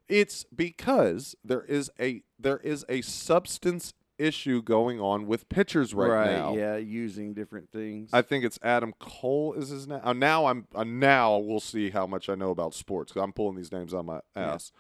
It's 0.07 0.45
because 0.55 1.36
there 1.43 1.64
is 1.64 1.89
a 1.99 2.22
there 2.38 2.59
is 2.59 2.86
a 2.88 3.01
substance 3.01 3.95
issue 4.20 4.61
going 4.61 5.01
on 5.01 5.26
with 5.26 5.49
pitchers 5.49 5.95
right, 5.95 6.38
now. 6.38 6.55
Yeah, 6.55 6.76
using 6.76 7.34
different 7.34 7.72
things. 7.72 8.11
I 8.14 8.22
think 8.22 8.45
it's 8.45 8.59
Adam 8.61 8.93
Cole 8.99 9.55
is 9.55 9.70
his 9.70 9.88
name. 9.88 10.01
Uh, 10.03 10.14
now 10.14 10.45
I'm 10.45 10.68
uh, 10.76 10.84
now 10.84 11.39
we'll 11.39 11.59
see 11.59 11.89
how 11.89 12.05
much 12.05 12.30
I 12.30 12.36
know 12.36 12.51
about 12.51 12.76
sports 12.76 13.11
I'm 13.16 13.34
pulling 13.34 13.55
these 13.55 13.72
names 13.72 13.91
on 13.91 14.05
my 14.05 14.20
ass. 14.36 14.72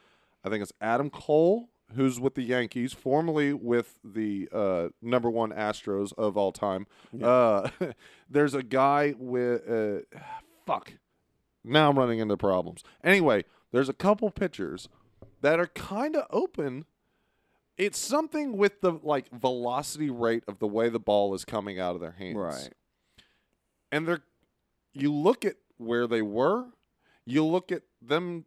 I 0.43 0.49
think 0.49 0.61
it's 0.61 0.73
Adam 0.79 1.09
Cole 1.09 1.71
who's 1.95 2.19
with 2.19 2.35
the 2.35 2.43
Yankees, 2.43 2.93
formerly 2.93 3.53
with 3.53 3.95
the 4.03 4.49
uh, 4.51 4.89
number 5.01 5.29
one 5.29 5.51
Astros 5.51 6.13
of 6.17 6.37
all 6.37 6.51
time. 6.51 6.87
Uh, 7.21 7.69
there's 8.29 8.53
a 8.53 8.63
guy 8.63 9.13
with 9.17 9.69
uh, 9.69 10.19
fuck. 10.65 10.93
Now 11.63 11.89
I'm 11.89 11.97
running 11.97 12.19
into 12.19 12.37
problems. 12.37 12.83
Anyway, 13.03 13.45
there's 13.71 13.89
a 13.89 13.93
couple 13.93 14.29
pitchers 14.31 14.89
that 15.41 15.59
are 15.59 15.67
kind 15.67 16.15
of 16.15 16.25
open 16.29 16.85
it's 17.77 17.97
something 17.97 18.57
with 18.57 18.81
the 18.81 18.93
like 19.01 19.29
velocity 19.31 20.09
rate 20.09 20.43
of 20.47 20.59
the 20.59 20.67
way 20.67 20.89
the 20.89 20.99
ball 20.99 21.33
is 21.33 21.43
coming 21.45 21.79
out 21.79 21.95
of 21.95 22.01
their 22.01 22.11
hands. 22.11 22.37
right. 22.37 22.73
And 23.91 24.07
they're 24.07 24.21
you 24.93 25.11
look 25.11 25.43
at 25.43 25.55
where 25.77 26.07
they 26.07 26.21
were, 26.21 26.67
you 27.25 27.43
look 27.43 27.71
at 27.71 27.83
them 28.01 28.45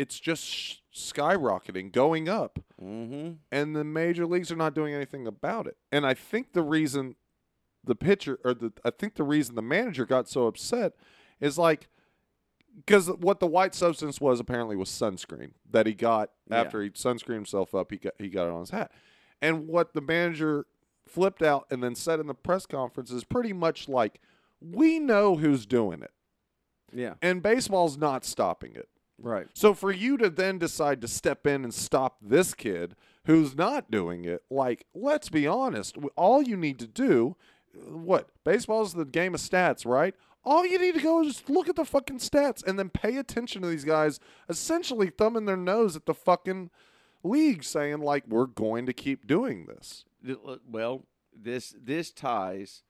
it's 0.00 0.18
just 0.18 0.44
sh- 0.44 0.74
skyrocketing, 0.94 1.92
going 1.92 2.28
up, 2.28 2.58
Mm-hmm. 2.82 3.32
and 3.52 3.76
the 3.76 3.84
major 3.84 4.24
leagues 4.26 4.50
are 4.50 4.56
not 4.56 4.74
doing 4.74 4.94
anything 4.94 5.26
about 5.26 5.66
it. 5.66 5.76
And 5.92 6.06
I 6.06 6.14
think 6.14 6.54
the 6.54 6.62
reason 6.62 7.16
the 7.84 7.94
pitcher 7.94 8.38
or 8.44 8.54
the 8.54 8.72
I 8.84 8.90
think 8.90 9.14
the 9.16 9.22
reason 9.24 9.54
the 9.54 9.62
manager 9.62 10.06
got 10.06 10.28
so 10.28 10.46
upset 10.46 10.94
is 11.40 11.58
like 11.58 11.88
because 12.76 13.08
what 13.08 13.40
the 13.40 13.46
white 13.46 13.74
substance 13.74 14.20
was 14.20 14.38
apparently 14.40 14.76
was 14.76 14.88
sunscreen 14.88 15.52
that 15.70 15.86
he 15.86 15.94
got 15.94 16.30
Yeah. 16.50 16.60
after 16.60 16.82
he 16.82 16.90
sunscreened 16.90 17.34
himself 17.34 17.74
up. 17.74 17.90
He 17.90 17.98
got 17.98 18.14
he 18.18 18.28
got 18.28 18.46
it 18.46 18.52
on 18.52 18.60
his 18.60 18.70
hat, 18.70 18.90
and 19.42 19.66
what 19.68 19.92
the 19.92 20.00
manager 20.00 20.66
flipped 21.06 21.42
out 21.42 21.66
and 21.70 21.82
then 21.82 21.94
said 21.94 22.20
in 22.20 22.26
the 22.28 22.34
press 22.34 22.64
conference 22.66 23.10
is 23.10 23.24
pretty 23.24 23.52
much 23.52 23.88
like, 23.88 24.20
"We 24.60 24.98
know 25.00 25.36
who's 25.36 25.66
doing 25.66 26.02
it, 26.02 26.12
Yeah. 26.94 27.14
and 27.20 27.42
baseball's 27.42 27.96
not 27.98 28.24
stopping 28.24 28.74
it." 28.74 28.88
Right. 29.22 29.46
So 29.54 29.74
for 29.74 29.92
you 29.92 30.16
to 30.16 30.30
then 30.30 30.58
decide 30.58 31.00
to 31.02 31.08
step 31.08 31.46
in 31.46 31.62
and 31.64 31.74
stop 31.74 32.16
this 32.22 32.54
kid 32.54 32.96
who's 33.26 33.54
not 33.54 33.90
doing 33.90 34.24
it, 34.24 34.42
like 34.50 34.86
let's 34.94 35.28
be 35.28 35.46
honest, 35.46 35.96
all 36.16 36.42
you 36.42 36.56
need 36.56 36.78
to 36.78 36.86
do, 36.86 37.36
what 37.86 38.30
baseball's 38.44 38.94
the 38.94 39.04
game 39.04 39.34
of 39.34 39.40
stats, 39.40 39.84
right? 39.86 40.14
All 40.42 40.64
you 40.64 40.78
need 40.78 40.94
to 40.94 41.02
go 41.02 41.20
is 41.20 41.34
just 41.34 41.50
look 41.50 41.68
at 41.68 41.76
the 41.76 41.84
fucking 41.84 42.18
stats 42.18 42.66
and 42.66 42.78
then 42.78 42.88
pay 42.88 43.18
attention 43.18 43.60
to 43.62 43.68
these 43.68 43.84
guys 43.84 44.18
essentially 44.48 45.10
thumbing 45.10 45.44
their 45.44 45.56
nose 45.56 45.96
at 45.96 46.06
the 46.06 46.14
fucking 46.14 46.70
league, 47.22 47.62
saying 47.62 48.00
like 48.00 48.24
we're 48.26 48.46
going 48.46 48.86
to 48.86 48.94
keep 48.94 49.26
doing 49.26 49.66
this. 49.66 50.04
Well, 50.66 51.04
this 51.38 51.74
this 51.78 52.10
ties 52.10 52.82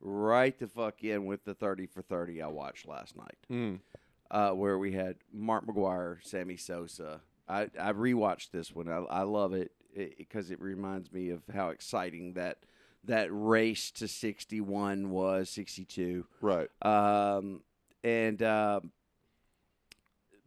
right 0.00 0.56
the 0.58 0.68
fuck 0.68 1.02
in 1.02 1.24
with 1.24 1.44
the 1.44 1.54
30 1.54 1.86
for 1.86 2.02
30 2.02 2.42
I 2.42 2.46
watched 2.48 2.86
last 2.86 3.16
night, 3.16 3.38
Mm. 3.50 3.80
Uh, 4.30 4.50
where 4.50 4.78
we 4.78 4.92
had 4.92 5.16
Mark 5.32 5.66
McGwire, 5.66 6.18
Sammy 6.22 6.56
Sosa. 6.56 7.22
I, 7.48 7.62
I 7.80 7.92
rewatched 7.92 8.50
this 8.50 8.74
one. 8.74 8.88
I, 8.88 8.98
I 8.98 9.22
love 9.22 9.54
it 9.54 9.72
because 10.18 10.50
it, 10.50 10.60
reminds 10.60 11.10
me 11.12 11.30
of 11.30 11.40
how 11.52 11.70
exciting 11.70 12.34
that 12.34 12.58
that 13.04 13.28
race 13.30 13.90
to 13.92 14.06
61 14.06 15.08
was, 15.10 15.48
62. 15.48 16.26
Right. 16.42 16.68
Um, 16.82 17.62
and 18.04 18.42
um, 18.42 18.92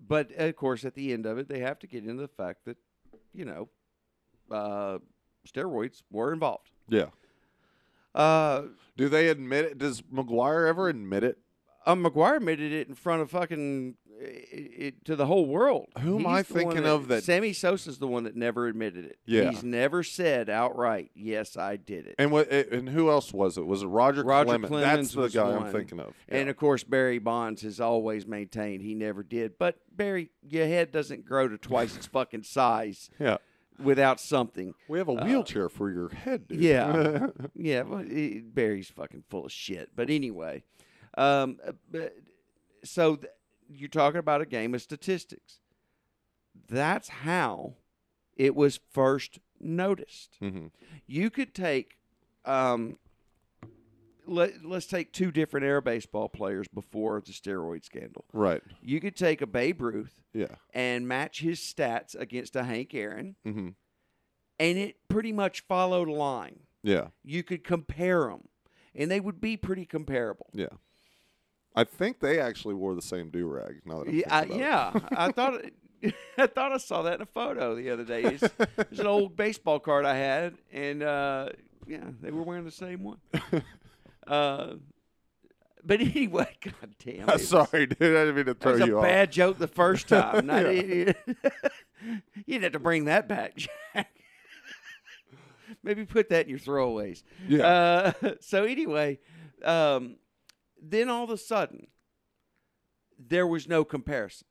but 0.05 0.31
of 0.33 0.55
course, 0.55 0.85
at 0.85 0.95
the 0.95 1.11
end 1.13 1.25
of 1.25 1.37
it, 1.37 1.47
they 1.47 1.59
have 1.59 1.79
to 1.79 1.87
get 1.87 2.03
into 2.03 2.21
the 2.21 2.27
fact 2.27 2.65
that 2.65 2.77
you 3.33 3.45
know 3.45 3.69
uh, 4.51 4.99
steroids 5.47 6.03
were 6.11 6.33
involved. 6.33 6.69
Yeah. 6.87 7.07
Uh, 8.13 8.63
Do 8.97 9.09
they 9.09 9.29
admit 9.29 9.65
it? 9.65 9.77
Does 9.77 10.01
McGwire 10.01 10.67
ever 10.67 10.89
admit 10.89 11.23
it? 11.23 11.39
Uh, 11.85 11.95
McGwire 11.95 12.37
admitted 12.37 12.71
it 12.71 12.87
in 12.87 12.95
front 12.95 13.21
of 13.21 13.31
fucking 13.31 13.95
it, 14.19 14.71
it, 14.77 15.05
to 15.05 15.15
the 15.15 15.25
whole 15.25 15.47
world. 15.47 15.87
Who 15.99 16.19
am 16.19 16.27
I 16.27 16.43
He's 16.43 16.49
one 16.51 16.59
thinking 16.59 16.85
of 16.85 17.07
that- 17.07 17.23
Sammy 17.23 17.53
Sosa's 17.53 17.97
the 17.97 18.07
one 18.07 18.25
that 18.25 18.35
never 18.35 18.67
admitted 18.67 19.05
it. 19.05 19.17
Yeah. 19.25 19.49
he's 19.49 19.63
never 19.63 20.03
said 20.03 20.47
outright, 20.47 21.09
"Yes, 21.15 21.57
I 21.57 21.77
did 21.77 22.05
it." 22.05 22.15
And 22.19 22.31
what? 22.31 22.51
And 22.51 22.89
who 22.89 23.09
else 23.09 23.33
was 23.33 23.57
it? 23.57 23.65
Was 23.65 23.81
it 23.81 23.87
Roger, 23.87 24.23
Roger 24.23 24.45
Clemens? 24.49 24.67
Clemens 24.69 25.13
That's 25.15 25.33
the 25.33 25.39
guy 25.39 25.49
one. 25.57 25.63
I'm 25.67 25.71
thinking 25.71 25.99
of. 25.99 26.13
And 26.29 26.49
of 26.49 26.57
course, 26.57 26.83
Barry 26.83 27.17
Bonds 27.17 27.63
has 27.63 27.79
always 27.79 28.27
maintained 28.27 28.83
he 28.83 28.93
never 28.93 29.23
did. 29.23 29.57
But 29.57 29.77
Barry, 29.91 30.29
your 30.47 30.67
head 30.67 30.91
doesn't 30.91 31.25
grow 31.25 31.47
to 31.47 31.57
twice 31.57 31.95
its 31.95 32.05
fucking 32.05 32.43
size 32.43 33.09
yeah, 33.19 33.37
without 33.83 34.19
something. 34.19 34.75
we 34.87 34.99
have 34.99 35.07
a 35.07 35.13
wheelchair 35.13 35.67
for 35.67 35.89
your 35.89 36.09
head, 36.09 36.47
dude. 36.47 36.59
Uh, 36.59 36.61
Yeah. 36.61 37.27
Yeah, 37.55 37.81
well, 37.83 38.05
it, 38.07 38.53
Barry's 38.53 38.89
fucking 38.89 39.23
full 39.29 39.45
of 39.45 39.51
shit. 39.51 39.89
But 39.95 40.09
anyway, 40.11 40.63
um, 41.17 41.59
uh, 41.65 41.71
but, 41.91 42.13
so 42.83 43.15
th- 43.17 43.31
you're 43.69 43.89
talking 43.89 44.19
about 44.19 44.41
a 44.41 44.45
game 44.45 44.73
of 44.73 44.81
statistics. 44.81 45.59
That's 46.67 47.09
how 47.09 47.75
it 48.35 48.55
was 48.55 48.79
first 48.91 49.39
noticed. 49.59 50.35
hmm 50.39 50.67
You 51.07 51.29
could 51.29 51.53
take, 51.53 51.97
um, 52.45 52.97
let, 54.27 54.63
let's 54.63 54.85
take 54.85 55.11
two 55.11 55.31
different 55.31 55.65
air 55.65 55.81
baseball 55.81 56.29
players 56.29 56.67
before 56.67 57.21
the 57.21 57.31
steroid 57.31 57.83
scandal. 57.85 58.25
Right. 58.33 58.61
You 58.81 58.99
could 59.01 59.15
take 59.15 59.41
a 59.41 59.47
Babe 59.47 59.81
Ruth 59.81 60.21
Yeah. 60.33 60.55
and 60.73 61.07
match 61.07 61.41
his 61.41 61.59
stats 61.59 62.15
against 62.19 62.55
a 62.55 62.63
Hank 62.63 62.93
Aaron, 62.93 63.35
hmm 63.43 63.69
and 64.59 64.77
it 64.77 64.95
pretty 65.07 65.31
much 65.33 65.61
followed 65.61 66.07
a 66.07 66.13
line. 66.13 66.59
Yeah. 66.83 67.07
you 67.23 67.41
could 67.43 67.63
compare 67.63 68.27
them, 68.27 68.47
and 68.95 69.09
they 69.09 69.19
would 69.19 69.39
be 69.41 69.55
pretty 69.57 69.85
comparable. 69.85 70.47
Yeah. 70.53 70.67
I 71.75 71.83
think 71.85 72.19
they 72.19 72.39
actually 72.39 72.73
wore 72.75 72.95
the 72.95 73.01
same 73.01 73.29
do 73.29 73.47
rag. 73.47 73.81
Now 73.85 73.99
that 73.99 74.07
I'm 74.09 74.13
Yeah, 74.15 74.23
I, 74.29 74.43
yeah. 74.45 74.91
I 75.11 75.31
thought 75.31 75.61
I 76.37 76.47
thought 76.47 76.71
I 76.71 76.77
saw 76.77 77.03
that 77.03 77.15
in 77.15 77.21
a 77.21 77.25
photo 77.25 77.75
the 77.75 77.89
other 77.91 78.03
day. 78.03 78.23
It's, 78.23 78.43
it's 78.77 78.99
an 78.99 79.07
old 79.07 79.35
baseball 79.37 79.79
card 79.79 80.05
I 80.05 80.15
had, 80.15 80.55
and 80.71 81.01
uh, 81.03 81.49
yeah, 81.87 82.05
they 82.21 82.31
were 82.31 82.41
wearing 82.43 82.65
the 82.65 82.71
same 82.71 83.03
one. 83.03 83.17
Uh, 84.27 84.75
but 85.83 85.99
anyway, 85.99 86.47
god 86.63 86.95
damn, 87.03 87.15
it 87.15 87.21
I'm 87.21 87.33
was- 87.33 87.47
sorry, 87.47 87.87
dude. 87.87 87.97
I 88.01 88.25
didn't 88.25 88.35
mean 88.35 88.45
to 88.45 88.53
That 88.53 88.59
throw 88.61 88.71
was 88.73 88.81
a 88.81 88.85
you 88.85 88.97
off. 88.97 89.03
bad 89.03 89.31
joke 89.31 89.57
the 89.57 89.67
first 89.67 90.07
time. 90.07 90.45
Not, 90.45 90.63
Yeah. 90.73 91.13
you'd 92.45 92.61
have 92.63 92.71
to 92.73 92.79
bring 92.79 93.05
that 93.05 93.27
back, 93.27 93.55
Jack. 93.57 94.11
Maybe 95.83 96.05
put 96.05 96.29
that 96.29 96.43
in 96.45 96.49
your 96.51 96.59
throwaways. 96.59 97.23
Yeah. 97.47 98.13
Uh, 98.23 98.33
so 98.41 98.63
anyway, 98.65 99.19
um, 99.65 100.17
then 100.81 101.09
all 101.09 101.23
of 101.23 101.29
a 101.29 101.37
sudden, 101.37 101.87
there 103.19 103.47
was 103.47 103.67
no 103.67 103.83
comparison. 103.83 104.47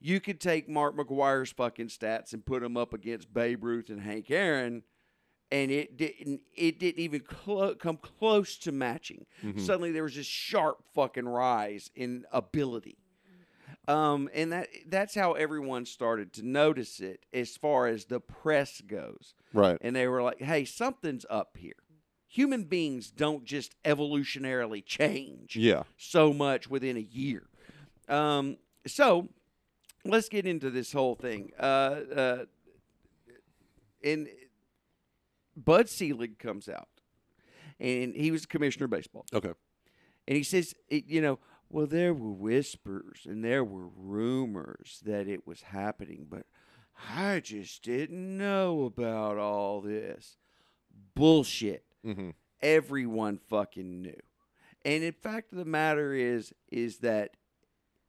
You 0.00 0.20
could 0.20 0.40
take 0.40 0.68
Mark 0.68 0.96
McGwire's 0.96 1.52
fucking 1.52 1.88
stats 1.88 2.32
and 2.32 2.44
put 2.44 2.62
them 2.62 2.76
up 2.76 2.92
against 2.92 3.32
Babe 3.32 3.62
Ruth 3.64 3.88
and 3.88 4.00
Hank 4.00 4.30
Aaron, 4.30 4.82
and 5.50 5.70
it 5.70 5.96
didn't. 5.96 6.40
It 6.54 6.78
didn't 6.78 7.00
even 7.00 7.20
clo- 7.20 7.74
come 7.74 7.96
close 7.98 8.56
to 8.58 8.72
matching. 8.72 9.26
Mhm. 9.42 9.60
Suddenly, 9.60 9.92
there 9.92 10.02
was 10.02 10.14
this 10.16 10.26
sharp 10.26 10.84
fucking 10.94 11.26
rise 11.28 11.90
in 11.94 12.24
ability. 12.32 12.98
Um, 13.86 14.30
and 14.32 14.50
that 14.52 14.68
that's 14.86 15.14
how 15.14 15.34
everyone 15.34 15.84
started 15.84 16.32
to 16.34 16.42
notice 16.42 17.00
it 17.00 17.26
as 17.34 17.54
far 17.56 17.86
as 17.86 18.06
the 18.06 18.18
press 18.18 18.80
goes 18.80 19.34
right. 19.52 19.76
and 19.82 19.94
they 19.94 20.08
were 20.08 20.22
like, 20.22 20.40
"Hey, 20.40 20.64
something's 20.64 21.26
up 21.28 21.58
here. 21.58 21.76
Human 22.34 22.64
beings 22.64 23.12
don't 23.12 23.44
just 23.44 23.76
evolutionarily 23.84 24.84
change 24.84 25.54
Yeah. 25.54 25.84
so 25.96 26.32
much 26.32 26.68
within 26.68 26.96
a 26.96 27.00
year." 27.00 27.46
Um, 28.08 28.58
so 28.88 29.28
let's 30.04 30.28
get 30.28 30.44
into 30.44 30.68
this 30.68 30.92
whole 30.92 31.14
thing. 31.14 31.52
Uh, 31.58 31.62
uh, 31.62 32.44
and 34.02 34.28
Bud 35.56 35.88
Selig 35.88 36.38
comes 36.40 36.68
out, 36.68 36.88
and 37.78 38.16
he 38.16 38.32
was 38.32 38.46
commissioner 38.46 38.86
of 38.86 38.90
baseball, 38.90 39.26
Okay. 39.32 39.52
and 40.26 40.36
he 40.36 40.42
says, 40.42 40.74
"You 40.90 41.20
know." 41.20 41.38
Well, 41.70 41.86
there 41.86 42.14
were 42.14 42.30
whispers 42.30 43.26
and 43.26 43.42
there 43.42 43.64
were 43.64 43.88
rumors 43.88 45.00
that 45.04 45.26
it 45.26 45.44
was 45.46 45.62
happening, 45.62 46.26
but 46.28 46.46
I 47.08 47.40
just 47.40 47.82
didn't 47.82 48.36
know 48.38 48.84
about 48.84 49.38
all 49.38 49.80
this. 49.80 50.36
Bullshit. 51.14 51.84
Hmm 52.04 52.30
Everyone 52.62 53.38
fucking 53.50 54.00
knew. 54.02 54.20
And 54.84 55.02
in 55.04 55.12
fact 55.12 55.52
of 55.52 55.58
the 55.58 55.64
matter 55.64 56.14
is 56.14 56.52
is 56.70 56.98
that 56.98 57.36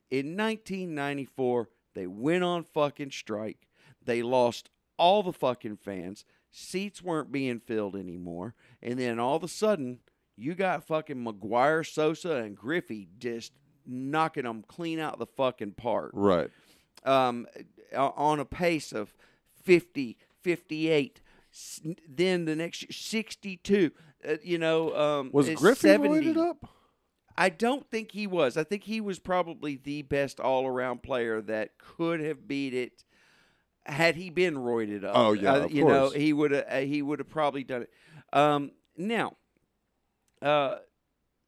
in 0.09 0.37
1994 0.37 1.69
they 1.93 2.07
went 2.07 2.43
on 2.43 2.63
fucking 2.63 3.11
strike. 3.11 3.67
They 4.03 4.21
lost 4.21 4.69
all 4.97 5.23
the 5.23 5.33
fucking 5.33 5.77
fans. 5.77 6.25
Seats 6.51 7.01
weren't 7.01 7.31
being 7.31 7.59
filled 7.59 7.95
anymore. 7.95 8.53
And 8.81 8.97
then 8.99 9.19
all 9.19 9.35
of 9.35 9.43
a 9.43 9.47
sudden 9.47 9.99
you 10.37 10.53
got 10.55 10.85
fucking 10.85 11.17
McGwire, 11.23 11.85
Sosa, 11.85 12.35
and 12.37 12.55
Griffey 12.55 13.07
just 13.17 13.51
knocking 13.85 14.43
them 14.43 14.63
clean 14.67 14.99
out 14.99 15.19
the 15.19 15.25
fucking 15.25 15.73
park 15.73 16.11
Right. 16.13 16.49
um, 17.03 17.45
uh, 17.95 18.09
on 18.15 18.39
a 18.39 18.45
pace 18.45 18.91
of 18.91 19.13
50, 19.63 20.17
58. 20.41 21.21
Then 22.07 22.45
the 22.45 22.55
next 22.55 22.81
year, 22.83 22.89
62. 22.91 23.91
Uh, 24.27 24.35
you 24.43 24.57
know, 24.57 24.95
um, 24.95 25.29
Was 25.31 25.47
it's 25.47 25.61
Griffey 25.61 25.89
70. 25.89 26.33
roided 26.33 26.37
up? 26.37 26.69
I 27.37 27.49
don't 27.49 27.89
think 27.89 28.11
he 28.11 28.27
was. 28.27 28.55
I 28.57 28.63
think 28.63 28.83
he 28.83 29.01
was 29.01 29.19
probably 29.19 29.75
the 29.75 30.01
best 30.03 30.39
all 30.39 30.65
around 30.65 31.03
player 31.03 31.41
that 31.41 31.77
could 31.77 32.19
have 32.21 32.47
beat 32.47 32.73
it 32.73 33.03
had 33.85 34.15
he 34.15 34.29
been 34.29 34.55
roided 34.55 35.03
up. 35.03 35.11
Oh, 35.15 35.33
yeah, 35.33 35.53
Uh, 35.53 35.67
you 35.67 35.85
know, 35.85 36.09
he 36.09 36.33
would 36.33 36.51
have. 36.51 36.65
Uh, 36.69 36.77
he 36.79 37.01
would 37.01 37.19
have 37.19 37.29
probably 37.29 37.63
done 37.63 37.83
it. 37.83 37.89
Um, 38.33 38.71
now, 38.97 39.35
uh, 40.41 40.77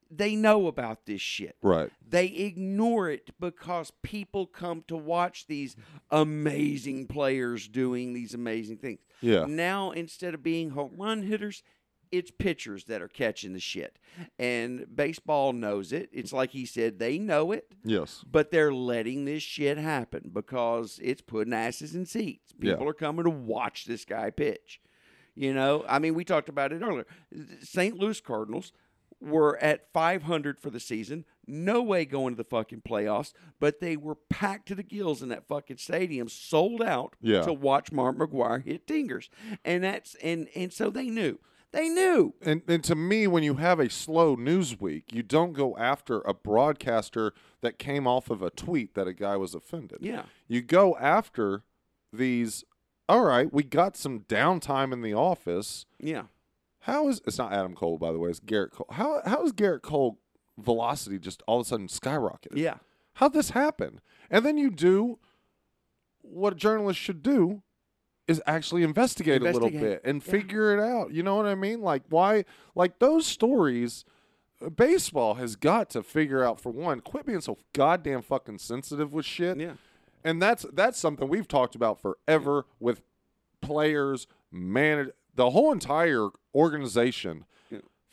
they 0.09 0.35
know 0.35 0.67
about 0.67 1.05
this 1.05 1.21
shit. 1.21 1.55
Right. 1.61 1.91
They 2.07 2.25
ignore 2.27 3.09
it 3.09 3.31
because 3.39 3.91
people 4.03 4.45
come 4.45 4.84
to 4.88 4.95
watch 4.97 5.47
these 5.47 5.75
amazing 6.09 7.07
players 7.07 7.67
doing 7.67 8.13
these 8.13 8.34
amazing 8.34 8.77
things. 8.77 8.99
Yeah. 9.21 9.45
Now, 9.47 9.91
instead 9.91 10.34
of 10.34 10.43
being 10.43 10.71
home 10.71 10.93
run 10.97 11.21
hitters, 11.23 11.63
it's 12.11 12.31
pitchers 12.31 12.85
that 12.85 13.01
are 13.01 13.07
catching 13.07 13.53
the 13.53 13.59
shit. 13.59 13.99
And 14.39 14.85
baseball 14.95 15.53
knows 15.53 15.91
it. 15.91 16.09
It's 16.13 16.31
like 16.31 16.51
he 16.51 16.65
said, 16.65 16.99
they 16.99 17.17
know 17.17 17.51
it, 17.51 17.73
Yes. 17.84 18.23
but 18.29 18.49
they're 18.51 18.73
letting 18.73 19.25
this 19.25 19.43
shit 19.43 19.77
happen 19.77 20.31
because 20.34 20.99
it's 21.03 21.21
putting 21.21 21.53
asses 21.53 21.95
in 21.95 22.05
seats. 22.05 22.53
Yeah. 22.59 22.73
People 22.73 22.88
are 22.89 22.93
coming 22.93 23.25
to 23.25 23.29
watch 23.29 23.85
this 23.85 24.05
guy 24.05 24.29
pitch. 24.29 24.79
You 25.35 25.53
know, 25.53 25.85
I 25.88 25.99
mean, 25.99 26.15
we 26.15 26.23
talked 26.23 26.49
about 26.49 26.71
it 26.73 26.81
earlier. 26.81 27.05
St. 27.61 27.95
Louis 27.97 28.19
Cardinals 28.21 28.71
were 29.19 29.57
at 29.57 29.91
500 29.94 30.60
for 30.60 30.69
the 30.69 30.80
season. 30.80 31.26
No 31.48 31.81
way 31.81 32.06
going 32.06 32.34
to 32.34 32.38
the 32.38 32.48
fucking 32.48 32.81
playoffs, 32.88 33.34
but 33.60 33.80
they 33.80 33.98
were 33.98 34.15
packed 34.15 34.68
to 34.68 34.76
the 34.76 34.84
gills 34.84 35.22
in 35.23 35.30
that 35.30 35.48
fucking 35.48 35.77
stadium, 35.77 36.30
sold 36.30 36.81
out 36.81 37.15
Yeah. 37.22 37.41
to 37.41 37.53
watch 37.53 37.91
Mark 37.91 38.18
McGwire 38.18 38.64
hit 38.64 38.85
dingers. 38.85 39.30
And 39.65 39.84
that's 39.84 40.15
and 40.15 40.48
and 40.56 40.72
so 40.72 40.89
they 40.89 41.10
knew. 41.10 41.39
They 41.72 41.89
knew. 41.89 42.34
And 42.41 42.61
and 42.68 42.84
to 42.85 42.95
me, 42.95 43.27
when 43.27 43.44
you 43.44 43.56
have 43.56 43.80
a 43.80 43.89
slow 43.89 44.35
news 44.35 44.80
week, 44.80 45.14
you 45.14 45.23
don't 45.23 45.53
go 45.53 45.76
after 45.77 46.22
a 46.22 46.34
broadcaster 46.34 47.34
that 47.61 47.80
came 47.80 48.06
off 48.07 48.30
of 48.30 48.41
a 48.41 48.49
tweet 48.49 48.94
that 48.95 49.07
a 49.07 49.14
guy 49.14 49.35
was 49.38 49.56
offended. 49.56 49.99
Yeah. 50.02 50.23
You 50.48 50.61
go 50.61 50.95
after 50.98 51.64
these. 52.14 52.64
All 53.10 53.23
right, 53.23 53.52
we 53.53 53.64
got 53.64 53.95
some 53.95 54.19
downtime 54.22 54.91
in 54.91 55.02
the 55.02 55.14
office. 55.14 55.85
Yeah. 55.98 56.23
How 56.88 57.09
is 57.09 57.22
it's 57.27 57.38
not 57.38 57.51
Adam 57.51 57.76
Cole 57.76 57.97
by 57.97 58.14
the 58.14 58.18
way? 58.18 58.30
It's 58.30 58.39
Gerrit 58.39 58.72
Cole. 58.72 58.88
How 58.91 59.22
how 59.26 59.43
is 59.43 59.51
Gerrit 59.51 59.81
Cole 59.81 60.19
velocity 60.57 61.19
just 61.19 61.43
all 61.45 61.59
of 61.59 61.68
a 61.68 61.69
sudden 61.69 61.88
skyrocketed? 61.88 62.55
Yeah. 62.55 62.76
How'd 63.15 63.34
this 63.34 63.49
happen? 63.49 63.99
And 64.31 64.45
then 64.45 64.57
you 64.57 64.72
do 64.72 65.19
what 66.22 66.53
a 66.53 66.55
journalist 66.55 66.97
should 66.99 67.22
do 67.22 67.61
is 68.27 68.41
actually 68.47 68.84
investigate, 68.84 69.41
a 69.41 69.45
little 69.51 69.69
bit 69.69 70.01
and 70.03 70.23
Yeah. 70.26 70.31
figure 70.31 70.77
it 70.77 70.81
out. 70.81 71.11
You 71.11 71.23
know 71.23 71.35
what 71.35 71.45
I 71.45 71.55
mean? 71.55 71.81
Like 71.81 72.03
why 72.09 72.45
like 72.73 72.99
those 72.99 73.26
stories 73.26 74.05
uh, 74.65 74.69
baseball 74.69 75.35
has 75.35 75.55
got 75.57 75.89
to 75.91 76.01
figure 76.01 76.43
out 76.43 76.59
for 76.59 76.72
one, 76.72 77.01
quit 77.01 77.26
being 77.26 77.41
so 77.41 77.57
goddamn 77.73 78.22
fucking 78.22 78.59
sensitive 78.59 79.11
with 79.14 79.26
shit. 79.26 79.57
Yeah. 79.59 79.73
And 80.23 80.41
that's 80.41 80.65
that's 80.73 80.97
something 80.97 81.27
we've 81.27 81.47
talked 81.49 81.76
about 81.76 81.99
forever 82.01 82.65
with 82.80 83.01
players, 83.61 84.26
manage 84.51 85.09
the 85.38 85.51
whole 85.51 85.72
entire 85.72 86.27
organization. 86.53 87.45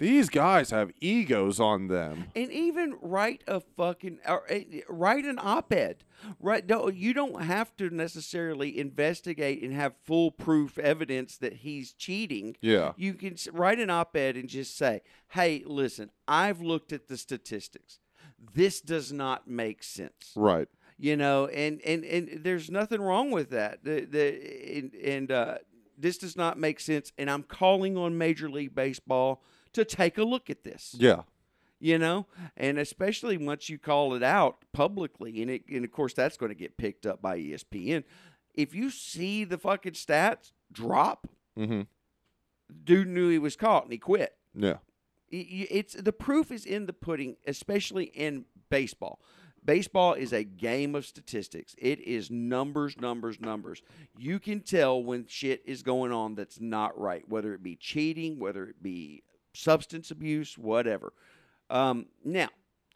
These 0.01 0.29
guys 0.29 0.71
have 0.71 0.91
egos 1.01 1.61
on 1.61 1.87
them. 1.87 2.25
and 2.35 2.51
even 2.51 2.97
write 3.01 3.45
a 3.47 3.61
fucking 3.61 4.19
or 4.27 4.43
uh, 4.53 4.59
write 4.89 5.25
an 5.25 5.39
op-ed. 5.41 6.03
Right? 6.41 6.69
No, 6.69 6.89
you 6.89 7.15
don't 7.15 7.43
have 7.45 7.77
to 7.77 7.91
necessarily 7.91 8.77
investigate 8.77 9.63
and 9.63 9.73
have 9.73 9.95
foolproof 10.05 10.79
evidence 10.79 11.37
that 11.39 11.55
he's 11.59 11.93
cheating. 11.93 12.57
Yeah. 12.61 12.93
You 12.97 13.15
can 13.15 13.37
write 13.53 13.79
an 13.79 13.89
op-ed 13.89 14.37
and 14.37 14.49
just 14.49 14.77
say, 14.77 15.03
"Hey, 15.29 15.63
listen, 15.65 16.11
I've 16.27 16.61
looked 16.61 16.93
at 16.93 17.07
the 17.07 17.17
statistics. 17.17 18.01
This 18.53 18.81
does 18.81 19.13
not 19.13 19.47
make 19.47 19.83
sense." 19.85 20.33
Right. 20.35 20.67
you 20.99 21.17
know 21.17 21.47
and 21.47 21.81
and 21.83 22.05
and 22.05 22.45
there's 22.45 22.69
nothing 22.71 23.01
wrong 23.01 23.31
with 23.33 23.51
that 23.51 23.83
the, 23.85 24.05
the 24.05 24.79
and, 24.79 24.95
and 24.95 25.31
uh, 25.33 25.59
this 25.99 26.19
does 26.19 26.37
not 26.37 26.59
make 26.59 26.81
sense 26.81 27.13
and 27.19 27.31
i'm 27.31 27.43
calling 27.43 27.97
on 27.97 28.17
major 28.19 28.49
league 28.49 28.75
baseball 28.75 29.43
to 29.73 29.85
take 29.85 30.19
a 30.19 30.25
look 30.25 30.49
at 30.51 30.63
this 30.65 30.95
Yeah. 30.99 31.23
you 31.81 31.99
know 31.99 32.27
and 32.57 32.79
especially 32.79 33.37
once 33.37 33.69
you 33.69 33.79
call 33.79 34.15
it 34.15 34.23
out 34.23 34.59
publicly 34.73 35.41
and 35.43 35.51
it 35.51 35.63
and 35.69 35.85
of 35.85 35.93
course 35.93 36.15
that's 36.15 36.37
going 36.37 36.51
to 36.51 36.55
get 36.57 36.77
picked 36.77 37.07
up 37.07 37.21
by 37.23 37.39
espn 37.39 38.05
if 38.55 38.75
you 38.75 38.91
see 38.91 39.45
the 39.45 39.59
fucking 39.59 39.93
stats 39.93 40.53
drop 40.73 41.27
Mm-hmm. 41.59 41.83
dude 42.85 43.09
knew 43.09 43.29
he 43.29 43.39
was 43.39 43.57
caught 43.57 43.85
and 43.85 43.93
he 43.93 43.99
quit 43.99 44.37
Yeah. 44.55 44.79
It's 45.31 45.95
the 45.95 46.13
proof 46.13 46.51
is 46.53 46.65
in 46.65 46.87
the 46.87 46.93
pudding 46.93 47.37
especially 47.47 48.05
in 48.07 48.45
baseball 48.71 49.21
baseball 49.65 50.13
is 50.15 50.33
a 50.33 50.45
game 50.45 50.95
of 50.95 51.07
statistics 51.07 51.75
it 51.79 52.01
is 52.01 52.31
numbers 52.31 52.97
numbers 52.99 53.41
numbers 53.41 53.83
you 54.17 54.39
can 54.39 54.61
tell 54.61 55.03
when 55.03 55.27
shit 55.27 55.63
is 55.65 55.83
going 55.83 56.13
on 56.13 56.35
that's 56.35 56.61
not 56.61 56.99
right 56.99 57.29
whether 57.29 57.55
it 57.55 57.63
be 57.63 57.77
cheating 57.77 58.39
whether 58.39 58.65
it 58.67 58.83
be 58.83 59.23
substance 59.53 60.11
abuse 60.11 60.59
whatever 60.59 61.13
um, 61.71 62.07
now 62.25 62.49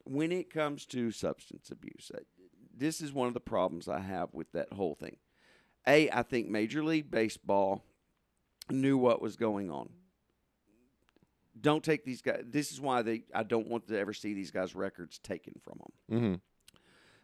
when 0.05 0.33
it 0.33 0.53
comes 0.53 0.87
to 0.87 1.11
substance 1.11 1.71
abuse 1.71 2.11
uh, 2.15 2.21
this 2.77 3.01
is 3.01 3.13
one 3.13 3.29
of 3.29 3.35
the 3.35 3.41
problems 3.41 3.89
i 3.89 4.01
have 4.01 4.29
with 4.33 4.51
that 4.53 4.73
whole 4.73 4.95
thing 4.95 5.17
a 5.87 6.11
i 6.11 6.23
think 6.23 6.49
major 6.49 6.83
league 6.83 7.11
baseball 7.11 7.85
knew 8.71 8.99
what 8.99 9.23
was 9.23 9.37
going 9.37 9.71
on 9.71 9.89
don't 11.61 11.83
take 11.83 12.05
these 12.05 12.23
guys. 12.23 12.43
This 12.47 12.73
is 12.73 12.81
why 12.81 13.03
they. 13.03 13.23
I 13.35 13.43
don't 13.43 13.69
want 13.69 13.89
to 13.89 13.99
ever 13.99 14.13
see 14.13 14.35
these 14.35 14.51
guys' 14.51 14.75
records 14.75 15.19
taken 15.19 15.55
from 15.63 15.79
them. 15.79 16.21
Mm-hmm. 16.21 16.35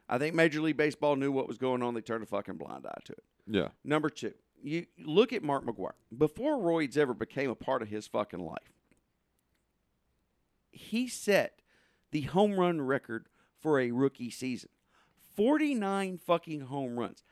I 0.08 0.18
think 0.18 0.34
Major 0.34 0.60
League 0.60 0.76
Baseball 0.76 1.16
knew 1.16 1.32
what 1.32 1.48
was 1.48 1.58
going 1.58 1.82
on. 1.82 1.94
They 1.94 2.00
turned 2.00 2.22
a 2.22 2.26
fucking 2.26 2.56
blind 2.56 2.86
eye 2.86 3.00
to 3.04 3.12
it. 3.12 3.24
Yeah. 3.46 3.68
Number 3.82 4.10
two, 4.10 4.34
you 4.62 4.86
look 4.98 5.32
at 5.32 5.42
Mark 5.42 5.64
McGwire. 5.64 5.92
Before 6.16 6.58
roids 6.58 6.96
ever 6.96 7.14
became 7.14 7.50
a 7.50 7.54
part 7.54 7.82
of 7.82 7.88
his 7.88 8.06
fucking 8.06 8.40
life, 8.40 8.72
he 10.70 11.08
set 11.08 11.60
the 12.10 12.22
home 12.22 12.58
run 12.58 12.80
record 12.80 13.26
for 13.60 13.80
a 13.80 13.90
rookie 13.90 14.30
season 14.30 14.70
49 15.36 16.18
fucking 16.18 16.62
home 16.62 16.98
runs. 16.98 17.22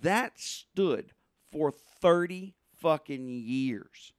That 0.00 0.38
stood 0.40 1.12
for 1.52 1.70
30 1.70 2.54
fucking 2.76 3.28
years. 3.28 4.12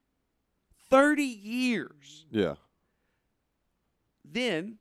30 0.90 1.22
years. 1.24 2.26
Yeah. 2.30 2.54
then 4.24 4.78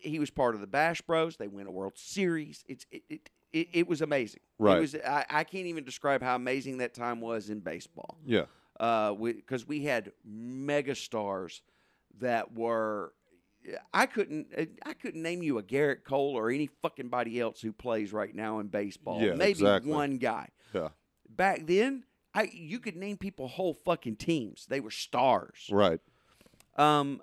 he 0.00 0.18
was 0.18 0.30
part 0.30 0.54
of 0.54 0.60
the 0.60 0.66
Bash 0.66 1.00
Bros. 1.02 1.36
They 1.36 1.48
win 1.48 1.66
a 1.66 1.70
World 1.70 1.94
Series. 1.96 2.64
It's 2.68 2.86
it 2.90 3.02
it, 3.08 3.30
it, 3.52 3.68
it 3.72 3.88
was 3.88 4.02
amazing. 4.02 4.40
Right. 4.58 4.78
It 4.78 4.80
was 4.80 4.94
I, 4.94 5.24
I 5.30 5.44
can't 5.44 5.66
even 5.66 5.84
describe 5.84 6.22
how 6.22 6.36
amazing 6.36 6.78
that 6.78 6.94
time 6.94 7.20
was 7.20 7.50
in 7.50 7.60
baseball. 7.60 8.18
Yeah. 8.24 8.44
Uh, 8.80 9.12
because 9.12 9.66
we, 9.68 9.84
had 9.84 10.12
mega 10.24 10.94
stars 10.94 11.62
that 12.18 12.54
were. 12.54 13.12
I 13.94 14.06
couldn't. 14.06 14.48
uh, 14.58 14.64
I 14.84 14.94
couldn't 14.94 15.22
name 15.22 15.40
you 15.40 15.58
a 15.58 15.62
Gerrit 15.62 16.02
Cole 16.02 16.34
or 16.36 16.50
any 16.50 16.68
fucking 16.82 17.08
body 17.08 17.38
else 17.38 17.60
who 17.60 17.72
plays 17.72 18.12
right 18.12 18.34
now 18.34 18.58
in 18.58 18.66
baseball. 18.66 19.20
Yeah, 19.20 19.34
Maybe 19.34 19.50
exactly. 19.50 19.92
one 19.92 20.16
guy. 20.16 20.48
Yeah. 20.74 20.88
Back 21.28 21.66
then, 21.66 22.04
I 22.34 22.50
you 22.52 22.80
could 22.80 22.96
name 22.96 23.18
people 23.18 23.46
whole 23.46 23.74
fucking 23.74 24.16
teams. 24.16 24.66
They 24.66 24.80
were 24.80 24.90
stars. 24.90 25.68
Right. 25.70 26.00
Um, 26.76 27.20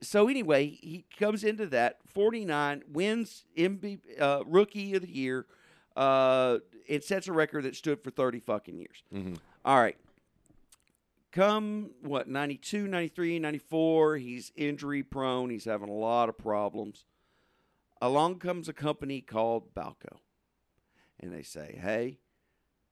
so 0.00 0.28
anyway, 0.28 0.66
he 0.68 1.04
comes 1.18 1.42
into 1.44 1.66
that 1.68 1.98
49, 2.06 2.82
wins 2.92 3.44
MB, 3.56 3.98
uh, 4.20 4.42
rookie 4.46 4.94
of 4.94 5.02
the 5.02 5.10
year. 5.10 5.46
Uh, 5.96 6.58
it 6.86 7.04
sets 7.04 7.26
a 7.28 7.32
record 7.32 7.64
that 7.64 7.74
stood 7.74 8.02
for 8.04 8.10
30 8.10 8.40
fucking 8.40 8.78
years. 8.78 9.02
Mhm. 9.12 9.38
All 9.64 9.78
right. 9.80 9.96
Come 11.32 11.90
what 12.00 12.28
92, 12.28 12.86
93, 12.86 13.38
94, 13.38 14.16
he's 14.16 14.52
injury 14.56 15.02
prone, 15.02 15.50
he's 15.50 15.64
having 15.66 15.88
a 15.88 15.92
lot 15.94 16.28
of 16.28 16.38
problems. 16.38 17.04
Along 18.00 18.38
comes 18.38 18.68
a 18.68 18.72
company 18.72 19.20
called 19.20 19.74
Balco. 19.74 20.18
And 21.20 21.32
they 21.32 21.42
say, 21.42 21.78
"Hey, 21.80 22.20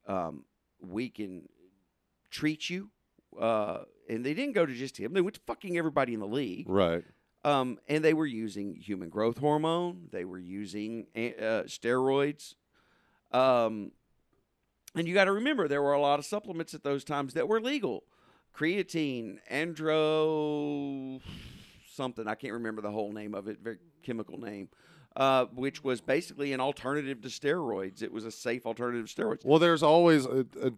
um, 0.07 0.45
we 0.81 1.09
can 1.11 1.49
treat 2.31 2.69
you 2.71 2.91
uh, 3.41 3.79
and 4.09 4.25
they 4.25 4.35
didn't 4.35 4.55
go 4.55 4.67
to 4.67 4.75
just 4.75 4.99
him. 4.99 5.13
They 5.13 5.21
went 5.21 5.35
to 5.35 5.41
fucking 5.47 5.77
everybody 5.77 6.15
in 6.15 6.21
the 6.21 6.27
league. 6.27 6.69
Right. 6.69 7.05
Um, 7.45 7.79
and 7.89 8.03
they 8.03 8.15
were 8.15 8.27
using 8.27 8.75
human 8.77 9.11
growth 9.11 9.39
hormone. 9.39 10.09
They 10.11 10.25
were 10.25 10.39
using 10.39 11.07
uh, 11.15 11.65
steroids. 11.67 12.55
Um, 13.33 13.93
and 14.95 15.07
you 15.07 15.15
got 15.15 15.25
to 15.25 15.33
remember, 15.33 15.69
there 15.69 15.83
were 15.83 15.93
a 15.93 16.01
lot 16.01 16.19
of 16.19 16.25
supplements 16.25 16.73
at 16.73 16.83
those 16.83 17.05
times 17.05 17.35
that 17.35 17.49
were 17.49 17.61
legal. 17.61 18.05
Creatine, 18.57 19.39
andro, 19.51 21.21
something. 21.93 22.27
I 22.29 22.35
can't 22.35 22.53
remember 22.53 22.81
the 22.81 22.93
whole 22.93 23.13
name 23.13 23.35
of 23.35 23.49
it, 23.49 23.59
very 23.63 23.79
chemical 24.03 24.39
name, 24.39 24.69
uh, 25.17 25.47
which 25.47 25.83
was 25.83 26.01
basically 26.01 26.53
an 26.53 26.61
alternative 26.61 27.21
to 27.23 27.29
steroids. 27.29 28.03
It 28.03 28.13
was 28.13 28.25
a 28.25 28.31
safe 28.31 28.65
alternative 28.65 29.13
to 29.13 29.23
steroids. 29.23 29.45
Well, 29.45 29.59
there's 29.59 29.83
always 29.83 30.25
a, 30.25 30.47
a 30.63 30.71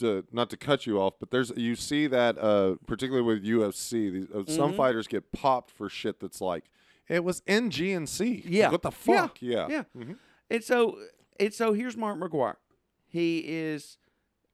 to, 0.00 0.24
not 0.32 0.50
to 0.50 0.56
cut 0.56 0.86
you 0.86 1.00
off, 1.00 1.14
but 1.20 1.30
there's 1.30 1.50
you 1.56 1.74
see 1.76 2.06
that 2.08 2.36
uh, 2.38 2.74
particularly 2.86 3.24
with 3.26 3.44
UFC, 3.44 4.10
these, 4.10 4.26
uh, 4.34 4.44
some 4.46 4.72
Mhm. 4.72 4.76
fighters 4.76 5.06
get 5.06 5.32
popped 5.32 5.70
for 5.70 5.88
shit 5.88 6.20
that's 6.20 6.40
like 6.40 6.64
it 7.08 7.24
was 7.24 7.42
in 7.46 7.70
GNC. 7.70 8.36
Like, 8.36 8.44
Yeah. 8.46 8.70
what 8.70 8.82
the 8.82 8.90
Yeah. 8.90 9.16
fuck? 9.20 9.42
Yeah. 9.42 9.66
Yeah. 9.68 9.84
Mhm. 9.96 10.16
And 10.50 10.62
so, 10.64 10.98
and 11.38 11.52
so 11.54 11.72
here's 11.72 11.96
Mark 11.96 12.18
McGwire. 12.18 12.56
He 13.08 13.38
is 13.46 13.96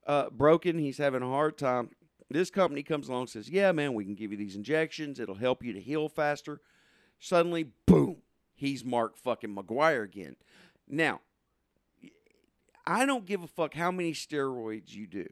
uh, 0.05 0.29
broken. 0.29 0.79
He's 0.79 0.97
having 0.99 1.21
a 1.21 1.27
hard 1.27 1.57
time. 1.57 1.89
This 2.29 2.49
company 2.49 2.81
comes 2.81 3.09
along 3.09 3.21
and 3.23 3.29
says, 3.29 3.49
"Yeah, 3.49 3.71
man, 3.73 3.93
we 3.93 4.05
can 4.05 4.15
give 4.15 4.31
you 4.31 4.37
these 4.37 4.55
injections. 4.55 5.19
It'll 5.19 5.35
help 5.35 5.63
you 5.63 5.73
to 5.73 5.79
heal 5.81 6.07
faster." 6.09 6.61
Suddenly, 7.19 7.71
boom, 7.85 8.21
he's 8.55 8.85
Mark 8.85 9.17
fucking 9.17 9.53
McGwire 9.55 10.03
again. 10.03 10.35
Now, 10.87 11.21
I 12.87 13.05
don't 13.05 13.25
give 13.25 13.43
a 13.43 13.47
fuck 13.47 13.73
how 13.73 13.91
many 13.91 14.13
steroids 14.13 14.93
you 14.93 15.07
do. 15.07 15.27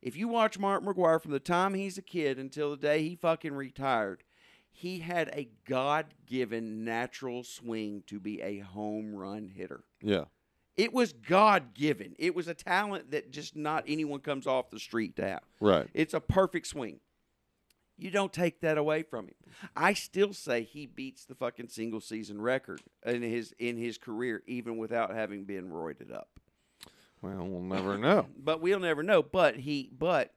If 0.00 0.16
you 0.16 0.28
watch 0.28 0.58
Mark 0.58 0.82
McGwire 0.82 1.20
from 1.20 1.32
the 1.32 1.38
time 1.38 1.74
he's 1.74 1.98
a 1.98 2.02
kid 2.02 2.38
until 2.38 2.70
the 2.70 2.78
day 2.78 3.02
he 3.02 3.14
fucking 3.16 3.52
retired, 3.52 4.24
he 4.72 5.00
had 5.00 5.28
a 5.28 5.50
God 5.66 6.06
given 6.26 6.82
natural 6.82 7.44
swing 7.44 8.02
to 8.06 8.18
be 8.18 8.40
a 8.40 8.60
home 8.60 9.14
run 9.14 9.52
hitter. 9.54 9.84
Yeah. 10.00 10.24
It 10.78 10.94
was 10.94 11.12
God 11.12 11.74
given. 11.74 12.14
It 12.18 12.34
was 12.34 12.48
a 12.48 12.54
talent 12.54 13.10
that 13.10 13.30
just 13.30 13.54
not 13.54 13.84
anyone 13.86 14.20
comes 14.20 14.46
off 14.46 14.70
the 14.70 14.80
street 14.80 15.16
to 15.16 15.26
have. 15.26 15.42
Right. 15.60 15.86
It's 15.92 16.14
a 16.14 16.20
perfect 16.20 16.66
swing. 16.66 17.00
You 17.98 18.10
don't 18.10 18.32
take 18.32 18.62
that 18.62 18.78
away 18.78 19.02
from 19.02 19.26
him. 19.26 19.34
I 19.76 19.92
still 19.92 20.32
say 20.32 20.62
he 20.62 20.86
beats 20.86 21.26
the 21.26 21.34
fucking 21.34 21.68
single 21.68 22.00
season 22.00 22.40
record 22.40 22.80
in 23.04 23.20
his 23.20 23.52
in 23.58 23.76
his 23.76 23.98
career, 23.98 24.42
even 24.46 24.78
without 24.78 25.14
having 25.14 25.44
been 25.44 25.68
roided 25.68 26.10
up. 26.10 26.39
Well, 27.22 27.46
we'll 27.46 27.62
never 27.62 27.98
know. 27.98 28.26
But 28.38 28.60
we'll 28.60 28.80
never 28.80 29.02
know. 29.02 29.22
But 29.22 29.56
he 29.56 29.90
but 29.96 30.32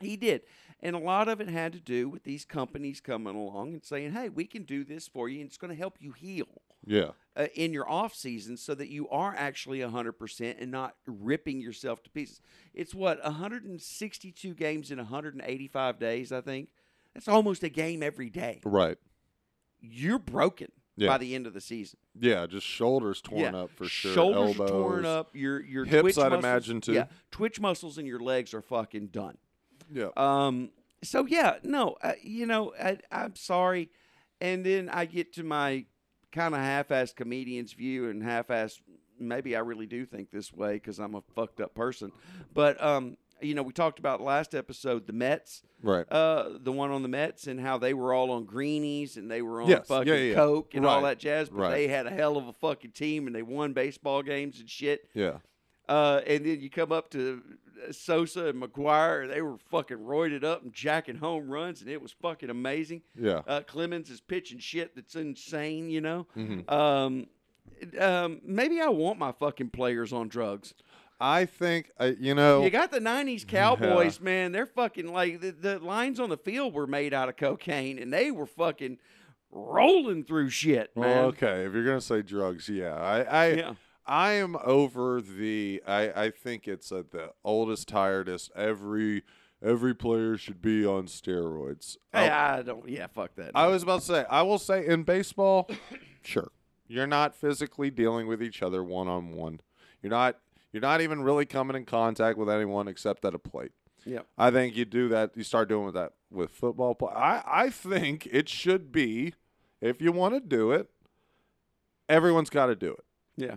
he 0.00 0.16
did. 0.16 0.42
And 0.82 0.96
a 0.96 0.98
lot 0.98 1.28
of 1.28 1.42
it 1.42 1.48
had 1.48 1.74
to 1.74 1.80
do 1.80 2.08
with 2.08 2.24
these 2.24 2.46
companies 2.46 3.00
coming 3.02 3.36
along 3.36 3.74
and 3.74 3.84
saying, 3.84 4.12
"Hey, 4.12 4.28
we 4.30 4.46
can 4.46 4.62
do 4.64 4.82
this 4.82 5.06
for 5.06 5.28
you, 5.28 5.40
and 5.40 5.46
it's 5.48 5.58
going 5.58 5.70
to 5.70 5.76
help 5.76 5.98
you 6.00 6.12
heal 6.12 6.62
Yeah. 6.86 7.10
uh, 7.36 7.48
in 7.54 7.74
your 7.74 7.86
off 7.88 8.14
season, 8.14 8.56
so 8.56 8.74
that 8.74 8.88
you 8.88 9.06
are 9.10 9.34
actually 9.36 9.82
hundred 9.82 10.14
percent 10.14 10.58
and 10.58 10.70
not 10.70 10.96
ripping 11.06 11.60
yourself 11.60 12.02
to 12.04 12.10
pieces." 12.10 12.40
It's 12.72 12.94
what 12.94 13.22
162 13.22 14.54
games 14.54 14.90
in 14.90 14.96
185 14.98 15.98
days, 15.98 16.32
I 16.32 16.40
think. 16.40 16.70
That's 17.14 17.28
almost 17.28 17.62
a 17.62 17.68
game 17.68 18.02
every 18.02 18.30
day. 18.30 18.60
Right. 18.64 18.96
You're 19.80 20.18
broken 20.18 20.68
Yeah. 21.00 21.08
by 21.08 21.18
the 21.18 21.34
end 21.34 21.46
of 21.46 21.54
the 21.54 21.60
season. 21.60 21.98
Yeah. 22.18 22.46
Just 22.46 22.66
shoulders 22.66 23.20
torn 23.20 23.40
Yeah. 23.40 23.56
up 23.62 23.70
for 23.70 23.86
sure. 23.86 24.12
Shoulders 24.12 24.50
Elbows. 24.60 24.70
torn 24.70 25.04
up. 25.06 25.30
Your 25.34 25.60
your 25.62 25.84
Hips, 25.84 26.18
I'd 26.18 26.30
muscles- 26.30 26.44
imagine, 26.44 26.80
too. 26.80 26.92
Yeah, 26.92 27.06
twitch 27.30 27.58
muscles 27.60 27.98
in 27.98 28.06
your 28.06 28.20
legs 28.20 28.52
are 28.54 28.62
fucking 28.62 29.08
done. 29.08 29.38
Yeah. 29.92 30.08
Um. 30.16 30.70
So 31.02 31.26
yeah, 31.26 31.56
no, 31.62 31.96
uh, 32.02 32.12
you 32.22 32.44
know, 32.46 32.74
I, 32.78 32.98
I'm 33.10 33.34
sorry. 33.34 33.88
and 34.42 34.64
then 34.64 34.88
I 34.90 35.04
get 35.06 35.32
to 35.34 35.42
my 35.42 35.86
kind 36.32 36.54
of 36.54 36.60
half-assed 36.60 37.16
comedian's 37.16 37.72
view 37.72 38.08
and 38.10 38.22
half-assed. 38.22 38.80
Maybe 39.18 39.54
I 39.56 39.60
really 39.60 39.86
do 39.86 40.04
think 40.06 40.30
this 40.30 40.52
way 40.52 40.74
because 40.74 40.98
I'm 40.98 41.14
a 41.14 41.20
fucked 41.34 41.60
up 41.60 41.74
person. 41.74 42.12
But 42.54 42.82
um, 42.82 43.16
you 43.42 43.54
know, 43.54 43.62
we 43.62 43.72
talked 43.72 43.98
about 43.98 44.20
last 44.20 44.54
episode 44.54 45.06
the 45.06 45.12
Mets, 45.12 45.62
Right. 45.82 46.04
uh, 46.10 46.58
the 46.60 46.72
one 46.72 46.90
on 46.90 47.02
the 47.02 47.08
Mets, 47.08 47.46
and 47.46 47.60
how 47.60 47.78
they 47.78 47.94
were 47.94 48.12
all 48.12 48.30
on 48.30 48.44
greenies 48.44 49.16
and 49.16 49.30
they 49.30 49.42
were 49.42 49.62
on 49.62 49.68
Yes. 49.68 49.86
fucking 49.88 50.08
Yeah, 50.08 50.14
yeah, 50.18 50.28
yeah. 50.30 50.34
coke 50.34 50.74
and 50.74 50.84
all 50.86 51.02
that 51.02 51.18
jazz. 51.18 51.48
But 51.48 51.58
Right. 51.58 51.70
they 51.70 51.88
had 51.88 52.06
a 52.06 52.10
hell 52.10 52.36
of 52.36 52.46
a 52.48 52.52
fucking 52.52 52.92
team 52.92 53.26
and 53.26 53.34
they 53.34 53.42
won 53.42 53.72
baseball 53.72 54.22
games 54.22 54.60
and 54.60 54.68
shit. 54.68 55.08
yeah. 55.14 55.38
Uh, 55.88 56.20
and 56.24 56.46
then 56.46 56.60
you 56.60 56.70
come 56.70 56.92
up 56.92 57.10
to 57.10 57.42
uh, 57.88 57.90
Sosa 57.90 58.46
and 58.46 58.62
McGwire, 58.62 59.26
they 59.28 59.42
were 59.42 59.56
fucking 59.70 59.96
roided 59.96 60.44
up 60.44 60.62
and 60.62 60.72
jacking 60.72 61.16
home 61.16 61.50
runs, 61.50 61.80
and 61.80 61.90
it 61.90 62.00
was 62.00 62.12
fucking 62.12 62.48
amazing. 62.50 63.02
Yeah. 63.18 63.42
Uh, 63.46 63.62
Clemens 63.62 64.08
is 64.08 64.20
pitching 64.20 64.60
shit 64.60 64.94
that's 64.94 65.16
insane, 65.16 65.90
you 65.90 66.00
know. 66.00 66.28
Mhm. 66.36 66.70
Um, 66.70 67.26
um, 67.98 68.40
maybe 68.44 68.80
I 68.80 68.88
want 68.88 69.18
my 69.18 69.32
fucking 69.32 69.70
players 69.70 70.12
on 70.12 70.28
drugs. 70.28 70.74
I 71.20 71.44
think 71.44 71.90
uh, 72.00 72.12
you 72.18 72.34
know. 72.34 72.64
You 72.64 72.70
got 72.70 72.90
the 72.90 73.00
'90s 73.00 73.46
Cowboys, 73.46 74.20
man. 74.20 74.52
They're 74.52 74.66
fucking 74.66 75.12
like 75.12 75.40
the, 75.40 75.50
the 75.50 75.78
lines 75.78 76.18
on 76.18 76.30
the 76.30 76.36
field 76.38 76.72
were 76.72 76.86
made 76.86 77.12
out 77.12 77.28
of 77.28 77.36
cocaine, 77.36 77.98
and 77.98 78.12
they 78.12 78.30
were 78.30 78.46
fucking 78.46 78.98
rolling 79.50 80.24
through 80.24 80.50
shit, 80.50 80.96
man. 80.96 81.04
well, 81.04 81.24
okay, 81.26 81.64
if 81.64 81.72
you're 81.74 81.84
gonna 81.84 82.00
say 82.00 82.22
drugs, 82.22 82.68
yeah, 82.68 82.94
I, 82.94 83.20
I, 83.22 83.46
Yeah. 83.48 83.74
I 84.06 84.32
am 84.32 84.56
over 84.64 85.20
the. 85.20 85.82
I, 85.86 86.24
I 86.24 86.30
think 86.30 86.66
it's 86.66 86.90
uh, 86.90 87.02
the 87.10 87.32
oldest, 87.44 87.86
tiredest. 87.88 88.50
Every, 88.56 89.22
every 89.62 89.94
player 89.94 90.36
should 90.36 90.60
be 90.62 90.84
on 90.86 91.06
steroids. 91.06 91.96
Hey, 92.12 92.28
I, 92.28 92.58
I 92.58 92.62
don't. 92.62 92.88
Yeah, 92.88 93.06
fuck 93.08 93.34
that. 93.36 93.52
I 93.54 93.66
was 93.68 93.82
about 93.82 94.00
to 94.00 94.06
say. 94.06 94.24
I 94.30 94.42
will 94.42 94.58
say 94.58 94.86
in 94.86 95.02
baseball, 95.04 95.68
sure, 96.22 96.50
you're 96.88 97.06
not 97.06 97.34
physically 97.34 97.90
dealing 97.90 98.26
with 98.26 98.42
each 98.42 98.62
other 98.62 98.82
one 98.82 99.06
on 99.06 99.32
one. 99.32 99.60
You're 100.02 100.10
not. 100.10 100.38
You're 100.72 100.80
not 100.82 101.00
even 101.00 101.22
really 101.22 101.46
coming 101.46 101.76
in 101.76 101.84
contact 101.84 102.38
with 102.38 102.48
anyone 102.48 102.86
except 102.88 103.24
at 103.24 103.34
a 103.34 103.38
plate. 103.38 103.72
Yep. 104.06 104.26
I 104.38 104.50
think 104.50 104.76
you 104.76 104.84
do 104.84 105.08
that. 105.08 105.32
You 105.36 105.42
start 105.42 105.68
doing 105.68 105.92
that 105.92 106.12
with 106.30 106.50
football. 106.52 106.94
Play. 106.94 107.12
I 107.14 107.42
I 107.46 107.70
think 107.70 108.26
it 108.30 108.48
should 108.48 108.92
be, 108.92 109.34
if 109.80 110.00
you 110.00 110.10
want 110.12 110.34
to 110.34 110.40
do 110.40 110.70
it, 110.72 110.88
everyone's 112.08 112.50
got 112.50 112.66
to 112.66 112.76
do 112.76 112.92
it. 112.92 113.04
Yeah. 113.36 113.56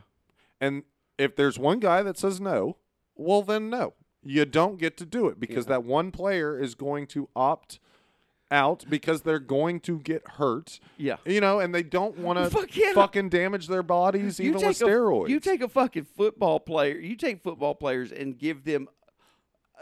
And 0.59 0.83
if 1.17 1.35
there's 1.35 1.59
one 1.59 1.79
guy 1.79 2.01
that 2.03 2.17
says 2.17 2.39
no, 2.41 2.77
well 3.15 3.41
then 3.41 3.69
no, 3.69 3.93
you 4.23 4.45
don't 4.45 4.77
get 4.77 4.97
to 4.97 5.05
do 5.05 5.27
it 5.27 5.39
because 5.39 5.65
Yeah. 5.65 5.69
that 5.73 5.83
one 5.83 6.11
player 6.11 6.59
is 6.59 6.75
going 6.75 7.07
to 7.07 7.29
opt 7.35 7.79
out 8.53 8.85
because 8.89 9.23
they're 9.23 9.39
going 9.39 9.79
to 9.81 9.99
get 9.99 10.25
hurt. 10.37 10.79
Yeah. 10.97 11.17
You 11.25 11.41
know, 11.41 11.59
and 11.59 11.73
they 11.75 11.83
don't 11.83 12.17
want 12.19 12.39
to 12.39 12.49
Fuck 12.57 12.75
yeah. 12.77 12.93
fucking 12.93 13.29
damage 13.29 13.67
their 13.67 13.83
bodies 13.83 14.39
even 14.39 14.53
with 14.61 14.81
a- 14.81 14.85
steroids. 14.85 15.29
you 15.29 15.39
take 15.39 15.61
a 15.61 15.67
fucking 15.67 16.05
football 16.15 16.59
player, 16.59 16.95
you 16.97 17.15
take 17.15 17.41
football 17.41 17.75
players 17.75 18.11
and 18.11 18.37
give 18.37 18.63
them 18.63 18.87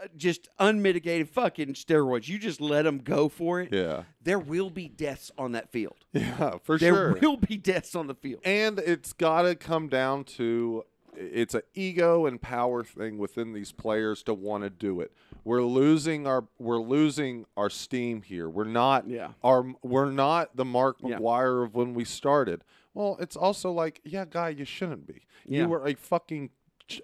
uh, 0.02 0.06
just 0.16 0.48
unmitigated 0.58 1.28
fucking 1.28 1.74
steroids. 1.74 2.26
You 2.28 2.38
just 2.38 2.60
let 2.60 2.82
them 2.82 2.98
go 2.98 3.28
for 3.28 3.60
it. 3.60 3.72
yeah, 3.72 4.04
There 4.22 4.38
will 4.38 4.70
be 4.70 4.88
deaths 4.88 5.30
on 5.36 5.52
that 5.52 5.70
field. 5.70 5.96
yeah, 6.12 6.56
for 6.64 6.78
There 6.78 6.94
sure. 6.94 7.14
There 7.14 7.28
will 7.30 7.36
be 7.36 7.56
deaths 7.58 7.94
on 7.94 8.06
the 8.06 8.14
field. 8.14 8.40
and 8.44 8.78
it's 8.78 9.12
got 9.12 9.42
to 9.42 9.54
come 9.54 9.88
down 9.88 10.24
to 10.24 10.84
it's 11.16 11.54
an 11.54 11.62
ego 11.74 12.26
and 12.26 12.40
power 12.40 12.82
thing 12.84 13.18
within 13.18 13.52
these 13.52 13.72
players 13.72 14.22
to 14.24 14.34
want 14.34 14.64
to 14.64 14.70
do 14.70 15.00
it. 15.00 15.12
We're 15.44 15.62
losing 15.62 16.26
our 16.26 16.44
we're 16.58 16.80
losing 16.80 17.44
our 17.56 17.68
steam 17.70 18.22
here. 18.22 18.48
We're 18.48 18.64
not 18.64 19.08
Yeah. 19.08 19.32
our 19.42 19.74
we're 19.82 20.10
not 20.10 20.56
the 20.56 20.64
Mark 20.64 20.96
Yeah. 21.02 21.18
McGwire 21.18 21.64
of 21.64 21.74
when 21.74 21.94
we 21.94 22.04
started. 22.04 22.64
Well, 22.94 23.16
it's 23.20 23.36
also 23.36 23.72
like, 23.72 24.00
yeah, 24.04 24.24
guy, 24.28 24.50
you 24.50 24.64
shouldn't 24.64 25.06
be. 25.06 25.22
Yeah. 25.46 25.62
You 25.62 25.68
were 25.68 25.86
a 25.86 25.94
fucking 25.94 26.50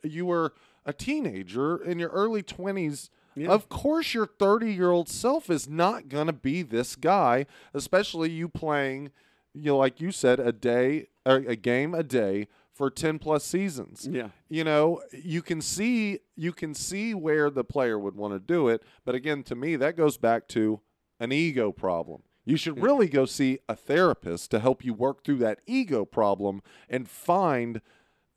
you 0.03 0.27
were 0.27 0.55
a 0.87 0.93
teenager 0.93 1.77
in 1.83 1.99
your 1.99 2.11
early 2.11 2.43
20s. 2.43 3.11
Yeah. 3.35 3.49
Of 3.51 3.69
course 3.69 4.15
your 4.15 4.27
30-year-old 4.27 5.09
self 5.09 5.49
is 5.51 5.69
not 5.69 6.09
going 6.09 6.27
to 6.27 6.33
be 6.33 6.63
this 6.63 6.97
guy, 6.97 7.47
especially 7.75 8.31
you 8.31 8.49
playing 8.49 9.11
you 9.55 9.73
know, 9.73 9.79
like 9.79 10.01
you 10.01 10.13
said, 10.13 10.39
a 10.39 10.53
day, 10.53 11.07
a 11.27 11.57
game 11.57 11.95
a 11.95 12.03
day 12.05 12.47
for 12.79 12.91
ten 12.91 13.19
plus 13.19 13.45
seasons. 13.45 14.09
Yeah. 14.11 14.29
You 14.49 14.63
know, 14.63 15.03
you 15.13 15.43
can 15.43 15.61
see 15.61 16.21
you 16.37 16.53
can 16.53 16.73
see 16.75 17.13
where 17.13 17.51
the 17.51 17.65
player 17.65 17.99
would 17.99 18.15
want 18.15 18.33
to 18.35 18.39
do 18.39 18.69
it, 18.69 18.83
but 19.05 19.15
again, 19.17 19.43
to 19.45 19.57
me, 19.57 19.75
that 19.77 19.97
goes 19.97 20.17
back 20.17 20.47
to 20.49 20.81
an 21.19 21.33
ego 21.33 21.73
problem. 21.73 22.23
You 22.45 22.57
should 22.57 22.81
really 22.81 23.09
go 23.09 23.27
see 23.27 23.59
a 23.69 23.75
therapist 23.77 24.51
to 24.53 24.61
help 24.61 24.83
you 24.85 24.95
work 24.95 25.23
through 25.25 25.39
that 25.39 25.59
ego 25.67 26.05
problem 26.07 26.63
and 26.89 27.07
find 27.11 27.83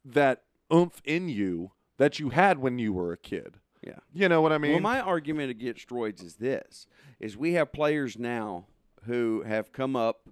that 0.04 0.42
oomph 0.74 1.02
in 1.06 1.30
you 1.30 1.72
that 1.98 2.20
you 2.20 2.30
had 2.30 2.58
when 2.58 2.80
you 2.80 2.92
were 2.92 3.14
a 3.14 3.18
kid. 3.18 3.60
Yeah. 3.82 4.00
You 4.12 4.28
know 4.28 4.42
what 4.42 4.52
I 4.52 4.58
mean? 4.58 4.72
well, 4.74 4.82
my 4.82 5.00
argument 5.00 5.52
against 5.52 5.88
droids 5.88 6.24
is 6.24 6.36
this: 6.38 6.88
is 7.20 7.38
we 7.38 7.54
have 7.54 7.72
players 7.72 8.18
now 8.18 8.66
who 9.04 9.44
have 9.46 9.72
come 9.72 9.96
up 9.96 10.28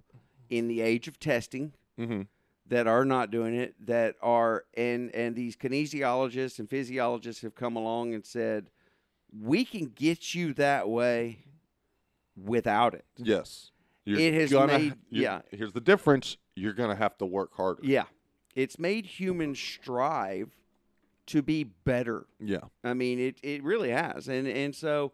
in 0.50 0.66
the 0.66 0.80
age 0.80 1.06
of 1.08 1.18
testing 1.20 1.72
Mhm. 1.98 2.26
That 2.70 2.86
are 2.86 3.04
not 3.04 3.30
doing 3.30 3.54
it, 3.54 3.74
that 3.86 4.16
are 4.22 4.64
and 4.74 5.14
and 5.14 5.36
these 5.36 5.56
kinesiologists 5.56 6.58
and 6.58 6.68
physiologists 6.70 7.42
have 7.42 7.54
come 7.54 7.76
along 7.76 8.14
and 8.14 8.24
said, 8.24 8.70
we 9.38 9.64
can 9.64 9.86
get 9.94 10.34
you 10.34 10.54
that 10.54 10.88
way 10.88 11.40
without 12.36 12.94
it. 12.94 13.04
yes. 13.16 13.70
You're 14.06 14.18
It 14.18 14.32
has 14.34 14.50
gonna- 14.50 14.78
made- 14.78 14.94
yeah. 15.10 15.42
Here's 15.50 15.72
the 15.74 15.80
difference. 15.80 16.38
You're 16.56 16.72
going 16.72 16.88
to 16.88 16.96
have 16.96 17.18
to 17.18 17.26
work 17.26 17.54
harder. 17.54 17.82
Yeah, 17.84 18.06
it's 18.54 18.78
made 18.78 19.04
humans 19.04 19.58
strive 19.58 20.50
to 21.26 21.42
be 21.42 21.64
better. 21.64 22.26
Yeah. 22.40 22.60
I 22.82 22.94
mean, 22.94 23.18
it 23.20 23.38
it 23.42 23.62
really 23.62 23.90
has, 23.90 24.26
and 24.26 24.48
and 24.48 24.74
so, 24.74 25.12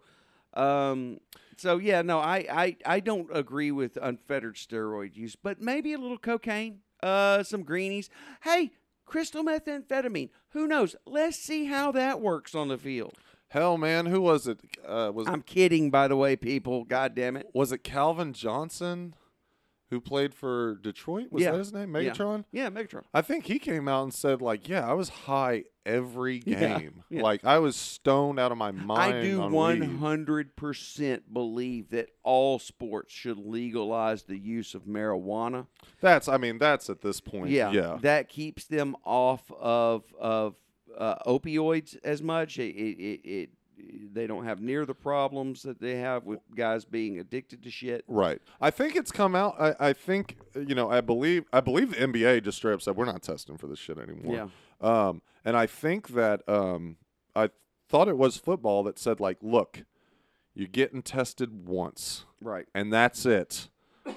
um, 0.54 1.18
so 1.56 1.78
yeah, 1.78 2.00
no, 2.02 2.20
I 2.20 2.46
I 2.48 2.76
I 2.86 3.00
don't 3.00 3.28
agree 3.36 3.72
with 3.72 3.98
unfettered 4.00 4.54
steroid 4.54 5.16
use, 5.16 5.34
but 5.36 5.60
maybe 5.60 5.92
a 5.92 5.98
little 5.98 6.16
cocaine, 6.18 6.80
uh, 7.02 7.42
some 7.42 7.62
greenies. 7.62 8.10
Hey, 8.42 8.72
crystal 9.04 9.44
methamphetamine. 9.44 10.30
Who 10.50 10.66
knows? 10.66 10.96
Let's 11.06 11.38
see 11.38 11.66
how 11.66 11.92
that 11.92 12.20
works 12.20 12.54
on 12.54 12.68
the 12.68 12.78
field. 12.78 13.14
Hell, 13.48 13.78
man, 13.78 14.06
who 14.06 14.20
was 14.20 14.48
it? 14.48 14.58
Uh, 14.86 15.10
was 15.14 15.28
I'm 15.28 15.42
kidding, 15.42 15.90
by 15.90 16.08
the 16.08 16.16
way, 16.16 16.36
people. 16.36 16.84
God 16.84 17.14
damn 17.14 17.36
it. 17.36 17.48
was 17.54 17.72
it 17.72 17.84
Calvin 17.84 18.32
Johnson 18.32 19.14
who 19.90 20.00
played 20.00 20.34
for 20.34 20.74
Detroit? 20.82 21.28
Was 21.30 21.42
Yeah. 21.42 21.52
that 21.52 21.58
his 21.58 21.72
name? 21.72 21.90
Megatron. 21.90 22.44
Yeah, 22.52 22.70
Megatron. 22.70 23.04
I 23.14 23.22
think 23.22 23.46
he 23.46 23.58
came 23.58 23.86
out 23.88 24.02
and 24.02 24.12
said 24.14 24.42
like, 24.42 24.68
"Yeah, 24.68 24.88
I 24.88 24.94
was 24.94 25.08
high 25.08 25.64
every 25.84 26.38
game. 26.40 27.04
yeah. 27.08 27.22
Like 27.22 27.44
I 27.44 27.58
was 27.58 27.76
stoned 27.76 28.40
out 28.40 28.50
of 28.52 28.58
my 28.58 28.72
mind." 28.72 29.14
I 29.14 29.22
do 29.22 29.40
on 29.42 29.80
hundred 29.98 30.56
percent 30.56 31.32
believe 31.32 31.90
that 31.90 32.08
all 32.24 32.58
sports 32.58 33.12
should 33.12 33.38
legalize 33.38 34.24
the 34.24 34.38
use 34.38 34.74
of 34.74 34.82
marijuana. 34.86 35.66
That's. 36.00 36.28
I 36.28 36.36
mean, 36.36 36.58
that's 36.58 36.90
at 36.90 37.00
this 37.02 37.20
point. 37.20 37.50
Yeah, 37.50 37.70
Yeah. 37.70 37.98
that 38.02 38.28
keeps 38.28 38.64
them 38.64 38.96
off 39.04 39.50
of 39.52 40.02
of 40.18 40.56
uh, 40.96 41.16
opioids 41.26 41.96
as 42.02 42.22
much. 42.22 42.58
It, 42.58 42.74
it, 42.74 43.20
it 43.28 43.50
they 44.12 44.26
don't 44.26 44.44
have 44.44 44.60
near 44.60 44.86
the 44.86 44.94
problems 44.94 45.62
that 45.62 45.80
they 45.80 45.96
have 45.96 46.24
with 46.24 46.40
guys 46.54 46.84
being 46.84 47.18
addicted 47.18 47.62
to 47.62 47.70
shit. 47.70 48.04
Right. 48.08 48.40
I 48.60 48.70
think 48.70 48.96
it's 48.96 49.12
come 49.12 49.34
out. 49.34 49.54
I, 49.60 49.74
I 49.88 49.92
think 49.92 50.38
you 50.54 50.74
know. 50.74 50.90
I 50.90 51.00
believe. 51.00 51.44
I 51.52 51.60
believe 51.60 51.90
the 51.90 51.96
NBA 51.96 52.44
just 52.44 52.58
straight 52.58 52.74
up 52.74 52.82
said 52.82 52.96
we're 52.96 53.04
not 53.04 53.22
testing 53.22 53.56
for 53.58 53.66
this 53.66 53.78
shit 53.78 53.98
anymore. 53.98 54.34
Yeah. 54.34 54.48
Um, 55.08 55.22
and 55.44 55.56
I 55.56 55.66
think 55.66 56.08
that 56.08 56.46
um, 56.48 56.96
I 57.34 57.50
thought 57.88 58.08
it 58.08 58.16
was 58.18 58.36
football 58.36 58.82
that 58.84 58.98
said 58.98 59.20
like, 59.20 59.38
look, 59.42 59.84
you're 60.54 60.68
getting 60.68 61.02
tested 61.02 61.68
once, 61.68 62.24
Right. 62.40 62.66
and 62.74 62.92
that's 62.92 63.26
it. 63.26 63.68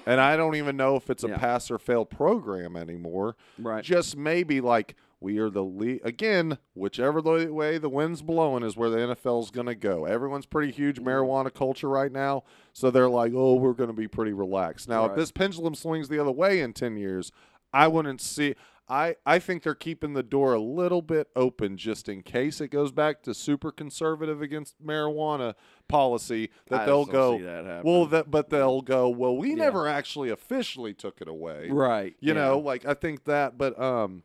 And 0.06 0.20
I 0.20 0.36
don't 0.36 0.54
even 0.54 0.76
know 0.76 0.96
if 0.96 1.10
it's 1.10 1.24
a 1.24 1.28
Yeah. 1.28 1.38
pass 1.38 1.70
or 1.70 1.78
fail 1.78 2.04
program 2.04 2.76
anymore. 2.76 3.36
Right. 3.58 3.82
Just 3.84 4.16
maybe 4.16 4.60
like 4.60 4.94
we 5.20 5.38
are 5.38 5.50
the 5.50 5.62
lead 5.64 6.00
again. 6.04 6.58
Whichever 6.74 7.20
the 7.20 7.52
way 7.52 7.78
the 7.78 7.88
wind's 7.88 8.22
blowing 8.22 8.62
is 8.62 8.76
where 8.76 8.88
the 8.90 8.96
NFL's 8.98 9.50
going 9.50 9.66
to 9.66 9.74
go. 9.74 10.04
Everyone's 10.06 10.46
pretty 10.46 10.72
huge 10.72 10.98
marijuana 10.98 11.52
culture 11.52 11.88
right 11.88 12.10
now, 12.10 12.44
so 12.72 12.90
they're 12.90 13.08
like, 13.10 13.32
oh, 13.34 13.54
we're 13.54 13.74
going 13.74 13.90
to 13.90 13.94
be 13.96 14.08
pretty 14.08 14.32
relaxed. 14.32 14.88
Now, 14.88 15.04
if 15.04 15.14
this 15.16 15.30
pendulum 15.30 15.74
swings 15.74 16.08
the 16.08 16.18
other 16.18 16.32
way 16.32 16.60
in 16.60 16.72
ten 16.72 16.96
years, 16.96 17.30
I 17.72 17.86
wouldn't 17.88 18.20
see. 18.20 18.54
I, 18.92 19.14
I 19.24 19.38
think 19.38 19.62
they're 19.62 19.76
keeping 19.76 20.14
the 20.14 20.22
door 20.24 20.52
a 20.52 20.58
little 20.60 21.00
bit 21.00 21.28
open 21.36 21.76
just 21.76 22.08
in 22.08 22.22
case 22.24 22.60
it 22.60 22.72
goes 22.72 22.90
back 22.90 23.22
to 23.22 23.34
super 23.34 23.70
conservative 23.70 24.42
against 24.42 24.84
marijuana 24.84 25.54
policy 25.86 26.50
that 26.66 26.80
I 26.80 26.86
they'll 26.86 27.04
go 27.04 27.38
see 27.38 27.44
that 27.44 27.84
well 27.84 28.06
that 28.06 28.32
but 28.32 28.50
they'll 28.50 28.80
go 28.82 29.08
well 29.08 29.36
we 29.36 29.50
Yeah. 29.50 29.54
never 29.56 29.86
actually 29.86 30.30
officially 30.30 30.92
took 30.92 31.20
it 31.20 31.28
away 31.28 31.68
Right. 31.70 32.16
you 32.18 32.28
yeah. 32.34 32.40
know 32.40 32.58
like 32.58 32.84
i 32.84 32.94
think 32.94 33.24
that 33.26 33.56
but 33.56 33.80
um 33.80 34.24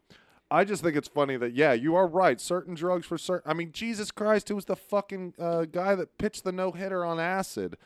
i 0.51 0.63
just 0.63 0.83
think 0.83 0.95
it's 0.95 1.07
funny 1.07 1.37
that 1.37 1.53
yeah 1.53 1.73
you 1.73 1.95
are 1.95 2.07
right 2.07 2.39
certain 2.39 2.73
drugs 2.75 3.05
for 3.05 3.17
certain 3.17 3.49
i 3.49 3.53
mean 3.53 3.71
jesus 3.71 4.11
christ 4.11 4.47
who 4.49 4.55
was 4.55 4.65
the 4.65 4.75
fucking 4.75 5.33
uh, 5.39 5.65
guy 5.65 5.95
that 5.95 6.17
pitched 6.17 6.43
the 6.43 6.51
no-hitter 6.51 7.03
on 7.05 7.19
acid 7.19 7.77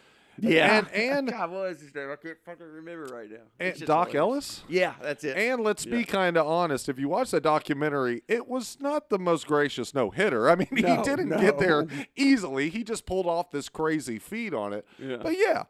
Yeah. 0.41 0.77
and 0.77 0.91
and, 0.93 1.27
God, 1.31 1.51
what 1.51 1.69
is 1.71 1.81
his 1.81 1.93
name? 1.93 2.09
I 2.11 2.15
can't 2.15 2.37
fucking 2.45 2.65
remember 2.65 3.13
right 3.13 3.29
now. 3.29 3.43
and 3.59 3.69
It's 3.69 3.79
just 3.79 3.87
Dock 3.87 4.11
hilarious. 4.11 4.61
Ellis. 4.61 4.63
Yeah, 4.69 4.93
that's 5.01 5.23
it. 5.25 5.35
And 5.35 5.61
let's 5.65 5.85
be 5.85 6.05
kind 6.05 6.37
of 6.37 6.47
honest. 6.47 6.87
If 6.87 6.97
you 6.97 7.09
watch 7.09 7.31
the 7.31 7.41
documentary, 7.41 8.23
it 8.29 8.47
was 8.47 8.77
not 8.79 9.09
the 9.09 9.19
most 9.19 9.47
gracious 9.47 9.93
no 9.93 10.11
hitter. 10.11 10.49
I 10.49 10.55
mean, 10.55 10.69
he 10.71 10.81
didn't 10.81 11.29
get 11.41 11.59
there 11.59 11.85
easily. 12.15 12.69
He 12.69 12.85
just 12.85 13.05
pulled 13.05 13.25
off 13.25 13.51
this 13.51 13.67
crazy 13.67 14.17
feat 14.17 14.53
on 14.53 14.71
it. 14.71 14.87
Yeah. 14.97 15.17
But 15.21 15.35
yeah, 15.37 15.63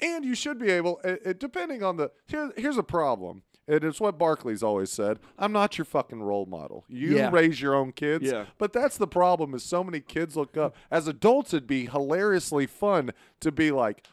and 0.00 0.24
you 0.24 0.34
should 0.34 0.58
be 0.58 0.70
able. 0.72 0.98
It, 1.04 1.22
it- 1.24 1.38
depending 1.38 1.84
on 1.84 1.96
the 1.96 2.10
here, 2.26 2.50
here's 2.56 2.78
a 2.78 2.82
problem. 2.82 3.42
And 3.68 3.82
it's 3.82 4.00
what 4.00 4.16
Barkley's 4.16 4.62
always 4.62 4.92
said. 4.92 5.18
I'm 5.38 5.50
not 5.52 5.76
your 5.76 5.84
fucking 5.84 6.22
role 6.22 6.46
model. 6.46 6.84
You 6.88 7.16
Yeah. 7.16 7.30
raise 7.32 7.60
your 7.60 7.74
own 7.74 7.90
kids. 7.92 8.24
Yeah. 8.24 8.46
But 8.58 8.72
that's 8.72 8.96
the 8.96 9.08
problem 9.08 9.54
is 9.54 9.64
so 9.64 9.82
many 9.82 10.00
kids 10.00 10.36
look 10.36 10.56
up. 10.56 10.76
As 10.90 11.08
adults, 11.08 11.52
it'd 11.52 11.66
be 11.66 11.86
hilariously 11.86 12.66
fun 12.66 13.10
to 13.40 13.50
be 13.50 13.70
like, 13.72 14.04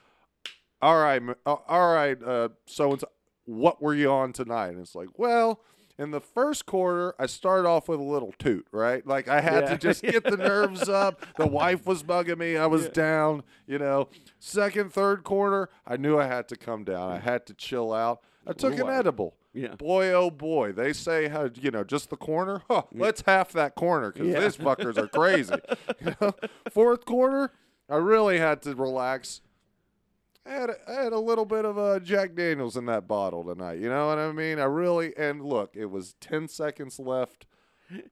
all 0.82 1.00
right, 1.02 1.22
uh, 1.46 1.56
all 1.68 1.94
right, 1.94 2.22
uh, 2.24 2.50
so 2.66 2.92
and 2.92 3.00
so, 3.02 3.08
what 3.46 3.82
were 3.82 3.94
you 3.94 4.10
on 4.12 4.34
tonight? 4.34 4.70
And 4.70 4.80
it's 4.80 4.96
like, 4.96 5.10
well, 5.18 5.62
in 6.00 6.10
the 6.12 6.20
first 6.20 6.66
quarter, 6.66 7.14
I 7.20 7.28
started 7.28 7.68
off 7.68 7.88
with 7.88 8.00
a 8.00 8.04
little 8.04 8.34
toot, 8.40 8.66
right? 8.72 9.06
Like 9.06 9.28
I 9.28 9.40
had 9.40 9.64
Yeah. 9.66 9.70
to 9.70 9.78
just 9.78 10.02
get 10.02 10.24
the 10.24 10.36
nerves 10.38 10.90
up. 10.90 11.24
The 11.38 11.46
wife 11.48 11.86
was 11.86 12.02
bugging 12.04 12.40
me. 12.40 12.58
I 12.58 12.66
was 12.66 12.90
down, 12.90 13.44
you 13.68 13.78
know. 13.78 14.10
Second, 14.40 14.92
third 14.92 15.24
quarter, 15.24 15.70
I 15.86 15.96
knew 15.98 16.18
I 16.20 16.26
had 16.26 16.48
to 16.50 16.56
come 16.58 16.84
down. 16.84 17.12
I 17.12 17.20
had 17.20 17.46
to 17.46 17.54
chill 17.54 17.94
out. 17.94 18.22
I 18.48 18.54
took 18.54 18.74
an 18.74 18.88
Boy. 18.88 18.92
edible. 18.92 19.36
Yeah. 19.54 19.76
Boy, 19.76 20.12
oh 20.12 20.32
boy, 20.32 20.72
they 20.72 20.94
say 20.94 21.28
how 21.28 21.50
you 21.54 21.70
know 21.72 21.84
just 21.84 22.10
the 22.10 22.18
corner. 22.18 22.64
Huh, 22.68 22.84
let's 22.94 23.22
half 23.26 23.52
that 23.54 23.76
corner 23.76 24.12
because 24.12 24.28
Yeah. 24.28 24.40
these 24.40 24.58
fuckers 24.58 24.98
are 24.98 25.08
crazy. 25.08 25.54
You 26.06 26.16
know? 26.20 26.34
Fourth 26.72 27.06
quarter, 27.06 27.52
I 27.90 27.98
really 27.98 28.40
had 28.40 28.62
to 28.64 28.76
relax. 28.76 29.42
I 30.46 30.50
had 30.50 30.70
a, 30.72 30.76
I 30.88 31.04
had 31.04 31.14
a 31.14 31.20
little 31.20 31.46
bit 31.46 31.64
of 31.66 31.78
a 31.78 32.00
Jack 32.00 32.36
Daniels 32.36 32.76
in 32.76 32.86
that 32.88 33.08
bottle 33.08 33.44
tonight. 33.44 33.80
You 33.80 33.90
know 33.90 34.08
what 34.08 34.18
I 34.18 34.32
mean? 34.32 34.60
I 34.60 34.66
really 34.66 35.16
and 35.18 35.42
look, 35.44 35.76
it 35.76 35.86
was 35.92 36.16
ten 36.20 36.48
seconds 36.48 37.00
left. 37.00 37.46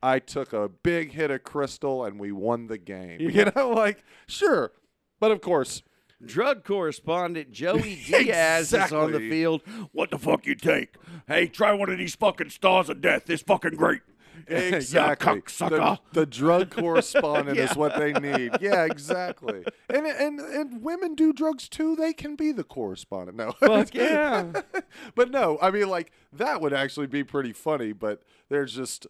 I 0.04 0.20
took 0.20 0.54
a 0.54 0.70
big 0.70 1.14
hit 1.14 1.32
of 1.32 1.44
Crystal 1.44 2.06
and 2.06 2.20
we 2.20 2.32
won 2.32 2.68
the 2.68 2.78
game. 2.78 3.20
You 3.20 3.52
know, 3.56 3.72
like 3.72 4.04
sure, 4.28 4.72
but 5.20 5.32
of 5.32 5.42
course, 5.42 5.82
Drug 6.26 6.64
correspondent 6.64 7.52
Joey 7.52 8.02
Diaz 8.06 8.74
is 8.74 8.92
on 8.92 9.12
the 9.12 9.20
field. 9.20 9.62
What 9.92 10.12
the 10.12 10.20
fuck 10.20 10.46
you 10.46 10.56
take? 10.56 10.96
Hey, 11.28 11.48
try 11.48 11.74
one 11.74 11.90
of 11.90 11.98
these 11.98 12.16
fucking 12.16 12.50
stars 12.50 12.90
of 12.90 13.02
death. 13.02 13.30
It's 13.30 13.44
fucking 13.44 13.76
great. 13.76 14.02
exactly 14.48 15.42
the, 15.60 16.00
the 16.14 16.26
drug 16.26 16.72
correspondent 16.72 17.58
Yeah. 17.58 17.64
is 17.72 17.76
what 17.76 17.96
they 17.98 18.12
need. 18.14 18.52
Yeah, 18.60 18.86
exactly. 18.86 19.64
And 19.90 20.06
and 20.08 20.40
and 20.40 20.82
women 20.82 21.16
do 21.16 21.32
drugs 21.32 21.70
too. 21.70 21.96
They 21.96 22.12
can 22.14 22.36
be 22.36 22.52
the 22.52 22.64
correspondent. 22.64 23.38
No, 23.38 23.52
Fuck 23.52 23.94
yeah. 23.94 24.52
but 25.16 25.30
no, 25.32 25.58
I 25.62 25.70
mean, 25.70 25.90
like 25.90 26.12
that 26.34 26.60
would 26.60 26.74
actually 26.74 27.08
be 27.08 27.24
pretty 27.24 27.54
funny. 27.54 27.94
But 27.94 28.24
there's 28.50 28.74
just, 28.76 29.06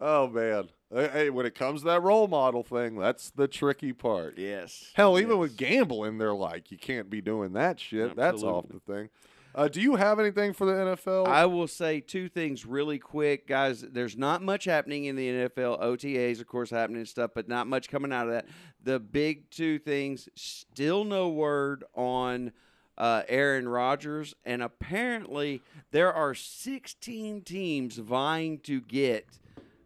oh 0.00 0.28
man, 0.28 0.68
Uh, 0.94 1.08
hey, 1.08 1.28
when 1.30 1.44
it 1.46 1.54
comes 1.54 1.80
to 1.80 1.86
that 1.86 2.02
role 2.02 2.28
model 2.28 2.62
thing, 2.62 2.96
that's 2.98 3.30
the 3.30 3.48
tricky 3.48 3.92
part. 3.92 4.38
yes. 4.38 4.92
Hell, 4.94 5.18
even 5.18 5.32
Yes. 5.32 5.38
with 5.40 5.56
gambling, 5.56 6.18
they're 6.18 6.32
like, 6.34 6.70
you 6.70 6.78
can't 6.78 7.10
be 7.10 7.20
doing 7.20 7.52
that 7.54 7.80
shit. 7.80 8.14
That's 8.14 8.42
off 8.42 8.66
the 8.68 8.80
thing. 8.80 9.08
Uh, 9.56 9.68
do 9.68 9.80
you 9.80 9.94
have 9.94 10.18
anything 10.18 10.52
for 10.52 10.66
the 10.66 10.72
NFL? 10.72 11.26
I 11.28 11.46
will 11.46 11.68
say 11.68 12.00
two 12.00 12.28
things 12.28 12.66
really 12.66 12.98
quick, 12.98 13.46
guys. 13.46 13.82
There's 13.82 14.16
not 14.16 14.42
much 14.42 14.64
happening 14.64 15.04
in 15.04 15.14
the 15.14 15.28
NFL. 15.28 15.80
OTAs, 15.80 16.40
of 16.40 16.46
course, 16.48 16.70
happening 16.70 16.98
and 16.98 17.08
stuff, 17.08 17.30
but 17.36 17.48
not 17.48 17.68
much 17.68 17.88
coming 17.88 18.12
out 18.12 18.26
of 18.26 18.32
that. 18.32 18.46
The 18.82 18.98
big 18.98 19.50
two 19.50 19.78
things 19.78 20.28
still 20.34 21.04
no 21.04 21.28
word 21.28 21.84
on 21.94 22.50
uh, 22.98 23.22
Aaron 23.28 23.68
Rodgers, 23.68 24.34
and 24.44 24.60
apparently 24.60 25.62
there 25.92 26.12
are 26.12 26.34
16 26.34 27.42
teams 27.42 27.96
vying 27.98 28.58
to 28.60 28.80
get 28.80 29.26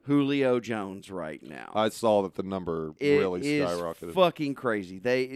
Julio 0.09 0.59
Jones 0.59 1.11
right 1.11 1.43
now. 1.43 1.71
I 1.75 1.91
saw 1.91 2.23
that 2.23 2.35
the 2.35 2.43
number 2.43 2.95
It 2.99 3.19
really 3.19 3.59
is 3.59 3.69
skyrocketed. 3.69 4.15
fucking 4.15 4.55
crazy. 4.55 4.99
They 4.99 5.27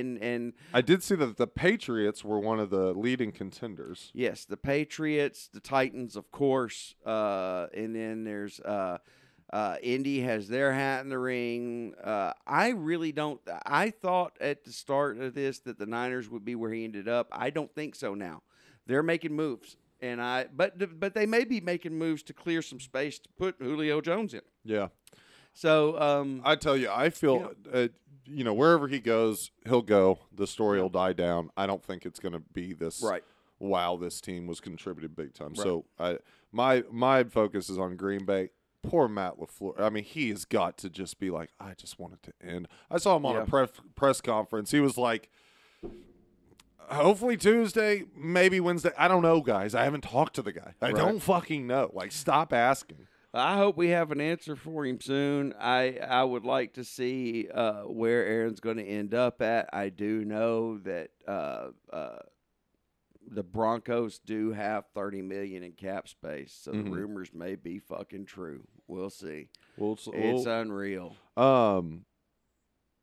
and 0.00 0.18
and 0.22 0.52
I 0.72 0.80
did 0.80 1.02
see 1.02 1.14
that 1.16 1.36
the 1.36 1.46
Patriots 1.46 2.24
were 2.24 2.40
one 2.40 2.58
of 2.58 2.70
the 2.70 2.94
leading 2.94 3.30
contenders. 3.30 4.10
Yes, 4.14 4.46
the 4.46 4.56
Patriots, 4.56 5.48
the 5.52 5.60
Titans, 5.60 6.16
of 6.16 6.32
course, 6.32 6.94
uh, 7.04 7.66
and 7.74 7.94
then 7.94 8.24
there's 8.24 8.58
uh, 8.60 8.98
uh, 9.52 9.76
Indy 9.82 10.20
has 10.22 10.48
their 10.48 10.72
hat 10.72 11.02
in 11.04 11.10
the 11.10 11.18
ring. 11.18 11.94
Uh, 12.02 12.32
I 12.46 12.68
really 12.70 13.12
don't. 13.12 13.38
I 13.66 13.90
thought 13.90 14.32
at 14.40 14.64
the 14.64 14.72
start 14.72 15.18
of 15.20 15.34
this 15.34 15.58
that 15.60 15.78
the 15.78 15.84
Niners 15.86 16.30
would 16.30 16.44
be 16.44 16.54
where 16.54 16.72
he 16.72 16.84
ended 16.84 17.06
up. 17.06 17.28
I 17.30 17.50
don't 17.50 17.72
think 17.74 17.94
so 17.94 18.14
now. 18.14 18.40
They're 18.86 19.02
making 19.02 19.34
moves, 19.36 19.76
and 20.02 20.20
I 20.20 20.46
but 20.54 20.98
but 21.00 21.14
they 21.14 21.24
may 21.24 21.44
be 21.44 21.60
making 21.60 21.96
moves 21.96 22.22
to 22.24 22.34
clear 22.34 22.60
some 22.60 22.80
space 22.80 23.18
to 23.20 23.28
put 23.38 23.54
Julio 23.58 24.00
Jones 24.02 24.34
in. 24.34 24.42
Yeah, 24.64 24.88
So 25.54 25.98
um, 26.00 26.42
I 26.44 26.56
tell 26.56 26.76
you, 26.76 26.90
I 26.90 27.08
feel, 27.10 27.52
uh, 27.72 27.88
you 28.26 28.44
know, 28.44 28.52
wherever 28.54 28.88
he 28.88 28.98
goes, 29.00 29.50
he'll 29.66 29.82
go. 29.82 30.18
The 30.34 30.46
story 30.46 30.80
will 30.80 30.88
die 30.88 31.12
down. 31.14 31.50
I 31.56 31.66
don't 31.66 31.82
think 31.82 32.04
it's 32.06 32.18
going 32.20 32.32
to 32.34 32.42
be 32.52 32.72
this. 32.74 33.02
right. 33.02 33.24
Wow, 33.58 33.96
this 33.96 34.20
team 34.20 34.48
was 34.48 34.60
contributed 34.60 35.14
big 35.14 35.34
time. 35.34 35.54
So 35.54 35.84
I, 35.98 36.18
my 36.50 36.82
my 36.90 37.22
focus 37.24 37.70
is 37.70 37.78
on 37.78 37.96
Green 37.96 38.24
Bay. 38.24 38.50
Poor 38.82 39.06
Matt 39.06 39.38
LaFleur. 39.38 39.80
I 39.80 39.88
mean, 39.88 40.02
he 40.02 40.30
has 40.30 40.44
got 40.44 40.76
to 40.78 40.90
just 40.90 41.20
be 41.20 41.30
like, 41.30 41.50
I 41.60 41.74
just 41.74 41.96
want 42.00 42.14
it 42.14 42.22
to 42.24 42.46
end. 42.46 42.66
I 42.90 42.98
saw 42.98 43.14
him 43.16 43.24
on 43.24 43.36
Yeah. 43.36 43.42
a 43.42 43.46
press 43.46 43.70
press 43.94 44.20
conference. 44.20 44.70
He 44.72 44.80
was 44.80 44.98
like. 44.98 45.30
Hopefully 46.90 47.36
Tuesday, 47.36 48.04
maybe 48.16 48.60
Wednesday. 48.60 48.90
I 48.98 49.08
don't 49.08 49.22
know, 49.22 49.40
guys. 49.40 49.74
I 49.74 49.84
haven't 49.84 50.02
talked 50.02 50.34
to 50.34 50.42
the 50.42 50.52
guy. 50.52 50.74
I 50.80 50.86
Right. 50.86 50.94
don't 50.96 51.20
fucking 51.20 51.66
know. 51.66 51.90
Like, 51.94 52.12
stop 52.12 52.52
asking. 52.52 53.06
I 53.34 53.56
hope 53.56 53.78
we 53.78 53.88
have 53.88 54.10
an 54.12 54.20
answer 54.20 54.56
for 54.56 54.84
him 54.84 55.00
soon. 55.00 55.54
I 55.58 55.96
I 55.98 56.22
would 56.22 56.44
like 56.44 56.74
to 56.74 56.84
see 56.84 57.48
uh, 57.48 57.84
where 57.84 58.26
Aaron's 58.26 58.60
going 58.60 58.76
to 58.76 58.84
end 58.86 59.14
up 59.14 59.40
at. 59.40 59.70
I 59.72 59.88
do 59.88 60.22
know 60.24 60.76
that 60.80 61.10
uh, 61.26 61.68
uh, 61.90 62.18
the 63.26 63.42
Broncos 63.42 64.18
do 64.18 64.52
have 64.52 64.84
thirty 64.94 65.22
million 65.22 65.62
in 65.62 65.72
cap 65.72 66.08
space, 66.08 66.52
so 66.52 66.72
Mhm. 66.72 66.84
the 66.84 66.90
rumors 66.90 67.32
may 67.32 67.54
be 67.54 67.78
fucking 67.78 68.26
true. 68.26 68.64
We'll 68.86 69.08
see. 69.08 69.48
Well, 69.78 69.92
it's, 69.94 70.08
It's 70.12 70.44
unreal. 70.46 71.16
Um, 71.34 72.04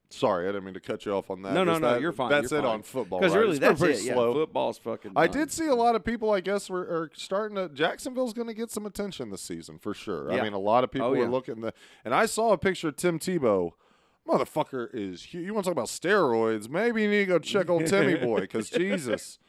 sorry, 0.10 0.45
I 0.48 0.52
didn't 0.52 0.65
mean 0.65 0.73
to 0.73 0.80
cut 0.80 1.06
you 1.06 1.14
off 1.14 1.30
on 1.30 1.41
that. 1.44 1.53
No, 1.53 1.64
no, 1.64 1.77
no, 1.77 1.91
that- 1.91 2.02
you're 2.02 2.11
fine, 2.11 2.30
That's 2.30 2.52
you're 2.52 2.60
it 2.60 2.64
fine. 2.64 2.72
on 2.72 2.84
football. 2.84 3.19
Because 3.19 3.34
right? 3.34 3.40
really, 3.41 3.52
It's 3.52 3.60
that's 3.60 3.80
pretty 3.80 3.99
it. 3.99 4.03
Yeah, 4.06 4.14
slow. 4.14 4.34
football's 4.34 4.77
fucking. 4.80 5.14
I 5.15 5.27
done. 5.27 5.38
did 5.38 5.52
see 5.52 5.68
a 5.68 5.76
lot 5.76 5.95
of 5.95 6.03
people. 6.03 6.31
I 6.31 6.41
guess 6.41 6.69
were 6.69 6.81
are 6.81 7.11
starting 7.15 7.56
to. 7.56 7.69
Jacksonville's 7.69 8.34
going 8.34 8.48
to 8.48 8.53
get 8.53 8.72
some 8.72 8.86
attention 8.86 9.30
this 9.30 9.41
season 9.41 9.77
for 9.80 9.94
sure. 9.94 10.31
I 10.31 10.41
mean, 10.41 10.53
a 10.53 10.60
lot 10.60 10.84
of 10.84 10.91
people 10.91 11.07
Oh, 11.07 11.11
were 11.11 11.18
yeah. 11.23 11.27
looking. 11.30 11.61
The, 11.61 11.73
and 12.03 12.14
I 12.15 12.26
saw 12.26 12.52
a 12.53 12.57
picture 12.57 12.88
of 12.90 12.95
Tim 12.95 13.19
Tebow. 13.19 13.72
Motherfucker 14.27 14.90
is. 14.94 15.26
hu- 15.26 15.40
You 15.40 15.53
want 15.53 15.64
to 15.65 15.69
talk 15.69 15.76
about 15.76 15.88
steroids? 15.88 16.69
Maybe 16.69 17.02
you 17.03 17.10
need 17.10 17.19
to 17.19 17.26
go 17.26 17.40
check 17.40 17.69
old 17.69 17.88
Timmy 17.88 18.15
boy 18.15 18.41
because 18.41 18.69
Jesus. 18.69 19.40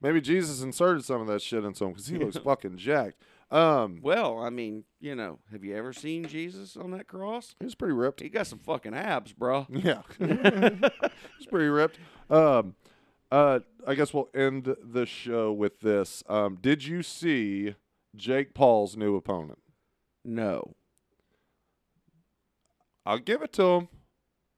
Maybe 0.00 0.20
Jesus 0.20 0.62
inserted 0.62 1.04
some 1.04 1.20
of 1.20 1.26
that 1.28 1.42
shit 1.42 1.64
into 1.64 1.84
him 1.84 1.90
because 1.92 2.06
he 2.08 2.18
looks 2.18 2.36
fucking 2.36 2.76
jacked. 2.76 3.16
Um, 3.52 4.00
Well, 4.02 4.38
I 4.38 4.48
mean, 4.50 4.84
you 4.98 5.14
know, 5.14 5.38
have 5.52 5.62
you 5.62 5.76
ever 5.76 5.92
seen 5.92 6.26
Jesus 6.26 6.76
on 6.76 6.90
that 6.92 7.06
cross? 7.06 7.54
he 7.58 7.64
was 7.66 7.74
pretty 7.74 7.94
ripped. 7.94 8.20
He 8.20 8.28
got 8.30 8.46
some 8.46 8.58
fucking 8.58 8.94
abs, 8.94 9.32
bro. 9.32 9.66
Yeah, 9.70 10.02
he's 10.18 11.46
pretty 11.50 11.68
ripped. 11.68 11.98
Um, 12.30 12.74
uh, 13.30 13.60
I 13.86 13.94
guess 13.94 14.12
we'll 14.14 14.30
end 14.34 14.74
the 14.82 15.06
show 15.06 15.52
with 15.52 15.80
this. 15.80 16.22
Um, 16.28 16.56
did 16.60 16.84
you 16.86 17.02
see 17.02 17.74
Jake 18.16 18.54
Paul's 18.54 18.96
new 18.96 19.16
opponent? 19.16 19.58
No. 20.24 20.74
I'll 23.04 23.18
give 23.18 23.42
it 23.42 23.52
to 23.54 23.62
him. 23.64 23.88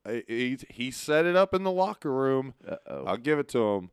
He 0.06 0.22
he, 0.28 0.58
he 0.68 0.90
set 0.90 1.24
it 1.24 1.34
up 1.34 1.54
in 1.54 1.62
the 1.62 1.70
locker 1.70 2.12
room. 2.12 2.54
Uh 2.68 2.76
oh. 2.86 3.04
I'll 3.06 3.16
give 3.16 3.38
it 3.38 3.48
to 3.50 3.58
him. 3.74 3.90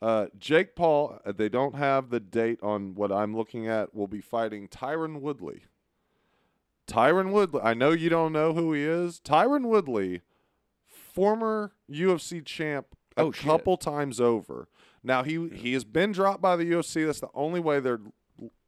Uh, 0.00 0.26
Jake 0.38 0.76
Paul. 0.76 1.18
uh, 1.24 1.32
They 1.32 1.48
don't 1.48 1.74
have 1.74 2.10
the 2.10 2.20
date 2.20 2.60
on 2.62 2.94
what 2.94 3.10
I'm 3.10 3.36
looking 3.36 3.66
at. 3.66 3.94
Will 3.94 4.06
be 4.06 4.20
fighting 4.20 4.68
Tyron 4.68 5.20
Woodley. 5.20 5.62
Tyron 6.86 7.32
Woodley. 7.32 7.60
I 7.62 7.74
know 7.74 7.90
you 7.90 8.08
don't 8.08 8.32
know 8.32 8.52
who 8.54 8.72
he 8.72 8.82
is. 8.82 9.20
Tyron 9.20 9.66
Woodley, 9.66 10.22
former 10.86 11.72
UFC 11.90 12.44
champ 12.44 12.86
a 13.16 13.22
Oh, 13.22 13.32
shit. 13.32 13.44
couple 13.44 13.76
times 13.76 14.20
over. 14.20 14.68
Now 15.02 15.22
he 15.22 15.48
he 15.50 15.72
has 15.74 15.84
been 15.84 16.12
dropped 16.12 16.40
by 16.40 16.56
the 16.56 16.64
UFC. 16.64 17.04
That's 17.06 17.20
the 17.20 17.28
only 17.34 17.60
way 17.60 17.80
they're. 17.80 18.00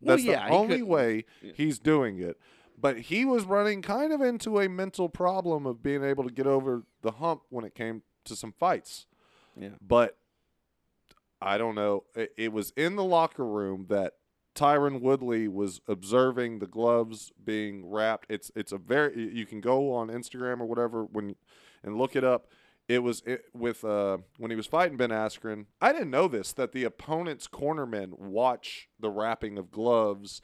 That's 0.02 0.22
yeah, 0.24 0.48
the 0.48 0.54
only 0.54 0.82
way 0.82 1.24
yeah. 1.42 1.52
he's 1.54 1.78
doing 1.78 2.18
it. 2.20 2.38
But 2.78 2.98
he 2.98 3.24
was 3.24 3.44
running 3.44 3.82
kind 3.82 4.12
of 4.12 4.20
into 4.20 4.58
a 4.58 4.68
mental 4.68 5.08
problem 5.08 5.66
of 5.66 5.82
being 5.82 6.02
able 6.02 6.24
to 6.24 6.30
get 6.32 6.46
over 6.46 6.82
the 7.02 7.12
hump 7.12 7.42
when 7.50 7.64
it 7.64 7.74
came 7.74 8.02
to 8.24 8.34
some 8.34 8.52
fights. 8.52 9.06
Yeah. 9.54 9.70
But 9.86 10.16
I 11.42 11.58
don't 11.58 11.74
know. 11.74 12.04
It, 12.14 12.32
it 12.36 12.52
was 12.52 12.72
in 12.76 12.96
the 12.96 13.04
locker 13.04 13.46
room 13.46 13.86
that 13.88 14.14
Tyron 14.54 15.00
Woodley 15.00 15.48
was 15.48 15.80
observing 15.88 16.58
the 16.58 16.66
gloves 16.66 17.32
being 17.42 17.88
wrapped. 17.88 18.26
It's 18.28 18.50
it's 18.54 18.72
a 18.72 18.78
very 18.78 19.30
you 19.32 19.46
can 19.46 19.60
go 19.60 19.92
on 19.94 20.08
Instagram 20.08 20.60
or 20.60 20.66
whatever 20.66 21.04
when 21.04 21.36
and 21.82 21.96
look 21.96 22.14
it 22.16 22.24
up. 22.24 22.48
it 22.88 22.98
was 23.02 23.22
it, 23.24 23.44
with 23.54 23.84
uh, 23.84 24.18
when 24.38 24.50
he 24.50 24.56
was 24.56 24.66
fighting 24.66 24.96
Ben 24.96 25.10
Askren. 25.10 25.66
I 25.80 25.92
didn't 25.92 26.10
know 26.10 26.26
this 26.28 26.52
that 26.54 26.72
the 26.72 26.84
opponent's 26.84 27.46
cornermen 27.46 28.18
watch 28.18 28.88
the 28.98 29.08
wrapping 29.10 29.56
of 29.56 29.70
gloves, 29.70 30.42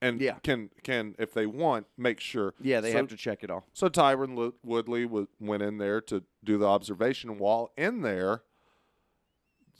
and 0.00 0.18
Yeah. 0.20 0.38
can 0.42 0.70
can 0.82 1.14
if 1.18 1.34
they 1.34 1.44
want 1.46 1.86
make 1.98 2.18
sure. 2.18 2.54
Yeah, 2.60 2.80
they 2.80 2.92
So- 2.92 2.96
have 2.98 3.08
to 3.08 3.16
check 3.16 3.44
it 3.44 3.50
all. 3.50 3.66
So 3.74 3.88
Tyron 3.90 4.54
Woodley 4.64 5.04
w- 5.04 5.28
went 5.38 5.62
in 5.62 5.76
there 5.76 6.00
to 6.00 6.24
do 6.42 6.56
the 6.56 6.66
observation. 6.66 7.36
While 7.38 7.72
in 7.76 8.00
there, 8.00 8.42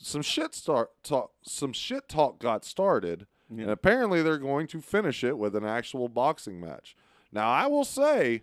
some 0.02 0.22
shit 0.22 0.54
start 0.54 0.90
talk. 1.02 1.32
Some 1.42 1.72
shit 1.72 2.08
talk 2.08 2.38
got 2.38 2.64
started, 2.64 3.26
and 3.48 3.70
apparently 3.70 4.22
they're 4.22 4.38
going 4.38 4.66
to 4.68 4.80
finish 4.80 5.22
it 5.24 5.38
with 5.38 5.54
an 5.56 5.64
actual 5.64 6.08
boxing 6.08 6.60
match. 6.60 6.96
Now 7.32 7.48
I 7.50 7.66
will 7.66 7.84
say, 7.84 8.42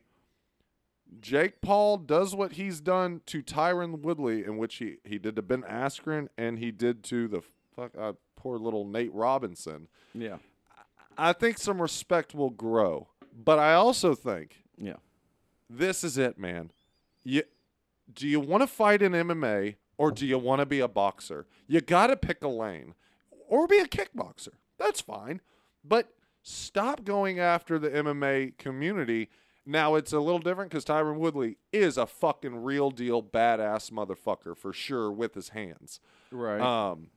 Jake 1.22 1.62
Paul 1.62 1.98
does 1.98 2.36
what 2.36 2.54
he's 2.54 2.80
done 2.80 3.22
to 3.28 3.42
Tyron 3.42 4.00
Woodley, 4.02 4.44
in 4.44 4.58
which 4.58 4.76
he 4.76 4.98
he 5.04 5.18
did 5.18 5.36
to 5.36 5.42
Ben 5.42 5.64
Askren 5.64 6.28
and 6.38 6.60
he 6.60 6.72
did 6.72 7.04
to 7.06 7.28
the 7.28 7.42
fuck 7.76 7.92
uh, 7.98 8.14
poor 8.36 8.58
little 8.58 8.86
Nate 8.86 9.14
Robinson. 9.14 9.88
Yeah. 10.14 10.38
I 11.18 11.34
think 11.34 11.58
some 11.58 11.82
respect 11.82 12.34
will 12.34 12.50
grow, 12.52 13.10
but 13.36 13.60
I 13.60 13.74
also 13.74 14.16
think 14.16 14.64
Yeah. 14.78 14.98
this 15.70 16.04
is 16.04 16.18
it, 16.18 16.38
man. 16.38 16.72
You 17.24 17.44
do 18.14 18.28
you 18.28 18.40
want 18.40 18.62
to 18.64 18.68
fight 18.68 19.02
in 19.02 19.12
MMA 19.12 19.76
or 20.00 20.12
do 20.12 20.26
you 20.26 20.40
want 20.40 20.62
to 20.62 20.66
be 20.66 20.80
a 20.80 20.88
boxer? 20.88 21.46
You 21.68 21.82
got 21.82 22.08
to 22.08 22.16
pick 22.16 22.42
a 22.42 22.48
lane 22.48 22.96
or 23.50 23.68
be 23.68 23.80
a 23.80 23.86
kickboxer. 23.86 24.54
That's 24.80 25.02
fine. 25.02 25.42
But 25.84 26.14
stop 26.42 27.04
going 27.04 27.38
after 27.38 27.78
the 27.78 27.90
MMA 27.90 28.58
community. 28.58 29.30
Now 29.66 29.96
it's 29.96 30.14
a 30.14 30.20
little 30.22 30.40
different 30.40 30.72
because 30.72 30.86
Tyron 30.86 31.18
Woodley 31.18 31.58
is 31.74 31.98
a 31.98 32.08
fucking 32.08 32.64
real 32.64 32.92
deal 32.92 33.22
badass 33.22 33.92
motherfucker 33.92 34.58
for 34.58 34.72
sure 34.72 35.12
with 35.12 35.36
his 35.36 35.50
hands. 35.50 36.00
Right. 36.32 36.62
Um, 36.62 37.08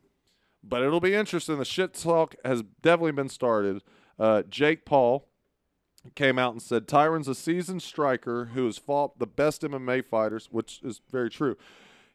but 0.65 0.83
it'll 0.83 1.01
be 1.01 1.15
interesting. 1.15 1.59
The 1.59 1.65
shit 1.65 1.95
talk 1.95 2.35
has 2.45 2.65
definitely 2.83 3.13
been 3.13 3.29
started. 3.29 3.85
Uh, 4.19 4.43
Jake 4.43 4.85
Paul 4.85 5.29
came 6.17 6.37
out 6.37 6.53
and 6.53 6.61
said 6.61 6.89
Tyron's 6.89 7.29
a 7.29 7.35
seasoned 7.37 7.83
striker 7.83 8.47
who 8.55 8.67
has 8.67 8.77
fought 8.77 9.21
the 9.21 9.27
best 9.27 9.63
MMA 9.63 10.05
fighters, 10.05 10.49
which 10.51 10.81
is 10.83 11.01
very 11.13 11.31
true. 11.31 11.57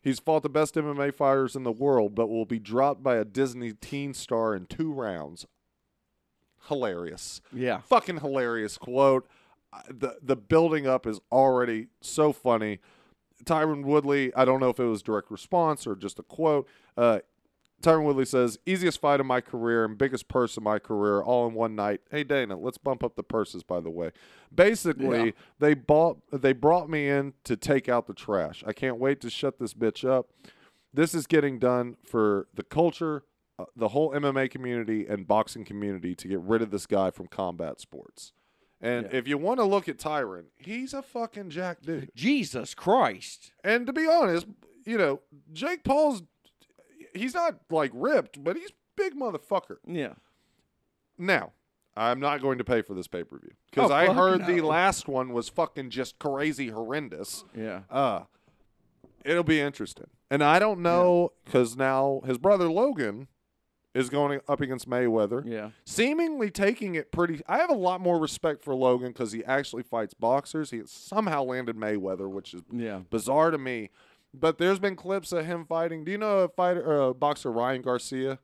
He's 0.08 0.20
fought 0.20 0.42
the 0.42 0.48
best 0.48 0.76
MMA 0.76 1.14
fighters 1.14 1.54
in 1.54 1.64
the 1.64 1.72
world, 1.72 2.16
but 2.16 2.30
will 2.30 2.46
be 2.46 2.60
dropped 2.60 3.04
by 3.04 3.18
a 3.18 3.26
Disney 3.26 3.74
teen 3.74 4.14
star 4.14 4.56
in 4.56 4.66
two 4.66 4.94
rounds. 4.94 5.46
Hilarious 6.70 7.42
yeah. 7.52 7.82
fucking 7.82 8.22
hilarious 8.22 8.78
quote. 8.78 9.28
The 9.90 10.16
the 10.22 10.38
building 10.38 10.88
up 10.88 11.06
is 11.06 11.20
already 11.30 11.88
so 12.00 12.32
funny. 12.32 12.80
Tyron 13.44 13.84
Woodley, 13.84 14.34
I 14.34 14.46
don't 14.46 14.62
know 14.62 14.70
if 14.70 14.80
it 14.80 14.86
was 14.86 15.02
direct 15.02 15.30
response 15.30 15.86
or 15.86 15.94
just 15.94 16.20
a 16.20 16.24
quote. 16.24 16.70
Uh, 16.96 17.20
Tyron 17.82 18.04
Woodley 18.06 18.26
says, 18.26 18.58
"Easiest 18.66 19.00
fight 19.00 19.20
of 19.20 19.26
my 19.26 19.40
career 19.40 19.86
and 19.86 19.98
biggest 19.98 20.28
purse 20.28 20.58
of 20.58 20.64
my 20.64 20.80
career, 20.80 21.22
all 21.22 21.48
in 21.48 21.54
one 21.54 21.76
night." 21.76 22.02
Hey 22.10 22.24
Dana, 22.24 22.58
let's 22.58 22.78
bump 22.78 23.04
up 23.04 23.16
the 23.16 23.24
purses. 23.24 23.64
By 23.64 23.80
the 23.82 23.90
way, 23.92 24.12
basically 24.54 25.26
Yeah. 25.26 25.32
they 25.60 25.74
bought 25.76 26.18
they 26.32 26.54
brought 26.54 26.90
me 26.90 27.08
in 27.08 27.34
to 27.44 27.56
take 27.56 27.88
out 27.88 28.08
the 28.08 28.14
trash. 28.14 28.64
I 28.66 28.74
can't 28.74 28.98
wait 28.98 29.22
to 29.22 29.30
shut 29.30 29.60
this 29.60 29.74
bitch 29.74 30.08
up. 30.08 30.30
This 30.94 31.14
is 31.14 31.28
getting 31.28 31.60
done 31.60 31.98
for 32.04 32.48
the 32.54 32.64
culture, 32.64 33.24
uh, 33.60 33.66
the 33.76 33.90
whole 33.90 34.12
MMA 34.12 34.50
community 34.50 35.06
and 35.06 35.28
boxing 35.28 35.64
community 35.64 36.16
to 36.16 36.28
get 36.28 36.40
rid 36.40 36.62
of 36.62 36.72
this 36.72 36.88
guy 36.88 37.12
from 37.12 37.28
combat 37.28 37.80
sports. 37.80 38.34
And 38.82 39.06
Yeah. 39.12 39.18
if 39.18 39.28
you 39.28 39.38
want 39.38 39.60
to 39.60 39.64
look 39.66 39.88
at 39.88 39.98
Tyron, 39.98 40.46
he's 40.56 40.94
a 40.94 41.02
fucking 41.04 41.50
jack 41.52 41.82
dude. 41.82 42.12
Jesus 42.16 42.74
Christ. 42.74 43.52
And 43.64 43.86
to 43.86 43.94
be 43.94 44.08
honest, 44.08 44.48
you 44.86 44.98
know, 44.98 45.22
Jake 45.52 45.84
Paul's 45.84 46.24
he's 47.18 47.34
not 47.34 47.60
like 47.70 47.92
ripped, 47.94 48.44
but 48.44 48.56
he's 48.58 48.72
big 48.96 49.16
motherfucker. 49.16 49.78
Yeah. 49.86 50.14
Now, 51.18 51.54
I'm 51.96 52.20
not 52.20 52.42
going 52.42 52.58
to 52.60 52.64
pay 52.64 52.82
for 52.82 52.94
this 52.94 53.08
pay 53.08 53.24
per 53.24 53.38
view 53.40 53.52
because 53.72 53.90
Oh, 53.92 53.94
I 53.94 54.14
heard 54.14 54.46
the 54.46 54.62
last 54.62 55.08
one 55.08 55.34
was 55.34 55.50
fucking 55.50 55.90
just 55.90 56.20
crazy 56.20 56.70
horrendous. 56.70 57.44
Yeah. 57.56 57.82
Uh 57.90 58.22
it'll 59.26 59.44
be 59.44 59.60
interesting. 59.60 60.08
And 60.30 60.44
I 60.44 60.60
don't 60.60 60.82
know 60.82 61.32
because 61.44 61.76
now 61.76 62.22
his 62.26 62.38
brother 62.38 62.70
Logan 62.70 63.28
is 63.96 64.10
going 64.12 64.40
up 64.48 64.62
against 64.62 64.88
Mayweather, 64.88 65.42
Yeah. 65.44 65.72
seemingly 65.86 66.52
taking 66.52 66.94
it 66.94 67.12
pretty. 67.12 67.42
I 67.48 67.58
have 67.58 67.72
a 67.72 67.76
lot 67.76 68.00
more 68.00 68.20
respect 68.20 68.64
for 68.64 68.76
Logan 68.76 69.08
because 69.08 69.32
he 69.32 69.44
actually 69.44 69.82
fights 69.84 70.14
boxers. 70.14 70.70
He 70.70 70.82
somehow 70.86 71.44
landed 71.44 71.76
Mayweather, 71.76 72.30
which 72.30 72.54
is 72.54 72.62
Yeah. 72.72 73.00
bizarre 73.10 73.50
to 73.50 73.58
me. 73.58 73.90
But 74.40 74.58
there's 74.58 74.80
been 74.80 74.96
clips 74.96 75.32
of 75.32 75.46
him 75.46 75.66
fighting. 75.66 76.04
Do 76.04 76.12
you 76.12 76.18
know 76.18 76.40
a 76.40 76.50
fighter, 76.50 76.82
or 76.84 77.10
a 77.10 77.14
boxer 77.14 77.52
Ryan 77.52 77.82
Garcia? 77.82 78.40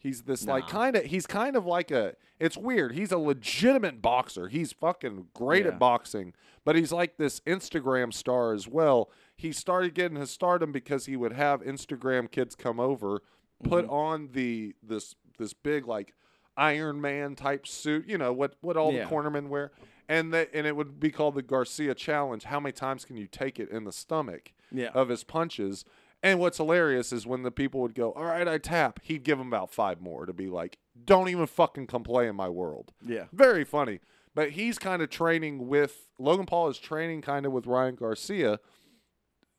He's 0.00 0.22
this 0.22 0.46
like 0.46 0.68
kind 0.68 0.94
of. 0.96 1.04
He's 1.04 1.26
kind 1.26 1.56
of 1.56 1.66
like 1.66 1.90
a. 1.90 2.14
It's 2.38 2.56
weird. 2.56 2.92
He's 2.92 3.10
a 3.10 3.18
legitimate 3.18 4.00
boxer. 4.00 4.46
He's 4.48 4.72
fucking 4.72 5.26
great 5.34 5.64
Yeah. 5.64 5.72
at 5.72 5.78
boxing, 5.80 6.34
but 6.64 6.76
he's 6.76 6.92
like 6.92 7.16
this 7.16 7.40
Instagram 7.40 8.14
star 8.14 8.52
as 8.54 8.68
well. 8.68 9.10
He 9.36 9.50
started 9.52 9.94
getting 9.94 10.16
his 10.16 10.30
stardom 10.30 10.70
because 10.70 11.06
he 11.06 11.16
would 11.16 11.32
have 11.32 11.62
Instagram 11.62 12.30
kids 12.30 12.54
come 12.54 12.78
over, 12.78 13.22
put 13.64 13.84
Mm-hmm. 13.86 13.92
on 13.94 14.28
the 14.32 14.74
this 14.82 15.16
this 15.36 15.52
big 15.52 15.86
like 15.88 16.14
Iron 16.56 17.00
Man 17.00 17.34
type 17.34 17.66
suit. 17.66 18.06
You 18.08 18.18
know 18.18 18.32
what 18.32 18.54
what 18.60 18.76
all 18.76 18.92
Yeah. 18.92 19.04
the 19.04 19.10
cornermen 19.10 19.48
wear, 19.48 19.72
and 20.08 20.32
that 20.32 20.50
and 20.54 20.66
it 20.66 20.74
would 20.76 20.98
be 20.98 21.10
called 21.10 21.34
the 21.34 21.42
Garcia 21.42 21.94
Challenge. 21.94 22.44
How 22.44 22.58
many 22.60 22.72
times 22.72 23.04
can 23.04 23.16
you 23.16 23.26
take 23.26 23.58
it 23.60 23.68
in 23.70 23.84
the 23.84 23.92
stomach? 23.92 24.52
Yeah. 24.70 24.90
of 24.92 25.08
his 25.08 25.24
punches. 25.24 25.84
And 26.22 26.38
what's 26.40 26.56
hilarious 26.58 27.10
is 27.12 27.26
when 27.26 27.42
the 27.42 27.50
people 27.50 27.80
would 27.80 27.94
go, 27.94 28.12
"All 28.12 28.24
right, 28.24 28.46
I 28.46 28.58
tap," 28.58 29.00
he'd 29.02 29.22
give 29.24 29.38
him 29.40 29.46
about 29.46 29.70
five 29.70 30.00
more 30.00 30.26
to 30.26 30.32
be 30.34 30.48
like, 30.48 30.78
"Don't 31.06 31.28
even 31.30 31.46
fucking 31.46 31.86
come 31.86 32.02
play 32.02 32.26
in 32.28 32.36
my 32.36 32.48
world." 32.50 32.92
Yeah. 33.02 33.26
Very 33.32 33.64
funny. 33.64 34.00
But 34.34 34.50
he's 34.50 34.78
kind 34.78 35.00
of 35.00 35.08
training 35.10 35.68
with 35.68 36.08
Logan 36.18 36.44
Paul 36.44 36.68
is 36.68 36.78
training 36.78 37.22
kind 37.22 37.46
of 37.46 37.52
with 37.52 37.66
Ryan 37.66 37.94
Garcia, 37.94 38.60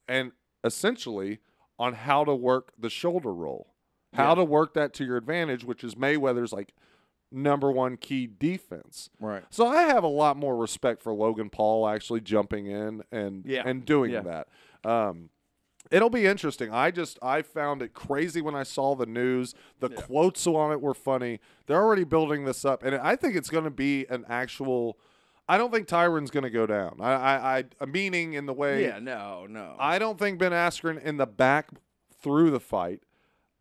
and 0.07 0.31
essentially 0.63 1.39
on 1.77 1.93
how 1.93 2.23
to 2.25 2.35
work 2.35 2.73
the 2.77 2.89
shoulder 2.89 3.33
roll, 3.33 3.73
how 4.13 4.29
Yeah. 4.29 4.35
to 4.35 4.43
work 4.43 4.73
that 4.73 4.93
to 4.95 5.05
your 5.05 5.17
advantage, 5.17 5.63
which 5.63 5.83
is 5.83 5.95
Mayweather's 5.95 6.51
like 6.53 6.73
number 7.31 7.71
one 7.71 7.97
key 7.97 8.27
defense. 8.27 9.09
Right. 9.19 9.43
So 9.49 9.67
I 9.67 9.83
have 9.83 10.03
a 10.03 10.07
lot 10.07 10.37
more 10.37 10.55
respect 10.57 11.01
for 11.03 11.13
Logan 11.13 11.49
Paul 11.49 11.87
actually 11.87 12.21
jumping 12.21 12.65
in 12.67 13.03
and 13.11 13.45
Yeah. 13.45 13.63
and 13.65 13.85
doing 13.85 14.11
Yeah. 14.11 14.21
that. 14.21 14.47
Um, 14.89 15.29
it'll 15.91 16.09
be 16.09 16.25
interesting. 16.25 16.71
I 16.71 16.91
just 16.91 17.19
I 17.21 17.41
found 17.41 17.81
it 17.81 17.93
crazy 17.93 18.41
when 18.41 18.55
I 18.55 18.63
saw 18.63 18.95
the 18.95 19.05
news. 19.05 19.53
The 19.79 19.89
quotes 19.89 20.45
on 20.47 20.71
it 20.71 20.81
were 20.81 20.93
funny. 20.93 21.39
They're 21.67 21.81
already 21.81 22.03
building 22.03 22.45
this 22.45 22.65
up, 22.65 22.83
and 22.83 22.95
I 22.95 23.15
think 23.15 23.35
it's 23.35 23.49
going 23.49 23.65
to 23.65 23.69
be 23.71 24.05
an 24.09 24.25
actual. 24.27 24.97
I 25.47 25.57
don't 25.57 25.71
think 25.73 25.87
Tyron's 25.87 26.29
going 26.29 26.43
to 26.43 26.51
go 26.51 26.67
down. 26.67 26.97
I, 26.99 27.11
I, 27.59 27.63
I 27.81 27.85
meaning 27.85 28.33
in 28.33 28.45
the 28.45 28.53
way. 28.53 28.83
Yeah. 28.83 28.99
No. 28.99 29.47
No. 29.49 29.75
I 29.79 29.97
don't 29.97 30.19
think 30.19 30.37
Ben 30.37 30.51
Askren 30.51 31.01
in 31.01 31.17
the 31.17 31.25
back 31.25 31.69
threw 32.21 32.51
the 32.51 32.59
fight. 32.59 33.01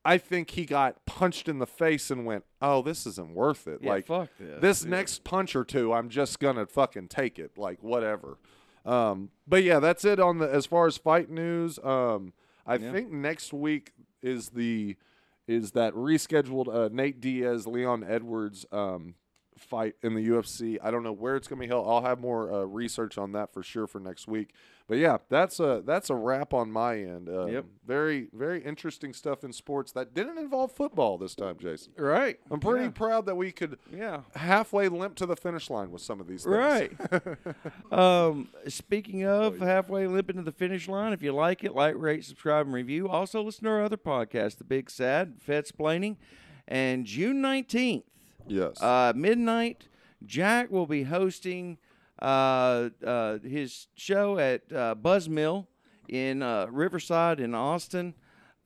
I 0.05 0.17
think 0.19 0.51
he 0.51 0.65
got 0.65 1.05
punched 1.07 1.49
in 1.49 1.59
the 1.59 1.67
face 1.67 2.11
and 2.11 2.25
went, 2.25 2.45
"Oh, 2.63 2.83
this 2.83 3.07
isn't 3.07 3.35
worth 3.35 3.67
it." 3.67 3.81
Yeah, 3.83 3.91
like 3.91 4.07
fuck 4.07 4.31
this, 4.39 4.61
This 4.61 4.81
dude. 4.81 4.91
next 4.91 5.25
punch 5.25 5.55
or 5.55 5.65
two, 5.65 5.93
I'm 5.93 6.09
just 6.09 6.39
gonna 6.41 6.67
fucking 6.67 7.09
take 7.09 7.39
it. 7.39 7.59
Like 7.59 7.83
whatever. 7.83 8.39
Um, 8.87 9.31
but 9.47 9.65
yeah, 9.65 9.81
that's 9.81 10.05
it 10.05 10.19
on 10.21 10.39
the 10.39 10.49
as 10.51 10.65
far 10.67 10.87
as 10.87 10.97
fight 10.97 11.29
news. 11.31 11.79
Um, 11.81 12.33
I 12.67 12.77
Yeah. 12.77 12.93
think 12.93 13.11
next 13.11 13.53
week 13.53 13.93
is 14.23 14.51
the 14.51 14.97
is 15.47 15.73
that 15.73 15.95
rescheduled 15.95 16.69
uh, 16.75 16.89
Nate 16.93 17.21
Diaz 17.21 17.67
Leon 17.67 18.05
Edwards 18.05 18.67
um, 18.73 19.15
fight 19.59 19.95
in 20.03 20.15
the 20.15 20.27
UFC. 20.29 20.79
I 20.83 20.91
don't 20.91 21.03
know 21.03 21.13
where 21.13 21.37
it's 21.37 21.49
gonna 21.49 21.61
be 21.61 21.67
held. 21.67 21.87
I'll 21.87 22.03
have 22.03 22.21
more 22.21 22.53
uh, 22.53 22.65
research 22.65 23.19
on 23.19 23.33
that 23.33 23.53
for 23.53 23.63
sure 23.63 23.87
for 23.87 24.01
next 24.01 24.27
week. 24.29 24.53
But 24.89 24.97
yeah, 24.97 25.19
that's 25.29 25.61
a 25.61 25.83
that's 25.85 26.09
a 26.09 26.15
wrap 26.15 26.55
on 26.55 26.73
my 26.73 26.97
end. 26.97 27.29
Uh, 27.29 27.45
Yep. 27.47 27.65
Very 27.87 28.29
very 28.33 28.63
interesting 28.65 29.13
stuff 29.13 29.45
in 29.45 29.53
sports 29.53 29.93
that 29.93 30.15
didn't 30.15 30.39
involve 30.39 30.73
football 30.73 31.19
this 31.19 31.35
time, 31.35 31.57
Jason. 31.59 31.93
right. 31.99 32.41
I'm 32.51 32.59
pretty 32.61 32.87
Yeah. 32.87 32.91
proud 32.93 33.27
that 33.27 33.37
we 33.37 33.53
could 33.53 33.79
Yeah. 33.95 34.23
halfway 34.35 34.89
limp 34.89 35.17
to 35.17 35.27
the 35.27 35.37
finish 35.37 35.69
line 35.69 35.91
with 35.91 36.01
some 36.01 36.21
of 36.21 36.27
these 36.27 36.45
things. 36.45 36.57
Right. 36.57 36.93
um, 37.93 38.49
speaking 38.69 39.25
of 39.25 39.59
halfway 39.59 40.07
limping 40.07 40.37
to 40.37 40.43
the 40.43 40.53
finish 40.53 40.89
line, 40.89 41.13
if 41.13 41.23
you 41.23 41.33
like 41.33 41.65
it, 41.65 41.75
like, 41.75 41.95
rate, 41.97 42.25
subscribe, 42.25 42.67
and 42.67 42.75
review. 42.75 43.09
Also, 43.09 43.43
listen 43.43 43.65
to 43.65 43.71
our 43.71 43.83
other 43.83 43.97
podcast, 43.97 44.59
The 44.59 44.65
Big 44.65 44.91
Sad, 44.91 45.35
Fed 45.41 45.67
Splaining. 45.67 46.17
And 46.67 47.07
June 47.07 47.41
19th, 47.41 48.05
yes. 48.51 48.81
uh, 48.83 49.13
midnight, 49.15 49.89
Jack 50.25 50.71
will 50.71 50.87
be 50.87 51.05
hosting 51.05 51.79
uh, 52.21 52.91
uh, 53.05 53.39
his 53.39 53.89
show 53.95 54.39
at 54.39 54.63
uh, 54.73 54.95
Buzzmill 54.95 55.67
in 56.09 56.43
uh, 56.43 56.67
Riverside 56.71 57.41
in 57.41 57.55
Austin. 57.55 58.15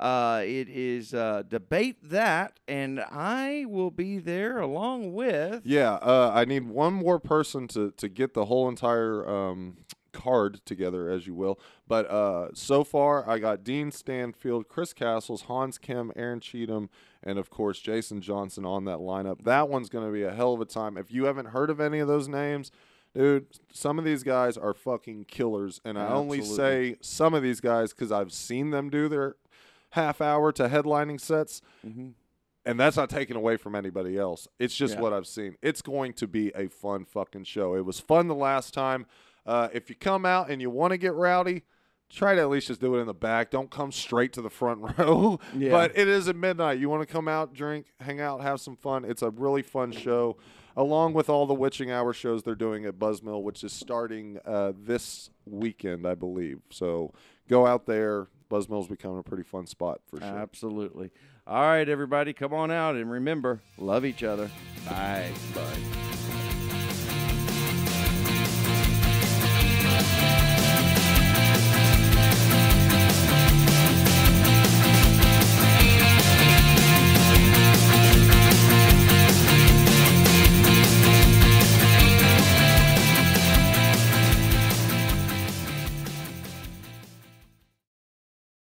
Uh, 0.01 0.43
it 0.45 0.69
is 0.69 1.15
uh, 1.15 1.45
debate 1.49 1.97
that, 2.03 2.59
and 2.67 2.99
I 2.99 3.67
will 3.69 3.93
be 3.93 4.19
there 4.19 4.59
along 4.59 5.13
with. 5.13 5.63
yeah. 5.65 5.93
Uh, 5.95 6.33
I 6.35 6.45
need 6.45 6.67
one 6.67 6.93
more 6.95 7.21
person 7.21 7.69
to 7.69 7.93
to 7.93 8.09
get 8.09 8.35
the 8.35 8.47
whole 8.47 8.69
entire 8.69 9.29
um, 9.29 9.77
card 10.13 10.61
together, 10.65 11.09
as 11.11 11.27
you 11.27 11.35
will. 11.35 11.59
But 11.89 12.11
uh, 12.11 12.49
so 12.55 12.85
far, 12.85 13.29
I 13.29 13.39
got 13.39 13.65
Dean 13.65 13.91
Stanfield, 13.91 14.69
Chris 14.69 14.93
Castles, 14.93 15.43
Hans 15.43 15.79
Kim, 15.79 16.13
Aaron 16.17 16.41
Cheatham, 16.41 16.91
and 17.23 17.39
of 17.39 17.51
course 17.51 17.81
Jason 17.81 18.21
Johnson 18.21 18.65
on 18.65 18.85
that 18.85 18.99
lineup. 18.99 19.45
That 19.45 19.69
one's 19.69 19.89
going 19.89 20.07
to 20.07 20.13
be 20.13 20.23
a 20.23 20.33
hell 20.33 20.55
of 20.55 20.61
a 20.61 20.65
time. 20.65 20.97
If 20.97 21.11
you 21.11 21.25
haven't 21.25 21.47
heard 21.47 21.71
of 21.71 21.81
any 21.81 21.99
of 21.99 22.09
those 22.09 22.29
names, 22.29 22.71
dude, 23.15 23.47
some 23.73 23.99
of 23.99 24.05
these 24.05 24.23
guys 24.23 24.57
are 24.57 24.75
fucking 24.75 25.25
killers, 25.27 25.81
and 25.85 25.99
I 25.99 26.09
only 26.09 26.43
say 26.43 26.97
some 27.01 27.35
of 27.35 27.43
these 27.43 27.61
guys 27.61 27.93
because 27.93 28.13
I've 28.13 28.33
seen 28.33 28.71
them 28.71 28.91
do 28.91 29.09
their 29.09 29.37
half 29.91 30.21
hour 30.21 30.53
to 30.53 30.69
headlining 30.69 31.21
sets. 31.21 31.61
Mm-hmm. 31.87 32.11
And 32.65 32.79
that's 32.79 32.97
not 32.97 33.11
taken 33.11 33.37
away 33.37 33.57
from 33.57 33.75
anybody 33.75 34.17
else. 34.17 34.47
It's 34.61 34.75
just 34.77 34.95
Yeah. 34.95 35.01
what 35.01 35.13
I've 35.13 35.27
seen. 35.27 35.57
It's 35.63 35.83
going 35.83 36.13
to 36.15 36.29
be 36.29 36.53
a 36.55 36.69
fun 36.69 37.05
fucking 37.05 37.43
show. 37.43 37.75
It 37.75 37.85
was 37.85 37.99
fun 37.99 38.29
the 38.29 38.37
last 38.37 38.73
time. 38.73 39.05
Uh, 39.47 39.69
if 39.73 39.91
you 39.91 39.97
come 39.97 40.25
out 40.25 40.51
and 40.51 40.61
you 40.61 40.71
want 40.71 40.93
to 40.93 40.99
get 40.99 41.15
rowdy, 41.15 41.63
try 42.11 42.35
to 42.35 42.41
at 42.41 42.49
least 42.51 42.69
just 42.69 42.81
do 42.81 42.95
it 42.97 43.01
in 43.01 43.07
the 43.07 43.15
back. 43.15 43.51
Don't 43.51 43.71
come 43.71 43.91
straight 43.91 44.33
to 44.35 44.43
the 44.43 44.51
front 44.51 44.81
row. 44.99 45.41
Yeah. 45.57 45.71
But 45.71 45.97
it 45.97 46.09
is 46.09 46.29
at 46.29 46.37
midnight. 46.37 46.79
You 46.79 46.89
want 46.89 47.07
to 47.07 47.13
come 47.13 47.29
out, 47.29 47.55
drink, 47.55 47.87
hang 48.01 48.21
out, 48.21 48.43
have 48.43 48.61
some 48.61 48.77
fun. 48.77 49.05
It's 49.05 49.23
a 49.23 49.31
really 49.31 49.63
fun 49.63 49.93
show, 49.93 50.37
along 50.77 51.15
with 51.15 51.29
all 51.29 51.47
the 51.47 51.55
witching 51.55 51.91
hour 51.91 52.13
shows 52.13 52.43
they're 52.43 52.55
doing 52.55 52.85
at 52.85 52.99
Buzzmill, 52.99 53.43
which 53.43 53.65
is 53.65 53.73
starting 53.73 54.39
uh, 54.45 54.73
this 54.77 55.31
weekend, 55.47 56.07
I 56.07 56.15
believe. 56.15 56.61
So 56.71 57.13
go 57.49 57.67
out 57.67 57.87
there. 57.87 58.29
Buzzmill's 58.51 58.89
becoming 58.89 59.19
a 59.19 59.23
pretty 59.23 59.45
fun 59.45 59.67
spot 59.67 60.03
for 60.07 60.19
sure. 60.19 60.29
Absolutely. 60.29 61.11
All 61.47 61.63
right, 61.63 61.89
everybody, 61.89 62.35
come 62.35 62.53
on 62.53 62.71
out 62.71 62.95
and 62.95 63.11
remember, 63.11 63.63
love 63.79 64.05
each 64.05 64.23
other. 64.23 64.51
Bye. 64.87 65.31
Bye. 65.55 66.22